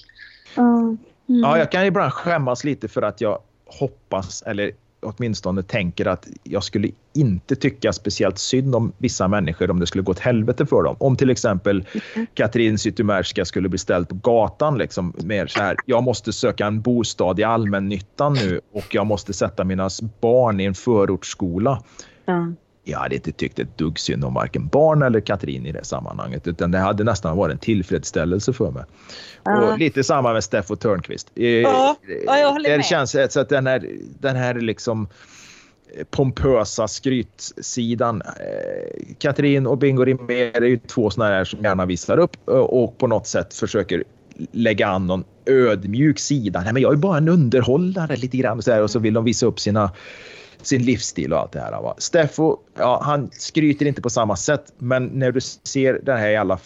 Mm. 0.57 0.99
Ja, 1.27 1.59
jag 1.59 1.71
kan 1.73 1.85
ibland 1.85 2.13
skämmas 2.13 2.65
lite 2.65 2.89
för 2.89 3.03
att 3.03 3.21
jag 3.21 3.39
hoppas, 3.67 4.43
eller 4.43 4.73
åtminstone 5.01 5.63
tänker 5.63 6.07
att 6.07 6.29
jag 6.43 6.65
skulle 6.65 6.89
inte 7.13 7.57
tycka 7.57 7.93
speciellt 7.93 8.39
synd 8.39 8.75
om 8.75 8.93
vissa 8.99 9.29
människor 9.29 9.71
om 9.71 9.81
det 9.81 9.87
skulle 9.87 10.03
gå 10.03 10.13
åt 10.13 10.19
helvete 10.19 10.67
för 10.67 10.83
dem. 10.83 10.97
Om 10.99 11.17
till 11.17 11.31
exempel 11.31 11.85
Katrin 12.35 12.79
Zytomierska 12.79 13.45
skulle 13.45 13.69
bli 13.69 13.79
ställd 13.79 14.09
på 14.09 14.15
gatan 14.15 14.79
liksom 14.79 15.13
mer 15.25 15.47
så 15.47 15.61
här. 15.61 15.77
Jag 15.87 16.03
måste 16.03 16.33
söka 16.33 16.67
en 16.67 16.81
bostad 16.81 17.41
i 17.41 17.45
allmännyttan 17.45 18.33
nu 18.33 18.61
och 18.73 18.95
jag 18.95 19.07
måste 19.07 19.33
sätta 19.33 19.65
mina 19.65 19.89
barn 20.21 20.61
i 20.61 20.65
en 20.65 20.75
förortsskola. 20.75 21.83
Ja. 22.25 22.53
Jag 22.85 22.99
hade 22.99 23.15
inte 23.15 23.33
tyckt 23.33 23.59
ett 23.59 23.79
dugg 23.79 23.99
synd 23.99 24.25
om 24.25 24.35
varken 24.35 24.69
barn 24.69 25.03
eller 25.03 25.21
Katrin 25.21 25.67
i 25.67 25.73
det 25.73 25.85
sammanhanget 25.85 26.47
utan 26.47 26.71
det 26.71 26.79
hade 26.79 27.05
nästan 27.05 27.37
varit 27.37 27.53
en 27.53 27.59
tillfredsställelse 27.59 28.53
för 28.53 28.71
mig. 28.71 28.85
Ja. 29.45 29.73
Och 29.73 29.79
lite 29.79 30.05
samma 30.05 30.33
med 30.33 30.45
Steffo 30.45 30.77
Törnqvist. 30.77 31.31
Jag 31.35 32.53
håller 32.53 32.77
det 32.77 32.85
känns 32.85 33.17
så 33.31 33.41
att 33.41 33.49
den 33.49 33.67
här, 33.67 33.89
den 34.21 34.37
här 34.37 34.55
liksom 34.55 35.09
eh, 35.97 36.05
pompösa 36.11 36.89
skrytsidan. 36.89 38.23
Eh, 38.23 39.15
Katrin 39.19 39.67
och 39.67 39.79
Bingo 39.79 40.05
Rimér 40.05 40.63
är 40.63 40.69
ju 40.69 40.79
två 40.79 41.11
såna 41.11 41.27
här 41.27 41.45
som 41.45 41.65
gärna 41.65 41.87
visar 41.87 42.19
upp 42.19 42.49
och 42.49 42.99
på 42.99 43.07
något 43.07 43.27
sätt 43.27 43.55
försöker 43.55 44.05
lägga 44.53 44.89
an 44.89 45.07
någon 45.07 45.25
ödmjuk 45.47 46.19
sida. 46.19 46.61
Nej, 46.61 46.73
men 46.73 46.83
jag 46.83 46.93
är 46.93 46.97
bara 46.97 47.19
en 47.19 47.29
underhållare 47.29 48.17
lite 48.17 48.37
grann 48.37 48.59
och 48.59 48.65
så, 48.65 48.73
här, 48.73 48.83
och 48.83 48.91
så 48.91 48.99
vill 48.99 49.15
de 49.15 49.25
visa 49.25 49.47
upp 49.47 49.61
sina 49.61 49.91
sin 50.63 50.83
livsstil 50.83 51.33
och 51.33 51.39
allt 51.39 51.53
det 51.53 51.61
här. 51.61 51.71
Va? 51.83 51.95
Steffo, 51.99 52.57
ja, 52.79 53.01
han 53.05 53.31
skryter 53.33 53.87
inte 53.87 54.03
på 54.03 54.11
samma 54.11 54.37
sätt, 54.37 54.73
men 54.79 55.07
när 55.07 55.33
du 55.33 55.41
ser 55.41 56.01
den 56.03 56.19
här 56.19 56.29
jävla 56.29 56.59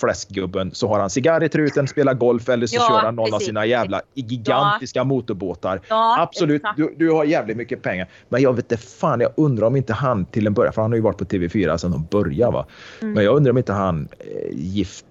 fläskgubben 0.00 0.70
så 0.74 0.88
har 0.88 1.00
han 1.00 1.10
cigarr 1.10 1.44
i 1.44 1.48
truten, 1.48 1.88
spelar 1.88 2.14
golf 2.14 2.48
eller 2.48 2.66
så 2.66 2.76
Ja, 2.76 2.86
kör 2.88 2.98
han 2.98 3.14
någon 3.16 3.24
av 3.24 3.30
precis. 3.30 3.46
sina 3.46 3.66
jävla 3.66 4.02
gigantiska 4.14 5.04
motorbåtar. 5.04 5.80
Ja, 5.88 6.20
Absolut, 6.20 6.62
du, 6.76 6.94
du 6.98 7.10
har 7.10 7.24
jävligt 7.24 7.56
mycket 7.56 7.82
pengar. 7.82 8.08
Men 8.28 8.42
jag 8.42 8.52
vet 8.56 8.72
inte 8.72 8.84
fan, 8.86 9.20
jag 9.20 9.32
undrar 9.36 9.66
om 9.66 9.76
inte 9.76 9.92
han 9.92 10.24
till 10.24 10.46
en 10.46 10.54
början, 10.54 10.72
för 10.72 10.82
han 10.82 10.90
har 10.90 10.96
ju 10.96 11.02
varit 11.02 11.18
på 11.18 11.24
TV4 11.24 11.76
sedan 11.76 11.90
de 11.90 12.06
började 12.10 12.52
va. 12.52 12.66
Mm. 13.02 13.14
Men 13.14 13.24
jag 13.24 13.36
undrar 13.36 13.50
om 13.50 13.58
inte 13.58 13.72
han 13.72 14.08
eh, 14.18 14.50
gift, 14.52 15.04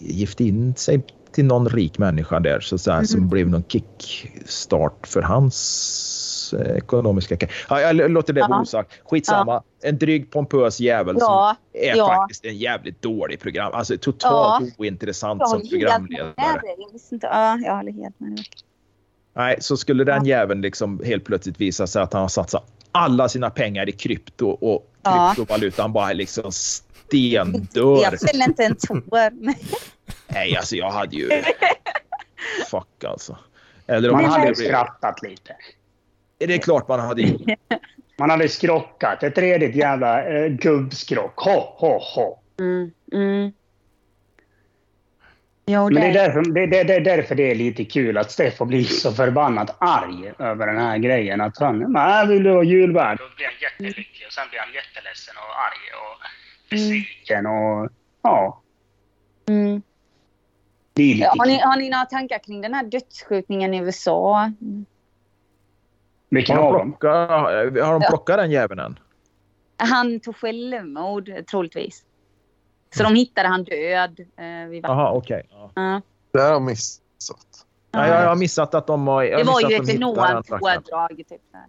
gift 0.00 0.40
in 0.40 0.74
sig 0.76 1.04
till 1.32 1.44
någon 1.44 1.68
rik 1.68 1.98
människa 1.98 2.40
där 2.40 2.60
så, 2.60 2.78
så 2.78 2.90
här, 2.90 2.98
Mm. 2.98 3.06
som 3.06 3.28
blev 3.28 3.48
någon 3.48 3.64
kickstart 3.68 5.06
för 5.06 5.22
hans 5.22 6.25
eh, 6.52 6.76
ekonomiska... 6.76 7.34
ka- 7.36 7.48
Ja, 7.68 7.80
jag 7.80 8.10
låter 8.10 8.32
det 8.32 8.40
vara 8.40 8.50
Ja. 8.50 8.60
osagt. 8.62 8.92
Skitsamma. 9.04 9.62
En 9.82 9.98
dryg 9.98 10.30
pompös 10.30 10.80
jävel 10.80 11.16
Ja, 11.20 11.56
som 11.72 11.80
är 11.80 11.96
ja. 11.96 12.06
faktiskt 12.06 12.44
en 12.44 12.56
jävligt 12.56 13.02
dålig 13.02 13.40
program. 13.40 13.72
Alltså 13.74 13.96
totalt 13.98 14.74
ointressant 14.78 15.40
jag 15.40 15.48
som 15.48 15.58
helt 15.60 15.70
med 15.72 15.80
programledare. 15.80 16.60
dig. 16.62 16.76
Jag. 17.10 17.20
Ja, 17.22 17.58
jag 17.64 17.76
håller 17.76 17.92
helt 17.92 18.20
med 18.20 18.30
dig. 18.36 18.44
Nej, 19.34 19.56
så 19.60 19.76
skulle 19.76 20.04
den 20.04 20.24
jäveln 20.24 20.60
liksom 20.60 21.00
helt 21.04 21.24
plötsligt 21.24 21.60
visa 21.60 21.86
sig 21.86 22.02
att 22.02 22.12
han 22.12 22.22
har 22.22 22.28
satsat 22.28 22.64
alla 22.92 23.28
sina 23.28 23.50
pengar 23.50 23.88
i 23.88 23.92
krypto 23.92 24.48
och 24.48 24.92
Ja. 25.02 25.32
kryptovalutan 25.36 25.92
bara 25.92 26.12
liksom 26.12 26.44
Jag 26.44 26.54
stendör. 26.54 28.26
fäller 28.26 28.44
inte 28.48 28.64
en 28.64 28.76
tår. 28.76 29.30
Nej, 30.32 30.56
alltså 30.56 30.76
jag 30.76 30.90
hade 30.90 31.16
ju... 31.16 31.28
Fuck 32.70 33.04
alltså. 33.04 33.38
Eller 33.86 34.10
om 34.10 34.22
Man 34.22 34.30
hade 34.30 34.54
skrattat 34.54 35.22
lite. 35.22 35.56
Det 36.46 36.54
är 36.54 36.58
klart 36.58 36.88
man 36.88 37.00
hade 37.00 37.22
gjort. 37.22 37.40
Man 38.18 38.30
hade 38.30 38.48
skrockat. 38.48 39.22
Ett 39.22 39.38
redigt 39.38 39.74
jävla 39.76 40.24
eh, 40.24 40.46
gubbskrock. 40.48 41.38
Ho, 41.38 41.60
ho, 41.60 41.98
ho. 41.98 42.38
Mm, 42.60 42.90
mm. 43.12 43.52
Jo, 45.66 45.84
Men 45.90 45.94
det 45.94 46.00
är, 46.00 46.12
det. 46.12 46.18
därför, 46.18 46.42
det, 46.52 46.66
det, 46.66 46.84
det 46.84 46.94
är 46.94 47.00
därför 47.00 47.34
det 47.34 47.50
är 47.50 47.54
lite 47.54 47.84
kul 47.84 48.18
att 48.18 48.30
Steffo 48.30 48.64
blir 48.64 48.84
så 48.84 49.12
förbannat 49.12 49.76
arg 49.78 50.32
över 50.38 50.66
den 50.66 50.78
här 50.78 50.98
grejen. 50.98 51.40
Att 51.40 51.58
han 51.58 51.92
"Nej, 51.92 52.26
vill 52.26 52.42
du 52.42 52.50
ha 52.50 52.62
julvärd? 52.62 53.18
Då 53.18 53.24
blir 53.36 53.46
han 53.46 53.54
jättelycklig 53.62 54.26
och 54.26 54.32
sen 54.32 54.44
blir 54.50 54.60
han 54.60 54.68
jätteledsen 54.74 55.34
och 55.36 55.56
arg 55.66 55.86
och 56.02 56.18
besviken 56.70 57.46
och 57.46 57.88
ja. 58.22 58.62
Mm. 59.48 59.82
Det 60.92 61.30
har, 61.38 61.46
ni, 61.46 61.58
har 61.58 61.76
ni 61.76 61.90
några 61.90 62.04
tankar 62.04 62.38
kring 62.38 62.60
den 62.60 62.74
här 62.74 62.84
dödsskjutningen 62.84 63.74
i 63.74 63.78
USA? 63.78 64.52
Vilken 66.28 66.56
Har 66.56 66.64
av 66.64 66.72
de 66.72 66.78
dem? 66.78 66.92
plockat, 66.92 67.30
har 67.30 67.92
de 67.92 68.02
Ja. 68.02 68.08
plockat 68.08 68.36
den 68.36 68.50
jäveln 68.50 68.80
än? 68.80 68.98
Han 69.76 70.20
tog 70.20 70.36
självmord, 70.36 71.30
troligtvis. 71.50 72.04
Så 72.94 73.02
de 73.02 73.14
hittade 73.14 73.48
han 73.48 73.64
död 73.64 74.20
eh, 74.20 74.68
vid 74.70 74.82
vattnet. 74.82 74.98
Jaha, 74.98 75.12
okej. 75.12 75.46
Ja. 75.50 75.70
Ja. 75.74 76.00
Det 76.32 76.40
har 76.40 76.48
jag 76.48 76.62
missat. 76.62 77.66
Nej, 77.92 78.10
jag, 78.10 78.22
jag 78.22 78.28
har 78.28 78.36
missat 78.36 78.74
att 78.74 78.86
de 78.86 79.06
har... 79.06 79.24
Det 79.24 79.44
var 79.44 79.70
ju 79.70 79.76
ett 79.76 79.88
enormt 79.88 80.48
pådrag. 80.48 81.16
Typ, 81.16 81.28
där. 81.52 81.64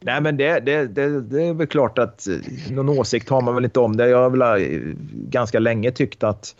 Nej, 0.00 0.20
men 0.20 0.36
det, 0.36 0.60
det, 0.60 0.86
det, 0.86 1.20
det 1.20 1.42
är 1.42 1.54
väl 1.54 1.66
klart 1.66 1.98
att 1.98 2.26
eh, 2.26 2.72
någon 2.72 2.88
åsikt 2.88 3.28
har 3.28 3.40
man 3.40 3.54
väl 3.54 3.64
inte 3.64 3.80
om 3.80 3.96
det. 3.96 4.08
Jag 4.08 4.18
har 4.18 4.30
väl 4.30 4.62
eh, 4.62 4.78
ganska 5.12 5.58
länge 5.58 5.90
tyckt 5.90 6.22
att 6.22 6.54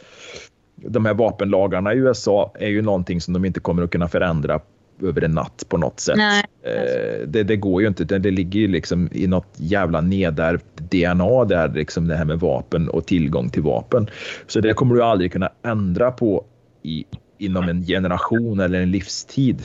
de 0.76 1.04
här 1.06 1.14
vapenlagarna 1.14 1.94
i 1.94 1.96
USA 1.96 2.52
är 2.54 2.68
ju 2.68 2.82
någonting 2.82 3.20
som 3.20 3.34
de 3.34 3.44
inte 3.44 3.60
kommer 3.60 3.82
att 3.82 3.90
kunna 3.90 4.08
förändra 4.08 4.60
över 5.02 5.24
en 5.24 5.30
natt 5.30 5.64
på 5.68 5.76
något 5.76 6.00
sätt. 6.00 6.16
Nej. 6.16 6.44
Eh, 6.62 7.26
det, 7.26 7.42
det 7.42 7.56
går 7.56 7.82
ju 7.82 7.88
inte. 7.88 8.04
Det, 8.04 8.18
det 8.18 8.30
ligger 8.30 8.60
ju 8.60 8.68
liksom 8.68 9.08
i 9.12 9.26
något 9.26 9.54
jävla 9.56 10.00
nedärvt 10.00 10.76
DNA 10.76 11.44
där, 11.44 11.68
liksom 11.68 12.08
det 12.08 12.16
här 12.16 12.24
med 12.24 12.40
vapen 12.40 12.88
och 12.88 13.06
tillgång 13.06 13.50
till 13.50 13.62
vapen. 13.62 14.06
Så 14.46 14.60
det 14.60 14.74
kommer 14.74 14.94
du 14.94 15.02
aldrig 15.02 15.32
kunna 15.32 15.50
ändra 15.62 16.10
på 16.10 16.44
i, 16.82 17.04
inom 17.38 17.68
en 17.68 17.82
generation 17.82 18.60
eller 18.60 18.80
en 18.80 18.90
livstid. 18.90 19.62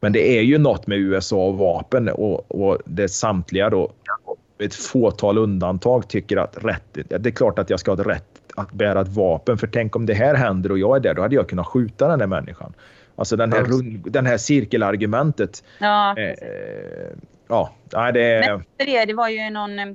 Men 0.00 0.12
det 0.12 0.38
är 0.38 0.42
ju 0.42 0.58
något 0.58 0.86
med 0.86 0.98
USA 0.98 1.46
och 1.46 1.58
vapen 1.58 2.08
och, 2.08 2.64
och 2.64 2.78
det 2.84 3.08
samtliga 3.08 3.70
då, 3.70 3.92
ett 4.58 4.74
fåtal 4.74 5.38
undantag 5.38 6.08
tycker 6.08 6.36
att 6.36 6.64
rätt, 6.64 6.98
det 7.08 7.26
är 7.26 7.30
klart 7.30 7.58
att 7.58 7.70
jag 7.70 7.80
ska 7.80 7.94
ha 7.94 8.04
rätt 8.04 8.32
att 8.56 8.72
bära 8.72 9.00
ett 9.00 9.08
vapen 9.08 9.58
för 9.58 9.66
tänk 9.66 9.96
om 9.96 10.06
det 10.06 10.14
här 10.14 10.34
händer 10.34 10.72
och 10.72 10.78
jag 10.78 10.96
är 10.96 11.00
där, 11.00 11.14
då 11.14 11.22
hade 11.22 11.34
jag 11.34 11.48
kunnat 11.48 11.66
skjuta 11.66 12.08
den 12.08 12.20
här 12.20 12.26
människan. 12.26 12.72
Alltså 13.22 13.36
den 13.36 13.52
här, 13.52 13.64
rund, 13.64 14.12
den 14.12 14.26
här 14.26 14.38
cirkelargumentet. 14.38 15.64
Ja, 15.78 16.10
Eh, 16.10 16.14
precis. 16.14 16.42
eh, 16.42 17.16
ja, 17.48 17.74
det. 18.12 18.44
Men 18.78 18.86
det, 18.86 19.04
det 19.04 19.14
var 19.14 19.28
ju 19.28 19.50
någon... 19.50 19.78
eh, 19.78 19.86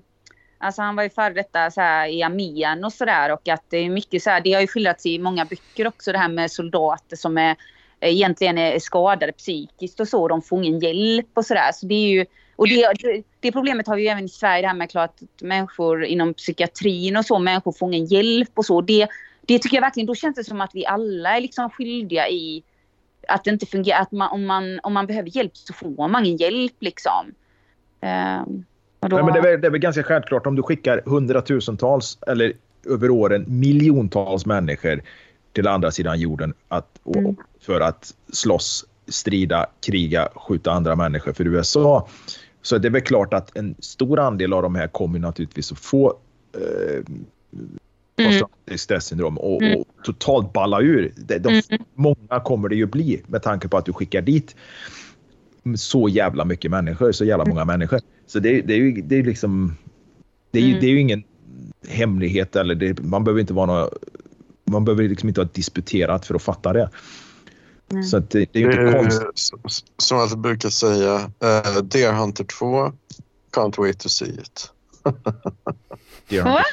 Alltså 0.58 0.82
han 0.82 0.96
var 0.96 1.04
ju 1.04 1.10
före 1.10 1.34
detta 1.34 1.72
så 1.72 1.82
här, 1.82 2.08
i 2.08 2.24
armén 2.24 2.86
och 2.86 2.94
sådär 2.94 3.34
och 3.34 3.48
att 3.48 3.64
det 3.70 3.78
är 3.78 3.90
mycket 3.90 4.24
så 4.24 4.30
här, 4.30 4.42
det 4.42 4.54
har 4.54 4.62
ju 4.62 4.68
skildrats 4.68 5.06
i 5.06 5.20
många 5.20 5.46
böcker 5.46 5.88
också 5.88 6.12
det 6.12 6.18
här 6.18 6.30
med 6.30 6.52
soldater 6.52 7.16
som 7.16 7.38
är 7.38 7.56
egentligen 8.00 8.58
är 8.58 8.80
skadade 8.80 9.32
psykiskt 9.32 10.00
och 10.00 10.08
så 10.08 10.28
de 10.28 10.42
får 10.42 10.64
ingen 10.64 10.80
hjälp 10.80 11.28
och 11.34 11.46
sådär. 11.46 11.72
Så 11.74 11.86
det 11.86 11.96
är 11.96 12.10
ju, 12.10 12.26
och 12.56 12.68
det, 12.68 12.94
det, 13.02 13.24
det 13.40 13.52
problemet 13.52 13.88
har 13.88 13.96
vi 13.96 14.02
ju 14.02 14.08
även 14.08 14.26
i 14.26 14.30
Sverige 14.30 14.62
det 14.62 14.68
här 14.68 14.76
med 14.76 14.90
klart 14.92 15.10
att 15.22 15.42
människor 15.42 16.06
inom 16.06 16.34
psykiatrin 16.34 17.18
och 17.18 17.26
så, 17.26 17.40
människor 17.40 17.72
får 17.72 17.94
ingen 17.94 18.06
hjälp 18.06 18.52
och 18.56 18.66
så. 18.66 18.82
Det, 18.82 19.08
det 19.42 19.60
tycker 19.60 19.78
jag 19.78 19.82
verkligen, 19.82 20.08
då 20.08 20.16
känns 20.16 20.36
det 20.36 20.44
som 20.44 20.62
att 20.62 20.72
vi 20.76 20.86
alla 20.86 21.38
är 21.38 21.42
liksom 21.42 21.70
skyldiga 21.70 22.30
i 22.30 22.64
att 23.28 23.44
det 23.44 23.50
inte 23.50 23.66
fungerar, 23.66 24.02
att 24.02 24.12
man, 24.12 24.32
om, 24.32 24.46
man, 24.46 24.80
om 24.84 24.94
man 24.94 25.08
behöver 25.08 25.38
hjälp 25.38 25.58
så 25.58 25.74
får 25.74 26.08
man 26.08 26.26
ingen 26.26 26.38
hjälp 26.38 26.76
liksom. 26.80 27.34
Och 29.00 29.10
då, 29.10 29.16
Nej, 29.16 29.26
men 29.26 29.34
det, 29.34 29.40
är 29.40 29.44
väl, 29.44 29.62
det 29.62 29.68
är 29.68 29.72
väl 29.72 29.80
ganska 29.80 30.04
självklart 30.04 30.48
om 30.48 30.56
du 30.56 30.64
skickar 30.64 31.02
hundratusentals 31.06 32.18
eller 32.28 32.54
över 32.90 33.10
åren 33.10 33.46
miljontals 33.48 34.46
människor 34.46 35.02
till 35.54 35.68
andra 35.68 35.92
sidan 35.92 36.20
jorden 36.20 36.54
att, 36.68 37.00
Mm. 37.16 37.36
för 37.62 37.82
att 37.82 38.14
slåss, 38.34 38.86
strida, 39.08 39.66
kriga, 39.86 40.30
skjuta 40.36 40.72
andra 40.72 40.96
människor 40.96 41.34
för 41.34 41.48
USA. 41.48 42.08
Så 42.62 42.78
det 42.78 42.88
är 42.88 42.90
väl 42.90 43.02
klart 43.02 43.34
att 43.34 43.58
en 43.58 43.76
stor 43.80 44.20
andel 44.20 44.54
av 44.54 44.62
de 44.62 44.76
här 44.76 44.88
kommer 44.88 45.20
naturligtvis 45.20 45.72
att 45.72 45.80
få 45.80 46.18
eh, 46.54 47.04
Mm. 48.18 48.32
posttraumatiskt 48.32 48.84
stressyndrom 48.84 49.38
och, 49.38 49.62
Mm. 49.64 49.80
och 49.80 49.86
totalt 50.04 50.54
balla 50.54 50.82
ur. 50.82 51.14
De, 51.16 51.38
de, 51.40 51.50
Mm. 51.50 51.84
Många 51.96 52.40
kommer 52.46 52.70
det 52.70 52.76
ju 52.76 52.86
bli 52.86 53.22
med 53.28 53.44
tanke 53.44 53.68
på 53.68 53.78
att 53.78 53.86
du 53.86 53.94
skickar 53.94 54.22
dit 54.22 54.56
så 55.78 56.10
jävla 56.10 56.46
mycket 56.46 56.72
människor, 56.72 57.12
så 57.12 57.26
jävla 57.26 57.46
många 57.46 57.66
människor. 57.66 58.00
Så 58.28 58.40
det, 58.40 58.62
det 58.62 58.74
är 58.74 58.78
ju 58.78 59.02
det 59.02 59.16
är 59.16 59.24
liksom... 59.24 59.76
Det 60.52 60.60
är, 60.60 60.64
ju- 60.64 60.70
Mm. 60.70 60.82
det 60.82 60.88
är 60.88 60.92
ju 60.92 61.00
ingen 61.02 61.24
hemlighet 61.88 62.56
eller 62.56 62.76
det, 62.76 63.00
man 63.04 63.24
behöver 63.24 63.42
inte 63.42 63.54
vara 63.54 63.66
någon, 63.66 63.90
Man 64.66 64.86
behöver 64.86 65.04
liksom 65.10 65.30
inte 65.30 65.42
ha 65.42 65.50
disputerat 65.54 66.26
för 66.26 66.36
att 66.36 66.42
fatta 66.42 66.74
det. 66.74 66.90
Mm. 67.92 68.04
Så 68.04 68.18
att 68.18 68.30
det, 68.30 68.46
det 68.52 68.60
är 68.60 68.64
ju 68.64 68.72
inte 68.82 68.98
konstigt. 69.00 69.84
som 69.98 70.18
jag 70.18 70.40
brukar 70.40 70.70
säga, 70.70 71.16
uh, 71.18 71.84
Deer 71.84 72.14
Hunter 72.14 72.44
2, 72.44 72.92
can't 73.52 73.78
wait 73.78 74.00
to 74.00 74.10
see 74.10 74.30
it. 74.30 74.72
Va? 76.44 76.64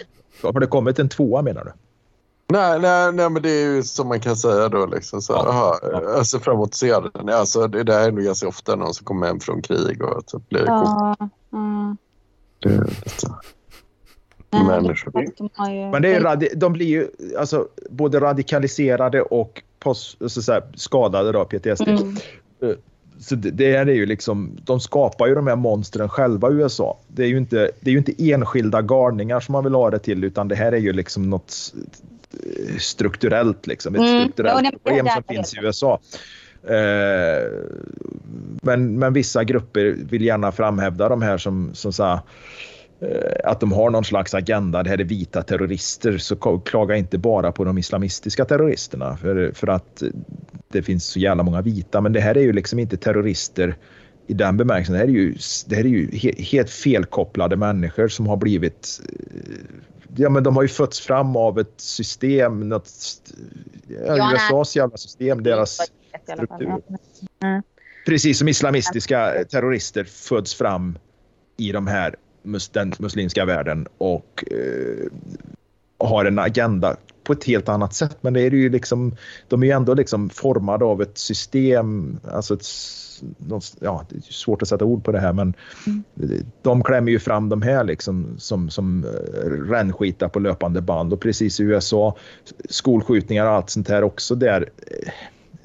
Har 0.53 0.61
det 0.61 0.66
kommit 0.66 0.99
en 0.99 1.09
tvåa 1.09 1.43
menar 1.43 1.65
du? 1.65 1.71
Nej, 2.49 2.81
nej, 2.81 3.12
nej, 3.12 3.31
men 3.31 3.43
det 3.43 3.51
är 3.51 3.66
ju 3.75 3.83
som 3.83 4.09
man 4.09 4.21
kan 4.21 4.37
säga 4.37 4.69
då. 4.69 4.87
Liksom, 4.87 5.23
så, 5.23 5.33
Ja. 5.33 5.49
aha, 5.49 5.79
Ja. 5.83 6.03
Jag 6.03 6.27
ser 6.27 6.39
fram 6.39 6.55
emot 6.55 6.69
att 6.69 6.75
se 6.75 6.95
den. 7.15 7.29
Alltså, 7.29 7.66
det 7.69 7.83
där 7.83 8.07
är 8.09 8.12
nog 8.12 8.25
ganska 8.25 8.49
ofta 8.49 8.77
någon 8.77 8.95
som 8.95 9.05
kommer 9.05 9.27
hem 9.27 9.41
från 9.41 9.62
krig 9.62 10.03
och 10.03 10.23
så 10.27 10.39
blir. 10.39 10.65
Ja. 10.66 11.16
Mm. 11.53 11.97
Det 14.51 14.65
människor. 14.66 15.23
Ju- 15.23 15.91
Men 15.91 16.03
det 16.03 16.15
är, 16.15 16.21
radi- 16.21 16.55
de 16.57 16.73
blir 16.73 16.87
ju 16.87 17.09
alltså, 17.39 17.69
både 17.91 18.21
radikaliserade 18.21 19.23
och 19.23 19.62
post, 19.79 20.23
alltså, 20.23 20.43
så 20.43 20.53
här, 20.53 20.62
skadade 20.75 21.33
då, 21.33 21.45
PTSD. 21.45 21.89
Mm. 21.89 22.16
Så 23.19 23.35
det, 23.35 23.51
det 23.51 23.74
är 23.74 23.86
ju 23.86 24.07
liksom, 24.07 24.57
de 24.65 24.81
skapar 24.81 25.27
ju 25.27 25.35
de 25.35 25.47
här 25.47 25.57
monstren 25.57 26.09
själva 26.09 26.51
USA. 26.51 26.99
Det 27.09 27.23
är 27.23 27.28
ju 27.28 27.39
inte, 27.39 27.70
det 27.81 27.91
är 27.91 27.93
ju 27.93 27.99
inte 27.99 28.31
enskilda 28.31 28.82
galningar 28.82 29.41
som 29.41 29.53
man 29.53 29.65
vill 29.65 29.74
ha 29.74 29.91
det 29.91 29.99
till 29.99 30.24
utan 30.24 30.49
det 30.49 30.55
här 30.55 30.73
är 30.73 30.77
ju 30.77 30.93
liksom 30.93 31.31
något 31.31 31.74
strukturellt, 32.78 33.66
liksom, 33.66 33.95
ett 33.95 34.01
Mm. 34.01 34.15
Ja, 34.15 34.23
strukturellt 34.23 34.62
det 34.62 34.78
problem 34.78 35.07
som 35.15 35.23
finns 35.23 35.55
i 35.55 35.59
USA. 35.62 36.01
Eh, 36.69 37.51
men, 38.62 38.99
men 38.99 39.12
vissa 39.12 39.45
grupper 39.45 39.97
vill 40.11 40.24
gärna 40.24 40.53
framhävda 40.53 41.09
de 41.09 41.23
här 41.23 41.39
som, 41.39 41.70
som 41.74 41.93
så 41.93 42.05
här, 42.05 42.19
att 43.45 43.61
de 43.61 43.73
har 43.73 43.91
någon 43.91 44.05
slags 44.05 44.35
agenda. 44.35 44.83
Det 44.83 44.91
här 44.91 45.01
är 45.01 45.05
vita 45.05 45.43
terrorister. 45.43 46.19
Så 46.19 46.37
klaga 46.59 46.97
inte 46.97 47.19
bara 47.19 47.53
på 47.53 47.65
de 47.65 47.79
islamistiska 47.79 48.45
terroristerna. 48.45 49.16
För, 49.16 49.53
för 49.55 49.66
att 49.66 50.03
det 50.69 50.83
finns 50.83 51.05
så 51.05 51.19
jävla 51.19 51.43
många 51.43 51.62
vita. 51.62 52.01
Men 52.01 52.12
det 52.12 52.21
här 52.21 52.37
är 52.37 52.43
ju 52.43 52.53
liksom 52.53 52.79
inte 52.79 52.97
terrorister 52.97 53.77
i 54.27 54.35
den 54.35 54.57
bemärkelsen. 54.57 54.93
Det 54.93 54.99
här 54.99 55.09
är 55.09 55.12
ju, 55.12 55.35
det 55.66 55.77
här 55.77 55.85
är 55.85 55.89
ju 55.89 56.11
he, 56.16 56.33
helt 56.39 56.71
felkopplade 56.71 57.57
människor 57.57 58.09
som 58.09 58.27
har 58.27 58.37
blivit... 58.37 59.01
eh, 59.09 59.65
Ja, 60.16 60.31
men 60.31 60.43
de 60.43 60.57
har 60.57 60.62
ju 60.62 60.69
fötts 60.69 61.01
fram 61.01 61.37
av 61.37 61.59
ett 61.59 61.75
system, 61.77 62.69
något, 62.69 62.91
ja. 64.07 64.33
USAs 64.35 64.77
jävla 64.77 64.97
system, 64.97 65.43
deras 65.43 65.77
fall, 65.77 65.87
ja. 66.59 67.62
Precis 68.07 68.39
som 68.39 68.49
islamistiska 68.49 69.45
terrorister 69.51 70.05
föds 70.05 70.55
fram 70.55 70.99
i 71.57 71.73
de 71.73 71.87
här 71.87 72.15
mus 72.45 72.69
den 72.69 72.93
muslimska 72.99 73.45
världen 73.45 73.87
och 73.99 74.45
eh, 74.51 75.07
har 75.99 76.25
en 76.25 76.39
agenda 76.39 76.97
på 77.25 77.33
ett 77.33 77.45
helt 77.45 77.69
annat 77.69 77.95
sätt. 77.95 78.16
Men 78.21 78.33
det 78.33 78.41
är 78.41 78.51
ju 78.51 78.69
liksom, 78.69 79.16
de 79.49 79.62
är 79.62 79.66
ju 79.66 79.73
ändå 79.73 79.95
liksom 79.95 80.31
formade 80.31 80.85
av 80.85 81.03
ett 81.03 81.19
system, 81.19 82.19
alltså 82.33 82.55
ett, 82.55 82.66
ja, 83.81 84.07
det 84.09 84.16
är 84.16 84.21
svårt 84.21 84.62
att 84.62 84.69
sätta 84.69 84.85
ord 84.85 85.05
på 85.05 85.12
det 85.12 85.21
här, 85.21 85.33
men 85.33 85.55
mm. 85.87 86.05
de 86.62 86.83
klämmer 86.83 87.12
ju 87.12 87.19
fram 87.19 87.49
de 87.49 87.62
här 87.62 87.85
liksom 87.85 88.35
som, 88.39 88.71
som 88.71 89.05
eh, 89.05 89.49
rännskitar 89.49 90.29
på 90.29 90.39
löpande 90.39 90.81
band 90.81 91.12
och 91.12 91.21
precis 91.21 91.61
i 91.61 91.62
USA, 91.62 92.16
skolskjutningar 92.69 93.47
och 93.47 93.53
allt 93.53 93.71
sånt 93.71 93.89
här 93.89 94.05
också 94.05 94.35
där. 94.35 94.71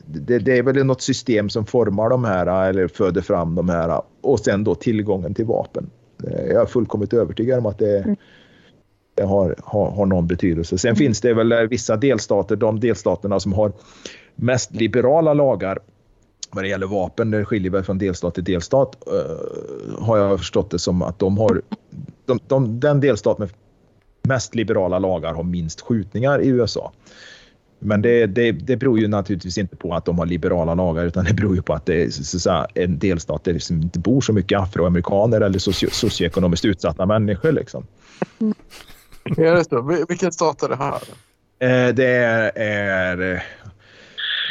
Det, 0.06 0.40
det, 0.40 0.58
är 0.58 0.64
väl 0.64 0.86
något 0.86 1.02
system 1.02 1.50
som 1.50 1.66
formar 1.66 2.10
de 2.10 2.24
här 2.24 2.70
eller 2.70 2.88
föder 2.88 3.22
fram 3.22 3.56
de 3.56 3.70
här 3.70 4.02
och 4.22 4.40
sen 4.40 4.64
då 4.64 4.76
tillgången 4.76 5.34
till 5.34 5.46
vapen. 5.46 5.90
Jag 6.24 6.62
är 6.62 6.66
fullkomligt 6.66 7.14
övertygad 7.14 7.60
om 7.60 7.66
att 7.66 7.78
det, 7.78 7.98
mm 8.00 8.16
har, 9.22 9.56
har, 9.64 9.92
har 9.92 10.06
någon 10.06 10.28
betydelse. 10.28 10.78
Sen 10.78 10.90
mm. 10.90 10.98
finns 10.98 11.22
det 11.22 11.34
väl 11.34 11.68
vissa 11.68 11.98
delstater, 11.98 12.56
de 12.56 12.80
delstaterna 12.80 13.40
som 13.40 13.54
har 13.54 13.72
mest 14.36 14.72
liberala 14.72 15.34
lagar 15.34 15.80
vad 16.52 16.64
det 16.64 16.68
gäller 16.68 16.88
vapen, 16.88 17.32
det 17.32 17.46
skiljer 17.46 17.72
väl 17.72 17.84
från 17.84 17.98
delstat 17.98 18.36
till 18.36 18.44
delstat, 18.44 18.98
uh, 19.08 20.06
har 20.06 20.18
jag 20.18 20.40
förstått 20.40 20.72
det 20.72 20.80
som 20.80 21.02
att 21.02 21.20
de 21.20 21.38
har, 21.38 21.62
de, 22.26 22.40
de, 22.48 22.80
den 22.80 23.00
delstat 23.00 23.38
med 23.38 23.50
mest 24.22 24.56
liberala 24.56 25.00
lagar 25.00 25.34
har 25.34 25.44
minst 25.44 25.82
skjutningar 25.82 26.42
i 26.42 26.48
USA. 26.48 26.92
Men 27.80 28.02
det, 28.02 28.26
det, 28.26 28.52
det 28.52 28.78
beror 28.78 29.00
ju 29.00 29.08
naturligtvis 29.08 29.58
inte 29.58 29.76
på 29.76 29.94
att 29.94 30.06
de 30.06 30.20
har 30.20 30.26
liberala 30.26 30.76
lagar 30.76 31.06
utan 31.06 31.26
det 31.26 31.34
beror 31.34 31.56
ju 31.56 31.62
på 31.62 31.74
att 31.74 31.86
det 31.86 32.04
är 32.04 32.10
så, 32.10 32.40
så 32.40 32.66
en 32.76 33.00
delstat 33.00 33.44
där 33.44 33.52
det 33.52 33.54
liksom 33.54 33.82
inte 33.82 34.00
bor 34.00 34.22
så 34.22 34.34
mycket 34.34 34.60
afroamerikaner 34.60 35.42
eller 35.42 35.60
socio, 35.60 35.90
socioekonomiskt 35.92 36.66
utsatta 36.66 37.06
människor. 37.06 37.52
Liksom. 37.52 37.88
Är 39.38 39.56
det 39.56 39.64
så? 39.64 40.06
Vilken 40.10 40.32
stat 40.32 40.64
är 40.64 40.70
det 40.70 40.76
här? 40.76 41.02
Eh, 41.60 41.94
det 41.96 42.08
är, 42.08 42.52
är, 42.58 43.18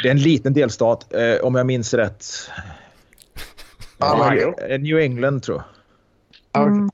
det 0.03 0.07
är 0.07 0.11
en 0.11 0.21
liten 0.21 0.53
delstat, 0.53 1.13
eh, 1.13 1.45
om 1.45 1.55
jag 1.55 1.65
minns 1.65 1.93
rätt. 1.93 2.25
Ohio? 3.99 4.59
Eh, 4.59 4.79
New 4.79 4.97
England 4.97 5.43
tror 5.43 5.63
jag. 6.51 6.67
Mm. 6.67 6.89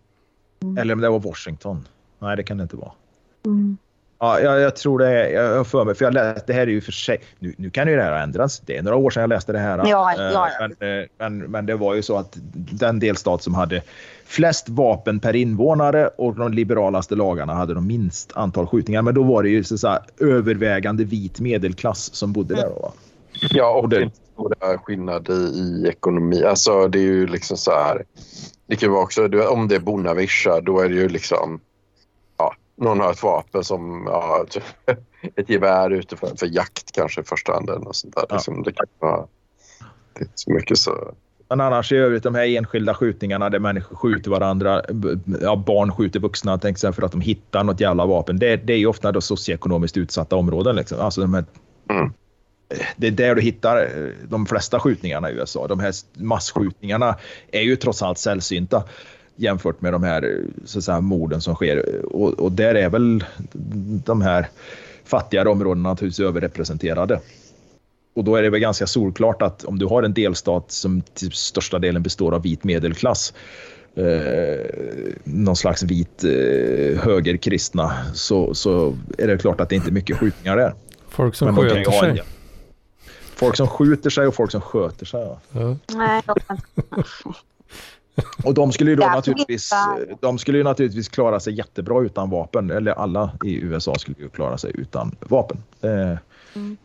Eller 0.78 0.94
om 0.94 1.02
det 1.02 1.10
var 1.10 1.20
Washington. 1.20 1.88
Nej, 2.20 2.38
det 2.38 2.44
kan 2.44 2.57
det 2.57 2.64
inte 2.64 2.76
vara. 2.76 2.91
Mm. 3.45 3.78
Ja, 4.20 4.40
jag, 4.40 4.60
jag, 4.60 4.76
tror 4.76 5.00
det 5.00 5.08
är, 5.08 5.30
jag 5.30 5.58
har 5.58 5.64
för 5.64 5.86
mig, 5.86 5.96
för 5.96 6.06
jag 6.06 6.14
läste, 6.14 6.44
det 6.48 6.54
här 6.54 6.62
är 6.62 6.68
ju 6.68 6.82
för 6.82 6.92
sig, 6.92 7.18
nu, 7.40 7.54
nu 7.58 7.70
kan 7.70 7.88
ju 7.88 7.96
det 7.96 8.02
här 8.02 8.12
ha 8.12 8.20
ändrats. 8.20 8.60
Det 8.60 8.78
är 8.78 8.84
några 8.84 8.98
år 8.98 9.10
sedan 9.10 9.22
jag 9.22 9.30
läste 9.30 9.52
det 9.52 9.60
här. 9.60 9.78
Ja, 9.78 10.14
ja, 10.18 10.32
ja. 10.32 10.70
Men, 10.80 11.08
men, 11.18 11.52
men, 11.52 11.66
det 11.66 11.76
var 11.76 11.96
ju 11.96 12.02
så 12.02 12.18
att 12.18 12.38
den 12.54 13.00
delstat 13.00 13.44
som 13.44 13.54
hade 13.54 13.82
flest 14.26 14.70
vapen 14.70 15.20
per 15.20 15.36
invånare 15.36 16.08
och 16.08 16.36
de 16.36 16.54
liberalaste 16.54 17.16
lagarna 17.16 17.54
hade 17.54 17.74
de 17.74 17.88
minst 17.88 18.32
antal 18.36 18.68
skjutningar. 18.68 19.02
Men 19.02 19.16
då 19.16 19.24
var 19.24 19.44
det 19.44 19.50
ju 19.50 19.64
så, 19.64 19.78
så 19.78 19.88
här, 19.88 20.00
övervägande 20.20 21.04
vit 21.04 21.40
medelklass 21.40 22.14
som 22.14 22.34
bodde 22.34 22.56
där. 22.56 22.64
Då, 22.64 22.94
Ja, 23.50 23.80
och 23.82 23.90
det 23.90 23.98
är 23.98 24.02
inte 24.02 24.18
stora 24.34 24.78
skillnader 24.78 25.34
i 25.36 25.88
ekonomi. 25.88 26.44
Alltså 26.44 26.88
det 26.88 27.00
är 27.00 27.04
ju 27.04 27.28
liksom 27.28 27.58
så 27.58 27.72
här. 27.72 28.04
Det 28.68 28.76
kan 28.76 28.92
vara 28.92 29.04
också, 29.04 29.30
om 29.50 29.68
det 29.68 29.76
är 29.76 29.80
Bonavisha, 29.80 30.62
då 30.62 30.80
är 30.80 30.90
det 30.90 30.96
ju 30.96 31.10
liksom 31.10 31.60
någon 32.76 32.99
har 32.99 33.11
ett 33.11 33.23
vapen 33.23 33.64
som 33.64 34.03
ja, 34.07 34.45
typ 34.49 34.64
ett 35.35 35.49
gevär 35.49 35.89
ute 35.89 36.18
för, 36.18 36.27
för 36.35 36.56
jakt 36.56 36.91
kanske 36.91 37.22
i 37.22 37.23
första 37.23 37.53
hand. 37.53 37.69
Eller 37.69 37.80
något 37.80 37.95
sånt 37.95 38.15
där. 38.15 38.26
Ja. 38.30 38.35
Liksom, 38.35 38.64
det 38.64 38.72
kan 38.72 38.85
vara 38.99 39.27
det 40.19 40.23
är 40.23 40.30
så 40.35 40.52
mycket 40.52 40.77
så. 40.77 41.14
Men 41.49 41.61
annars 41.61 41.91
i 41.91 41.95
övrigt 41.95 42.23
de 42.23 42.35
här 42.35 42.45
enskilda 42.45 42.93
skjutningarna 42.93 43.49
där 43.49 43.60
människor 43.60 43.95
skjuter 43.95 44.31
varandra, 44.31 44.81
ja, 45.41 45.56
barn 45.56 45.91
skjuter 45.91 46.19
vuxna 46.19 46.57
till 46.57 46.69
exempel 46.69 46.95
för 46.95 47.06
att 47.06 47.11
de 47.11 47.22
hittar 47.22 47.64
något 47.64 47.80
jävla 47.80 48.06
vapen. 48.06 48.39
Det, 48.39 48.56
det 48.56 48.73
är 48.73 48.77
ju 48.77 48.88
ofta 48.88 49.11
då 49.11 49.22
socioekonomiskt 49.22 49.97
utsatta 49.97 50.35
områden. 50.35 50.76
Liksom. 50.76 50.99
Alltså 50.99 51.22
de 51.22 51.34
här, 51.34 51.45
mm. 51.89 52.14
Det 52.95 53.07
är 53.07 53.11
där 53.11 53.35
du 53.35 53.41
hittar 53.41 53.77
eh, 53.77 54.27
de 54.27 54.45
flesta 54.45 54.80
skjutningarna 54.80 55.31
i 55.31 55.34
USA. 55.34 55.68
De 55.68 55.80
här 55.80 55.93
massskjutningarna 56.14 57.15
är 57.52 57.61
ju 57.61 57.76
trots 57.76 58.02
allt 58.02 58.18
sällsynta 58.18 58.84
jämfört 59.36 59.82
med 59.82 59.94
de 59.94 60.03
här 60.03 60.41
så 60.66 60.78
att 60.78 60.84
säga, 60.84 61.02
morden 61.02 61.41
som 61.41 61.56
sker. 61.56 62.06
Och, 62.06 62.34
och 62.34 62.52
där 62.52 62.76
är 62.76 62.90
väl 62.90 63.24
de 64.06 64.22
här 64.22 64.48
fattigare 65.06 65.49
områdena 65.49 65.90
naturligtvis 65.90 66.26
överrepresenterade. 66.26 67.20
Och 68.16 68.24
då 68.24 68.36
är 68.36 68.44
det 68.44 68.49
väl 68.49 68.60
ganska 68.60 68.88
solklart 68.88 69.41
att 69.41 69.64
om 69.64 69.80
du 69.80 69.86
har 69.86 70.03
en 70.03 70.14
delstat 70.14 70.72
som 70.72 71.02
till 71.02 71.32
största 71.32 71.80
delen 71.80 72.03
består 72.03 72.32
av 72.32 72.41
vit 72.41 72.64
medelklass, 72.64 73.34
eh, 73.95 74.66
någon 75.24 75.56
slags 75.56 75.84
vit 75.84 76.24
eh, 76.24 77.02
högerkristna, 77.02 77.94
så, 78.14 78.53
så 78.53 78.98
är 79.18 79.28
det 79.28 79.38
klart 79.38 79.62
att 79.62 79.70
det 79.70 79.76
inte 79.76 79.90
är 79.90 79.91
mycket 79.91 80.18
skjutningar 80.18 80.57
där. 80.57 80.74
Folk 81.10 81.36
som 81.36 81.56
sköter 81.56 81.91
sig. 81.91 82.22
Folk 83.36 83.56
som 83.56 83.68
skjuter 83.68 84.10
sig 84.10 84.28
och 84.28 84.36
folk 84.36 84.52
som 84.52 84.62
sköter 84.62 85.06
sig. 85.06 85.22
Ja. 85.22 85.40
Ja. 85.52 85.78
Nej, 85.95 86.22
och 88.44 88.54
de 88.54 88.72
skulle 88.72 88.90
ju 88.90 88.96
då 88.96 89.08
naturligtvis, 89.08 89.72
de 90.20 90.38
skulle 90.38 90.58
ju 90.58 90.64
naturligtvis 90.64 91.10
klara 91.10 91.40
sig 91.40 91.54
jättebra 91.54 92.02
utan 92.02 92.30
vapen. 92.30 92.72
Eller 92.72 92.92
alla 92.92 93.32
i 93.44 93.56
USA 93.62 93.96
skulle 93.96 94.18
ju 94.20 94.30
klara 94.30 94.58
sig 94.58 94.72
utan 94.76 95.16
vapen. 95.20 95.64
Det, 95.80 96.20
mm. 96.56 96.78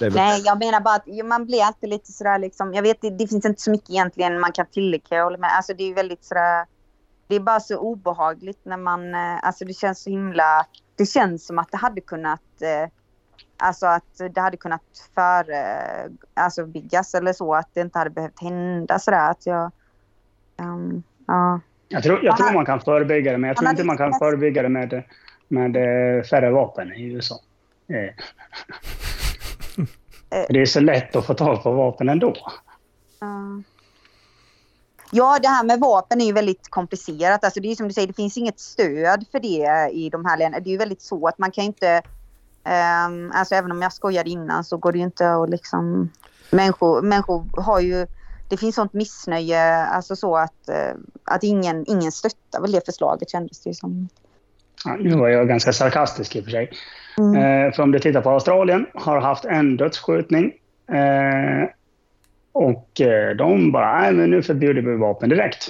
Nej, 0.00 0.42
jag 0.44 0.58
menar 0.58 0.80
bara 0.80 0.94
att 0.94 1.26
man 1.26 1.46
blir 1.46 1.64
alltid 1.64 1.88
lite 1.88 2.12
sådär 2.12 2.38
liksom. 2.38 2.74
Jag 2.74 2.82
vet, 2.82 3.00
det, 3.00 3.10
det 3.10 3.28
finns 3.28 3.44
inte 3.44 3.62
så 3.62 3.70
mycket 3.70 3.90
egentligen 3.90 4.40
man 4.40 4.52
kan 4.52 4.66
tillägga. 4.66 5.30
Men 5.30 5.44
alltså 5.44 5.74
det 5.74 5.84
är 5.84 5.94
väldigt 5.94 6.24
sådär. 6.24 6.66
Det 7.28 7.36
är 7.36 7.40
bara 7.40 7.60
så 7.60 7.78
obehagligt 7.78 8.60
när 8.62 8.76
man, 8.76 9.14
eh, 9.14 9.38
alltså 9.42 9.64
det 9.64 9.74
känns 9.74 10.02
så 10.02 10.10
himla, 10.10 10.66
det 10.96 11.06
känns 11.06 11.46
som 11.46 11.58
att 11.58 11.70
det 11.70 11.76
hade 11.76 12.00
kunnat 12.00 12.62
eh, 12.62 12.90
Alltså 13.60 13.86
att 13.86 14.20
det 14.34 14.40
hade 14.40 14.56
kunnat 14.56 14.82
före, 15.14 15.64
alltså 16.34 16.66
byggas 16.66 17.14
eller 17.14 17.32
så, 17.32 17.54
att 17.54 17.74
det 17.74 17.80
inte 17.80 17.98
hade 17.98 18.10
behövt 18.10 18.40
hända 18.40 18.98
sådär. 18.98 19.30
Att 19.30 19.46
jag, 19.46 19.72
Um, 20.58 21.02
ja. 21.26 21.60
Jag 21.88 22.02
tror, 22.02 22.24
jag 22.24 22.36
tror 22.36 22.52
man 22.52 22.66
kan 22.66 22.80
förebygga 22.80 23.32
det, 23.32 23.38
men 23.38 23.48
jag 23.48 23.56
tror 23.56 23.70
inte 23.70 23.84
man 23.84 23.96
kan 23.96 24.18
förebygga 24.18 24.62
det 24.62 24.68
med, 24.68 25.02
med 25.48 25.76
eh, 25.76 26.22
färre 26.22 26.50
vapen 26.50 26.92
i 26.92 27.02
USA. 27.02 27.40
Eh. 27.88 28.14
det 30.48 30.60
är 30.60 30.66
så 30.66 30.80
lätt 30.80 31.16
att 31.16 31.26
få 31.26 31.34
tag 31.34 31.62
på 31.62 31.72
vapen 31.72 32.08
ändå. 32.08 32.34
Ja, 35.12 35.38
det 35.42 35.48
här 35.48 35.64
med 35.64 35.80
vapen 35.80 36.20
är 36.20 36.24
ju 36.24 36.32
väldigt 36.32 36.68
komplicerat. 36.70 37.44
Alltså 37.44 37.60
det 37.60 37.70
är 37.70 37.74
som 37.74 37.88
du 37.88 37.94
säger, 37.94 38.08
det 38.08 38.14
finns 38.14 38.36
inget 38.36 38.60
stöd 38.60 39.24
för 39.32 39.40
det 39.40 39.92
i 39.92 40.10
de 40.10 40.24
här 40.24 40.38
länderna. 40.38 40.64
Det 40.64 40.70
är 40.70 40.72
ju 40.72 40.78
väldigt 40.78 41.02
så 41.02 41.28
att 41.28 41.38
man 41.38 41.50
kan 41.50 41.64
inte... 41.64 42.02
Um, 43.06 43.32
alltså 43.34 43.54
även 43.54 43.72
om 43.72 43.82
jag 43.82 43.92
skojade 43.92 44.30
innan 44.30 44.64
så 44.64 44.76
går 44.76 44.92
det 44.92 44.98
ju 44.98 45.04
inte 45.04 45.30
att 45.34 45.50
liksom... 45.50 46.10
Människor, 46.50 47.02
människor 47.02 47.62
har 47.62 47.80
ju 47.80 48.06
det 48.48 48.56
finns 48.56 48.74
sånt 48.74 48.92
missnöje, 48.92 49.76
alltså 49.76 50.16
så 50.16 50.36
att, 50.36 50.68
eh, 50.68 50.94
att 51.24 51.42
ingen, 51.42 51.84
ingen 51.88 52.12
stöttar 52.12 52.60
väl 52.60 52.72
det 52.72 52.86
förslaget 52.86 53.30
kändes 53.30 53.62
det 53.62 53.74
som. 53.74 54.08
Ja, 54.84 54.96
nu 55.00 55.16
var 55.16 55.28
jag 55.28 55.48
ganska 55.48 55.72
sarkastisk 55.72 56.36
i 56.36 56.40
och 56.40 56.44
för 56.44 56.50
sig. 56.50 56.70
Mm. 57.18 57.34
Eh, 57.34 57.72
för 57.72 57.82
om 57.82 57.92
du 57.92 57.98
tittar 57.98 58.20
på 58.20 58.30
Australien, 58.30 58.86
har 58.94 59.20
haft 59.20 59.44
en 59.44 59.76
dödsskjutning. 59.76 60.52
Eh, 60.88 61.68
och 62.52 63.00
eh, 63.00 63.36
de 63.36 63.72
bara, 63.72 64.00
nej 64.00 64.12
men 64.12 64.30
nu 64.30 64.42
förbjuder 64.42 64.82
vi 64.82 64.96
vapen 64.96 65.28
direkt. 65.28 65.68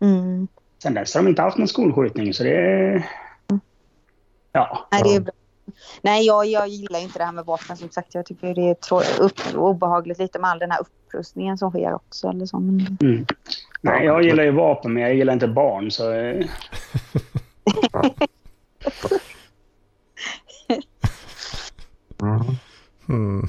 Mm. 0.00 0.48
Sen 0.82 0.94
dess 0.94 1.14
har 1.14 1.22
de 1.22 1.28
inte 1.28 1.42
haft 1.42 1.58
någon 1.58 1.68
skolskjutning 1.68 2.34
så 2.34 2.42
det 2.42 2.56
är... 2.56 3.06
Ja. 4.52 4.88
Nej, 4.92 5.02
det 5.04 5.14
är 5.14 5.20
bra. 5.20 5.32
Nej, 6.02 6.26
jag, 6.26 6.46
jag 6.46 6.68
gillar 6.68 6.98
inte 7.00 7.18
det 7.18 7.24
här 7.24 7.32
med 7.32 7.44
vapen 7.44 7.76
som 7.76 7.90
sagt. 7.90 8.14
Jag 8.14 8.26
tycker 8.26 8.54
det 8.54 8.70
är 8.70 9.22
upp, 9.22 9.40
obehagligt 9.54 10.18
lite 10.18 10.38
med 10.38 10.50
all 10.50 10.58
den 10.58 10.70
här 10.70 10.80
upprustningen 10.80 11.58
som 11.58 11.70
sker 11.70 11.94
också. 11.94 12.28
Eller 12.28 12.46
så. 12.46 12.58
Men... 12.58 12.98
Mm. 13.00 13.26
Nej, 13.80 14.04
jag 14.04 14.22
gillar 14.22 14.44
ju 14.44 14.50
vapen 14.50 14.92
men 14.92 15.02
jag 15.02 15.14
gillar 15.14 15.32
inte 15.32 15.48
barn 15.48 15.90
så... 15.90 16.12
Eh. 16.12 16.46
mm. 23.08 23.48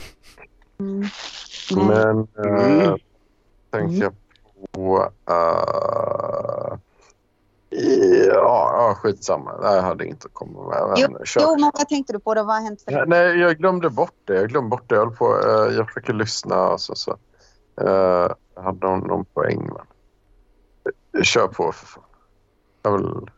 Mm. 0.80 1.06
Men 1.88 2.28
äh, 2.46 2.96
tänkte 3.72 3.98
jag 3.98 4.14
på... 4.72 5.12
Äh, 5.30 6.78
Ja, 7.78 8.72
ja 8.74 8.96
skitsamma. 8.96 9.58
Det 9.58 9.82
hade 9.82 10.06
inte 10.06 10.28
kommit 10.34 10.58
med. 10.58 10.94
Jo, 10.98 11.18
jo, 11.40 11.56
men 11.60 11.72
vad 11.74 11.90
tänkte 11.90 12.14
du 12.14 12.20
på? 12.20 12.34
Det? 12.34 12.44
Vad 12.44 12.56
har 12.56 12.64
hänt 12.64 12.82
för 12.82 12.92
dig? 12.92 13.04
Nej, 13.08 13.38
jag 13.38 13.58
glömde 13.58 13.90
bort 13.90 14.16
det. 14.26 14.36
Jag 14.36 14.50
glömde 14.50 14.70
bort 14.70 14.90
det. 14.90 14.96
Jag, 14.96 15.18
på, 15.18 15.36
uh, 15.36 15.76
jag 15.76 15.88
försöker 15.88 16.14
lyssna. 16.14 16.70
Och 16.70 16.82
så, 16.82 16.96
så. 16.96 17.12
Uh, 17.82 18.32
jag 18.56 18.62
hade 18.64 18.88
någon, 18.88 19.00
någon 19.00 19.26
poäng. 19.26 19.70
Men... 19.74 21.24
Kör 21.24 21.48
på 21.48 21.72
för 21.72 21.86
fan. 21.86 22.04
Jag 22.82 22.98
vill... 22.98 23.30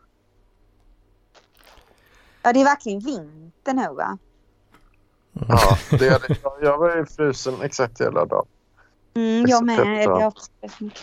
Ja, 2.42 2.54
det 2.54 2.62
är 2.62 2.66
verkligen 2.66 3.00
vinter 3.00 3.74
nu 3.74 3.94
va? 3.94 4.18
Ja, 5.34 5.78
det 5.90 6.08
är 6.08 6.20
det. 6.28 6.38
Jag 6.62 6.78
var 6.78 6.96
ju 6.96 7.06
frusen 7.06 7.54
exakt 7.62 8.02
hela 8.02 8.26
dagen. 8.26 8.46
Mm, 9.20 9.46
jag 9.50 9.66
med. 9.66 10.04
Jag 10.04 10.34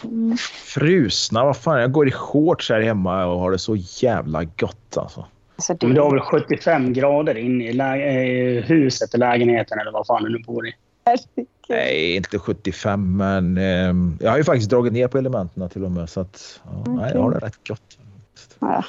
mm. 0.04 0.36
Frusna? 0.64 1.44
Vad 1.44 1.56
fan, 1.56 1.80
jag 1.80 1.92
går 1.92 2.08
i 2.08 2.12
shorts 2.12 2.70
här 2.70 2.80
hemma 2.80 3.26
och 3.26 3.40
har 3.40 3.50
det 3.50 3.58
så 3.58 3.76
jävla 3.76 4.44
gott 4.44 4.96
alltså. 4.96 5.24
Så 5.58 5.72
det, 5.74 5.86
Men 5.86 5.94
du 5.94 6.00
har 6.02 6.10
väl 6.10 6.20
75 6.20 6.92
grader 6.92 7.36
inne 7.36 7.64
i 7.64 7.72
lä- 7.72 7.96
eh, 7.96 8.64
huset, 8.64 9.14
eller 9.14 9.26
lägenheten 9.26 9.78
eller 9.78 9.92
vad 9.92 10.06
fan 10.06 10.22
du 10.22 10.28
nu 10.30 10.38
bor 10.38 10.68
i. 10.68 10.72
Nej, 11.68 12.16
inte 12.16 12.38
75 12.38 13.16
men 13.16 13.56
eh, 13.58 14.24
jag 14.24 14.30
har 14.30 14.38
ju 14.38 14.44
faktiskt 14.44 14.70
dragit 14.70 14.92
ner 14.92 15.08
på 15.08 15.18
elementen 15.18 15.68
till 15.68 15.84
och 15.84 15.90
med 15.90 16.08
så 16.08 16.20
att 16.20 16.60
ja, 16.64 16.92
nej, 16.92 17.10
jag 17.14 17.22
har 17.22 17.30
det 17.30 17.38
rätt 17.38 17.68
gott. 17.68 17.98
Ja. 18.58 18.84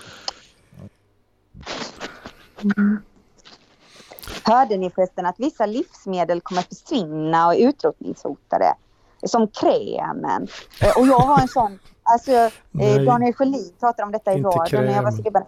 Mm. 2.64 2.98
Hörde 4.44 4.78
ni 4.78 4.90
förresten 4.90 5.26
att 5.26 5.36
vissa 5.38 5.66
livsmedel 5.66 6.42
kommer 6.42 6.62
att 6.62 6.68
försvinna 6.68 7.48
och 7.48 7.56
är 7.56 7.70
utrotningshotade? 7.70 8.74
Som 9.26 9.48
krämen. 9.48 10.48
Eh, 10.82 10.98
Och 10.98 11.08
jag 11.08 11.20
har 11.20 11.42
en 11.42 11.48
sån... 11.48 11.80
Alltså, 12.10 12.32
eh, 12.32 12.52
Nej. 12.72 13.06
Daniel 13.06 13.34
Sjölin 13.34 13.72
pratade 13.80 14.04
om 14.06 14.12
detta 14.12 14.34
i 14.34 14.42
radion 14.42 14.86
när 14.86 14.94
jag 14.96 15.04
var 15.04 15.12
skribent. 15.12 15.48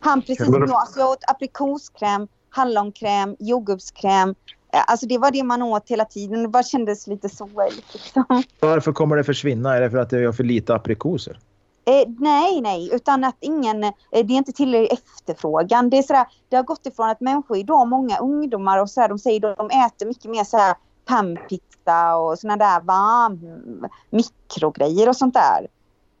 Han 0.00 0.22
precis 0.22 0.44
som 0.44 0.54
jag, 0.54 0.70
alltså 0.72 1.00
jag 1.00 1.10
åt 1.10 1.24
aprikoskräm, 1.28 2.28
hallonkräm, 2.50 3.36
jordgubbskräm. 3.38 4.34
Eh, 4.72 4.80
Alltså 4.86 5.06
det 5.06 5.18
var 5.18 5.30
det 5.30 5.42
man 5.42 5.62
åt 5.62 5.90
hela 5.90 6.04
tiden. 6.04 6.42
Det 6.42 6.48
bara 6.48 6.62
kändes 6.62 7.06
lite 7.06 7.28
sorgligt. 7.28 7.84
Liksom. 7.92 8.42
Varför 8.60 8.92
kommer 8.92 9.16
det 9.16 9.24
försvinna? 9.24 9.76
Är 9.76 9.80
det 9.80 9.90
för 9.90 9.98
att 9.98 10.10
det 10.10 10.18
är 10.18 10.32
för 10.32 10.44
lite 10.44 10.74
aprikoser? 10.74 11.38
Eh, 11.84 12.08
nej, 12.18 12.60
nej, 12.60 12.90
utan 12.92 13.24
att 13.24 13.36
ingen, 13.40 13.84
eh, 13.84 13.90
det 14.10 14.18
är 14.18 14.30
inte 14.30 14.52
tillräcklig 14.52 14.92
efterfrågan. 14.92 15.90
Det, 15.90 15.98
är 15.98 16.02
sådär, 16.02 16.26
det 16.48 16.56
har 16.56 16.62
gått 16.62 16.86
ifrån 16.86 17.08
att 17.08 17.20
människor 17.20 17.56
idag, 17.56 17.88
många 17.88 18.18
ungdomar 18.18 18.78
och 18.78 18.90
sådär, 18.90 19.08
de 19.08 19.18
säger 19.18 19.50
att 19.50 19.56
de 19.56 19.70
äter 19.70 20.06
mycket 20.06 20.30
mer 20.30 20.44
såhär 20.44 20.74
pannpizza 21.08 22.16
och 22.16 22.38
sådana 22.38 22.56
där 22.56 22.80
varm 22.80 23.86
mikrogrejer 24.10 25.08
och 25.08 25.16
sånt 25.16 25.34
där. 25.34 25.66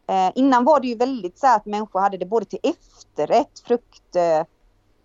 Eh, 0.08 0.32
innan 0.34 0.64
var 0.64 0.80
det 0.80 0.86
ju 0.88 0.94
väldigt 0.94 1.38
så 1.38 1.46
att 1.46 1.66
människor 1.66 2.00
hade 2.00 2.16
det 2.16 2.26
både 2.26 2.46
till 2.46 2.58
efterrätt, 2.62 3.62
fruktkrämer 3.66 4.46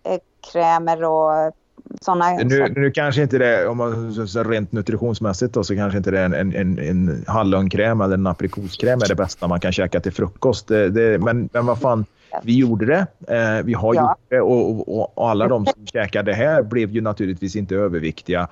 eh, 0.03 0.17
krämer 0.51 1.03
och 1.03 1.53
sådana. 2.01 2.31
Nu, 2.31 2.73
nu 2.75 2.91
kanske 2.91 3.21
inte 3.21 3.37
det, 3.37 3.67
om 3.67 3.77
man 3.77 4.27
så- 4.27 4.43
rent 4.43 4.71
nutritionsmässigt 4.71 5.53
då, 5.53 5.63
så 5.63 5.75
kanske 5.75 5.97
inte 5.97 6.11
det 6.11 6.19
är 6.19 6.25
en, 6.25 6.33
en, 6.33 6.55
en, 6.55 6.79
en 6.79 7.23
hallonkräm 7.27 8.01
eller 8.01 8.13
en 8.13 8.27
aprikoskräm 8.27 8.99
är 9.01 9.07
det 9.07 9.15
bästa 9.15 9.47
man 9.47 9.59
kan 9.59 9.71
käka 9.71 9.99
till 9.99 10.11
frukost. 10.13 10.67
Det, 10.67 10.89
det, 10.89 11.19
men, 11.19 11.49
men 11.53 11.65
vad 11.65 11.79
fan, 11.79 12.05
vi 12.43 12.57
gjorde 12.57 12.85
det. 12.85 13.07
Eh, 13.35 13.65
vi 13.65 13.73
har 13.73 13.95
Ja. 13.95 14.01
gjort 14.01 14.29
det 14.29 14.41
och, 14.41 14.89
och, 14.99 15.17
och 15.17 15.29
alla 15.29 15.47
de 15.47 15.65
som 15.65 15.85
käkade 15.87 16.31
det 16.31 16.35
här 16.35 16.63
blev 16.63 16.89
ju 16.91 17.01
naturligtvis 17.01 17.55
inte 17.55 17.75
överviktiga. 17.75 18.47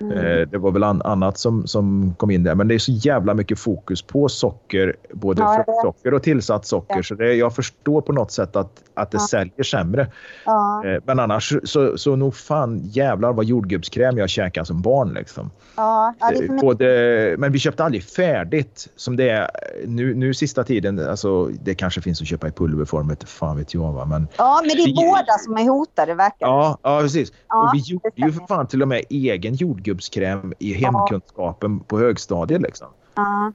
Mm. 0.00 0.12
Eh, 0.18 0.48
det 0.48 0.58
var 0.58 0.70
väl 0.70 0.82
an, 0.82 1.02
annat 1.02 1.38
som, 1.38 1.66
som 1.66 2.14
kom 2.18 2.30
in 2.30 2.42
där. 2.42 2.54
Men 2.54 2.68
det 2.68 2.74
är 2.74 2.78
så 2.78 2.92
jävla 2.92 3.34
mycket 3.34 3.58
fokus 3.58 4.02
på 4.02 4.28
socker, 4.28 4.96
både 5.12 5.42
Ja, 5.42 5.54
fruktsocker 5.66 6.14
och 6.14 6.22
tillsatt 6.22 6.66
socker. 6.66 6.96
Ja. 6.96 7.02
Så 7.02 7.14
det, 7.14 7.34
jag 7.34 7.54
förstår 7.54 8.00
på 8.00 8.12
något 8.12 8.30
sätt 8.32 8.56
att, 8.56 8.70
att 8.94 9.10
det 9.10 9.18
Ja. 9.20 9.26
säljer 9.30 9.62
sämre. 9.62 10.06
Ja, 10.44 10.82
Eh, 10.86 11.00
Men 11.04 11.18
annars 11.20 11.54
så, 11.64 11.98
så 11.98 12.16
nog 12.16 12.34
fan 12.36 12.80
jävlar 12.84 13.32
vad 13.32 13.44
jordgubbskräm 13.44 14.18
jag 14.18 14.28
käkade 14.28 14.66
som 14.66 14.82
barn. 14.82 15.14
Liksom. 15.14 15.50
ja, 15.76 16.14
för 16.20 16.42
Eh. 16.54 16.60
Både, 16.60 17.34
men 17.38 17.52
vi 17.52 17.58
köpte 17.58 17.84
aldrig 17.84 18.04
färdigt 18.04 18.88
som 18.96 19.16
det 19.16 19.28
är 19.28 19.50
nu, 19.86 20.14
nu 20.14 20.34
sista 20.34 20.64
tiden. 20.64 21.08
Alltså, 21.08 21.44
det 21.46 21.74
kanske 21.74 22.00
finns 22.00 22.20
att 22.20 22.26
köpa 22.28 22.48
i 22.48 22.50
pulverform, 22.50 23.10
inte 23.10 23.26
fan 23.26 23.56
vet 23.56 23.74
jag. 23.74 23.92
Va? 23.92 24.04
Men, 24.04 24.28
ja, 24.36 24.60
men 24.62 24.76
det 24.76 24.82
är 24.82 24.86
vi- 24.86 24.94
båda 24.94 25.38
som 25.44 25.54
är 25.56 25.68
hotade 25.70 26.14
verkar 26.14 26.36
ja, 26.46 26.78
ja, 26.82 27.00
precis. 27.00 27.30
Och 27.30 27.70
vi 27.74 27.78
gjorde 27.78 28.10
ju 28.14 28.32
för 28.32 28.46
fan 28.46 28.66
till 28.66 28.82
och 28.82 28.88
med 28.88 29.02
egen 29.10 29.54
jordgubbskräm 29.86 30.52
i 30.58 30.72
hemkunskapen 30.72 31.80
på 31.80 31.98
högstadiet. 31.98 32.62
Liksom. 32.62 32.88
Ja. 33.14 33.52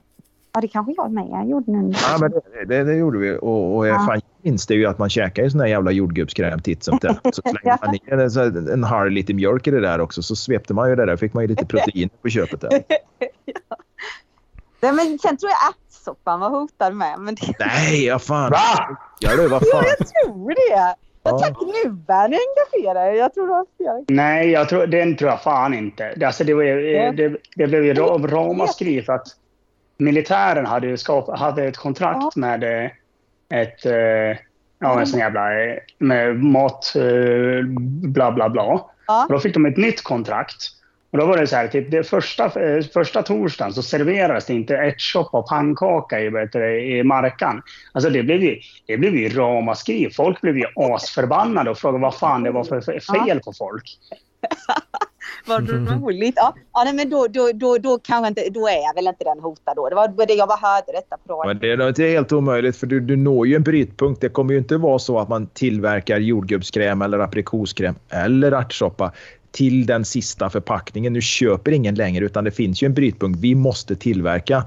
ja, 0.54 0.60
det 0.60 0.68
kanske 0.68 0.92
jag 0.96 1.12
med 1.12 1.48
gjorde 1.48 1.70
nu. 1.72 1.92
Ja, 2.10 2.18
men 2.20 2.30
det, 2.30 2.64
det, 2.68 2.84
det 2.84 2.94
gjorde 2.94 3.18
vi. 3.18 3.38
Och, 3.42 3.76
och 3.76 3.86
Ja. 3.86 3.94
fan, 3.94 4.08
jag 4.14 4.22
minns 4.50 4.66
det 4.66 4.74
ju 4.74 4.86
att 4.86 4.98
man 4.98 5.10
käkade 5.10 5.46
en 5.46 5.50
sån 5.50 5.60
här 5.60 5.66
jävla 5.66 5.90
jordgubbskräm 5.90 6.60
titt 6.60 6.84
som 6.84 6.98
tätt. 6.98 7.18
Så 7.32 7.42
slängde 7.42 7.60
Ja. 7.64 7.78
man 7.82 7.90
ner 7.92 8.58
en, 8.58 8.68
en 8.68 8.84
halv 8.84 9.10
liter 9.10 9.34
mjölk 9.34 9.66
i 9.66 9.70
det 9.70 9.80
där 9.80 10.00
också. 10.00 10.22
Så 10.22 10.36
svepte 10.36 10.74
man 10.74 10.88
ju 10.90 10.96
det 10.96 11.06
där. 11.06 11.16
fick 11.16 11.34
man 11.34 11.44
ju 11.44 11.48
lite 11.48 11.66
protein 11.66 12.08
på 12.22 12.28
köpet. 12.28 12.60
Där. 12.60 12.70
Nej, 14.80 14.92
men 14.92 15.18
sen 15.18 15.36
tror 15.36 15.50
jag 15.50 15.74
ärtsoppan 15.74 16.40
var 16.40 16.50
hotad 16.50 16.94
med. 16.94 17.18
Men 17.20 17.34
det, 17.34 17.54
Nej, 17.58 18.04
ja 18.04 18.18
fan. 18.18 18.50
Va? 18.50 18.96
Ja, 19.20 19.36
du, 19.36 19.48
vad 19.48 19.62
fan. 19.72 19.84
jag 19.98 20.08
tror 20.08 20.48
det. 20.48 20.94
Jag 21.24 21.34
Ja. 21.34 21.38
tack 21.38 21.56
nu 21.84 21.90
bär 21.90 22.28
ni 22.28 22.36
engagerade. 22.36 23.16
Jag 23.16 23.34
tror 23.34 23.46
det 23.46 23.52
var 23.52 23.66
fel. 23.96 24.04
Nej, 24.08 24.50
jag 24.50 24.68
tror, 24.68 24.86
den 24.86 25.16
tror 25.16 25.30
jag 25.30 25.42
fan 25.42 25.74
inte. 25.74 26.12
Det, 26.16 26.24
alltså, 26.26 26.44
det, 26.44 26.54
var, 26.54 26.62
Ja. 26.62 27.12
det, 27.12 27.36
det 27.56 27.66
blev 27.66 27.84
ju 27.84 27.94
ra- 27.94 28.26
ramaskri 28.26 29.02
för 29.02 29.12
att 29.12 29.26
militären 29.98 30.66
hade, 30.66 30.86
ju 30.86 30.96
skap, 30.96 31.38
hade 31.38 31.64
ett 31.64 31.76
kontrakt 31.76 32.36
med 32.36 32.64
eh, 32.64 32.90
ett... 33.60 33.86
eh, 33.86 34.38
Ja, 34.78 35.00
en 35.00 35.06
sån 35.06 35.20
jävla... 35.20 35.62
eh, 35.64 35.78
Med 35.98 36.36
mat... 36.44 36.92
Bla, 38.02 38.32
bla, 38.32 38.48
bla. 38.48 38.80
Ja. 39.06 39.24
Och 39.28 39.32
då 39.32 39.38
fick 39.38 39.54
de 39.54 39.66
ett 39.66 39.76
nytt 39.76 40.02
kontrakt. 40.02 40.56
Och 41.12 41.18
då 41.18 41.26
var 41.26 41.36
det 41.36 41.46
så 41.46 41.56
här, 41.56 41.68
typ 41.68 41.90
det 41.90 42.04
första, 42.04 42.44
eh, 42.44 42.84
första 42.84 43.22
torsdagen 43.22 43.72
så 43.72 43.82
serverades 43.82 44.46
det 44.46 44.54
inte 44.54 44.76
ärtsoppa 44.76 45.38
och 45.38 45.48
pannkaka 45.48 46.20
i, 46.20 46.26
i 46.98 47.02
markan. 47.02 47.62
Alltså 47.92 48.10
det 48.10 48.22
blev 48.22 48.42
ju, 48.42 48.60
det 48.86 48.96
blev 48.96 49.14
ju 49.14 49.28
ramaskri. 49.28 50.10
Folk 50.10 50.40
blev 50.40 50.58
ju 50.58 50.64
asförbannade 50.76 51.70
och 51.70 51.78
frågade 51.78 52.02
vad 52.02 52.14
fan 52.14 52.42
det 52.42 52.50
var 52.50 52.64
för 52.64 52.80
fel 53.00 53.40
på 53.40 53.52
folk. 53.52 53.84
Vad 55.46 55.68
roligt. 55.70 56.34
Ja, 56.36 56.54
ja 56.72 56.82
nej, 56.84 56.94
men 56.94 57.10
då, 57.10 57.26
då, 57.26 57.50
då, 57.54 57.78
då, 57.78 57.98
kanske 57.98 58.28
inte, 58.28 58.50
då 58.50 58.68
är 58.68 58.94
väl 58.94 59.06
inte 59.06 59.24
den 59.24 59.40
hotad 59.40 59.76
då. 59.76 59.88
Det 59.88 59.94
var 59.94 60.26
det 60.26 60.34
jag 60.34 60.48
bara 60.48 60.58
hörde 60.58 60.92
detta 60.92 61.16
på 61.16 61.32
radio. 61.32 61.48
Men 61.48 61.58
det 61.58 61.72
är 61.72 61.76
nog 61.76 61.88
inte 61.88 62.02
helt 62.02 62.32
omöjligt 62.32 62.76
för 62.76 62.86
du, 62.86 63.00
du 63.00 63.16
når 63.16 63.46
ju 63.46 63.56
en 63.56 63.62
brytpunkt. 63.62 64.20
Det 64.20 64.28
kommer 64.28 64.52
ju 64.52 64.58
inte 64.58 64.76
vara 64.76 64.98
så 64.98 65.18
att 65.18 65.28
man 65.28 65.46
tillverkar 65.46 66.18
jordgubbskräm 66.18 67.02
eller 67.02 67.18
aprikoskräm 67.18 67.94
eller 68.10 68.52
ärtsoppa 68.52 69.12
till 69.52 69.86
den 69.86 70.04
sista 70.04 70.50
förpackningen. 70.50 71.12
Nu 71.12 71.20
köper 71.20 71.72
ingen 71.72 71.94
längre 71.94 72.24
utan 72.24 72.44
det 72.44 72.50
finns 72.50 72.82
ju 72.82 72.86
en 72.86 72.94
brytpunkt. 72.94 73.40
Vi 73.40 73.54
måste 73.54 73.96
tillverka 73.96 74.64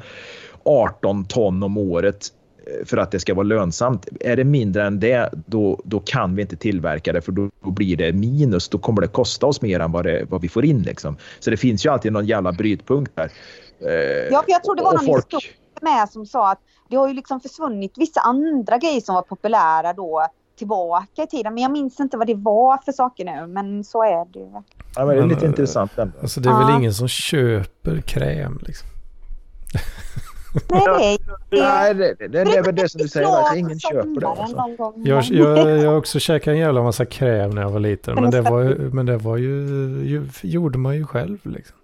18 0.63 1.25
ton 1.25 1.63
om 1.63 1.77
året 1.77 2.27
eh, 2.67 2.85
för 2.85 2.97
att 2.97 3.11
det 3.11 3.19
ska 3.19 3.33
vara 3.33 3.43
lönsamt. 3.43 4.07
Är 4.19 4.35
det 4.35 4.43
mindre 4.43 4.83
än 4.87 4.99
det, 4.99 5.29
då, 5.45 5.81
då 5.83 5.99
kan 5.99 6.35
vi 6.35 6.41
inte 6.41 6.55
tillverka 6.55 7.13
det 7.13 7.21
för 7.21 7.31
då, 7.31 7.49
då 7.63 7.71
blir 7.71 7.97
det 7.97 8.13
minus. 8.13 8.69
Då 8.69 8.77
kommer 8.77 9.01
det 9.01 9.07
kosta 9.07 9.45
oss 9.45 9.61
mer 9.61 9.79
än 9.79 9.91
vad, 9.91 10.05
det, 10.05 10.25
vad 10.29 10.41
vi 10.41 10.49
får 10.49 10.65
in. 10.65 10.81
Liksom. 10.81 11.17
Så 11.39 11.49
det 11.49 11.57
finns 11.57 11.85
ju 11.85 11.89
alltid 11.89 12.13
någon 12.13 12.25
jävla 12.25 12.51
brytpunkt 12.51 13.11
där. 13.15 13.31
Eh, 13.79 13.89
Ja, 14.31 14.43
för 14.45 14.51
jag 14.51 14.63
tror 14.63 14.75
det 14.75 14.83
var 14.83 14.93
någon 14.93 15.05
folk- 15.05 15.25
historia 15.25 15.51
med 15.81 16.09
som 16.09 16.25
sa 16.25 16.51
att 16.51 16.59
det 16.89 16.95
har 16.95 17.07
ju 17.07 17.13
liksom 17.13 17.39
försvunnit 17.41 17.93
vissa 17.97 18.19
andra 18.19 18.77
grejer 18.77 19.01
som 19.01 19.15
var 19.15 19.21
populära 19.21 19.93
då 19.93 20.27
tillbaka 20.57 21.23
i 21.23 21.27
tiden. 21.27 21.53
Men 21.53 21.63
jag 21.63 21.71
minns 21.71 21.99
inte 21.99 22.17
vad 22.17 22.27
det 22.27 22.33
var 22.35 22.77
för 22.85 22.91
saker 22.91 23.25
nu. 23.25 23.47
Men 23.47 23.83
så 23.83 24.03
är 24.03 24.25
det 24.33 24.39
ju. 24.39 24.45
Ja, 24.45 24.61
men 24.95 25.07
det 25.07 25.13
är 25.13 25.19
Men, 25.19 25.29
lite 25.29 25.45
eh, 25.45 25.49
intressant 25.49 25.97
ändå. 25.97 26.13
Alltså 26.21 26.39
det 26.41 26.49
är 26.49 26.53
Ja. 26.53 26.67
väl 26.67 26.75
ingen 26.77 26.93
som 26.93 27.07
köper 27.07 28.01
kräm 28.01 28.59
liksom. 28.61 28.87
Nej, 30.69 31.17
det 31.49 31.57
är... 31.59 31.63
Nej, 31.63 31.93
det, 31.93 32.15
det, 32.19 32.27
det 32.27 32.55
är 32.55 32.63
väl 32.63 32.75
det 32.75 32.89
som 32.89 33.01
du 33.01 33.07
säger. 33.07 33.27
Alltså, 33.27 33.55
ingen 33.55 33.79
köper 33.79 34.19
det. 34.21 34.27
Alltså. 34.27 34.93
Jag, 35.05 35.23
jag, 35.23 35.77
jag 35.77 35.97
också 35.97 36.19
käkat 36.19 36.47
en 36.47 36.57
jävla 36.57 36.83
massa 36.83 37.05
kräm 37.05 37.49
när 37.49 37.61
jag 37.61 37.69
var 37.69 37.79
liten. 37.79 38.15
Men 38.15 38.31
det 38.31 38.41
var, 38.41 38.63
men 38.93 39.05
det 39.05 39.17
var 39.17 39.37
ju, 39.37 39.67
ju, 40.05 40.27
gjorde 40.41 40.77
man 40.77 40.95
ju 40.95 41.05
själv 41.05 41.37
liksom. 41.43 41.77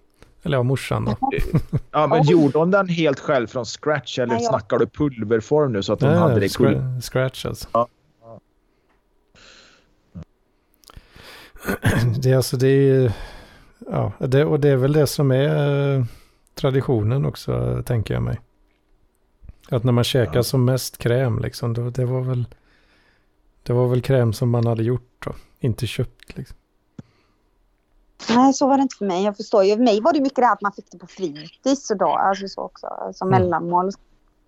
Eller 0.44 0.56
ja, 0.56 0.62
morsan 0.62 1.04
då. 1.04 1.30
Ja, 1.92 2.06
men 2.06 2.22
gjorde 2.22 2.58
hon 2.58 2.70
den 2.70 2.88
helt 2.88 3.20
själv 3.20 3.46
från 3.46 3.64
scratch 3.64 4.18
eller 4.18 4.38
snackar 4.38 4.78
du 4.78 4.86
pulverform 4.86 5.72
nu 5.72 5.82
så 5.82 5.92
att 5.92 6.02
hon 6.02 6.10
hade 6.14 6.32
Nej, 6.32 6.40
det 6.40 6.56
cool? 6.56 6.66
scra- 6.66 7.00
scratch 7.00 7.46
alltså. 7.46 7.68
Ja. 7.72 7.88
Det 12.22 12.30
är 12.30 12.36
alltså 12.36 12.56
det 12.56 12.68
är, 12.68 13.12
ja, 13.90 14.12
det, 14.18 14.44
och 14.44 14.60
det 14.60 14.68
är 14.68 14.76
väl 14.76 14.92
det 14.92 15.06
som 15.06 15.30
är 15.30 15.94
eh, 15.98 16.04
traditionen 16.54 17.24
också, 17.24 17.82
tänker 17.86 18.14
jag 18.14 18.22
mig. 18.22 18.40
Att 19.70 19.84
när 19.84 19.92
man 19.92 20.04
käkar 20.04 20.34
Ja. 20.36 20.42
som 20.42 20.64
mest 20.64 20.98
kräm 20.98 21.38
liksom, 21.38 21.74
då, 21.74 21.90
det 21.90 22.04
var 22.04 22.20
väl 22.20 22.46
det 23.62 23.72
var 23.72 23.88
väl 23.88 24.02
kräm 24.02 24.32
som 24.32 24.50
man 24.50 24.66
hade 24.66 24.82
gjort 24.82 25.24
då, 25.24 25.32
inte 25.60 25.86
köpt 25.86 26.36
liksom. 26.36 26.56
Nej, 28.28 28.52
så 28.54 28.68
var 28.68 28.76
det 28.76 28.82
inte 28.82 28.96
för 28.96 29.04
mig. 29.06 29.24
Jag 29.24 29.36
förstår 29.36 29.64
ju. 29.64 29.76
För 29.76 29.82
mig 29.82 30.00
var 30.00 30.12
det 30.12 30.20
mycket 30.20 30.36
det 30.36 30.44
här 30.46 30.52
att 30.52 30.62
man 30.62 30.72
fick 30.72 30.90
det 30.90 30.98
på 30.98 31.06
fritids 31.06 31.90
och 31.90 31.96
då, 31.96 32.06
alltså 32.08 32.48
så 32.48 32.60
också. 32.62 32.86
Som 33.14 33.28
Mm. 33.28 33.40
mellanmål. 33.42 33.90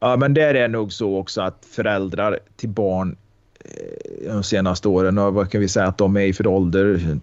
Ja, 0.00 0.16
men 0.16 0.34
där 0.34 0.54
är 0.54 0.68
nog 0.68 0.92
så 0.92 1.16
också 1.18 1.42
att 1.42 1.64
föräldrar 1.64 2.38
till 2.56 2.68
barn 2.68 3.16
Eh, 3.64 4.32
de 4.32 4.42
senaste 4.42 4.88
åren, 4.88 5.18
och 5.18 5.34
vad 5.34 5.50
kan 5.50 5.60
vi 5.60 5.68
säga 5.68 5.86
att 5.86 5.98
de 5.98 6.16
är 6.16 6.20
i 6.20 6.32
för 6.32 6.46
ålder? 6.46 7.18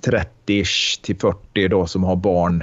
30 0.00 0.64
till 1.02 1.16
40 1.18 1.68
då 1.68 1.86
som 1.86 2.04
har 2.04 2.16
barn 2.16 2.62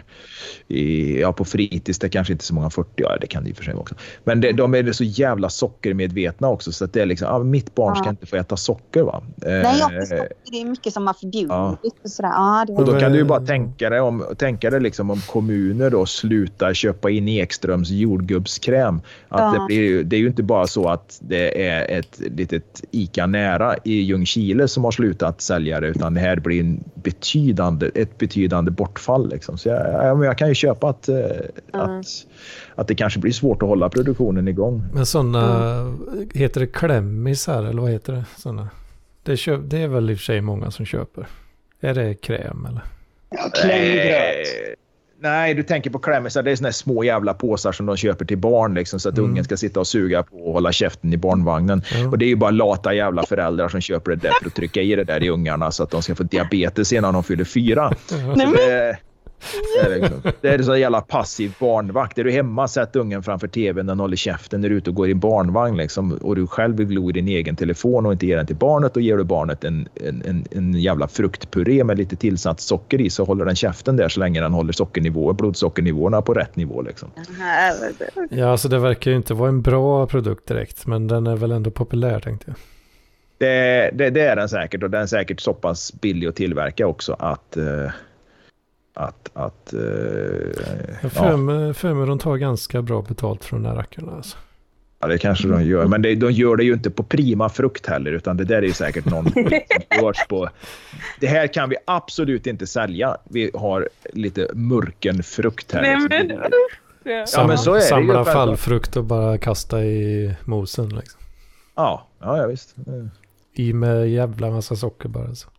i, 0.68 1.20
ja, 1.22 1.34
på 1.34 1.46
fritids. 1.46 2.00
Det 2.00 2.10
kanske 2.10 2.34
inte 2.34 2.46
så 2.46 2.54
många 2.54 2.70
40, 2.70 2.90
ja 2.96 3.18
det 3.22 3.28
kan 3.28 3.44
det 3.44 3.50
och 3.54 3.58
för 3.58 3.64
sig 3.64 3.74
vara 3.74 3.82
också. 3.82 3.96
Men 4.24 4.42
det, 4.42 4.52
de 4.52 4.74
är 4.76 4.84
så 4.94 5.04
jävla 5.04 5.50
sockermedvetna 5.50 6.50
också 6.50 6.72
så 6.72 6.86
att 6.86 6.94
det 6.94 7.02
är 7.02 7.06
liksom, 7.06 7.28
ah, 7.32 7.40
mitt 7.44 7.76
barn 7.76 7.96
ska 7.96 8.06
Ja. 8.06 8.10
inte 8.10 8.26
få 8.26 8.36
äta 8.36 8.58
socker 8.58 9.02
va. 9.04 9.24
Nej, 9.36 9.78
jag 9.80 9.94
Eh, 9.94 10.00
förstår. 10.00 10.28
Det 10.52 10.62
är 10.62 10.66
mycket 10.66 10.94
som 10.94 11.08
har 11.08 11.14
förbjudit. 11.14 11.50
Ja. 11.50 11.78
och 12.04 12.10
Sådär. 12.12 12.66
Det 12.66 12.74
och 12.74 12.86
då 12.86 13.00
kan 13.00 13.12
du 13.12 13.18
ju 13.18 13.24
bara 13.24 13.40
tänka 13.46 13.90
dig 13.90 14.00
om, 14.02 14.26
tänka 14.38 14.70
dig 14.70 14.82
liksom 14.82 15.12
om 15.12 15.20
kommuner 15.22 15.90
då 15.90 16.06
slutar 16.06 16.74
köpa 16.74 17.10
in 17.10 17.28
Ekströms 17.28 17.90
jordgubbskräm. 17.90 19.02
Att 19.30 19.54
det, 19.54 19.66
blir, 19.68 19.78
ju- 19.78 20.04
det 20.04 20.16
är 20.16 20.20
ju 20.20 20.28
inte 20.28 20.44
bara 20.44 20.68
så 20.68 20.88
att 20.90 21.18
det 21.22 21.68
är 21.68 22.00
ett 22.00 22.20
litet 22.20 22.84
ICA 22.92 23.26
nära 23.26 23.76
i 23.84 23.94
Ljungskile 24.02 24.68
som 24.68 24.84
har 24.84 24.92
slutat 24.92 25.42
sälja 25.42 25.80
det 25.80 25.88
utan 25.88 26.14
det 26.14 26.20
här 26.20 26.36
blir 26.40 26.60
en 26.60 26.84
betydande, 27.06 27.92
ett 27.96 28.18
betydande 28.18 28.72
bortfall. 28.72 29.30
Liksom. 29.30 29.58
Så 29.58 29.70
jag, 29.70 30.26
jag, 30.26 30.38
kan 30.38 30.48
ju 30.48 30.56
köpa 30.56 30.90
att, 30.90 31.10
eh, 31.10 31.18
att, 31.72 32.06
att 32.76 32.88
det 32.88 32.96
kanske 32.96 33.20
blir 33.20 33.32
svårt 33.32 33.64
att 33.64 33.70
hålla 33.70 33.90
produktionen 33.90 34.48
igång. 34.48 34.84
Men 34.94 35.06
sådana, 35.06 35.98
heter 36.34 36.62
det 36.62 36.68
klämmisar 36.68 37.64
eller 37.64 37.82
vad 37.82 37.92
heter 37.92 38.14
det? 38.14 38.26
Såna. 38.38 38.70
Det, 39.24 39.38
köp, 39.38 39.62
det 39.64 39.78
är 39.78 39.88
väl 39.88 40.10
i 40.10 40.14
och 40.14 40.18
för 40.18 40.24
sig 40.24 40.42
många 40.42 40.72
som 40.72 40.86
köper. 40.86 41.28
Är 41.80 41.94
det 41.94 42.14
kräm 42.14 42.66
eller? 42.70 42.82
Ja, 43.30 43.50
klämgröt. 43.54 44.76
Nej, 45.26 45.54
du 45.54 45.64
tänker 45.64 45.90
på 45.90 46.00
klämmisar. 46.00 46.44
Det 46.44 46.52
är 46.52 46.56
såna 46.56 46.68
här 46.68 46.74
små 46.74 47.04
jävla 47.04 47.34
påsar 47.34 47.72
som 47.72 47.86
de 47.86 47.98
köper 47.98 48.26
till 48.26 48.38
barn 48.38 48.74
liksom, 48.74 49.00
så 49.00 49.10
att 49.10 49.18
Mm. 49.18 49.30
ungen 49.32 49.44
ska 49.44 49.58
sitta 49.58 49.80
och 49.80 49.88
suga 49.88 50.24
på 50.24 50.38
och 50.38 50.54
hålla 50.54 50.72
käften 50.72 51.14
i 51.14 51.18
barnvagnen. 51.18 51.82
Ja. 51.94 52.08
Och 52.08 52.18
det 52.18 52.26
är 52.26 52.28
ju 52.28 52.36
bara 52.36 52.52
lata 52.52 52.94
jävla 52.94 53.26
föräldrar 53.26 53.70
som 53.70 53.82
köper 53.82 54.12
det 54.12 54.18
där 54.18 54.32
för 54.42 54.48
att 54.48 54.56
trycka 54.56 54.82
i 54.82 54.96
det 54.96 55.04
där 55.04 55.24
i 55.24 55.30
ungarna 55.30 55.72
så 55.72 55.84
att 55.84 55.90
de 55.92 56.02
ska 56.02 56.16
få 56.16 56.24
diabetes 56.24 56.94
innan 56.94 57.14
de 57.14 57.24
fyller 57.24 57.44
fyra. 57.44 57.94
Så 58.06 58.16
det, 58.16 58.98
det 59.76 59.86
är 59.86 60.00
liksom, 60.00 60.22
det 60.42 60.50
är 60.50 60.64
så 60.64 60.76
jävla 60.76 61.02
passiv 61.02 61.56
barnvakt. 61.60 62.18
Är 62.18 62.24
du 62.24 62.32
hemma, 62.32 62.68
sätt 62.68 62.96
ungen 62.96 63.24
framför 63.24 63.48
tvn, 63.48 63.86
den 63.86 64.00
håller 64.00 64.16
käften 64.16 64.62
när 64.62 64.70
du 64.70 64.76
är 64.76 64.78
ute 64.78 64.90
och 64.90 64.96
går 64.96 65.10
i 65.10 65.16
barnvagn 65.16 65.78
liksom, 65.78 66.14
och 66.14 66.36
du 66.36 66.48
själv 66.48 66.78
vill 66.78 66.88
glo 66.88 67.10
i 67.10 67.14
din 67.14 67.28
egen 67.28 67.56
telefon 67.56 68.06
och 68.06 68.12
inte 68.12 68.26
ger 68.26 68.38
den 68.38 68.46
till 68.46 68.56
barnet, 68.56 68.94
då 68.94 69.00
ger 69.00 69.18
du 69.18 69.24
barnet 69.24 69.64
en, 69.64 69.88
en, 69.96 70.24
en, 70.26 70.46
en 70.52 70.74
jävla 70.74 71.08
fruktpuré 71.08 71.84
med 71.84 71.98
lite 71.98 72.16
tillsatt 72.16 72.60
socker 72.60 73.02
i 73.02 73.10
så 73.10 73.26
håller 73.26 73.46
den 73.46 73.56
käften 73.56 73.96
där 73.96 74.10
så 74.10 74.20
länge 74.20 74.42
den 74.42 74.54
håller 74.54 74.74
sockernivåer, 74.74 75.34
blodsockernivåerna 75.34 76.22
på 76.22 76.34
rätt 76.34 76.56
nivå. 76.56 76.82
Liksom. 76.82 77.10
Ja, 78.30 78.50
alltså 78.50 78.70
det 78.70 78.80
verkar 78.80 79.12
ju 79.12 79.18
inte 79.18 79.34
vara 79.34 79.50
en 79.50 79.62
bra 79.62 80.08
produkt 80.08 80.48
direkt. 80.48 80.88
Men 80.88 81.08
den 81.08 81.28
är 81.28 81.36
väl 81.36 81.52
ändå 81.52 81.72
populär 81.72 82.20
tänkte 82.20 82.46
jag. 82.48 82.56
Det, 83.38 83.92
det, 83.94 84.10
det 84.10 84.22
är 84.22 84.36
den 84.36 84.50
säkert 84.50 84.84
och 84.84 84.90
den 84.90 85.02
är 85.02 85.06
säkert 85.06 85.40
så 85.40 85.54
pass 85.54 85.94
billig 86.02 86.28
att 86.28 86.36
tillverka 86.36 86.88
också 86.88 87.16
att 87.20 87.58
eh, 87.58 87.92
att, 88.96 89.30
att 89.34 89.74
eh, 89.74 89.80
Jag 89.80 90.96
ja, 91.04 91.10
för 91.10 91.38
mig, 91.38 91.94
mig 91.94 92.08
de 92.08 92.20
tar 92.20 92.38
ganska 92.38 92.82
bra 92.82 93.02
betalt 93.02 93.44
från 93.46 93.64
de 93.64 93.70
där 93.70 93.76
rackarna. 93.76 94.12
Alltså. 94.12 94.38
ja, 95.00 95.08
det 95.08 95.18
kanske 95.18 95.48
de 95.48 95.64
gör. 95.64 95.86
Men 95.86 96.02
det, 96.02 96.16
de 96.16 96.32
gör 96.32 96.56
det 96.56 96.64
ju 96.64 96.74
inte 96.74 96.90
på 96.92 97.04
prima 97.04 97.50
frukt 97.50 97.86
heller, 97.86 98.12
utan 98.12 98.38
det 98.38 98.44
där 98.44 98.58
är 98.58 98.62
ju 98.62 98.74
säkert 98.74 99.06
någon 99.06 99.32
som 99.32 99.50
görs 100.02 100.28
på. 100.30 100.50
Det 101.20 101.28
här 101.28 101.48
kan 101.54 101.70
vi 101.70 101.76
absolut 101.86 102.48
inte 102.48 102.68
sälja. 102.68 103.18
Vi 103.24 103.52
har 103.54 103.90
lite 104.14 104.48
mörkenfrukt 104.54 105.72
här. 105.72 105.82
Nej, 105.82 106.26
men- 106.28 106.42
Ja, 107.36 107.48
men 107.48 107.58
så 107.58 107.72
är 107.72 107.76
det 107.76 107.82
ju. 107.82 107.88
Samla 107.90 108.26
fallfrukt 108.26 108.98
och 108.98 109.04
bara 109.04 109.38
kasta 109.38 109.84
i 109.84 110.36
mosen. 110.46 110.90
Liksom. 110.90 111.22
Ja, 111.76 112.08
ja, 112.20 112.38
ja 112.38 112.48
visst. 112.48 112.76
I 113.54 113.74
med 113.74 114.10
jävla 114.10 114.50
massa 114.50 114.76
socker 114.76 115.10
bara. 115.10 115.36
Så, 115.36 115.50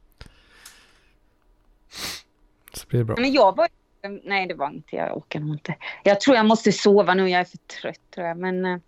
så 2.86 2.90
blir 2.90 2.98
det 2.98 3.04
bra. 3.04 3.16
Men 3.18 3.32
jag 3.32 3.56
var... 3.56 3.68
Nej, 4.24 4.46
det 4.46 4.54
var 4.54 4.68
inte. 4.68 4.96
Jag 4.96 5.16
orkar 5.16 5.40
nog 5.40 5.54
inte. 5.54 5.74
Jag 6.04 6.20
tror 6.20 6.36
jag 6.36 6.46
måste 6.46 6.72
sova 6.72 7.14
nu. 7.14 7.30
Jag 7.30 7.40
är 7.40 7.44
för 7.44 7.58
trött 7.58 8.00
tror 8.14 8.26
jag. 8.26 8.38
Men 8.38 8.64
eh, 8.64 8.78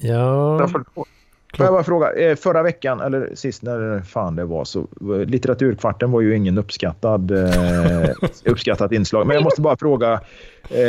Ja? 0.00 0.68
Får 1.56 1.66
jag 1.66 1.72
bara 1.74 1.84
fråga, 1.84 2.12
eh, 2.12 2.36
förra 2.36 2.62
veckan, 2.62 3.00
eller 3.00 3.34
sist 3.34 3.62
när 3.62 4.00
fan 4.00 4.36
det 4.36 4.44
var, 4.44 4.64
så 4.64 4.80
eh, 4.80 5.26
litteraturkvarten 5.26 6.10
var 6.10 6.20
ju 6.20 6.36
ingen 6.36 6.58
uppskattad, 6.58 7.32
uppskattat 8.44 8.92
inslag. 8.92 9.26
Men 9.26 9.34
jag 9.34 9.44
måste 9.44 9.60
bara 9.60 9.76
fråga, 9.76 10.12
eh, 10.70 10.80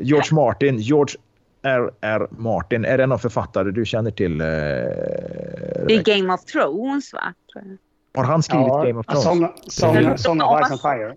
George 0.00 0.32
Martin, 0.32 0.78
George 0.78 1.16
R.R. 1.62 2.28
Martin, 2.30 2.84
är 2.84 2.98
det 2.98 3.06
någon 3.06 3.18
författare 3.18 3.70
du 3.70 3.86
känner 3.86 4.10
till? 4.10 4.40
Eh, 4.40 4.46
det 4.46 5.94
är 5.94 6.18
Game 6.18 6.34
of 6.34 6.44
Thrones 6.44 7.12
va? 7.12 7.34
Tror 7.52 7.64
jag. 7.66 7.78
Har 8.14 8.24
han 8.24 8.42
skrivit 8.42 8.66
Game 8.66 8.94
of 8.94 9.06
Thrones? 9.06 9.24
Song, 9.24 9.48
song, 9.66 10.18
song 10.18 10.40
of 10.42 10.60
Ice 10.66 10.70
and 10.70 10.80
Fire. 10.80 11.16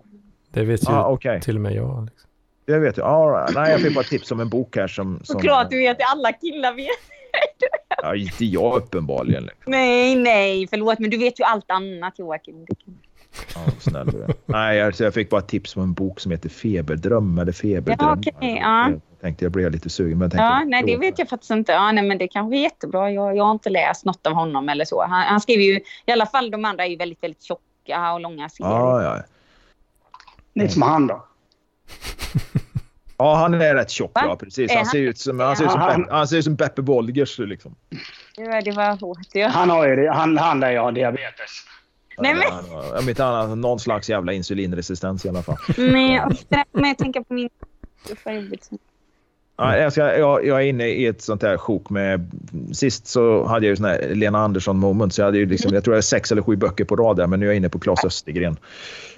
det 0.50 0.64
vet 0.64 0.82
ju 0.82 0.92
ah, 0.92 1.06
okej. 1.06 1.40
till 1.40 1.54
och 1.54 1.60
med 1.60 1.74
jag. 1.74 2.04
Liksom. 2.04 2.30
Jag 2.66 2.80
vet 2.80 2.98
ju. 2.98 3.02
Ah, 3.02 3.48
nej, 3.54 3.70
jag 3.70 3.80
fick 3.80 3.94
bara 3.94 4.04
tips 4.04 4.32
om 4.32 4.40
en 4.40 4.48
bok 4.48 4.76
här 4.76 4.88
som... 4.88 5.20
som 5.24 5.34
Såklart 5.34 5.70
du 5.70 5.78
vet. 5.78 5.98
Alla 6.12 6.32
killar 6.32 6.74
vet. 6.74 6.88
Ja, 8.02 8.16
inte 8.16 8.44
jag 8.44 8.76
uppenbarligen. 8.76 9.50
Nej, 9.66 10.16
nej. 10.16 10.66
Förlåt. 10.70 10.98
Men 10.98 11.10
du 11.10 11.16
vet 11.16 11.40
ju 11.40 11.44
allt 11.44 11.70
annat 11.70 12.18
Joakim. 12.18 12.66
Ja, 13.54 13.60
snäll 13.80 14.06
du. 14.06 14.26
Nej, 14.46 14.82
alltså, 14.82 15.04
jag 15.04 15.14
fick 15.14 15.30
bara 15.30 15.40
tips 15.40 15.76
om 15.76 15.82
en 15.82 15.92
bok 15.92 16.20
som 16.20 16.32
heter 16.32 16.48
Feberdröm 16.48 17.38
eller 17.38 17.52
Feberdröm. 17.52 18.22
Ja, 18.22 18.32
okej, 18.36 18.58
ja. 18.62 18.92
Tänkte 19.24 19.44
jag 19.44 19.52
blev 19.52 19.70
lite 19.70 19.90
sugen. 19.90 20.18
Men 20.18 20.22
jag 20.24 20.30
tänkte, 20.30 20.44
Ja, 20.44 20.64
nej, 20.66 20.82
det 20.86 20.96
vet 20.96 21.18
jag 21.18 21.28
faktiskt 21.28 21.50
inte. 21.50 21.72
Ja, 21.72 21.92
nej, 21.92 22.04
men 22.04 22.18
det 22.18 22.28
kanske 22.28 22.56
är 22.56 22.60
jättebra. 22.62 23.10
Jag, 23.10 23.36
jag 23.36 23.44
har 23.44 23.52
inte 23.52 23.70
läst 23.70 24.04
något 24.04 24.26
av 24.26 24.32
honom 24.32 24.68
eller 24.68 24.84
så. 24.84 25.02
Han, 25.02 25.22
han 25.22 25.40
skriver 25.40 25.62
ju, 25.64 25.80
i 26.06 26.12
alla 26.12 26.26
fall 26.26 26.50
de 26.50 26.64
andra 26.64 26.84
är 26.84 26.88
ju 26.88 26.96
väldigt, 26.96 27.22
väldigt 27.22 27.42
tjocka 27.42 28.12
och 28.12 28.20
långa 28.20 28.48
serier. 28.48 28.70
Ja, 28.70 29.02
ja. 29.02 29.22
Lite 30.54 30.72
som 30.72 30.82
han 30.82 31.06
då. 31.06 31.24
ja, 33.18 33.34
han 33.34 33.54
är 33.54 33.74
rätt 33.74 33.90
tjock. 33.90 34.10
Va? 34.14 34.22
Ja, 34.28 34.36
precis. 34.36 34.70
Han 34.70 34.76
han- 34.78 34.86
ser 34.86 34.98
ut 34.98 35.18
som, 35.18 35.40
han 35.40 35.56
ser 35.56 35.64
ut 35.64 35.70
som, 35.70 35.80
han- 35.80 36.08
han 36.10 36.28
ser 36.28 36.36
ut 36.36 36.44
som 36.44 36.54
Beppe 36.56 36.82
Wolgers. 36.82 37.38
Liksom. 37.38 37.74
Ja, 38.36 38.60
det 38.60 38.72
var 38.72 38.96
hårt. 39.00 39.18
Ja. 39.32 39.48
Han 39.48 39.70
har 39.70 39.88
ju 39.88 39.96
det. 39.96 40.12
Han, 40.12 40.38
han 40.38 40.60
där 40.60 40.70
jag 40.70 40.82
har 40.82 40.92
diabetes. 40.92 41.50
Nej, 42.18 42.34
men- 42.34 42.42
Ja, 42.42 42.50
han 42.54 42.68
har- 42.70 42.98
Om 42.98 43.08
inte 43.08 43.24
annat, 43.24 43.58
någon 43.58 43.78
slags 43.80 44.10
jävla 44.10 44.32
insulinresistens 44.32 45.24
i 45.24 45.28
alla 45.28 45.42
fall. 45.42 45.56
Men 45.76 46.12
jag, 46.12 46.36
men 46.72 46.84
jag 46.84 46.98
tänker 46.98 47.20
på 47.20 47.34
min... 47.34 47.48
Ja, 49.56 49.76
jag, 49.76 49.92
ska, 49.92 50.18
jag, 50.18 50.46
jag 50.46 50.62
är 50.62 50.66
inne 50.66 50.88
i 50.88 51.06
ett 51.06 51.22
sånt 51.22 51.42
här 51.42 51.56
sjok 51.56 51.90
med... 51.90 52.30
Sist 52.72 53.06
så 53.06 53.44
hade 53.44 53.66
jag 53.66 53.70
ju 53.70 53.76
sån 53.76 53.86
här 53.86 54.14
Lena 54.14 54.38
Andersson 54.38 54.78
moment. 54.78 55.14
Så 55.14 55.20
jag, 55.20 55.26
hade 55.26 55.38
ju 55.38 55.46
liksom, 55.46 55.74
jag 55.74 55.84
tror 55.84 55.94
jag 55.94 55.96
har 55.96 56.02
sex 56.02 56.32
eller 56.32 56.42
sju 56.42 56.56
böcker 56.56 56.84
på 56.84 56.96
rad 56.96 57.16
där, 57.16 57.26
men 57.26 57.40
nu 57.40 57.46
är 57.46 57.50
jag 57.50 57.56
inne 57.56 57.68
på 57.68 57.78
Claes 57.78 58.04
Östergren. 58.04 58.56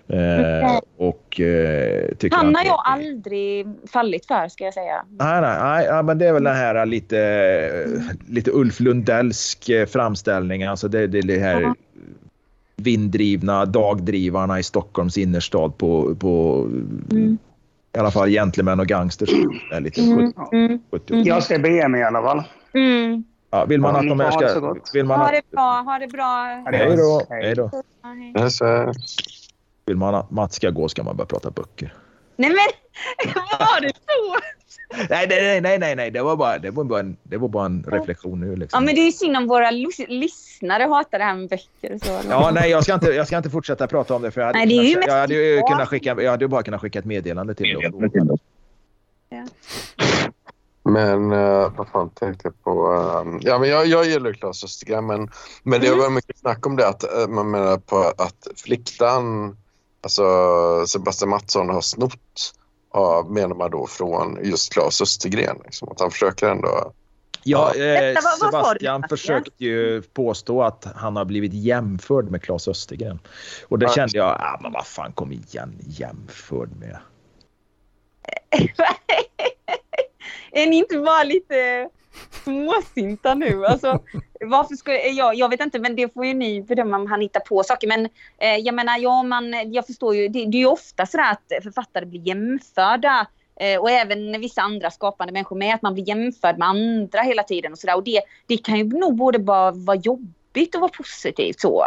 Eh, 0.09 0.79
och 0.97 1.41
eh, 1.41 2.15
tycker 2.19 2.37
Han 2.37 2.55
har 2.55 2.65
jag 2.65 2.83
aldrig 2.85 3.67
fallit 3.93 4.27
för, 4.27 4.49
ska 4.49 4.65
jag 4.65 4.75
säga. 4.75 5.05
Nej, 5.19 5.41
nej, 5.41 5.87
nej 5.91 6.03
men 6.03 6.19
det 6.19 6.27
är 6.27 6.33
väl 6.33 6.45
den 6.45 6.57
här 6.57 6.87
lite, 6.87 7.87
lite 8.29 8.51
Ulf 8.51 8.81
Lundellsk 8.81 9.69
eh, 9.69 9.87
framställning. 9.87 10.63
Alltså 10.63 10.89
det, 10.89 11.07
det, 11.07 11.21
det 11.21 11.39
här 11.39 11.75
vinddrivna 12.77 13.65
dagdrivarna 13.65 14.59
i 14.59 14.63
Stockholms 14.63 15.19
innerstad 15.19 15.79
på, 15.79 16.15
på 16.15 16.67
Mm. 17.11 17.39
I 17.97 17.99
alla 17.99 18.11
fall 18.11 18.29
gentlemän 18.29 18.81
och 18.81 18.87
gangsters. 18.87 19.31
Är 19.73 19.81
lite 19.81 20.01
Mm. 20.01 20.33
70, 20.33 20.57
Mm. 20.57 20.79
70. 20.91 21.15
Jag 21.15 21.43
ska 21.43 21.59
be 21.59 21.89
mig 21.89 22.01
i 22.01 22.05
alla 22.05 22.23
fall. 22.23 22.43
Mm. 22.75 23.25
Ja, 23.51 23.65
vill 23.65 23.81
man 23.81 23.95
Ja, 23.95 24.01
att 24.01 24.09
de 24.09 24.21
här 24.21 24.31
ska... 24.31 24.75
Vill 24.93 25.05
man 25.07 25.19
Ha 25.21 25.27
att, 25.27 25.33
det 25.33 25.43
bra, 25.51 25.83
ha 25.87 25.99
det 25.99 26.07
bra. 26.09 26.63
hej 26.73 26.97
då, 26.97 27.23
hej 27.31 27.55
då. 27.55 27.71
Vill 29.87 29.97
man 29.97 30.15
att 30.15 30.31
Mats 30.31 30.55
ska 30.55 30.71
gå 30.71 30.89
ska 30.89 31.03
man 31.03 31.17
börja 31.17 31.27
prata 31.27 31.51
böcker. 31.51 31.95
Nej 32.37 32.51
men, 32.51 32.59
var 33.59 33.81
det 33.81 33.89
så? 33.89 34.37
Nej, 35.11 35.27
nej, 35.29 35.61
nej, 35.61 35.79
nej, 35.79 35.97
nej. 35.97 36.11
Det 36.11 36.23
var 36.23 36.37
bara, 36.37 36.59
det 36.59 36.71
var 36.71 36.85
bara, 36.85 37.01
en, 37.01 37.17
det 37.23 37.37
var 37.37 37.49
bara 37.49 37.67
en 37.67 37.85
reflektion 37.89 38.41
nu. 38.41 38.57
Liksom. 38.57 38.77
Ja 38.77 38.87
men 38.87 38.95
det 38.95 39.01
är 39.01 39.07
ju 39.07 39.13
synd 39.13 39.37
om 39.37 39.47
våra 39.47 39.71
lys- 39.71 40.07
lyssnare 40.09 40.83
hatar 40.83 41.19
det 41.19 41.25
här 41.25 41.35
med 41.35 41.49
böcker 41.49 41.95
och 41.95 42.01
så. 42.01 42.21
Ja, 42.31 42.51
nej, 42.55 42.71
jag 42.71 42.85
ska 42.85 42.95
inte, 42.95 43.07
jag 43.07 43.27
ska 43.27 43.37
inte 43.37 43.51
fortsätta 43.51 43.87
prata 43.87 44.15
om 44.15 44.23
det. 44.23 44.31
För 44.31 44.41
jag 44.41 44.47
hade, 44.47 44.59
Nej, 44.59 44.67
det 44.69 44.75
är 44.75 44.83
ju 44.83 44.95
kunnat, 44.95 45.07
mest 45.07 45.09
jag 45.09 45.21
hade 45.21 45.35
ju 45.35 45.63
kunnat 45.63 45.89
skicka, 45.89 46.17
jag 46.23 46.31
hade 46.31 46.49
bara 46.49 46.63
kunnat 46.63 46.81
skicka 46.81 46.99
ett 46.99 47.05
meddelande 47.05 47.55
till 47.55 47.75
dem. 47.75 48.39
Men 50.85 51.33
uh, 51.33 51.73
vad 51.77 51.89
fan 51.89 52.11
tänkte 52.11 52.49
jag 52.49 52.65
på? 52.65 52.87
ehm, 52.93 53.41
ja, 53.43 53.59
men 53.59 53.69
jag, 53.69 53.87
jag 53.87 54.05
gillar 54.05 54.33
Claes 54.33 54.65
Östergren 54.65 55.07
men, 55.07 55.31
men 55.63 55.81
det 55.81 55.89
har 55.89 55.97
varit 55.97 56.13
mycket 56.13 56.39
snack 56.39 56.67
om 56.67 56.77
det 56.77 56.89
att 56.89 57.03
eh, 57.03 57.29
man 57.29 57.51
menar 57.51 57.77
på 57.77 57.97
att 57.97 58.49
Fliktan, 58.57 59.57
alltså 60.07 60.87
Sebastian 60.87 61.29
Mattsson 61.29 61.69
har 61.69 61.81
snott 61.81 62.53
av, 62.91 63.33
menar 63.33 63.55
man 63.55 63.71
då 63.71 63.87
från 63.87 64.39
just 64.43 64.73
Claes 64.73 65.03
Östergren. 65.03 65.57
Liksom, 65.65 65.89
att 65.89 66.01
han 66.01 66.11
försöker 66.11 66.51
ändå... 66.51 66.93
Ja, 67.43 67.75
eh, 67.75 68.21
Sebastian 68.41 69.05
försökte 69.09 69.65
ju 69.65 70.03
påstå 70.03 70.63
att 70.63 70.87
han 70.97 71.17
har 71.17 71.25
blivit 71.25 71.53
jämförd 71.55 72.31
med 72.31 72.43
Claes 72.43 72.69
Östergren. 72.69 73.19
Och 73.69 73.79
det 73.79 73.93
kände 73.95 74.19
jag, 74.19 74.37
ah, 74.41 74.59
men 74.63 74.73
vad 74.73 74.87
fan 74.87 75.13
kom 75.13 75.33
igen, 75.33 75.79
jämförd 75.87 76.71
med. 76.77 76.99
är 80.51 80.67
ni 80.67 80.77
inte 80.77 80.99
bara 80.99 81.23
lite 81.23 81.89
småsinta 82.31 83.35
nu. 83.35 83.67
Alltså, 83.67 84.03
varför 84.41 84.75
skulle, 84.75 84.99
jag, 84.99 85.35
jag 85.35 85.49
vet 85.49 85.61
inte, 85.61 85.79
men 85.79 85.97
det 85.97 86.15
får 86.15 86.27
ju 86.27 86.35
ni 86.35 86.63
bedöma 86.63 86.97
om 86.97 87.07
han 87.07 87.21
hittar 87.21 87.41
på 87.41 87.63
saker. 87.63 87.89
Men 87.89 88.09
eh, 88.39 88.57
jag 88.57 88.75
menar, 88.75 88.99
ja, 88.99 89.23
man, 89.23 89.73
jag 89.73 89.87
förstår 89.87 90.15
ju, 90.17 90.29
det, 90.29 90.45
det 90.45 90.57
är 90.57 90.61
ju 90.61 90.67
ofta 90.67 91.07
så 91.07 91.21
att 91.21 91.63
författare 91.63 92.07
blir 92.07 92.29
jämförda 92.29 93.27
eh, 93.61 93.81
och 93.81 93.91
även 93.91 94.41
vissa 94.41 94.63
andra 94.63 94.91
skapande 94.91 95.33
människor 95.33 95.57
med 95.57 95.75
att 95.75 95.83
man 95.83 95.95
blir 95.95 96.09
jämförd 96.09 96.59
med 96.59 96.69
andra 96.69 97.21
hela 97.23 97.43
tiden 97.43 97.73
och 97.73 97.79
sådär. 97.79 97.97
Och 97.97 98.05
det, 98.05 98.21
det 98.47 98.57
kan 98.57 98.79
ju 98.79 98.85
nog 98.85 99.17
både 99.17 99.39
bara 99.39 99.71
vara 99.71 99.97
jobbigt 99.97 100.75
och 100.75 100.81
vara 100.81 100.93
positivt 100.93 101.61
så. 101.61 101.85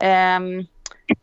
Um, 0.00 0.66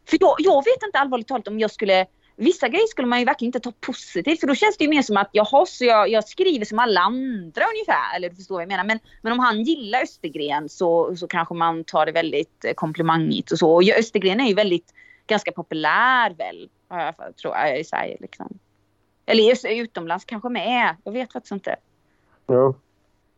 för 0.09 0.17
jag, 0.19 0.35
jag 0.37 0.65
vet 0.65 0.83
inte 0.85 0.99
allvarligt 0.99 1.27
talat 1.27 1.47
om 1.47 1.59
jag 1.59 1.71
skulle 1.71 2.05
Vissa 2.35 2.67
grejer 2.67 2.87
skulle 2.87 3.07
man 3.07 3.19
ju 3.19 3.25
verkligen 3.25 3.47
inte 3.47 3.59
ta 3.59 3.71
positivt 3.79 4.39
för 4.39 4.47
då 4.47 4.55
känns 4.55 4.77
det 4.77 4.83
ju 4.83 4.89
mer 4.89 5.01
som 5.01 5.17
att 5.17 5.29
jaha, 5.31 5.65
så 5.65 5.85
jag, 5.85 6.09
jag 6.09 6.27
skriver 6.27 6.65
som 6.65 6.79
alla 6.79 7.01
andra 7.01 7.65
ungefär. 7.73 8.15
Eller 8.15 8.29
du 8.29 8.35
förstår 8.35 8.55
vad 8.55 8.61
jag 8.61 8.67
menar. 8.67 8.83
Men, 8.83 8.99
men 9.21 9.33
om 9.33 9.39
han 9.39 9.63
gillar 9.63 10.01
Östergren 10.01 10.69
så, 10.69 11.15
så 11.15 11.27
kanske 11.27 11.53
man 11.53 11.83
tar 11.83 12.05
det 12.05 12.11
väldigt 12.11 12.65
eh, 12.65 12.73
komplimangigt 12.73 13.51
och 13.51 13.59
så. 13.59 13.73
Och 13.73 13.83
Östergren 13.83 14.39
är 14.39 14.47
ju 14.47 14.53
väldigt 14.53 14.93
ganska 15.27 15.51
populär 15.51 16.33
väl, 16.33 16.69
tror 17.41 17.55
jag, 17.55 17.79
i 17.79 17.83
Sverige 17.83 18.17
liksom. 18.19 18.59
Eller 19.25 19.71
utomlands 19.81 20.25
kanske 20.25 20.49
med. 20.49 20.95
Jag 21.03 21.11
vet 21.11 21.33
faktiskt 21.33 21.51
inte. 21.51 21.75
Ja. 22.47 22.73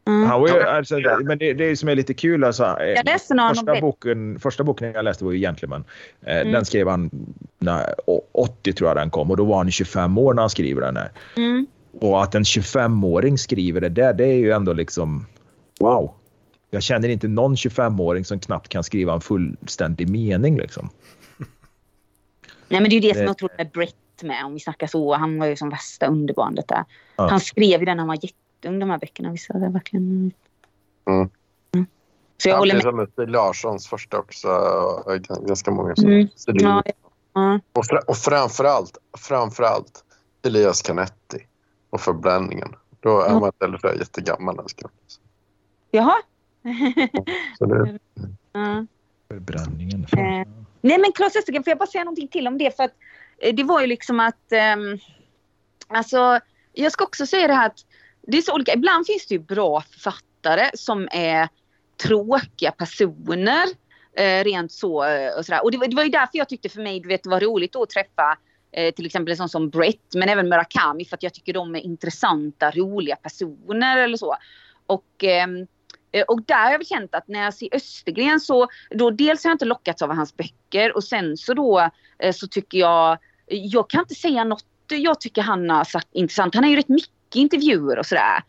Mm. 0.07 0.29
Han 0.29 0.41
var 0.41 0.47
ju, 0.47 0.61
alltså, 0.63 0.99
men 1.23 1.37
det, 1.37 1.53
det 1.53 1.77
som 1.77 1.89
är 1.89 1.95
lite 1.95 2.13
kul 2.13 2.43
alltså. 2.43 2.63
Jag 2.63 3.07
eh, 3.07 3.49
första, 3.49 3.81
boken, 3.81 4.39
första 4.39 4.63
boken 4.63 4.91
jag 4.93 5.05
läste 5.05 5.25
var 5.25 5.31
ju 5.31 5.39
Gentleman. 5.39 5.83
Eh, 6.21 6.37
mm. 6.37 6.53
Den 6.53 6.65
skrev 6.65 6.87
han 6.87 7.09
när, 7.59 7.95
80 8.31 8.73
tror 8.73 8.89
jag 8.89 8.97
den 8.97 9.09
kom 9.09 9.31
och 9.31 9.37
då 9.37 9.45
var 9.45 9.57
han 9.57 9.71
25 9.71 10.17
år 10.17 10.33
när 10.33 10.41
han 10.41 10.49
skriver 10.49 10.81
den 10.81 10.97
här. 10.97 11.11
Mm. 11.37 11.67
Och 11.99 12.23
att 12.23 12.35
en 12.35 12.43
25-åring 12.43 13.37
skriver 13.37 13.81
det 13.81 13.89
där, 13.89 14.13
det 14.13 14.25
är 14.25 14.37
ju 14.37 14.51
ändå 14.51 14.73
liksom 14.73 15.25
wow. 15.79 16.13
Jag 16.69 16.83
känner 16.83 17.09
inte 17.09 17.27
någon 17.27 17.55
25-åring 17.55 18.25
som 18.25 18.39
knappt 18.39 18.67
kan 18.67 18.83
skriva 18.83 19.13
en 19.13 19.21
fullständig 19.21 20.09
mening 20.09 20.57
liksom. 20.57 20.89
Nej 22.69 22.81
men 22.81 22.89
det 22.89 22.95
är 22.95 23.01
ju 23.01 23.09
det 23.09 23.13
som 23.13 23.23
är 23.23 23.29
otroligt 23.29 23.57
med 23.57 23.69
Brett 23.71 23.95
med 24.23 24.45
om 24.45 24.53
vi 24.53 24.59
snackar 24.59 24.87
så. 24.87 25.13
Han 25.13 25.39
var 25.39 25.47
ju 25.47 25.55
som 25.55 25.69
värsta 25.69 26.07
underbarnet 26.07 26.67
där. 26.67 26.83
Ja. 27.15 27.27
Han 27.29 27.39
skrev 27.39 27.79
ju 27.79 27.85
den 27.85 27.97
när 27.97 28.01
han 28.01 28.07
var 28.07 28.15
jätte 28.15 28.46
ung 28.65 28.79
de 28.79 28.89
här 28.89 28.97
böckerna. 28.97 29.31
Vissa 29.31 29.53
är 29.53 29.69
verkligen... 29.69 30.31
Mm. 31.05 31.29
Mm. 31.73 31.87
Så 32.37 32.49
jag 32.49 32.55
ja, 32.55 32.59
håller 32.59 32.73
med. 32.73 32.83
Som 32.83 33.07
Stig 33.11 33.29
Larssons 33.29 33.87
första 33.87 34.19
också. 34.19 34.47
Ganska 35.47 35.71
många 35.71 35.95
som 35.95 36.09
mm. 36.09 36.27
ja, 36.45 36.83
ja. 37.33 37.59
Och, 37.73 37.85
fra, 37.85 37.99
och 38.07 38.17
framförallt, 38.17 38.97
framförallt 39.17 40.03
Elias 40.45 40.81
Canetti 40.81 41.47
och 41.89 42.01
Förbränningen. 42.01 42.75
Då 42.99 43.21
är 43.21 43.39
man 43.39 43.51
eller 43.63 43.77
för 43.77 43.93
jättegammal 43.99 44.55
det 44.55 44.63
Jaha. 45.91 46.15
Så 47.57 47.65
det... 47.65 47.99
ja. 48.51 48.85
Förbränningen. 49.27 50.07
Eh, 50.11 50.47
nej 50.81 50.99
men 50.99 51.11
Claes 51.15 51.35
Östergren, 51.35 51.63
får 51.63 51.71
jag 51.71 51.77
bara 51.77 51.87
säga 51.87 52.03
någonting 52.03 52.27
till 52.27 52.47
om 52.47 52.57
det? 52.57 52.75
För 52.75 52.83
att 52.83 52.93
eh, 53.37 53.55
det 53.55 53.63
var 53.63 53.81
ju 53.81 53.87
liksom 53.87 54.19
att... 54.19 54.51
Eh, 54.51 54.75
alltså, 55.87 56.39
jag 56.73 56.91
ska 56.91 57.03
också 57.03 57.25
säga 57.25 57.47
det 57.47 57.53
här 57.53 57.65
att 57.67 57.85
det 58.27 58.37
är 58.37 58.41
så 58.41 58.53
olika. 58.53 58.73
Ibland 58.73 59.07
finns 59.07 59.27
det 59.27 59.35
ju 59.35 59.39
bra 59.39 59.81
författare 59.81 60.69
som 60.73 61.07
är 61.11 61.49
tråkiga 62.03 62.71
personer. 62.71 63.65
Eh, 64.17 64.43
rent 64.43 64.71
så 64.71 65.05
eh, 65.05 65.37
och 65.37 65.45
sådär. 65.45 65.63
Och 65.63 65.71
det 65.71 65.77
var, 65.77 65.87
det 65.87 65.95
var 65.95 66.03
ju 66.03 66.09
därför 66.09 66.37
jag 66.37 66.49
tyckte 66.49 66.69
för 66.69 66.81
mig 66.81 66.99
du 66.99 67.07
vet, 67.07 67.23
det 67.23 67.29
var 67.29 67.39
roligt 67.39 67.75
att 67.75 67.89
träffa 67.89 68.37
eh, 68.71 68.93
till 68.93 69.05
exempel 69.05 69.31
en 69.31 69.37
sån 69.37 69.49
som 69.49 69.69
Brett 69.69 70.15
men 70.15 70.29
även 70.29 70.49
Murakami 70.49 71.05
för 71.05 71.15
att 71.15 71.23
jag 71.23 71.33
tycker 71.33 71.53
de 71.53 71.75
är 71.75 71.79
intressanta, 71.79 72.71
roliga 72.71 73.15
personer 73.15 73.97
eller 73.97 74.17
så. 74.17 74.35
Och, 74.85 75.23
ehm, 75.23 75.67
eh, 76.11 76.23
och 76.27 76.41
där 76.41 76.63
har 76.63 76.71
jag 76.71 76.87
känt 76.87 77.15
att 77.15 77.27
när 77.27 77.43
jag 77.43 77.53
ser 77.53 77.75
Östergren 77.75 78.39
så 78.39 78.67
då 78.89 79.09
dels 79.09 79.43
har 79.43 79.49
jag 79.49 79.55
inte 79.55 79.65
lockats 79.65 80.01
av 80.01 80.15
hans 80.15 80.37
böcker 80.37 80.95
och 80.95 81.03
sen 81.03 81.37
så 81.37 81.53
då 81.53 81.89
eh, 82.19 82.33
så 82.33 82.47
tycker 82.47 82.77
jag, 82.77 83.17
jag 83.45 83.89
kan 83.89 84.01
inte 84.01 84.15
säga 84.15 84.43
något 84.43 84.65
jag 84.89 85.21
tycker 85.21 85.41
han 85.41 85.69
har 85.69 85.83
sagt 85.83 86.07
intressant. 86.11 86.55
Han 86.55 86.63
är 86.63 86.69
ju 86.69 86.75
rätt 86.75 86.89
mycket 86.89 87.16
intervjuer 87.37 87.99
och 87.99 88.05
sådär. 88.05 88.43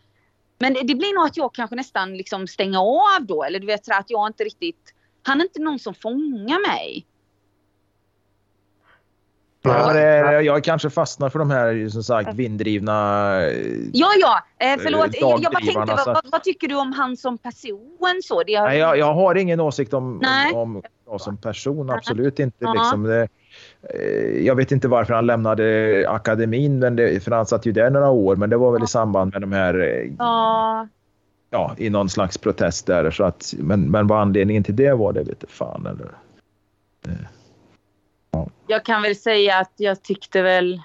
Men 0.59 0.73
det, 0.73 0.83
det, 0.83 0.95
blir 0.95 1.15
nog 1.15 1.25
att 1.25 1.37
jag 1.37 1.53
kanske 1.53 1.75
nästan 1.75 2.17
liksom 2.17 2.47
stänger 2.47 2.79
av 2.79 3.25
då. 3.25 3.43
Eller 3.43 3.59
du 3.59 3.67
vet 3.67 3.85
sådär 3.85 3.99
att 3.99 4.09
jag 4.09 4.27
inte 4.27 4.43
riktigt... 4.43 4.93
Han 5.23 5.39
är 5.39 5.43
inte 5.43 5.61
någon 5.61 5.79
som 5.79 5.93
fångar 5.93 6.67
mig. 6.67 7.05
Ja, 9.61 9.93
det, 9.93 10.41
jag 10.41 10.63
kanske 10.63 10.89
fastnar 10.89 11.29
för 11.29 11.39
de 11.39 11.51
här 11.51 11.89
som 11.89 12.03
sagt 12.03 12.33
vinddrivna... 12.33 12.93
Ja, 13.93 14.07
ja. 14.19 14.43
Eh, 14.59 14.79
förlåt. 14.79 15.15
Jag 15.21 15.41
bara 15.41 15.59
tänkte, 15.59 15.95
vad, 15.95 16.05
vad, 16.05 16.31
vad, 16.31 16.43
tycker 16.43 16.67
du 16.67 16.75
om 16.75 16.93
han 16.93 17.17
som 17.17 17.37
person? 17.37 18.21
Så? 18.23 18.43
Det 18.43 18.55
har... 18.55 18.67
Nej, 18.67 18.77
jag, 18.77 18.97
jag 18.97 19.13
har 19.13 19.35
ingen 19.35 19.59
åsikt 19.59 19.93
om, 19.93 20.21
om, 20.53 20.81
om 21.05 21.19
som 21.19 21.37
person. 21.37 21.89
Absolut 21.89 22.39
inte. 22.39 22.73
Liksom. 22.73 23.03
Det, 23.03 23.21
Eh, 23.21 23.27
jag 24.41 24.55
vet 24.55 24.71
inte 24.71 24.87
varför 24.87 25.13
han 25.13 25.25
lämnade 25.25 26.05
akademin, 26.09 26.79
men 26.79 26.95
det, 26.95 27.23
för 27.23 27.31
han 27.31 27.45
satt 27.45 27.65
ju 27.65 27.71
där 27.71 27.89
några 27.89 28.09
år, 28.09 28.35
men 28.35 28.49
det 28.49 28.57
var 28.57 28.71
väl 28.71 28.83
i 28.83 28.87
samband 28.87 29.33
med 29.33 29.41
de 29.41 29.51
här... 29.51 29.79
Eh, 29.79 30.11
ja. 30.19 30.87
Ja, 31.51 31.75
i 31.77 31.89
någon 31.89 32.09
slags 32.09 32.37
protest 32.37 32.87
där. 32.87 33.11
Så 33.11 33.23
att, 33.23 33.53
men, 33.57 33.91
men 33.91 34.07
vad 34.07 34.21
anledningen 34.21 34.63
till 34.63 34.75
det 34.75 34.93
var, 34.93 35.13
det 35.13 35.23
vet 35.23 35.37
jag 35.39 35.49
fan. 35.49 35.85
Eller, 35.85 36.11
eh, 37.07 37.25
ja. 38.31 38.47
Jag 38.67 38.85
kan 38.85 39.01
väl 39.01 39.15
säga 39.15 39.57
att 39.57 39.73
jag 39.77 40.03
tyckte 40.03 40.41
väl 40.41 40.81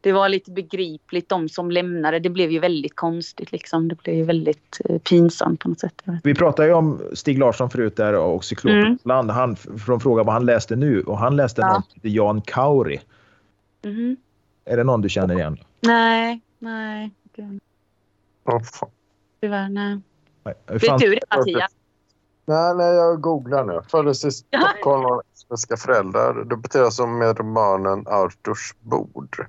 det 0.00 0.12
var 0.12 0.28
lite 0.28 0.50
begripligt 0.50 1.28
de 1.28 1.48
som 1.48 1.70
lämnade. 1.70 2.18
Det 2.18 2.30
blev 2.30 2.50
ju 2.50 2.58
väldigt 2.58 2.96
konstigt 2.96 3.52
liksom. 3.52 3.88
Det 3.88 4.02
blev 4.02 4.14
ju 4.14 4.24
väldigt 4.24 4.80
eh, 4.84 4.98
pinsamt 4.98 5.60
på 5.60 5.68
något 5.68 5.80
sätt. 5.80 6.02
Vi 6.24 6.34
pratade 6.34 6.68
ju 6.68 6.74
om 6.74 7.00
Stig 7.12 7.38
Larsson 7.38 7.70
förut 7.70 7.96
där 7.96 8.14
och 8.14 8.44
Cyklopens 8.44 9.04
mm. 9.04 9.28
Han 9.28 9.56
från 9.56 10.00
frågan 10.00 10.26
vad 10.26 10.32
han 10.32 10.46
läste 10.46 10.76
nu 10.76 11.02
och 11.02 11.18
han 11.18 11.36
läste 11.36 11.60
ja. 11.60 11.72
någon 11.72 11.82
som 11.82 11.92
heter 11.94 12.08
Jan 12.08 12.40
Kauri. 12.40 13.00
Mm. 13.84 14.16
Är 14.64 14.76
det 14.76 14.84
någon 14.84 15.00
du 15.00 15.08
känner 15.08 15.34
igen? 15.34 15.58
Nej, 15.80 16.40
nej. 16.58 17.10
Oh, 18.44 18.62
Tyvärr, 19.40 19.68
nej. 19.68 20.00
nej. 20.44 20.54
Vet 20.66 20.98
du 20.98 21.14
det 21.14 21.36
Mattias? 21.36 21.72
Nej, 22.46 22.74
nej, 22.74 22.94
jag 22.94 23.20
googlar 23.20 23.64
nu. 23.64 23.80
Föddes 23.88 24.24
i 24.24 24.30
Stockholm 24.30 25.04
av 25.04 25.22
svenska 25.34 25.76
föräldrar. 25.76 26.44
Debuterade 26.44 26.90
som 26.90 27.18
med 27.18 27.38
romanen 27.38 28.06
Arturs 28.06 28.74
bord. 28.80 29.46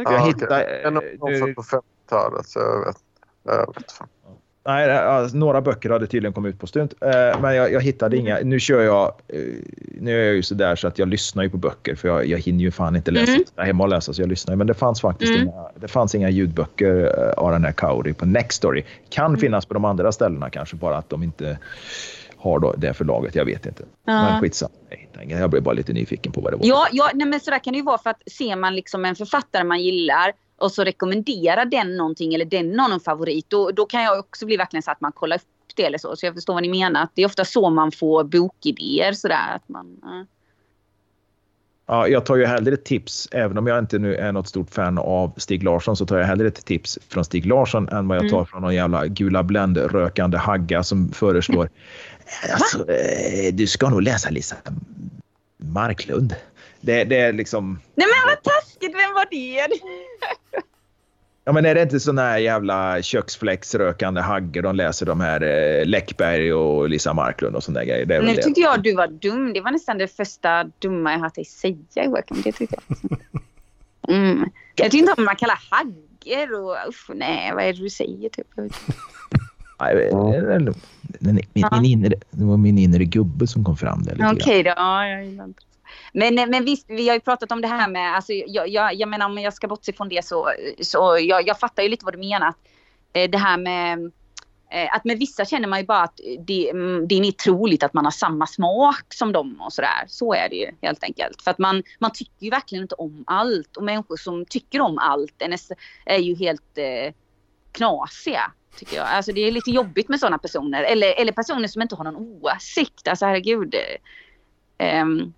Okay. 0.00 0.14
Jag 0.14 0.26
hittade... 0.26 0.64
En 0.64 0.94
någon 0.94 1.54
på 1.54 1.62
50-talet 1.62 2.46
så 2.46 2.58
jag 2.58 2.86
vet, 2.86 2.96
jag 3.44 3.74
vet 3.74 3.92
fan. 3.92 4.08
Nej, 4.66 4.90
alltså, 4.90 5.36
några 5.36 5.60
böcker 5.60 5.90
hade 5.90 6.06
tydligen 6.06 6.32
kommit 6.32 6.54
ut 6.54 6.60
på 6.60 6.66
stund. 6.66 6.94
Eh, 7.00 7.40
men 7.40 7.54
jag, 7.54 7.72
jag, 7.72 7.80
hittade 7.80 8.16
inga. 8.16 8.38
Nu 8.42 8.60
kör 8.60 8.82
jag... 8.82 9.12
Eh, 9.28 9.40
nu 10.00 10.20
är 10.22 10.26
jag 10.26 10.34
ju 10.34 10.42
sådär 10.42 10.76
så 10.76 10.88
att 10.88 10.98
jag 10.98 11.08
lyssnar 11.08 11.42
ju 11.42 11.50
på 11.50 11.56
böcker 11.56 11.94
för 11.94 12.08
jag, 12.08 12.26
jag 12.26 12.38
hinner 12.38 12.60
ju 12.60 12.70
fan 12.70 12.96
inte 12.96 13.10
läsa 13.10 13.32
mm. 13.32 13.44
hemma 13.56 13.84
och 13.84 13.90
läsa 13.90 14.12
så 14.12 14.22
jag 14.22 14.28
lyssnar. 14.28 14.56
Men 14.56 14.66
det 14.66 14.74
fanns 14.74 15.00
faktiskt 15.00 15.30
mm. 15.30 15.42
inga, 15.42 15.68
det 15.74 15.88
fanns 15.88 16.14
inga 16.14 16.30
ljudböcker 16.30 17.18
eh, 17.18 17.44
av 17.44 17.52
den 17.52 17.64
här 17.64 17.72
Kauri 17.72 18.12
på 18.12 18.26
Nextory. 18.26 18.84
Kan 19.08 19.26
mm. 19.26 19.40
finnas 19.40 19.66
på 19.66 19.74
de 19.74 19.84
andra 19.84 20.12
ställena 20.12 20.50
kanske 20.50 20.76
bara 20.76 20.96
att 20.96 21.10
de 21.10 21.22
inte 21.22 21.58
har 22.46 22.58
då 22.58 22.72
det 22.72 22.94
förlaget. 22.94 23.34
Jag 23.34 23.44
vet 23.44 23.66
inte. 23.66 23.84
Ja. 24.04 24.22
Men 24.22 24.40
skitsamma. 24.40 24.72
Jag 25.28 25.50
blev 25.50 25.62
bara 25.62 25.74
lite 25.74 25.92
nyfiken 25.92 26.32
på 26.32 26.40
vad 26.40 26.52
det 26.52 26.56
var. 26.56 26.66
Ja, 26.66 26.88
ja 26.92 27.10
nej, 27.14 27.26
men 27.26 27.40
sådär 27.40 27.58
kan 27.58 27.72
det 27.72 27.76
ju 27.76 27.84
vara 27.84 27.98
för 27.98 28.10
att 28.10 28.22
ser 28.26 28.56
man 28.56 28.74
liksom 28.74 29.04
en 29.04 29.16
författare 29.16 29.64
man 29.64 29.82
gillar 29.82 30.32
och 30.58 30.72
så 30.72 30.84
rekommenderar 30.84 31.64
den 31.64 31.96
någonting 31.96 32.34
eller 32.34 32.44
den 32.44 32.70
någon 32.70 33.00
favorit. 33.00 33.50
Då, 33.50 33.70
då 33.70 33.86
kan 33.86 34.02
jag 34.02 34.18
också 34.18 34.46
bli 34.46 34.56
verkligen 34.56 34.82
så 34.82 34.90
att 34.90 35.00
man 35.00 35.12
kollar 35.12 35.36
upp 35.36 35.42
det 35.76 35.84
eller 35.84 35.98
så. 35.98 36.16
Så 36.16 36.26
jag 36.26 36.34
förstår 36.34 36.54
vad 36.54 36.62
ni 36.62 36.68
menar. 36.68 37.08
det 37.14 37.22
är 37.22 37.26
ofta 37.26 37.44
så 37.44 37.70
man 37.70 37.92
får 37.92 38.24
bokidéer 38.24 39.12
sådär. 39.12 39.54
Att 39.54 39.68
man, 39.68 40.00
ja. 40.02 40.26
Ja, 41.88 42.08
jag 42.08 42.26
tar 42.26 42.36
ju 42.36 42.46
hellre 42.46 42.74
ett 42.74 42.84
tips, 42.84 43.28
även 43.32 43.58
om 43.58 43.66
jag 43.66 43.78
inte 43.78 43.98
nu 43.98 44.14
är 44.14 44.32
något 44.32 44.48
stort 44.48 44.70
fan 44.70 44.98
av 44.98 45.32
Stig 45.36 45.62
Larsson, 45.62 45.96
så 45.96 46.06
tar 46.06 46.18
jag 46.18 46.26
hellre 46.26 46.48
ett 46.48 46.64
tips 46.64 46.98
från 47.08 47.24
Stig 47.24 47.46
Larsson 47.46 47.88
än 47.88 48.08
vad 48.08 48.18
jag 48.18 48.28
tar 48.28 48.36
mm. 48.36 48.46
från 48.46 48.62
någon 48.62 48.74
jävla 48.74 49.06
gula 49.06 49.42
Blend-rökande 49.42 50.38
hagga 50.38 50.82
som 50.82 51.08
föreslår 51.08 51.68
Alltså, 52.52 52.90
eh, 52.90 53.54
du 53.54 53.66
ska 53.66 53.88
nog 53.88 54.02
läsa 54.02 54.30
Lisa 54.30 54.56
Marklund. 55.56 56.34
Det, 56.80 57.04
det 57.04 57.16
är 57.16 57.32
liksom... 57.32 57.80
Nej 57.94 58.06
men 58.06 58.34
vad 58.34 58.42
taskigt, 58.42 58.94
vem 58.94 59.14
var 59.14 59.26
det? 59.30 59.80
Ja 61.44 61.52
men 61.52 61.66
är 61.66 61.74
det 61.74 61.82
inte 61.82 62.00
såna 62.00 62.22
här 62.22 62.38
jävla 62.38 63.02
köksfläcksrökande 63.02 64.20
haggor 64.20 64.62
de 64.62 64.76
läser 64.76 65.06
de 65.06 65.20
här 65.20 65.42
eh, 65.42 65.86
Läckberg 65.86 66.52
och 66.52 66.88
Lisa 66.88 67.14
Marklund 67.14 67.56
och 67.56 67.64
såna 67.64 67.78
där 67.78 67.86
grejer? 67.86 68.06
Det 68.06 68.20
nu 68.20 68.34
tyckte 68.34 68.60
jag 68.60 68.82
du 68.82 68.94
var 68.94 69.06
dum. 69.06 69.52
Det 69.52 69.60
var 69.60 69.70
nästan 69.70 69.98
det 69.98 70.08
första 70.08 70.64
dumma 70.78 71.12
jag 71.12 71.18
hört 71.18 71.34
dig 71.34 71.44
säga 71.44 71.76
Joakim. 71.94 72.42
Det 72.44 72.52
tyckte 72.52 72.76
jag. 72.88 73.08
Mm. 74.08 74.50
Jag 74.74 74.90
tycker 74.90 74.98
inte 74.98 75.14
om 75.16 75.24
man 75.24 75.36
kallar 75.36 75.58
haggor 75.70 76.60
och 76.60 76.88
usch 76.88 77.10
nej 77.14 77.52
vad 77.54 77.64
är 77.64 77.72
det 77.72 77.82
du 77.82 77.90
säger 77.90 78.28
typ. 78.28 78.46
Nej, 79.80 80.10
min, 81.20 81.40
min, 81.52 81.84
inre, 81.84 82.14
det 82.30 82.44
var 82.44 82.56
min 82.56 82.78
inre 82.78 83.04
gubbe 83.04 83.46
som 83.46 83.64
kom 83.64 83.76
fram 83.76 84.02
där 84.02 84.14
Okej 84.14 84.32
okay, 84.32 84.62
då. 84.62 84.72
Ja, 84.76 85.08
jag 85.08 85.54
men, 86.12 86.34
men 86.34 86.64
visst, 86.64 86.86
vi 86.88 87.08
har 87.08 87.14
ju 87.14 87.20
pratat 87.20 87.52
om 87.52 87.60
det 87.60 87.68
här 87.68 87.88
med, 87.88 88.14
alltså, 88.14 88.32
jag, 88.32 88.68
jag, 88.68 88.94
jag 88.94 89.08
menar 89.08 89.26
om 89.26 89.38
jag 89.38 89.54
ska 89.54 89.68
bortse 89.68 89.92
från 89.92 90.08
det 90.08 90.24
så, 90.24 90.50
så 90.80 91.18
jag, 91.20 91.48
jag 91.48 91.58
fattar 91.58 91.82
ju 91.82 91.88
lite 91.88 92.04
vad 92.04 92.14
du 92.14 92.18
menar. 92.18 92.54
eh, 93.12 93.30
det 93.30 93.38
här 93.38 93.58
med 93.58 94.12
eh, 94.70 94.94
att 94.96 95.04
med 95.04 95.18
vissa 95.18 95.44
känner 95.44 95.68
man 95.68 95.78
ju 95.78 95.86
bara 95.86 96.02
att 96.02 96.20
det, 96.46 96.70
mm, 96.70 97.08
det 97.08 97.14
är 97.14 97.20
mer 97.20 97.32
troligt 97.32 97.82
att 97.82 97.92
man 97.92 98.04
har 98.04 98.12
samma 98.12 98.46
smak 98.46 99.14
som 99.14 99.32
dem 99.32 99.60
och 99.60 99.72
sådär. 99.72 100.04
Så 100.08 100.34
är 100.34 100.48
det 100.48 100.56
ju 100.56 100.70
helt 100.82 101.04
enkelt. 101.04 101.42
För 101.42 101.50
att 101.50 101.58
man, 101.58 101.82
man 101.98 102.10
tycker 102.14 102.44
ju 102.44 102.50
verkligen 102.50 102.82
inte 102.84 102.94
om 102.94 103.24
allt 103.26 103.76
och 103.76 103.84
människor 103.84 104.16
som 104.16 104.44
tycker 104.44 104.80
om 104.80 104.98
allt 104.98 105.42
är, 105.42 105.58
är 106.04 106.18
ju 106.18 106.34
helt 106.34 106.78
eh, 106.78 107.14
knasiga. 107.72 108.52
Tycker 108.76 108.96
jag. 108.96 109.06
Alltså 109.06 109.32
det 109.32 109.40
är 109.40 109.52
lite 109.52 109.70
jobbigt 109.70 110.08
med 110.08 110.20
sådana 110.20 110.38
personer. 110.38 110.82
Eller, 110.82 111.20
eller 111.20 111.32
personer 111.32 111.68
som 111.68 111.82
inte 111.82 111.96
har 111.96 112.04
någon 112.04 112.40
åsikt. 112.42 113.08
Alltså 113.08 113.26
herregud. 113.26 113.74
Um, 115.02 115.34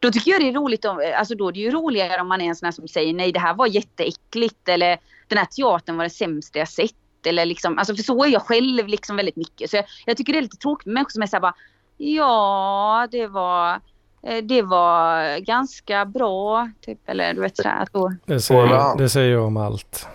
då 0.00 0.10
tycker 0.10 0.30
jag 0.30 0.40
det 0.40 0.48
är 0.48 0.52
roligt. 0.52 0.84
Om, 0.84 1.12
alltså 1.16 1.34
då 1.34 1.48
är 1.48 1.52
det 1.52 1.60
ju 1.60 1.70
roligare 1.70 2.20
om 2.20 2.28
man 2.28 2.40
är 2.40 2.44
en 2.44 2.56
sån 2.56 2.66
här 2.66 2.72
som 2.72 2.88
säger 2.88 3.12
nej 3.12 3.32
det 3.32 3.40
här 3.40 3.54
var 3.54 3.66
jätteäckligt. 3.66 4.68
Eller 4.68 4.98
den 5.28 5.38
här 5.38 5.46
teatern 5.46 5.96
var 5.96 6.04
det 6.04 6.10
sämsta 6.10 6.58
jag 6.58 6.68
sett. 6.68 6.94
Eller 7.26 7.46
liksom, 7.46 7.78
alltså 7.78 7.96
för 7.96 8.02
så 8.02 8.24
är 8.24 8.28
jag 8.28 8.42
själv 8.42 8.88
liksom 8.88 9.16
väldigt 9.16 9.36
mycket. 9.36 9.70
Så 9.70 9.76
jag, 9.76 9.84
jag 10.06 10.16
tycker 10.16 10.32
det 10.32 10.38
är 10.38 10.42
lite 10.42 10.56
tråkigt 10.56 10.86
med 10.86 10.94
människor 10.94 11.10
som 11.10 11.22
är 11.22 11.26
såhär 11.26 11.40
bara 11.40 11.54
ja 11.96 13.08
det 13.10 13.26
var 13.26 13.80
eh, 14.22 14.44
det 14.44 14.62
var 14.62 15.38
ganska 15.38 16.04
bra. 16.04 16.70
Typ, 16.80 16.98
eller 17.06 17.34
du 17.34 17.40
vet 17.40 17.56
sådär. 17.56 17.86
Då... 17.92 18.12
Det, 18.24 18.40
säger, 18.40 18.98
det 18.98 19.08
säger 19.08 19.32
jag 19.32 19.44
om 19.44 19.56
allt. 19.56 20.06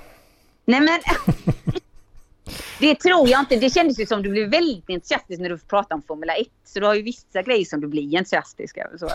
Nej 0.65 0.79
men 0.81 0.99
Det 2.79 2.95
tror 2.95 3.29
jag 3.29 3.39
inte. 3.39 3.55
Det 3.55 3.69
kändes 3.69 3.99
ju 3.99 4.05
som 4.05 4.23
du 4.23 4.29
blev 4.29 4.49
väldigt 4.49 4.89
entusiastisk 4.89 5.41
när 5.41 5.49
du 5.49 5.57
pratade 5.57 5.95
om 5.95 6.01
Formula 6.01 6.35
1. 6.35 6.47
Så 6.63 6.79
du 6.79 6.85
har 6.85 6.95
ju 6.95 7.01
vissa 7.01 7.41
grejer 7.41 7.65
som 7.65 7.81
du 7.81 7.87
blir 7.87 8.17
entusiastisk 8.17 8.77
över. 8.77 8.97
Så. 8.97 9.09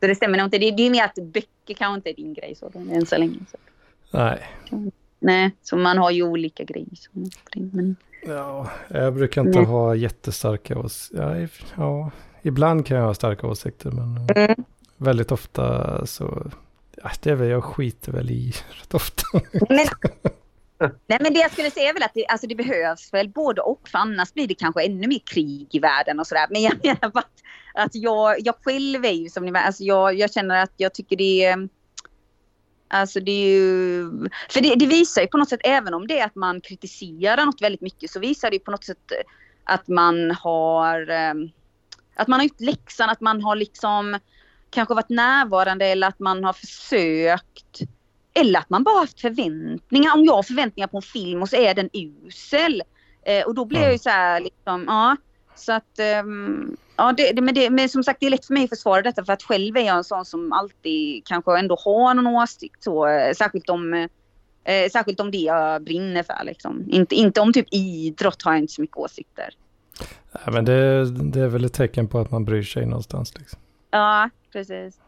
så 0.00 0.06
det 0.06 0.14
stämmer 0.14 0.38
nog 0.38 0.46
inte. 0.46 0.58
Det, 0.58 0.70
det 0.70 0.86
är 0.86 0.90
mer 0.90 1.04
att 1.04 1.14
böcker 1.14 1.74
kanske 1.74 1.94
inte 1.94 2.10
är 2.10 2.14
din 2.14 2.34
grej 2.34 2.54
så, 2.54 2.72
än 2.92 3.06
så 3.06 3.18
länge. 3.18 3.38
Så. 3.50 3.58
Nej. 4.10 4.38
Nej, 5.20 5.50
så 5.62 5.76
man 5.76 5.98
har 5.98 6.10
ju 6.10 6.22
olika 6.22 6.64
grejer. 6.64 6.94
Så. 6.94 7.10
Men... 7.54 7.96
Ja, 8.26 8.70
jag 8.88 9.14
brukar 9.14 9.40
inte 9.40 9.58
Nej. 9.58 9.66
ha 9.66 9.94
jättestarka 9.94 10.78
åsikter. 10.78 11.22
Ja, 11.22 11.48
ja, 11.76 12.10
ibland 12.42 12.86
kan 12.86 12.96
jag 12.96 13.04
ha 13.04 13.14
starka 13.14 13.46
åsikter 13.46 13.90
men 13.90 14.16
mm. 14.36 14.64
väldigt 14.96 15.32
ofta 15.32 16.06
så... 16.06 16.50
Ja, 17.02 17.10
det 17.22 17.30
är 17.30 17.34
väl, 17.34 17.48
jag 17.48 17.64
skiter 17.64 18.12
väl 18.12 18.30
i 18.30 18.52
rätt 18.80 18.94
ofta. 18.94 19.22
Men 19.68 19.86
Nej 20.80 21.18
men 21.20 21.34
det 21.34 21.40
jag 21.40 21.52
skulle 21.52 21.70
säga 21.70 21.90
är 21.90 21.94
väl 21.94 22.02
att 22.02 22.14
det, 22.14 22.26
alltså 22.26 22.46
det 22.46 22.54
behövs 22.54 23.14
väl 23.14 23.28
både 23.28 23.60
och 23.60 23.88
för 23.88 23.98
annars 23.98 24.34
blir 24.34 24.48
det 24.48 24.54
kanske 24.54 24.84
ännu 24.84 25.06
mer 25.06 25.20
krig 25.24 25.68
i 25.70 25.78
världen 25.78 26.20
och 26.20 26.26
sådär. 26.26 26.46
Men 26.50 26.62
jag 26.62 26.72
menar 26.84 27.10
bara 27.10 27.20
att, 27.20 27.42
att 27.74 27.94
jag, 27.94 28.36
jag 28.40 28.54
själv 28.64 29.04
är 29.04 29.12
ju 29.12 29.28
som 29.28 29.44
ni 29.44 29.50
vet, 29.50 29.66
alltså 29.66 29.84
jag, 29.84 30.14
jag 30.14 30.32
känner 30.32 30.62
att 30.62 30.72
jag 30.76 30.94
tycker 30.94 31.16
det 31.16 31.44
är 31.44 31.68
Alltså 32.90 33.20
det 33.20 33.32
är 33.32 33.50
ju, 33.50 34.10
för 34.50 34.60
det, 34.60 34.74
det, 34.74 34.86
visar 34.86 35.22
ju 35.22 35.28
på 35.28 35.38
något 35.38 35.48
sätt, 35.48 35.60
även 35.64 35.94
om 35.94 36.06
det 36.06 36.18
är 36.18 36.26
att 36.26 36.34
man 36.34 36.60
kritiserar 36.60 37.46
något 37.46 37.62
väldigt 37.62 37.80
mycket, 37.80 38.10
så 38.10 38.20
visar 38.20 38.50
det 38.50 38.56
ju 38.56 38.60
på 38.60 38.70
något 38.70 38.84
sätt 38.84 39.12
att 39.64 39.88
man 39.88 40.30
har, 40.30 41.10
ehm, 41.10 41.50
att 42.14 42.28
man 42.28 42.40
har 42.40 42.44
gjort 42.44 42.60
läxan, 42.60 43.10
att 43.10 43.20
man 43.20 43.42
har 43.42 43.56
liksom 43.56 44.18
kanske 44.70 44.94
varit 44.94 45.08
närvarande 45.08 45.86
eller 45.86 46.08
att 46.08 46.18
man 46.18 46.44
har 46.44 46.52
försökt 46.52 47.80
eller 48.40 48.58
att 48.58 48.70
man 48.70 48.84
bara 48.84 49.00
haft 49.00 49.20
förväntningar. 49.20 50.14
Om 50.14 50.24
jag 50.24 50.34
har 50.34 50.42
förväntningar 50.42 50.88
på 50.88 50.96
en 50.96 51.02
film 51.02 51.42
och 51.42 51.48
så 51.48 51.56
är 51.56 51.74
den 51.74 51.90
usel. 51.92 52.82
Eh, 53.22 53.46
och 53.46 53.54
då 53.54 53.64
blir 53.64 53.80
jag 53.80 53.92
ju 53.92 53.98
så 53.98 54.10
här 54.10 54.40
liksom, 54.40 54.84
ja. 54.86 55.16
Så 55.54 55.72
att, 55.72 56.00
um, 56.24 56.76
ja 56.96 57.12
det, 57.12 57.32
det, 57.32 57.42
men, 57.42 57.54
det, 57.54 57.70
men 57.70 57.88
som 57.88 58.04
sagt 58.04 58.20
det 58.20 58.26
är 58.26 58.30
lätt 58.30 58.46
för 58.46 58.54
mig 58.54 58.64
att 58.64 58.70
försvara 58.70 59.02
detta 59.02 59.24
för 59.24 59.32
att 59.32 59.42
själv 59.42 59.76
är 59.76 59.80
jag 59.80 59.96
en 59.96 60.04
sån 60.04 60.24
som 60.24 60.52
alltid 60.52 61.26
kanske 61.26 61.58
ändå 61.58 61.76
har 61.84 62.14
någon 62.14 62.26
åsikt 62.26 62.82
så. 62.82 63.06
Eh, 63.06 63.32
särskilt 63.32 63.70
om, 63.70 63.94
eh, 64.64 64.90
särskilt 64.92 65.20
om 65.20 65.30
det 65.30 65.38
jag 65.38 65.82
brinner 65.82 66.22
för 66.22 66.44
liksom. 66.44 66.84
Inte, 66.88 67.14
inte 67.14 67.40
om 67.40 67.52
typ 67.52 67.66
idrott 67.70 68.42
har 68.42 68.52
jag 68.52 68.60
inte 68.60 68.72
så 68.72 68.80
mycket 68.80 68.96
åsikter. 68.96 69.54
Ja, 70.32 70.50
men 70.52 70.64
det, 70.64 71.10
det 71.10 71.40
är 71.40 71.48
väl 71.48 71.64
ett 71.64 71.74
tecken 71.74 72.08
på 72.08 72.18
att 72.18 72.30
man 72.30 72.44
bryr 72.44 72.62
sig 72.62 72.86
någonstans 72.86 73.38
liksom. 73.38 73.58
Ja, 73.90 74.30
precis. 74.52 75.00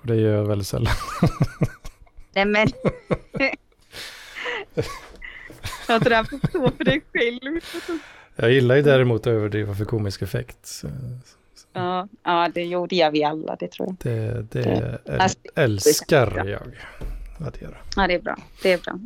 Och 0.00 0.06
det 0.06 0.16
gör 0.16 0.36
jag 0.36 0.44
väldigt 0.44 0.68
sällan. 0.68 0.94
Nej 2.32 2.44
men. 2.44 2.68
jag 5.88 6.02
tror 6.02 6.12
jag 6.12 6.30
får 6.30 6.48
stå 6.48 6.70
för 6.70 6.84
dig 6.84 7.02
själv. 7.12 7.60
Jag 8.36 8.52
gillar 8.52 8.76
ju 8.76 8.82
däremot 8.82 9.20
att 9.20 9.26
överdriva 9.26 9.74
för 9.74 9.84
komisk 9.84 10.22
effekt. 10.22 10.82
Ja, 11.72 12.08
ja 12.24 12.50
det 12.54 12.64
gjorde 12.64 12.96
jag 12.96 13.10
vi 13.10 13.24
alla, 13.24 13.56
det 13.56 13.68
tror 13.68 13.88
jag. 13.88 13.96
Det, 14.12 14.46
det, 14.50 14.98
det 15.04 15.22
alltså, 15.22 15.38
älskar 15.54 16.46
jag 16.46 16.68
att 17.46 17.60
göra. 17.60 17.76
Ja, 17.96 18.06
det 18.06 18.14
är 18.14 18.20
bra. 18.20 18.36
Det 18.62 18.72
är 18.72 18.78
bra. 18.78 18.98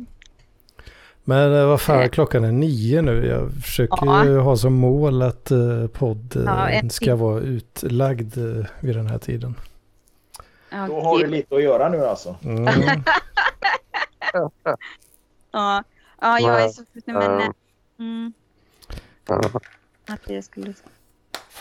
Men 1.23 1.53
eh, 1.53 1.65
vad 1.67 1.81
fan, 1.81 2.09
klockan 2.09 2.43
är 2.43 2.51
nio 2.51 3.01
nu. 3.01 3.25
Jag 3.25 3.51
försöker 3.63 4.05
ja. 4.05 4.25
ju 4.25 4.37
ha 4.37 4.57
som 4.57 4.73
mål 4.73 5.21
att 5.21 5.51
uh, 5.51 5.87
podden 5.87 6.45
ja, 6.45 6.89
ska 6.89 7.15
vara 7.15 7.39
utlagd 7.39 8.37
vid 8.79 8.95
den 8.95 9.07
här 9.07 9.17
tiden. 9.17 9.55
Då 10.75 11.01
har 11.01 11.19
du 11.19 11.27
lite 11.27 11.55
att 11.55 11.63
göra 11.63 11.89
nu 11.89 12.05
alltså. 12.05 12.35
Mm. 12.43 12.65
ja. 15.51 15.83
ja, 16.19 16.39
jag 16.39 16.63
är 16.63 16.69
så... 16.69 16.83
Men, 17.05 17.53
mm. 17.99 18.33
Att 20.07 20.19
det 20.25 20.41
skulle... 20.41 20.73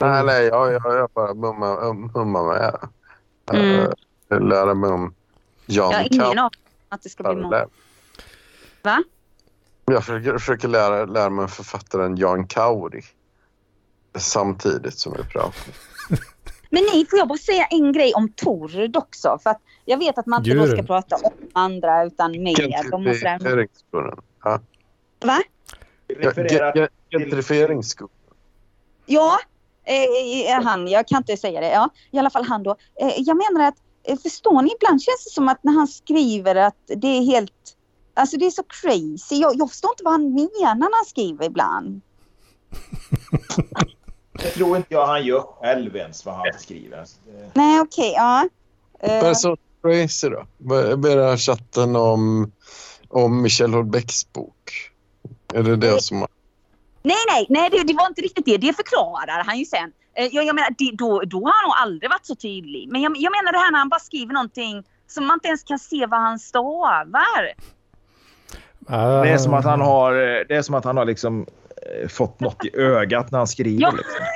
Nej, 0.00 0.24
nej, 0.24 0.44
jag, 0.44 0.72
jag, 0.72 0.82
jag 0.84 1.10
bara 1.10 1.34
mummar, 1.34 1.92
mummar 1.92 2.44
med. 2.44 2.88
Mm. 3.52 3.90
Uh, 4.32 4.48
lära 4.48 4.74
mig 4.74 4.90
om 4.90 5.14
Jan 5.66 5.90
Jag 5.90 5.98
har 5.98 6.06
ingen 6.12 6.38
aning 6.38 6.50
att 6.88 7.02
det 7.02 7.08
ska 7.08 7.22
bli 7.22 7.42
mål. 7.42 7.54
Va? 8.82 9.02
Jag 9.84 10.04
försöker, 10.04 10.38
försöker 10.38 10.68
lära, 10.68 11.04
lära 11.04 11.30
mig 11.30 11.48
författaren 11.48 12.16
Jan 12.16 12.46
Kauri 12.46 13.02
samtidigt 14.18 14.98
som 14.98 15.12
vi 15.12 15.22
pratar. 15.22 15.74
Men 16.74 16.84
nej, 16.92 17.06
får 17.10 17.18
jag 17.18 17.28
bara 17.28 17.38
säga 17.38 17.66
en 17.70 17.92
grej 17.92 18.14
om 18.14 18.28
Tord 18.28 18.96
också? 18.96 19.38
För 19.42 19.50
att 19.50 19.60
jag 19.84 19.98
vet 19.98 20.18
att 20.18 20.26
man 20.26 20.40
inte 20.40 20.54
då 20.54 20.66
ska 20.66 20.82
prata 20.82 21.16
om 21.16 21.32
andra 21.52 22.04
utan 22.04 22.42
med 22.42 22.56
dem 22.90 23.06
och 23.06 23.16
sådär. 23.16 23.68
Ja. 24.44 24.60
Va? 25.24 25.42
Gentrifieringsskolan. 27.10 28.10
Ja, 29.06 29.38
eh, 29.84 30.64
han, 30.64 30.88
jag 30.88 31.08
kan 31.08 31.18
inte 31.18 31.36
säga 31.36 31.60
det. 31.60 31.70
Ja, 31.70 31.90
I 32.10 32.18
alla 32.18 32.30
fall 32.30 32.44
han 32.44 32.62
då. 32.62 32.76
Eh, 33.00 33.14
jag 33.16 33.36
menar 33.36 33.68
att, 33.68 33.76
eh, 34.04 34.18
förstår 34.18 34.62
ni, 34.62 34.70
ibland 34.80 35.02
känns 35.02 35.24
det 35.24 35.30
som 35.30 35.48
att 35.48 35.64
när 35.64 35.72
han 35.72 35.88
skriver 35.88 36.54
att 36.54 36.82
det 36.86 37.08
är 37.08 37.22
helt, 37.22 37.76
alltså 38.14 38.36
det 38.36 38.46
är 38.46 38.50
så 38.50 38.62
crazy. 38.68 39.36
Jag, 39.36 39.52
jag 39.56 39.70
förstår 39.70 39.90
inte 39.90 40.04
vad 40.04 40.12
han 40.12 40.34
menar 40.34 40.74
när 40.74 40.96
han 40.96 41.04
skriver 41.06 41.46
ibland. 41.46 42.00
Det 44.38 44.50
tror 44.50 44.76
inte 44.76 44.94
jag 44.94 45.06
han 45.06 45.24
gör 45.24 45.40
själv 45.40 45.96
ens 45.96 46.26
vad 46.26 46.34
han 46.34 46.44
skriver. 46.58 47.04
Nej, 47.54 47.80
okej. 47.80 48.10
Okay, 48.10 48.48
ja. 49.22 49.34
Så 49.34 49.56
crazy 49.82 50.28
då? 50.28 50.46
Vad 50.58 51.06
är 51.06 51.36
chatten 51.36 51.96
om, 51.96 52.52
om 53.08 53.42
Michel 53.42 53.74
Houellebecqs 53.74 54.32
bok? 54.32 54.90
Är 55.54 55.62
det 55.62 55.76
det 55.76 56.02
som... 56.02 56.26
Nej, 57.02 57.16
nej, 57.30 57.46
nej 57.48 57.70
det, 57.70 57.82
det, 57.82 57.94
var 57.94 58.06
inte 58.06 58.22
riktigt 58.22 58.44
det. 58.44 58.56
Det 58.56 58.72
förklarar 58.72 59.44
han 59.44 59.58
ju 59.58 59.64
sen. 59.64 59.92
Eh, 60.14 60.26
jag, 60.32 60.44
jag 60.44 60.54
menar, 60.54 60.70
det, 60.78 60.90
då, 60.92 61.20
då 61.20 61.36
har 61.36 61.52
han 61.52 61.68
nog 61.68 61.74
aldrig 61.82 62.10
varit 62.10 62.26
så 62.26 62.34
tydlig. 62.34 62.88
Men 62.88 63.02
jag, 63.02 63.16
jag 63.16 63.32
menar 63.32 63.52
det 63.52 63.58
här 63.58 63.72
när 63.72 63.78
han 63.78 63.88
bara 63.88 64.00
skriver 64.00 64.32
någonting 64.32 64.84
som 65.06 65.26
man 65.26 65.34
inte 65.34 65.48
ens 65.48 65.62
kan 65.62 65.78
se 65.78 66.06
vad 66.06 66.20
han 66.20 66.38
stavar. 66.38 67.54
Det 69.24 69.30
är 69.30 69.38
som 69.38 69.54
att 69.54 69.64
han 69.64 69.80
har, 69.80 70.12
eh, 70.12 70.44
det 70.48 70.56
är 70.56 70.62
som 70.62 70.74
att 70.74 70.84
han 70.84 70.96
har 70.96 71.04
liksom 71.04 71.46
Eh, 71.46 71.63
fått 72.08 72.40
något 72.40 72.64
i 72.64 72.76
ögat 72.76 73.30
när 73.30 73.38
han 73.38 73.48
skriver. 73.48 73.82
Ja. 73.82 73.90
Liksom. 73.90 74.26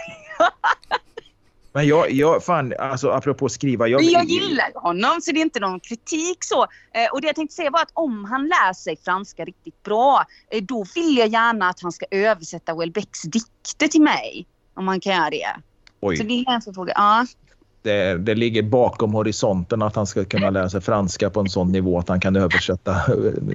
Men 1.73 1.87
jag, 1.87 2.11
jag, 2.11 2.45
fan, 2.45 2.75
alltså 2.79 3.11
apropå 3.11 3.49
skriva. 3.49 3.89
Jag, 3.89 4.03
jag 4.03 4.25
gillar 4.25 4.71
honom 4.75 5.21
så 5.21 5.33
det 5.33 5.41
är 5.41 5.43
inte 5.43 5.61
någon 5.61 5.81
kritik 5.81 6.45
så. 6.45 6.63
Eh, 6.63 7.13
och 7.13 7.21
det 7.21 7.27
jag 7.27 7.37
tänkte 7.37 7.55
säga 7.55 7.71
var 7.71 7.83
att 7.83 7.91
om 7.95 8.25
han 8.25 8.49
lär 8.49 8.73
sig 8.73 8.97
franska 9.05 9.45
riktigt 9.45 9.83
bra, 9.83 10.25
eh, 10.51 10.63
då 10.63 10.85
vill 10.95 11.19
jag 11.19 11.29
gärna 11.29 11.69
att 11.69 11.81
han 11.83 11.93
ska 11.93 12.07
översätta 12.11 12.75
Welbecks 12.75 13.23
dikter 13.23 13.89
till 13.89 14.03
mig. 14.03 14.47
Om 14.75 14.89
han 14.89 15.01
kan 15.01 15.13
göra 15.13 15.31
det. 15.31 15.47
Oj. 16.01 16.17
Så 16.17 16.23
det 16.23 16.45
är 16.49 16.55
en 16.55 16.75
fråga. 16.75 16.93
Ja. 16.97 17.27
Det, 17.83 18.19
det, 18.19 18.35
ligger 18.35 18.63
bakom 18.63 19.13
horisonten 19.13 19.83
att 19.83 19.97
han 19.97 20.07
ska 20.07 20.25
kunna 20.25 20.51
lära 20.51 20.71
sig 20.71 20.81
franska 20.81 21.31
på 21.31 21.41
en 21.41 21.49
sån 21.49 21.73
nivå 21.73 21.99
att 21.99 22.09
han 22.09 22.21
kan 22.21 22.37
översätta. 22.37 22.97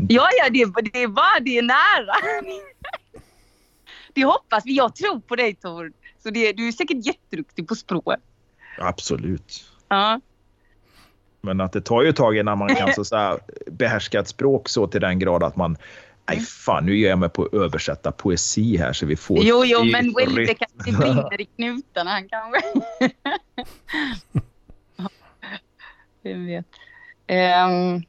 Ja, 0.10 0.30
ja, 0.40 0.50
det, 0.50 0.92
det 0.92 1.04
är 1.04 1.08
bara 1.08 1.40
det 1.42 1.58
är 1.58 1.62
nära. 1.62 2.14
Det 4.14 4.24
hoppas 4.24 4.66
vi. 4.66 4.78
Jag 4.78 4.96
tror 4.96 5.20
på 5.20 5.36
dig 5.36 5.56
Tor. 5.56 5.92
Så 6.24 6.30
det, 6.30 6.54
du 6.54 6.68
är 6.68 6.72
säkert 6.72 7.06
jätteduktig 7.06 7.68
på 7.68 7.76
språk. 7.76 8.14
Absolut. 8.80 9.72
Ja. 9.88 10.22
Men 11.42 11.62
att 11.62 11.72
det 11.72 11.82
tar 11.82 12.02
ju 12.02 12.10
ett 12.10 12.16
tag 12.16 12.38
innan 12.38 12.58
man 12.58 12.76
kan 12.76 12.94
så, 12.96 13.06
så 13.06 13.16
här, 13.16 13.40
behärska 13.72 14.20
ett 14.20 14.28
språk 14.28 14.70
så 14.70 14.88
till 14.88 15.02
den 15.02 15.20
grad 15.20 15.44
att 15.44 15.56
man 15.56 15.78
Nej 16.30 16.40
fan, 16.40 16.86
nu 16.86 16.98
ger 16.98 17.10
jag 17.10 17.20
mig 17.20 17.30
på 17.30 17.44
att 17.44 17.54
översätta 17.54 18.12
poesi 18.12 18.78
här 18.78 18.94
så 18.94 19.06
vi 19.06 19.16
får... 19.16 19.40
Jo, 19.44 19.66
jo, 19.66 19.84
men 19.84 20.14
det 20.14 20.56
kanske 20.56 20.92
brinner 21.02 21.42
i 21.42 21.46
knutarna 21.46 22.12
han 22.12 22.30
kanske. 22.30 22.62
Vem 26.24 26.46
vet. 26.46 26.66
Um, 27.28 28.04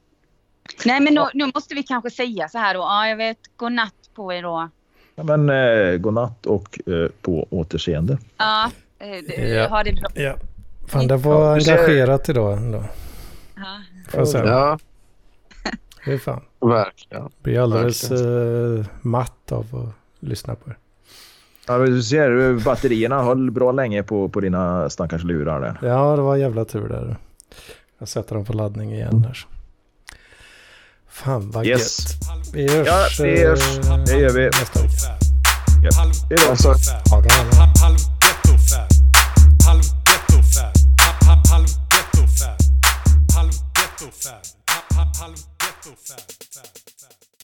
Nej 0.84 1.00
men 1.00 1.14
nu, 1.14 1.24
nu 1.34 1.50
måste 1.54 1.74
vi 1.74 1.82
kanske 1.82 2.10
säga 2.10 2.48
så 2.48 2.58
här 2.58 2.74
då. 2.74 2.80
Ja, 2.80 3.08
jag 3.08 3.16
vet. 3.16 3.38
God 3.56 3.72
natt 3.72 4.10
på 4.14 4.32
er 4.32 4.42
då. 4.42 4.70
Ja, 5.16 5.22
men 5.22 5.50
eh, 5.50 5.96
god 5.96 6.14
natt 6.14 6.46
och 6.46 6.78
eh, 6.86 7.08
på 7.22 7.46
återseende. 7.50 8.18
Ja, 8.36 8.70
eh, 8.98 9.06
det- 9.28 9.48
Ja. 9.48 9.68
ha 9.68 9.82
det 9.82 9.92
bra. 9.92 10.08
Ja. 10.22 10.34
Fan, 10.86 11.06
det 11.06 11.16
var 11.16 11.34
Ja, 11.44 11.52
engagerat 11.54 12.28
idag 12.28 12.52
ändå. 12.56 12.84
Ja. 13.56 13.62
Får 14.10 14.20
jag 14.20 14.28
säga. 14.28 14.44
Ja, 14.46 14.78
Hur 16.00 16.18
fan. 16.18 16.40
verkligen. 16.60 17.28
Blir 17.42 17.60
alldeles 17.60 18.12
uh, 18.12 18.84
matt 19.02 19.52
av 19.52 19.66
att 19.72 20.24
lyssna 20.28 20.54
på 20.54 20.70
er. 20.70 20.76
Ja, 21.66 21.78
du 21.78 22.02
ser, 22.02 22.64
batterierna 22.64 23.22
höll 23.22 23.50
bra 23.50 23.72
länge 23.72 24.02
på, 24.02 24.28
på 24.28 24.40
dina 24.40 24.90
stackars 24.90 25.24
lurar 25.24 25.60
där. 25.60 25.88
Ja, 25.88 26.16
det 26.16 26.22
var 26.22 26.36
jävla 26.36 26.64
tur 26.64 26.88
där. 26.88 27.16
Jag 27.98 28.08
sätter 28.08 28.34
dem 28.34 28.44
på 28.44 28.52
laddning 28.52 28.92
igen 28.92 29.24
här. 29.26 29.46
Fan 31.14 31.50
vad 31.50 31.66
Yes. 31.66 31.98
gött. 31.98 32.16
Vi 32.52 32.68
hörs, 32.72 32.86
Ja, 32.86 33.24
vi 33.24 33.44
hörs. 33.44 33.78
eh, 33.78 33.96
Det 34.06 34.12
gör 34.18 34.30
vi. 34.30 34.44
nästa 34.46 34.82
vecka. 34.82 35.18
Japp. 35.84 35.94
Hej 36.30 36.38
då. 36.44 36.50
Alltså, 36.50 36.68
Ha 37.10 37.20
det, 37.20 37.32
halv 37.32 37.98
gettofab. 38.22 38.88